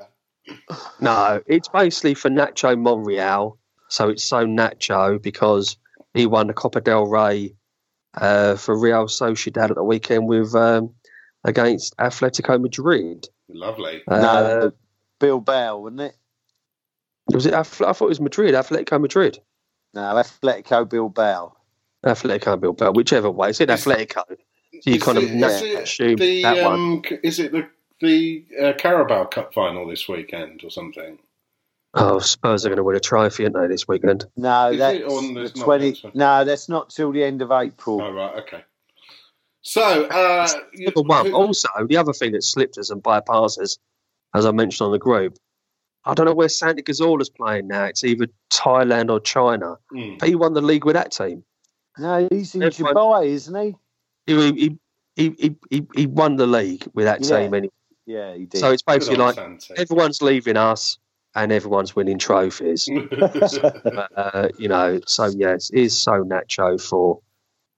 no, 1.01 1.43
it's 1.47 1.67
basically 1.69 2.15
for 2.15 2.31
Nacho 2.31 2.81
Monreal. 2.81 3.59
So 3.89 4.11
it's 4.11 4.23
so 4.23 4.47
Nacho 4.47 5.21
because 5.21 5.77
he 6.15 6.27
won 6.27 6.47
the 6.47 6.55
Copa 6.55 6.81
del 6.81 7.07
Rey 7.09 7.57
uh, 8.15 8.55
for 8.55 8.79
Real 8.79 9.07
Sociedad 9.07 9.71
at 9.71 9.75
the 9.75 9.83
weekend 9.83 10.29
with 10.29 10.55
um, 10.55 10.95
against 11.43 11.97
Atletico 11.97 12.61
Madrid. 12.61 13.27
Lovely. 13.49 14.03
Uh, 14.07 14.21
no, 14.21 14.73
Bilbao, 15.19 15.79
wasn't 15.79 16.01
it? 16.03 16.17
Was 17.29 17.47
it? 17.47 17.55
Athle- 17.55 17.87
I 17.89 17.93
thought 17.93 18.07
it 18.07 18.09
was 18.09 18.21
Madrid. 18.21 18.55
Atletico 18.55 19.01
Madrid. 19.01 19.39
No, 19.95 20.01
Atletico 20.03 20.89
Bilbao. 20.89 21.57
Atletico 22.05 22.61
Bilbao, 22.61 22.93
whichever 22.93 23.31
way. 23.31 23.51
It's 23.51 23.61
in 23.61 23.71
Is- 23.71 23.85
Atletico. 23.85 24.23
So 24.83 24.91
you 24.91 25.01
kind 25.01 25.19
of 25.19 25.25
it- 25.25 25.35
na- 25.35 25.47
is 25.49 25.63
it 25.63 25.83
assume 25.83 26.17
the, 26.17 26.43
that 26.43 26.65
one. 26.65 26.75
um, 26.75 27.03
c- 27.09 27.19
Is 27.23 27.39
it 27.39 27.53
the 27.53 27.69
the 28.01 28.45
uh, 28.63 28.73
Carabao 28.75 29.25
Cup 29.25 29.55
final 29.55 29.87
this 29.89 30.07
weekend 30.07 30.63
or 30.65 30.71
something? 30.71 31.19
Oh, 31.95 32.19
Spurs 32.19 32.67
are 32.67 32.69
going 32.69 32.77
to 32.77 32.83
win 32.85 32.95
a 32.95 33.01
trophy, 33.01 33.45
aren't 33.45 33.57
they, 33.57 33.69
this 33.69 33.89
weekend? 33.89 34.27
No, 34.37 34.69
Is 34.71 34.79
that's 34.79 34.99
the 34.99 35.33
not 35.33 35.55
twenty. 35.55 36.03
No, 36.13 36.45
that's 36.45 36.69
not 36.69 36.91
till 36.91 37.11
the 37.11 37.25
end 37.25 37.41
of 37.41 37.51
April. 37.51 38.03
Oh 38.03 38.11
right, 38.13 38.37
okay. 38.41 38.63
So, 39.63 40.05
uh, 40.05 40.47
Number 40.75 41.01
one. 41.03 41.27
who- 41.27 41.35
Also, 41.35 41.69
the 41.89 41.97
other 41.97 42.13
thing 42.13 42.33
that 42.33 42.45
slipped 42.45 42.77
us 42.77 42.91
and 42.91 43.03
bypasses, 43.03 43.79
as 44.35 44.45
I 44.45 44.51
mentioned 44.53 44.85
on 44.87 44.93
the 44.93 44.99
group, 44.99 45.39
I 46.07 46.15
don't 46.15 46.27
know 46.27 46.35
where 46.35 46.49
Santi 46.49 46.83
Cazorla's 46.83 47.29
playing 47.29 47.67
now. 47.69 47.85
It's 47.85 48.05
either 48.05 48.27
Thailand 48.51 49.11
or 49.11 49.21
China. 49.21 49.77
Hmm. 49.91 50.17
But 50.19 50.29
he 50.29 50.35
won 50.37 50.55
the 50.55 50.61
league 50.63 50.85
with 50.85 50.95
that 50.95 51.11
team. 51.13 51.45
No, 51.99 52.29
he's 52.31 52.55
in 52.55 52.63
Everyone- 52.63 52.95
Dubai, 52.95 53.27
isn't 53.27 53.55
he? 53.61 53.75
He, 54.27 54.53
he, 54.53 54.77
he, 55.17 55.35
he, 55.39 55.57
he, 55.71 55.87
he 55.95 56.07
won 56.07 56.37
the 56.37 56.47
league 56.47 56.87
with 56.95 57.07
that 57.07 57.25
Yeah. 57.25 57.41
team. 57.41 57.55
Anyway. 57.55 57.73
Yeah, 58.07 58.35
he 58.35 58.47
did. 58.47 58.61
So 58.61 58.71
it's 58.71 58.83
basically 58.83 59.17
on 59.17 59.27
like 59.27 59.35
Santi. 59.35 59.75
everyone's 59.77 60.23
leaving 60.23 60.57
us 60.57 60.99
and 61.35 61.51
everyone's 61.53 61.97
winning 61.97 62.19
trophies. 62.19 62.89
uh, 64.17 64.49
you 64.59 64.69
know, 64.69 65.01
so 65.07 65.27
yes, 65.27 65.71
it 65.71 65.81
is 65.81 65.99
so 65.99 66.23
Nacho 66.25 66.81
for 66.81 67.21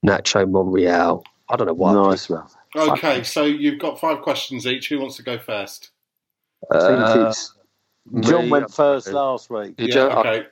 Nacho 0.07 0.49
Monreal. 0.51 1.23
I 1.49 1.57
don't 1.57 1.67
know 1.67 1.73
why. 1.75 1.95
nice 1.95 2.29
one. 2.29 2.47
okay, 2.77 3.23
so 3.23 3.45
you've 3.45 3.79
got 3.79 3.99
five 3.99 4.21
questions 4.21 4.67
each. 4.67 4.89
Who 4.91 5.01
wants 5.01 5.17
to 5.17 5.23
go 5.23 5.39
first? 5.39 5.91
I 6.71 6.79
think 6.79 7.01
Uh, 7.01 7.27
it's 7.31 7.55
John 8.21 8.45
me, 8.45 8.51
went 8.51 8.73
first 8.73 9.09
last 9.09 9.51
week. 9.51 9.75
Yeah, 9.79 9.87
you? 9.95 10.01
Okay. 10.01 10.47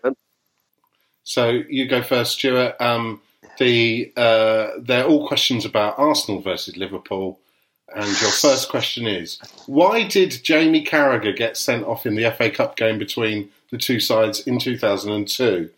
So 1.25 1.63
you 1.69 1.89
go 1.89 2.03
first, 2.03 2.33
Stuart. 2.33 2.77
Um, 2.81 3.21
the 3.59 4.13
uh, 4.17 4.71
they're 4.79 5.07
all 5.07 5.27
questions 5.27 5.65
about 5.65 5.99
Arsenal 5.99 6.41
versus 6.41 6.77
Liverpool, 6.77 7.39
and 7.95 8.07
your 8.21 8.31
first 8.31 8.69
question 8.69 9.07
is: 9.07 9.39
Why 9.67 10.07
did 10.07 10.43
Jamie 10.43 10.85
Carragher 10.85 11.35
get 11.35 11.57
sent 11.57 11.85
off 11.85 12.07
in 12.07 12.15
the 12.15 12.31
FA 12.31 12.51
Cup 12.51 12.77
game 12.77 12.99
between 12.99 13.51
the 13.71 13.79
two 13.79 14.01
sides 14.01 14.41
in 14.41 14.59
2002? 14.59 15.71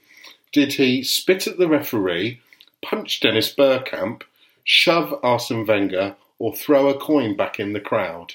Did 0.53 0.73
he 0.75 1.03
spit 1.03 1.47
at 1.47 1.59
the 1.59 1.69
referee, 1.69 2.41
punch 2.83 3.21
Dennis 3.21 3.55
Bergkamp, 3.55 4.23
shove 4.65 5.19
Arsene 5.23 5.67
Wenger, 5.67 6.17
or 6.39 6.55
throw 6.55 6.89
a 6.89 6.99
coin 6.99 7.37
back 7.37 7.61
in 7.61 7.73
the 7.73 7.81
crowd? 7.81 8.35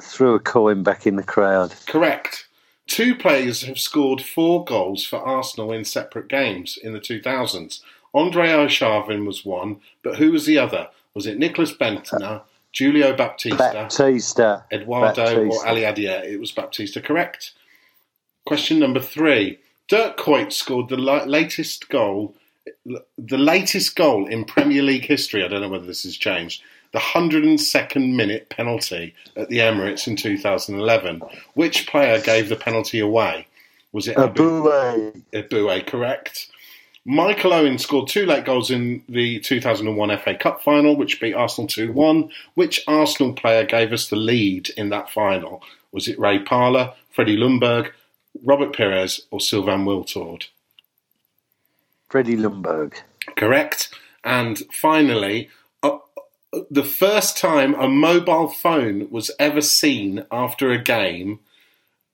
Threw 0.00 0.34
a 0.34 0.40
coin 0.40 0.82
back 0.82 1.06
in 1.06 1.16
the 1.16 1.22
crowd. 1.22 1.74
Correct. 1.86 2.46
Two 2.90 3.14
players 3.14 3.62
have 3.62 3.78
scored 3.78 4.20
four 4.20 4.64
goals 4.64 5.06
for 5.06 5.20
Arsenal 5.20 5.70
in 5.70 5.84
separate 5.84 6.26
games 6.26 6.76
in 6.76 6.92
the 6.92 6.98
2000s. 6.98 7.82
Andre 8.12 8.48
Arshavin 8.48 9.24
was 9.24 9.44
one, 9.44 9.80
but 10.02 10.16
who 10.16 10.32
was 10.32 10.44
the 10.44 10.58
other? 10.58 10.88
Was 11.14 11.24
it 11.24 11.38
Nicklas 11.38 11.72
Bendtner, 11.72 12.42
Julio 12.76 13.16
Baptista, 13.16 13.56
Baptista. 13.58 14.64
Eduardo, 14.72 15.22
or 15.22 15.44
Baptista. 15.44 15.68
Ali 15.68 15.86
Adia? 15.86 16.24
It 16.24 16.40
was 16.40 16.50
Baptista, 16.50 17.00
correct. 17.00 17.52
Question 18.44 18.80
number 18.80 19.00
three. 19.00 19.60
Dirk 19.86 20.16
Kuyt 20.16 20.52
scored 20.52 20.88
the 20.88 20.96
latest 20.96 21.90
goal, 21.90 22.34
the 22.84 23.38
latest 23.38 23.94
goal 23.94 24.26
in 24.26 24.44
Premier 24.44 24.82
League 24.82 25.06
history. 25.06 25.44
I 25.44 25.48
don't 25.48 25.60
know 25.60 25.68
whether 25.68 25.86
this 25.86 26.02
has 26.02 26.16
changed. 26.16 26.64
The 26.92 26.98
102nd 26.98 28.14
minute 28.14 28.48
penalty 28.48 29.14
at 29.36 29.48
the 29.48 29.58
Emirates 29.58 30.06
in 30.08 30.16
2011. 30.16 31.22
Which 31.54 31.86
player 31.86 32.20
gave 32.20 32.48
the 32.48 32.56
penalty 32.56 32.98
away? 32.98 33.46
Was 33.92 34.08
it 34.08 34.18
Abu 34.18 34.64
Abue. 34.64 35.22
Eboué, 35.32 35.86
correct. 35.86 36.48
Michael 37.04 37.54
Owen 37.54 37.78
scored 37.78 38.08
two 38.08 38.26
late 38.26 38.44
goals 38.44 38.70
in 38.70 39.02
the 39.08 39.40
2001 39.40 40.18
FA 40.18 40.34
Cup 40.34 40.62
final, 40.62 40.96
which 40.96 41.20
beat 41.20 41.34
Arsenal 41.34 41.66
2 41.66 41.92
1. 41.92 42.30
Which 42.54 42.84
Arsenal 42.86 43.32
player 43.32 43.64
gave 43.64 43.92
us 43.92 44.08
the 44.08 44.16
lead 44.16 44.70
in 44.76 44.90
that 44.90 45.10
final? 45.10 45.62
Was 45.92 46.08
it 46.08 46.18
Ray 46.18 46.40
Parlour, 46.40 46.92
Freddie 47.10 47.36
Ljungberg, 47.36 47.90
Robert 48.44 48.76
Pires, 48.76 49.22
or 49.30 49.40
Sylvain 49.40 49.84
Wiltord? 49.84 50.46
Freddie 52.08 52.36
Ljungberg. 52.36 52.94
Correct. 53.36 53.94
And 54.22 54.58
finally, 54.72 55.48
the 56.70 56.84
first 56.84 57.36
time 57.38 57.74
a 57.74 57.88
mobile 57.88 58.48
phone 58.48 59.10
was 59.10 59.30
ever 59.38 59.60
seen 59.60 60.24
after 60.30 60.70
a 60.70 60.78
game 60.82 61.40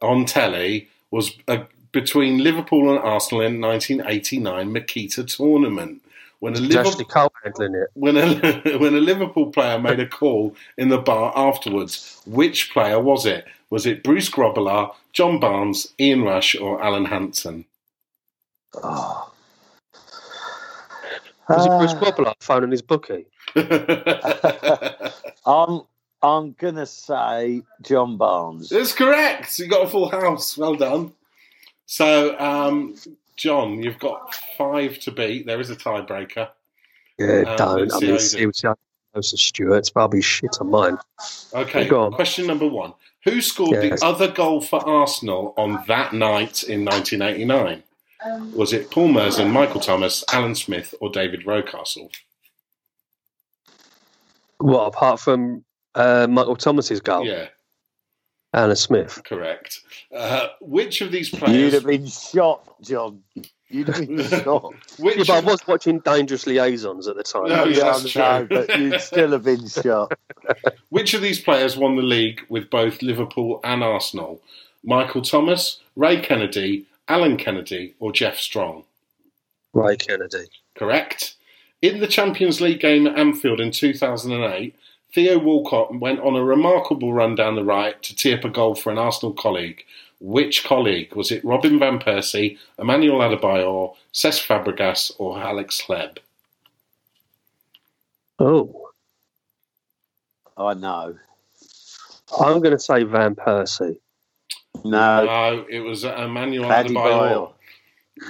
on 0.03 0.25
telly 0.27 0.89
was 1.11 1.33
uh, 1.49 1.65
between 1.93 2.39
Liverpool 2.39 2.91
and 2.91 2.99
Arsenal 2.99 3.43
in 3.43 3.61
1989 3.61 4.71
Makita 4.73 5.37
tournament. 5.37 6.03
When 6.41 6.55
a 6.55 6.59
It's 6.59 6.67
Liverpool 6.69 7.05
Cole 7.07 7.33
handling 7.43 7.75
it. 7.77 7.89
when 7.95 8.17
a 8.19 8.79
when 8.79 8.95
a 8.95 9.01
Liverpool 9.01 9.51
player 9.53 9.79
made 9.79 10.01
a 10.01 10.07
call 10.09 10.55
in 10.77 10.91
the 10.91 10.99
bar 10.99 11.33
afterwards, 11.37 12.21
which 12.27 12.73
player 12.73 13.01
was 13.01 13.25
it? 13.27 13.47
Was 13.71 13.87
it 13.87 14.05
Bruce 14.05 14.31
Grobbelaar, 14.31 14.95
John 15.13 15.41
Barnes, 15.41 15.95
Ian 15.99 16.23
Rush, 16.25 16.55
or 16.55 16.83
Alan 16.85 17.07
Hansen? 17.07 17.65
Oh. 18.75 19.33
Was 21.49 21.67
it 21.67 21.73
Bruce 21.79 21.95
Ah. 21.95 22.01
Grobbelaar 22.01 22.35
phoning 22.41 22.71
his 22.73 22.83
bookie? 22.83 23.27
I'm 25.47 25.83
I'm 26.23 26.53
gonna 26.59 26.87
say 26.87 27.63
John 27.83 28.17
Barnes. 28.17 28.69
That's 28.69 28.93
correct. 28.93 29.59
You 29.59 29.69
got 29.69 29.85
a 29.87 29.89
full 29.89 30.09
house. 30.09 30.57
Well 30.59 30.75
done. 30.75 31.13
So, 31.87 32.39
um, 32.41 32.97
John, 33.37 33.83
you've 33.83 33.99
got 33.99 34.35
five 34.59 34.99
to 35.01 35.13
beat. 35.13 35.47
There 35.47 35.61
is 35.61 35.71
a 35.71 35.77
tiebreaker. 35.77 36.49
Yeah, 37.19 37.45
Uh, 37.47 37.57
don't. 37.57 37.93
I 37.95 38.01
mean, 38.01 38.11
how 38.11 38.17
you 38.17 38.19
do. 38.19 38.39
it 38.39 38.47
was 38.47 38.61
close 39.13 39.31
to 39.31 39.37
Stuart's, 39.37 39.91
but 39.91 40.01
I'll 40.01 40.09
be 40.09 40.21
shit 40.21 40.57
on 40.61 40.71
mine. 40.71 40.99
Okay. 41.55 41.87
Go 41.89 42.05
on. 42.05 42.13
Question 42.13 42.47
number 42.47 42.67
one: 42.67 42.93
Who 43.25 43.41
scored 43.41 43.71
Yes. 43.83 44.01
the 44.01 44.07
other 44.07 44.29
goal 44.31 44.61
for 44.61 44.87
Arsenal 44.87 45.55
on 45.57 45.85
that 45.87 46.13
night 46.13 46.63
in 46.65 46.85
1989? 46.85 47.83
Was 48.55 48.73
it 48.73 48.91
Paul 48.91 49.09
Merson, 49.09 49.51
Michael 49.53 49.81
Thomas, 49.81 50.25
Alan 50.33 50.55
Smith, 50.57 50.95
or 51.01 51.11
David 51.11 51.45
Rocastle? 51.45 52.11
What, 54.59 54.87
apart 54.87 55.21
from 55.21 55.65
uh, 55.95 56.27
Michael 56.29 56.57
Thomas's 56.57 57.01
goal? 57.01 57.27
Yeah, 57.27 57.49
Alan 58.55 58.77
Smith. 58.77 59.21
correct. 59.25 59.81
Uh, 60.15 60.49
which 60.61 61.01
of 61.01 61.11
these 61.13 61.29
players? 61.31 61.57
You'd 61.57 61.73
have 61.75 61.87
been 61.87 62.07
shot, 62.07 62.81
John. 62.81 63.23
You'd 63.69 63.89
have 63.89 64.07
been 64.07 64.23
shot. 64.45 64.73
Which 64.99 65.17
Yeah, 65.17 65.25
but 65.27 65.31
I 65.31 65.41
was 65.41 65.67
watching 65.67 65.99
Dangerous 66.01 66.47
Liaisons 66.47 67.09
at 67.09 67.17
the 67.17 67.23
time. 67.23 67.49
No, 67.49 67.65
yeah, 67.65 67.85
that's 67.85 68.15
no, 68.17 68.47
true. 68.47 68.59
but 68.59 68.79
you'd 68.79 69.01
still 69.01 69.33
have 69.33 69.45
been 69.45 69.69
shot. 69.69 70.13
Which 70.91 71.15
of 71.15 71.21
these 71.23 71.41
players 71.41 71.77
won 71.77 71.97
the 71.97 72.03
league 72.03 72.41
with 72.49 72.71
both 72.71 73.03
Liverpool 73.03 73.61
and 73.65 73.83
Arsenal? 73.83 74.41
Michael 74.85 75.23
Thomas, 75.23 75.81
Ray 75.97 76.21
Kennedy, 76.21 76.87
Alan 77.09 77.37
Kennedy, 77.37 77.95
or 77.99 78.13
Geoff 78.13 78.39
Strong? 78.39 78.85
Ray 79.75 79.97
Kennedy. 79.97 80.47
Correct. 80.77 81.36
In 81.83 82.01
the 82.01 82.07
Champions 82.07 82.61
League 82.61 82.81
game 82.81 83.07
at 83.07 83.19
Anfield 83.19 83.61
in 83.61 83.71
2008, 83.71 84.75
Theo 85.13 85.39
Walcott 85.39 85.99
went 85.99 86.21
on 86.21 86.35
a 86.35 86.45
remarkable 86.45 87.13
run 87.13 87.35
down 87.35 87.55
the 87.55 87.65
right 87.65 88.03
to 88.03 88.15
tee 88.15 88.35
up 88.35 88.45
a 88.45 88.49
goal 88.49 88.75
for 88.75 88.91
an 88.91 88.99
Arsenal 88.99 89.33
colleague. 89.33 89.85
Which 90.21 90.65
colleague? 90.65 91.15
Was 91.15 91.31
it 91.31 91.45
Robin 91.45 91.79
Van 91.79 91.99
Persie, 91.99 92.59
Emmanuel 92.79 93.21
Adebayor, 93.21 93.95
Cesc 94.15 94.47
Fabregas, 94.47 95.13
or 95.19 95.39
Alex 95.39 95.83
Hleb? 95.87 96.19
Oh, 98.39 98.91
I 100.57 100.75
know. 100.75 101.17
I'm 102.41 102.61
going 102.61 102.77
to 102.77 102.79
say 102.79 103.03
Van 103.05 103.35
Persie. 103.35 103.99
No, 104.85 105.25
No, 105.25 105.67
it 105.69 105.81
was 105.81 106.05
Emmanuel 106.05 106.69
Paddy 106.69 106.95
Adebayor. 106.95 107.53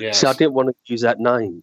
Yes. 0.00 0.20
See, 0.20 0.26
I 0.26 0.32
didn't 0.32 0.54
want 0.54 0.68
to 0.68 0.74
use 0.92 1.02
that 1.02 1.20
name. 1.20 1.62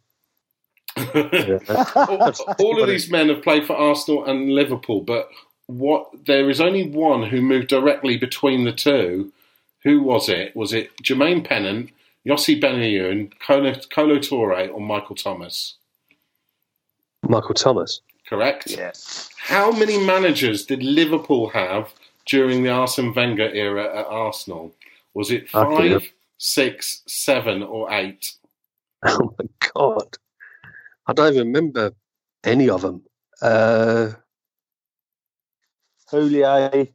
Yeah. 1.13 1.59
all, 1.95 2.33
all 2.59 2.81
of 2.81 2.87
these 2.87 3.09
men 3.09 3.29
have 3.29 3.43
played 3.43 3.65
for 3.65 3.75
Arsenal 3.75 4.25
and 4.25 4.51
Liverpool, 4.51 5.01
but 5.01 5.29
what 5.67 6.09
there 6.25 6.49
is 6.49 6.61
only 6.61 6.89
one 6.89 7.23
who 7.23 7.41
moved 7.41 7.67
directly 7.67 8.17
between 8.17 8.63
the 8.65 8.73
two. 8.73 9.31
Who 9.83 10.01
was 10.01 10.29
it? 10.29 10.55
Was 10.55 10.71
it 10.73 10.95
Jermaine 11.03 11.45
Pennant, 11.45 11.89
Yossi 12.25 12.61
Benayoun, 12.61 13.33
Kolo, 13.45 13.73
Kolo 13.93 14.15
Touré, 14.17 14.73
or 14.73 14.79
Michael 14.79 15.15
Thomas? 15.15 15.75
Michael 17.27 17.53
Thomas. 17.53 18.01
Correct. 18.27 18.71
Yeah. 18.71 18.91
How 19.37 19.71
many 19.71 19.97
managers 19.97 20.65
did 20.65 20.81
Liverpool 20.81 21.49
have 21.49 21.93
during 22.25 22.63
the 22.63 22.69
Arsene 22.69 23.13
Wenger 23.13 23.49
era 23.53 23.85
at 23.99 24.05
Arsenal? 24.05 24.73
Was 25.13 25.31
it 25.31 25.49
five, 25.49 26.09
six, 26.37 27.01
seven, 27.07 27.63
or 27.63 27.91
eight? 27.91 28.33
Oh 29.05 29.35
my 29.37 29.45
god, 29.75 30.17
I 31.05 31.13
don't 31.13 31.33
even 31.33 31.47
remember 31.47 31.91
any 32.43 32.69
of 32.69 32.81
them. 32.81 33.03
Uh, 33.41 34.11
Houllier. 36.11 36.93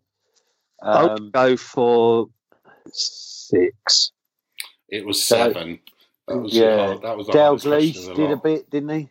I'll 0.81 1.11
Um, 1.11 1.31
go 1.31 1.57
for 1.57 2.29
six. 2.93 4.13
It 4.89 5.05
was 5.05 5.23
So- 5.23 5.37
seven. 5.37 5.81
That 6.29 6.37
was 6.39 6.55
yeah. 6.55 6.87
hard- 6.87 7.03
that 7.03 7.17
was 7.17 7.27
the 7.27 7.33
hardest 7.33 7.67
Dalglish 7.67 8.17
did 8.17 8.31
a 8.31 8.37
bit, 8.37 8.71
didn't 8.71 8.89
he? 8.91 9.09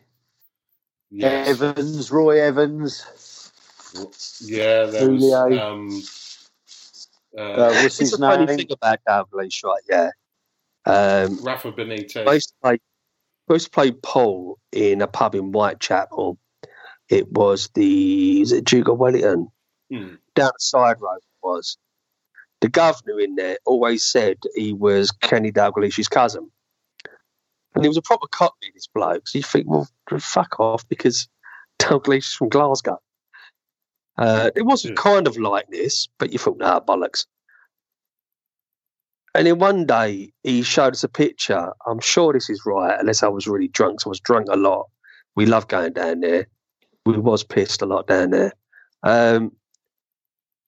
Yes. 1.10 1.48
Evans, 1.48 2.10
Roy 2.10 2.40
Evans. 2.40 3.02
Yeah, 4.40 4.84
there 4.86 5.10
was. 5.10 5.32
Um, 5.32 6.02
uh, 7.36 7.40
Uh, 7.40 7.68
what's 7.70 7.84
It's 7.84 7.98
his 7.98 8.12
a 8.14 8.18
funny 8.18 8.46
name? 8.46 8.56
thing 8.58 8.72
about 8.72 8.98
Dalglish, 9.06 9.62
right? 9.64 9.82
Yeah. 9.88 10.10
Um, 10.86 11.42
Rafa 11.44 11.72
Benitez. 11.72 12.32
used 12.34 12.54
to 12.62 12.78
play. 13.48 13.54
I 13.54 13.56
used 13.56 13.66
to 13.66 13.70
play 13.70 13.92
pool 14.02 14.58
in 14.72 15.02
a 15.02 15.06
pub 15.06 15.34
in 15.34 15.52
Whitechapel. 15.52 16.38
It 17.08 17.30
was 17.32 17.70
the 17.74 18.40
is 18.42 18.52
it 18.52 18.64
Duke 18.64 18.88
of 18.88 18.98
Wellington 18.98 19.48
Hmm. 19.90 20.14
down 20.34 20.50
the 20.54 20.58
side 20.58 21.00
road. 21.00 21.16
It 21.18 21.42
was 21.42 21.78
the 22.60 22.68
governor 22.68 23.20
in 23.20 23.36
there 23.36 23.56
always 23.64 24.04
said 24.04 24.36
he 24.54 24.72
was 24.72 25.10
Kenny 25.10 25.50
Dalglish's 25.52 26.08
cousin, 26.08 26.50
and 27.74 27.84
he 27.84 27.88
was 27.88 27.96
a 27.96 28.02
proper 28.02 28.26
cockney. 28.26 28.70
This 28.74 28.88
bloke. 28.88 29.26
So 29.28 29.38
you 29.38 29.42
think, 29.44 29.66
well, 29.68 29.88
fuck 30.18 30.58
off, 30.60 30.86
because 30.88 31.28
Dalglish 31.78 32.18
is 32.26 32.32
from 32.34 32.48
Glasgow. 32.50 32.98
Uh, 34.18 34.50
it 34.56 34.62
wasn't 34.62 34.98
Yeah. 34.98 35.02
kind 35.02 35.26
of 35.28 35.36
like 35.38 35.68
this, 35.70 36.08
but 36.18 36.32
you 36.32 36.38
thought, 36.38 36.58
nah, 36.58 36.80
bollocks. 36.80 37.26
And 39.34 39.46
then 39.46 39.58
one 39.58 39.86
day 39.86 40.32
he 40.42 40.62
showed 40.62 40.94
us 40.94 41.04
a 41.04 41.08
picture. 41.08 41.72
I'm 41.86 42.00
sure 42.00 42.32
this 42.32 42.50
is 42.50 42.62
right, 42.66 42.96
unless 42.98 43.22
I 43.22 43.28
was 43.28 43.46
really 43.46 43.68
drunk. 43.68 44.00
So 44.00 44.08
I 44.08 44.10
was 44.10 44.20
drunk 44.20 44.48
a 44.50 44.56
lot. 44.56 44.86
We 45.36 45.46
love 45.46 45.68
going 45.68 45.92
down 45.92 46.20
there. 46.20 46.46
We 47.06 47.16
was 47.18 47.44
pissed 47.44 47.82
a 47.82 47.86
lot 47.86 48.06
down 48.06 48.30
there. 48.30 48.52
Um, 49.02 49.52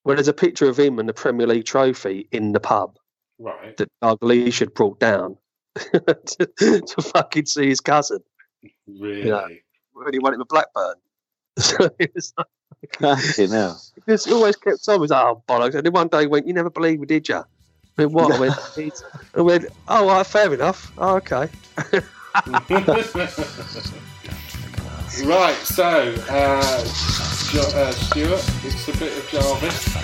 well, 0.04 0.16
there's 0.16 0.28
a 0.28 0.32
picture 0.32 0.68
of 0.68 0.78
him 0.78 0.98
and 0.98 1.08
the 1.08 1.12
Premier 1.14 1.46
League 1.46 1.64
trophy 1.64 2.28
in 2.32 2.52
the 2.52 2.60
pub 2.60 2.96
Right. 3.38 3.76
that 3.78 3.88
Dalglish 4.02 4.58
had 4.60 4.74
brought 4.74 5.00
down 5.00 5.36
to, 5.76 6.46
to 6.80 7.02
fucking 7.02 7.46
see 7.46 7.68
his 7.68 7.80
cousin 7.80 8.20
Really? 8.86 9.28
Yeah. 9.28 9.46
when 9.92 10.12
he 10.12 10.18
went 10.18 10.36
to 10.38 10.44
Blackburn. 10.44 10.94
So 11.58 11.90
it 11.98 12.12
was 12.14 12.32
like, 12.38 12.46
Fucking 12.98 13.50
hell. 13.50 13.80
because 13.94 14.24
he 14.24 14.32
always 14.32 14.56
kept 14.56 14.86
on. 14.88 14.94
He 14.94 15.00
was 15.00 15.10
like, 15.10 15.24
oh, 15.24 15.42
bollocks. 15.48 15.74
And 15.74 15.84
then 15.84 15.92
one 15.92 16.08
day 16.08 16.22
he 16.22 16.26
went, 16.26 16.46
You 16.46 16.54
never 16.54 16.70
believe 16.70 17.00
me, 17.00 17.06
did 17.06 17.28
you? 17.28 17.42
I 17.98 18.06
went, 18.06 18.12
What? 18.12 18.32
I 18.32 18.38
went, 18.40 18.54
"He's-" 18.76 19.02
I 19.36 19.40
went, 19.40 19.66
Oh, 19.88 20.06
right, 20.08 20.26
fair 20.26 20.52
enough. 20.54 20.90
Oh, 20.98 21.16
okay. 21.16 21.48
right. 25.24 25.54
So, 25.64 26.14
uh, 26.28 26.84
jo- 27.50 27.72
uh, 27.74 27.92
Stuart, 27.92 28.44
it's 28.64 28.88
a 28.88 28.92
bit 28.98 29.16
of 29.18 29.28
Jarvis 29.30 29.94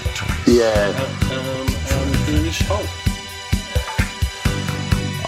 Yeah. 0.47 0.93
uh, 0.97 1.35
um, 1.35 1.67
and 1.69 2.17
Foolish 2.27 2.61
Hope. 2.63 2.91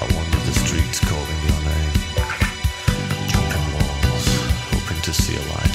I 0.00 0.04
wander 0.14 0.38
the 0.44 0.52
streets 0.66 1.00
calling 1.00 1.40
your 1.46 1.60
name. 1.70 1.92
Jumping 3.28 3.66
walls, 3.74 4.26
hoping 4.72 5.00
to 5.02 5.12
see 5.12 5.36
a 5.36 5.42
light 5.54 5.67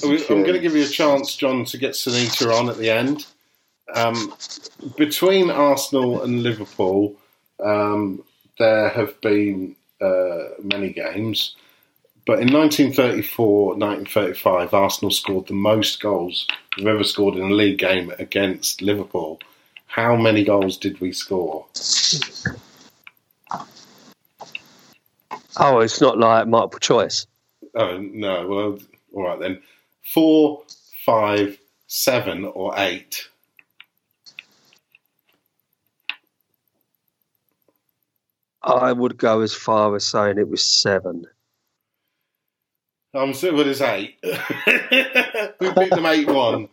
So 0.00 0.12
is 0.12 0.28
I'm 0.30 0.42
going 0.42 0.54
to 0.54 0.60
give 0.60 0.76
you 0.76 0.84
a 0.84 0.88
chance, 0.88 1.36
John, 1.36 1.64
to 1.66 1.78
get 1.78 1.92
Sinitta 1.92 2.52
on 2.52 2.68
at 2.68 2.76
the 2.76 2.90
end. 2.90 3.26
Um, 3.94 4.34
between 4.96 5.50
Arsenal 5.50 6.22
and 6.22 6.42
Liverpool, 6.42 7.16
um, 7.64 8.22
there 8.58 8.88
have 8.90 9.20
been 9.20 9.76
uh, 10.00 10.50
many 10.62 10.92
games. 10.92 11.56
But 12.26 12.40
in 12.40 12.52
1934 12.52 13.68
1935, 13.76 14.74
Arsenal 14.74 15.10
scored 15.10 15.46
the 15.46 15.54
most 15.54 16.02
goals 16.02 16.46
we've 16.76 16.86
ever 16.86 17.02
scored 17.02 17.36
in 17.36 17.50
a 17.50 17.54
league 17.54 17.78
game 17.78 18.12
against 18.18 18.82
Liverpool. 18.82 19.40
How 19.86 20.14
many 20.14 20.44
goals 20.44 20.76
did 20.76 21.00
we 21.00 21.12
score? 21.12 21.64
Oh, 25.56 25.80
it's 25.80 26.00
not 26.02 26.18
like 26.18 26.46
multiple 26.46 26.78
choice. 26.78 27.26
Oh, 27.74 27.98
no. 27.98 28.46
Well, 28.46 28.78
all 29.14 29.22
right 29.24 29.40
then. 29.40 29.62
Four, 30.12 30.62
five, 31.04 31.58
seven, 31.86 32.46
or 32.46 32.72
eight? 32.78 33.28
I 38.62 38.92
would 38.92 39.18
go 39.18 39.40
as 39.42 39.54
far 39.54 39.94
as 39.94 40.06
saying 40.06 40.38
it 40.38 40.48
was 40.48 40.64
seven. 40.64 41.26
I'm 43.14 43.34
still 43.34 43.54
with 43.54 43.66
his 43.66 43.82
eight. 43.82 44.16
we 44.22 45.72
beat 45.72 45.90
them 45.90 46.06
8 46.06 46.26
1. 46.28 46.68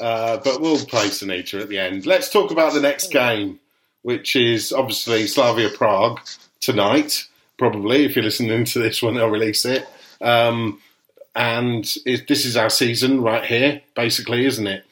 Uh, 0.00 0.38
but 0.38 0.60
we'll 0.60 0.84
play 0.86 1.08
Sinitta 1.08 1.60
at 1.60 1.68
the 1.68 1.78
end. 1.78 2.06
Let's 2.06 2.30
talk 2.30 2.50
about 2.50 2.72
the 2.72 2.80
next 2.80 3.10
game, 3.10 3.60
which 4.02 4.36
is 4.36 4.72
obviously 4.72 5.26
Slavia 5.26 5.68
Prague 5.68 6.20
tonight, 6.60 7.26
probably, 7.58 8.04
if 8.04 8.16
you're 8.16 8.24
listening 8.24 8.64
to 8.64 8.78
this 8.78 9.02
when 9.02 9.14
they'll 9.14 9.28
release 9.28 9.64
it. 9.66 9.86
Um, 10.20 10.80
and 11.34 11.96
it, 12.06 12.26
this 12.28 12.44
is 12.44 12.56
our 12.56 12.70
season 12.70 13.20
right 13.22 13.44
here, 13.44 13.80
basically, 13.94 14.46
isn't 14.46 14.66
it? 14.66 14.84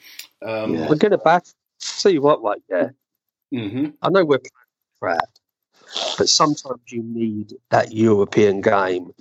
Um, 0.43 0.75
Yeah. 0.75 0.89
We're 0.89 0.97
going 0.97 1.13
to 1.13 1.19
bat. 1.19 1.53
Tell 1.81 2.13
you 2.13 2.23
what, 2.23 2.43
like, 2.43 2.61
yeah, 2.69 2.89
mhm. 3.53 3.95
I 4.03 4.09
know 4.11 4.25
we're 4.25 4.41
crap, 5.01 5.29
but 6.17 6.29
sometimes 6.29 6.81
you 6.89 7.03
need 7.05 7.55
that 7.71 7.93
European 7.93 8.61
game 8.61 9.13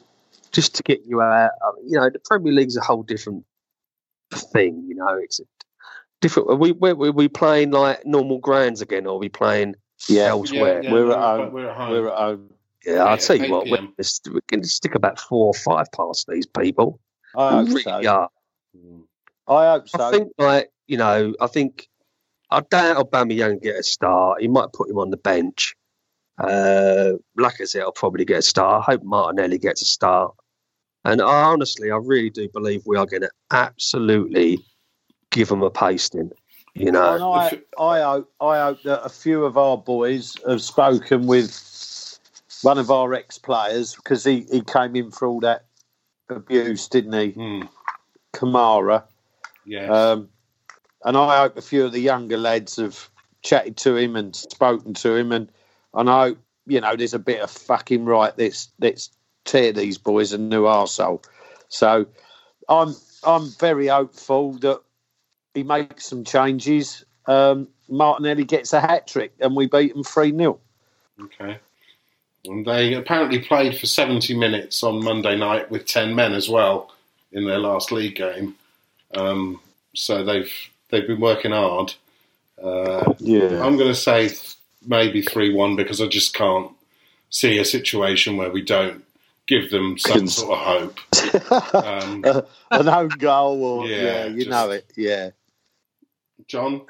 just 0.52 0.74
to 0.76 0.84
get 0.84 1.02
you 1.06 1.22
out. 1.22 1.52
I 1.62 1.72
You 1.86 2.00
know, 2.00 2.10
the 2.10 2.20
Premier 2.20 2.52
League's 2.54 2.78
a 2.78 2.82
whole 2.82 3.04
different 3.04 3.46
thing. 4.34 4.84
You 4.88 4.96
know, 4.96 5.18
it's 5.22 5.40
a 5.40 5.44
different. 6.20 6.50
Are 6.50 6.56
we 6.56 6.72
we 6.72 6.94
we 6.94 7.10
we 7.12 7.28
playing 7.28 7.72
like 7.72 8.04
normal 8.06 8.40
grounds 8.40 8.82
again, 8.82 9.06
or 9.06 9.16
are 9.16 9.20
we 9.20 9.30
playing 9.30 9.76
Yeah, 10.08 10.30
elsewhere? 10.30 10.82
Yeah, 10.82 10.90
yeah, 10.90 10.94
We're 10.94 11.06
no, 11.08 11.14
at 11.14 11.20
home. 11.40 11.54
We're 11.54 11.70
at 11.70 11.78
home. 11.78 11.92
we're 11.92 12.10
at 12.10 12.18
home. 12.18 12.50
Yeah, 12.86 13.04
I'll 13.04 13.18
tell 13.18 13.36
you 13.36 13.52
what, 13.52 13.68
we're, 13.68 13.82
we're 14.32 14.40
going 14.48 14.62
to 14.62 14.68
stick 14.68 14.96
about 14.96 15.20
four 15.20 15.48
or 15.48 15.54
five 15.54 15.88
past 15.92 16.26
these 16.30 16.46
people. 16.46 17.00
I 17.36 17.52
hope 17.52 17.68
really 17.68 17.82
so. 17.84 18.10
are. 18.10 18.30
Mm. 18.78 19.04
I 19.48 19.72
hope 19.72 19.90
so. 19.90 20.04
I 20.08 20.12
think, 20.12 20.32
like 20.38 20.70
you 20.88 20.98
know, 20.98 21.34
I 21.40 21.48
think 21.48 21.88
I 22.50 22.62
doubt 22.62 22.98
Aubameyang 22.98 23.62
get 23.62 23.78
a 23.78 23.84
start. 23.84 24.42
He 24.42 24.48
might 24.48 24.74
put 24.74 24.90
him 24.90 24.98
on 24.98 25.10
the 25.10 25.18
bench. 25.18 25.76
Uh, 26.38 27.14
like 27.36 27.60
I 27.62 27.66
said, 27.66 27.82
I'll 27.82 27.92
probably 27.92 28.26
get 28.26 28.40
a 28.40 28.42
start. 28.44 28.84
I 28.88 28.92
hope 28.92 29.04
Martinelli 29.04 29.58
gets 29.58 29.82
a 29.82 29.86
start. 29.86 30.36
And 31.04 31.22
I, 31.22 31.44
honestly, 31.44 31.92
I 31.92 31.98
really 31.98 32.30
do 32.30 32.50
believe 32.54 32.84
we 32.86 32.98
are 32.98 33.06
going 33.06 33.22
to 33.22 33.32
absolutely 33.52 34.60
give 35.32 35.50
them 35.50 35.64
a 35.64 35.70
pasting. 35.70 36.32
You 36.76 36.92
And 36.92 36.94
know, 36.94 37.24
I, 37.34 37.62
I 37.80 38.02
hope 38.02 38.32
I 38.42 38.60
hope 38.60 38.84
that 38.84 39.06
a 39.06 39.10
few 39.10 39.46
of 39.46 39.58
our 39.58 39.78
boys 39.78 40.36
have 40.48 40.62
spoken 40.62 41.28
with 41.28 41.52
one 42.64 42.78
of 42.78 42.92
our 42.92 43.14
ex 43.14 43.38
players 43.40 43.96
because 43.96 44.24
he, 44.24 44.46
he 44.52 44.62
came 44.62 44.96
in 44.96 45.12
for 45.12 45.28
all 45.28 45.40
that 45.42 45.67
abuse, 46.30 46.88
didn't 46.88 47.14
he? 47.14 47.32
Mm. 47.34 47.70
Kamara. 48.34 49.04
Yes. 49.66 49.90
Um, 49.90 50.30
and 51.04 51.18
I 51.18 51.40
hope 51.40 51.58
a 51.58 51.62
few 51.62 51.86
of 51.86 51.92
the 51.92 52.00
younger 52.00 52.38
lads 52.38 52.78
have 52.78 53.10
chatted 53.42 53.78
to 53.78 53.96
him 53.96 54.16
and 54.16 54.36
spoken 54.36 54.94
to 54.96 55.16
him, 55.16 55.32
and 55.32 55.50
and 55.94 56.10
I 56.10 56.28
hope 56.30 56.40
you 56.66 56.82
know 56.82 56.96
there's 56.96 57.14
a 57.14 57.20
bit 57.20 57.42
of 57.42 57.52
fucking 57.52 58.06
right. 58.06 58.34
Let's 58.38 58.70
let's 58.80 59.10
tear 59.46 59.72
these 59.72 59.98
boys 59.98 60.34
a 60.34 60.38
new 60.38 60.64
arsehole. 60.64 61.24
So 61.70 62.06
I'm 62.68 62.96
I'm 63.24 63.50
very 63.60 63.88
hopeful 63.88 64.54
that 64.60 64.82
he 65.54 65.64
makes 65.64 66.06
some 66.06 66.24
changes. 66.24 67.06
Um, 67.26 67.68
Martinelli 67.90 68.44
gets 68.44 68.74
a 68.74 68.82
hat 68.82 69.08
trick, 69.08 69.34
and 69.40 69.56
we 69.56 69.68
beat 69.68 69.96
him 69.96 70.04
three 70.04 70.36
0 70.36 70.60
Okay. 71.20 71.60
And 72.46 72.66
they 72.66 72.94
apparently 72.94 73.40
played 73.40 73.78
for 73.78 73.86
70 73.88 74.38
minutes 74.38 74.84
on 74.84 75.04
Monday 75.04 75.36
night 75.38 75.70
with 75.70 75.86
10 75.86 76.16
men 76.16 76.34
as 76.34 76.48
well 76.48 76.92
in 77.32 77.46
their 77.46 77.60
last 77.60 77.92
league 77.92 78.16
game. 78.16 78.56
Um, 79.16 79.60
so 79.94 80.24
they've 80.24 80.52
they've 80.90 81.08
been 81.08 81.20
working 81.20 81.52
hard. 81.52 81.94
Uh, 82.62 83.14
Yeah, 83.20 83.64
I'm 83.64 83.76
going 83.78 83.90
to 83.90 83.96
say 83.96 84.30
maybe 84.86 85.22
3 85.22 85.54
1 85.54 85.76
because 85.76 86.00
I 86.02 86.08
just 86.08 86.34
can't 86.34 86.72
see 87.30 87.58
a 87.58 87.66
situation 87.66 88.38
where 88.38 88.50
we 88.52 88.62
don't 88.62 89.04
give 89.48 89.70
them 89.72 89.98
some 89.98 90.20
Cons- 90.20 90.36
sort 90.36 90.58
of 90.58 90.66
hope. 90.66 91.74
Um, 91.74 92.24
an 92.72 92.88
own 92.90 93.10
goal, 93.10 93.64
or 93.64 93.88
Yeah, 93.90 94.02
yeah, 94.02 94.26
you 94.28 94.38
just- 94.46 94.50
know 94.50 94.72
it. 94.72 94.86
Yeah, 94.96 95.30
John? 96.48 96.82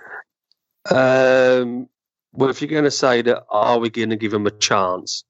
um, 0.90 1.90
well, 2.34 2.50
if 2.50 2.62
you're 2.62 2.70
going 2.70 2.84
to 2.84 2.92
say 2.92 3.22
that, 3.24 3.46
are 3.50 3.80
we 3.80 3.90
going 3.90 4.10
to 4.12 4.16
give 4.16 4.32
them 4.32 4.46
a 4.48 4.52
chance? 4.52 5.24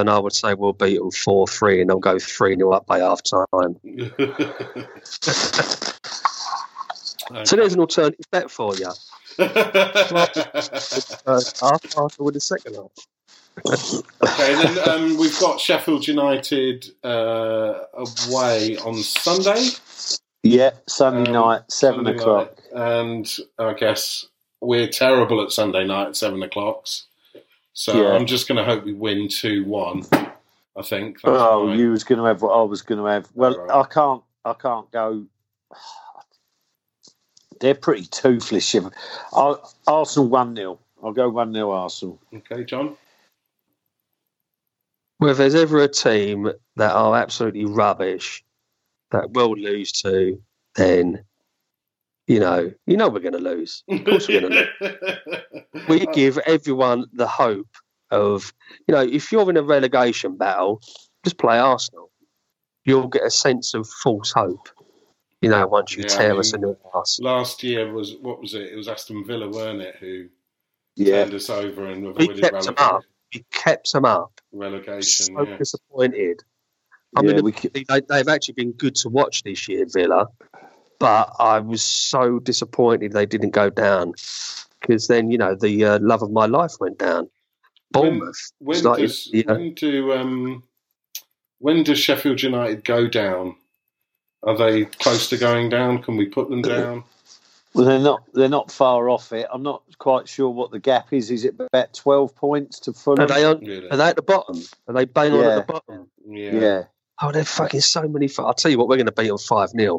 Then 0.00 0.08
I 0.08 0.18
would 0.18 0.32
say 0.32 0.54
we'll 0.54 0.72
beat 0.72 0.96
them 0.98 1.10
four 1.10 1.46
three, 1.46 1.82
and 1.82 1.90
they'll 1.90 1.98
go 1.98 2.18
three 2.18 2.56
0 2.56 2.70
up 2.72 2.86
by 2.86 3.00
half 3.00 3.20
time. 3.22 3.76
So 7.44 7.54
there's 7.54 7.74
an 7.74 7.80
alternative 7.80 8.24
bet 8.32 8.50
for 8.50 8.74
you. 8.74 8.86
Half 9.38 9.48
after 11.96 12.24
with 12.24 12.34
the 12.34 12.40
second 12.40 12.74
half. 12.74 12.90
Okay, 14.24 14.54
then 14.54 14.88
um, 14.88 15.16
we've 15.16 15.38
got 15.38 15.60
Sheffield 15.60 16.08
United 16.08 16.86
uh, 17.04 17.84
away 17.94 18.76
on 18.78 18.96
Sunday. 18.96 19.68
yeah. 20.42 20.70
Sunday 20.88 21.28
Um, 21.30 21.34
night, 21.34 21.62
seven 21.70 22.04
Sunday 22.04 22.18
o'clock. 22.20 22.58
night. 22.74 22.82
And 22.82 23.32
I 23.60 23.74
guess 23.74 24.26
we're 24.60 24.88
terrible 24.88 25.40
at 25.42 25.52
Sunday 25.52 25.84
night 25.84 26.08
at 26.08 26.16
seven 26.16 26.42
o'clocks. 26.42 27.06
So 27.80 27.94
Yeah. 27.94 28.10
I'm 28.12 28.26
just 28.26 28.46
going 28.46 28.58
to 28.58 28.64
hope 28.64 28.84
we 28.84 28.92
win 28.92 29.26
2 29.26 29.64
1. 29.64 30.02
I 30.12 30.82
think. 30.82 31.16
That's 31.22 31.24
Oh, 31.24 31.66
fine. 31.68 31.78
you 31.78 31.90
was 31.90 32.04
going 32.04 32.18
to 32.18 32.24
have 32.26 32.42
what 32.42 32.50
I 32.50 32.62
was 32.62 32.82
going 32.82 32.98
to 32.98 33.06
have. 33.06 33.26
Well, 33.34 33.56
Right. 33.56 33.70
I 33.70 33.84
can't. 33.84 34.22
I 34.44 34.52
can't 34.52 34.90
go. 34.90 35.24
They're 37.58 37.74
pretty 37.74 38.04
toothless. 38.04 38.66
Sheffield. 38.68 38.92
I'll, 39.32 39.72
Arsenal 39.86 40.28
one 40.28 40.54
0 40.54 40.78
I'll 41.02 41.12
go 41.14 41.30
one 41.30 41.54
0 41.54 41.70
Arsenal. 41.70 42.20
Okay, 42.34 42.64
John? 42.64 42.98
Well, 45.18 45.30
if 45.30 45.38
there's 45.38 45.54
ever 45.54 45.78
a 45.82 45.88
team 45.88 46.50
that 46.76 46.92
are 46.92 47.16
absolutely 47.16 47.64
rubbish 47.64 48.44
that 49.10 49.30
we'll 49.30 49.54
lose 49.56 49.92
to, 50.02 50.38
then 50.74 51.24
you 52.30 52.38
know, 52.38 52.70
you 52.86 52.96
know 52.96 53.08
we're 53.08 53.18
going 53.28 53.32
to 53.42 53.46
lose. 53.52 53.82
Of 53.88 54.04
course 54.04 54.28
we're 54.28 54.40
going 54.40 54.52
to 54.52 54.68
lose. 54.80 55.86
We 55.88 56.06
give 56.06 56.38
everyone 56.38 57.06
the 57.12 57.26
hope 57.26 57.66
of, 58.12 58.52
you 58.86 58.94
know, 58.94 59.00
if 59.02 59.32
you're 59.32 59.50
in 59.50 59.56
a 59.56 59.62
relegation 59.62 60.36
battle, 60.36 60.80
just 61.24 61.38
play 61.38 61.58
Arsenal. 61.58 62.10
You'll 62.84 63.08
get 63.08 63.24
a 63.24 63.30
sense 63.30 63.74
of 63.74 63.88
false 64.04 64.30
hope. 64.30 64.68
You 65.42 65.48
know, 65.50 65.66
once 65.66 65.96
you 65.96 66.04
Yeah, 66.06 66.14
I 66.14 66.16
tear 66.18 66.30
mean- 66.30 66.40
us 66.40 66.52
a 66.52 66.58
new 66.58 66.76
pass. 66.92 67.18
Last 67.20 67.62
year 67.64 67.92
was, 67.92 68.14
what 68.20 68.40
was 68.40 68.54
it? 68.54 68.72
It 68.72 68.76
was 68.76 68.86
Aston 68.86 69.24
Villa, 69.26 69.48
weren't 69.50 69.80
it, 69.82 69.96
who 69.98 70.28
Yeah, 70.96 71.24
turned 71.24 71.34
us 71.34 71.50
over 71.50 71.86
and 71.86 72.02
We 72.04 72.10
avoided 72.26 72.40
kept 72.42 72.64
them 72.64 72.74
up. 72.78 73.02
We 73.34 73.44
kept 73.52 73.92
them 73.92 74.04
up. 74.04 74.40
relegation. 74.52 75.26
So 75.34 75.42
yeah. 75.48 75.56
disappointed. 75.56 76.42
I 77.16 77.22
yeah, 77.24 77.32
mean, 77.32 77.44
we, 77.44 77.52
they, 77.52 78.00
they've 78.08 78.28
actually 78.28 78.54
been 78.54 78.72
good 78.72 78.94
to 79.02 79.08
watch 79.08 79.42
this 79.42 79.66
year, 79.68 79.84
Villa, 79.92 80.26
but 81.00 81.32
I 81.40 81.58
was 81.58 81.82
so 81.82 82.38
disappointed 82.38 83.12
they 83.12 83.26
didn't 83.26 83.50
go 83.50 83.70
down 83.70 84.12
because 84.80 85.08
then 85.08 85.32
you 85.32 85.38
know 85.38 85.56
the 85.56 85.84
uh, 85.84 85.98
love 86.00 86.22
of 86.22 86.30
my 86.30 86.46
life 86.46 86.74
went 86.78 86.98
down. 86.98 87.28
Bournemouth, 87.90 88.52
When 88.60 88.76
it's 88.76 88.84
like, 88.86 89.00
does 89.00 89.26
you 89.32 89.42
know, 89.42 89.54
when 89.54 89.74
do 89.74 90.12
um 90.12 90.62
when 91.58 91.82
does 91.82 91.98
Sheffield 91.98 92.40
United 92.40 92.84
go 92.84 93.08
down? 93.08 93.56
Are 94.42 94.56
they 94.56 94.84
close 94.84 95.28
to 95.30 95.36
going 95.36 95.68
down? 95.70 96.02
Can 96.02 96.16
we 96.16 96.26
put 96.26 96.48
them 96.48 96.62
down? 96.62 97.04
well, 97.74 97.84
they're 97.84 97.98
not. 97.98 98.22
They're 98.32 98.48
not 98.48 98.70
far 98.70 99.10
off 99.10 99.32
it. 99.32 99.46
I'm 99.52 99.62
not 99.62 99.82
quite 99.98 100.28
sure 100.28 100.48
what 100.50 100.70
the 100.70 100.78
gap 100.78 101.12
is. 101.12 101.30
Is 101.30 101.44
it 101.44 101.54
about 101.58 101.92
twelve 101.94 102.34
points 102.36 102.78
to 102.80 102.94
are 103.18 103.26
they 103.26 103.44
on? 103.44 103.60
Really? 103.60 103.90
Are 103.90 103.96
they 103.96 104.08
at 104.08 104.16
the 104.16 104.22
bottom? 104.22 104.62
Are 104.86 104.94
they 104.94 105.04
bang 105.04 105.32
on 105.32 105.44
at 105.44 105.66
the 105.66 105.72
bottom? 105.72 106.10
Yeah. 106.26 106.52
yeah, 106.52 106.84
Oh, 107.22 107.32
they're 107.32 107.44
fucking 107.44 107.80
so 107.80 108.06
many. 108.08 108.28
fu- 108.28 108.44
I'll 108.44 108.54
tell 108.54 108.70
you 108.70 108.78
what, 108.78 108.88
we're 108.88 108.96
going 108.96 109.06
to 109.06 109.12
beat 109.12 109.28
them 109.28 109.38
five 109.38 109.70
0 109.70 109.98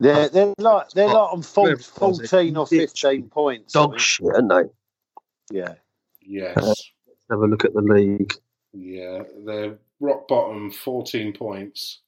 they're 0.00 0.28
they're 0.28 0.54
like 0.58 0.90
they're 0.90 1.06
like 1.06 1.32
on 1.32 1.42
four- 1.42 1.66
Whoever 1.66 1.80
it 1.80 1.84
fourteen 1.86 2.56
or 2.56 2.62
it's 2.70 2.70
fifteen 2.92 3.28
points. 3.28 3.72
Dog 3.72 3.98
shit, 3.98 4.26
aren't 4.26 4.48
they? 4.48 5.56
Yeah, 5.58 5.74
Yes. 6.20 6.82
Have 7.30 7.40
a 7.40 7.46
look 7.46 7.64
at 7.64 7.72
the 7.74 7.82
league. 7.82 8.32
Yeah. 8.72 9.22
They're 9.44 9.78
rock 10.00 10.28
bottom, 10.28 10.70
fourteen 10.70 11.32
points. 11.32 12.00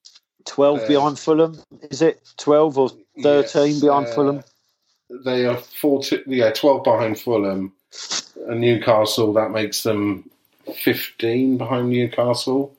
12 0.45 0.81
Uh, 0.81 0.87
behind 0.89 1.19
Fulham. 1.19 1.61
Is 1.91 2.01
it 2.01 2.21
12 2.39 2.79
or 2.79 2.89
13 3.23 3.67
Yes, 3.73 3.81
behind 3.81 4.07
uh, 4.07 4.15
Fulham? 4.15 4.45
They 5.25 5.45
are 5.45 5.57
40, 5.57 6.23
yeah, 6.27 6.53
12 6.53 6.85
behind 6.85 7.19
Fulham. 7.21 7.73
And 8.47 8.61
Newcastle, 8.61 9.33
that 9.35 9.51
makes 9.51 9.83
them 9.83 10.31
15 10.75 11.59
behind 11.59 11.91
Newcastle. 11.91 12.75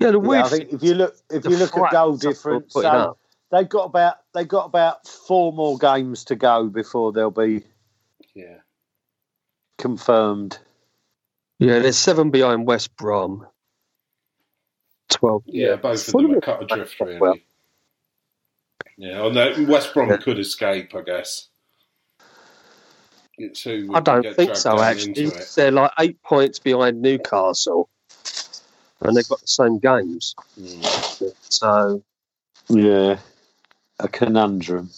Yeah, 0.00 0.10
the 0.10 0.20
Yeah, 0.20 0.28
weird 0.28 0.44
I 0.44 0.48
think 0.48 0.72
if 0.72 0.82
you 0.82 0.94
look 0.94 1.16
if 1.30 1.44
you 1.44 1.56
look 1.56 1.76
at 1.76 1.92
goal 1.92 2.16
difference, 2.16 2.72
so 2.74 2.86
up. 2.86 3.18
They've 3.50 3.68
got 3.68 3.84
about 3.84 4.16
they've 4.34 4.48
got 4.48 4.66
about 4.66 5.06
four 5.06 5.52
more 5.52 5.78
games 5.78 6.24
to 6.26 6.36
go 6.36 6.68
before 6.68 7.12
they'll 7.12 7.30
be 7.30 7.64
Yeah. 8.34 8.58
confirmed. 9.78 10.58
Yeah, 11.58 11.80
there's 11.80 11.98
seven 11.98 12.30
behind 12.30 12.66
West 12.66 12.96
Brom. 12.96 13.46
Twelve. 15.08 15.42
Yeah, 15.46 15.76
both 15.76 16.06
of 16.08 16.12
them 16.12 16.32
are 16.32 16.36
are 16.36 16.40
cut 16.40 16.62
adrift, 16.62 17.00
really. 17.00 17.18
well. 17.18 17.36
Yeah, 18.96 19.26
and 19.26 19.36
the- 19.36 19.66
West 19.68 19.92
Brom 19.94 20.08
Yeah. 20.10 20.16
could 20.18 20.38
escape, 20.38 20.94
I 20.94 21.02
guess. 21.02 21.48
It's 23.38 23.66
I 23.66 24.00
don't 24.00 24.36
think 24.36 24.54
so. 24.54 24.78
Actually, 24.80 25.30
they're 25.56 25.70
like 25.70 25.92
eight 25.98 26.22
points 26.22 26.58
behind 26.58 27.00
Newcastle, 27.00 27.88
and 29.00 29.16
they've 29.16 29.26
got 29.28 29.40
the 29.40 29.46
same 29.46 29.78
games. 29.78 30.34
Mm. 30.58 31.34
So 31.48 32.02
Yeah, 32.68 33.18
a 34.04 34.08
conundrum. 34.08 34.90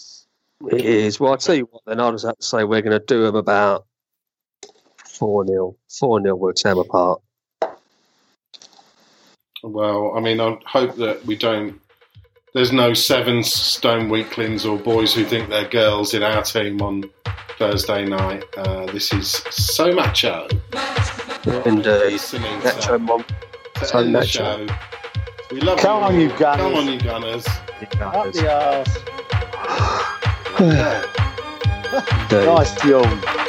it 0.71 0.81
is. 0.85 1.19
Well, 1.21 1.33
I'll 1.33 1.39
tell 1.39 1.55
you 1.55 1.69
what. 1.71 1.83
Then 1.87 2.01
I'll 2.01 2.13
just 2.13 2.25
have 2.27 2.39
to 2.39 2.45
say 2.45 2.65
we're 2.65 2.83
going 2.83 2.99
to 2.99 3.05
do 3.05 3.23
them 3.23 3.37
about 3.37 3.87
four 5.05 5.47
0 5.47 5.77
Four 5.89 6.23
0 6.23 6.37
We'll 6.37 6.53
tear 6.53 6.75
them 6.75 6.81
apart. 6.85 7.21
Well, 9.63 10.15
I 10.17 10.21
mean, 10.21 10.41
I 10.41 10.59
hope 10.67 10.97
that 10.97 11.25
we 11.25 11.37
don't. 11.37 11.81
There's 12.55 12.73
no 12.73 12.93
seven 12.93 13.43
stone 13.43 14.09
weaklings 14.11 14.67
or 14.67 14.77
boys 14.79 15.15
who 15.15 15.25
think 15.25 15.49
they're 15.49 15.69
girls 15.69 16.13
in 16.15 16.23
our 16.23 16.43
team 16.43 16.83
on 16.83 17.05
Thursday 17.59 18.05
night. 18.05 18.45
Uh, 18.57 18.87
this 18.87 19.13
is 19.13 19.29
so 19.51 19.93
macho. 19.93 20.49
Indeed. 21.65 21.85
Listening 21.87 22.61
to- 22.63 22.69
Nacho 22.69 23.01
Mon- 23.01 23.25
to 23.77 23.85
so 23.87 23.99
end 24.01 24.13
macho. 24.13 24.67
We 25.51 25.61
love 25.61 25.79
Come 25.79 26.03
on, 26.03 26.21
you 26.21 26.29
Gunners. 26.39 26.63
Come 26.67 26.75
on, 26.75 26.87
you 26.93 27.01
Gunners. 27.01 27.47
Up 27.83 28.33
the 28.33 28.49
arse. 28.49 28.97
Indeed. 30.61 32.47
Nice 32.47 32.85
yawn. 32.85 33.42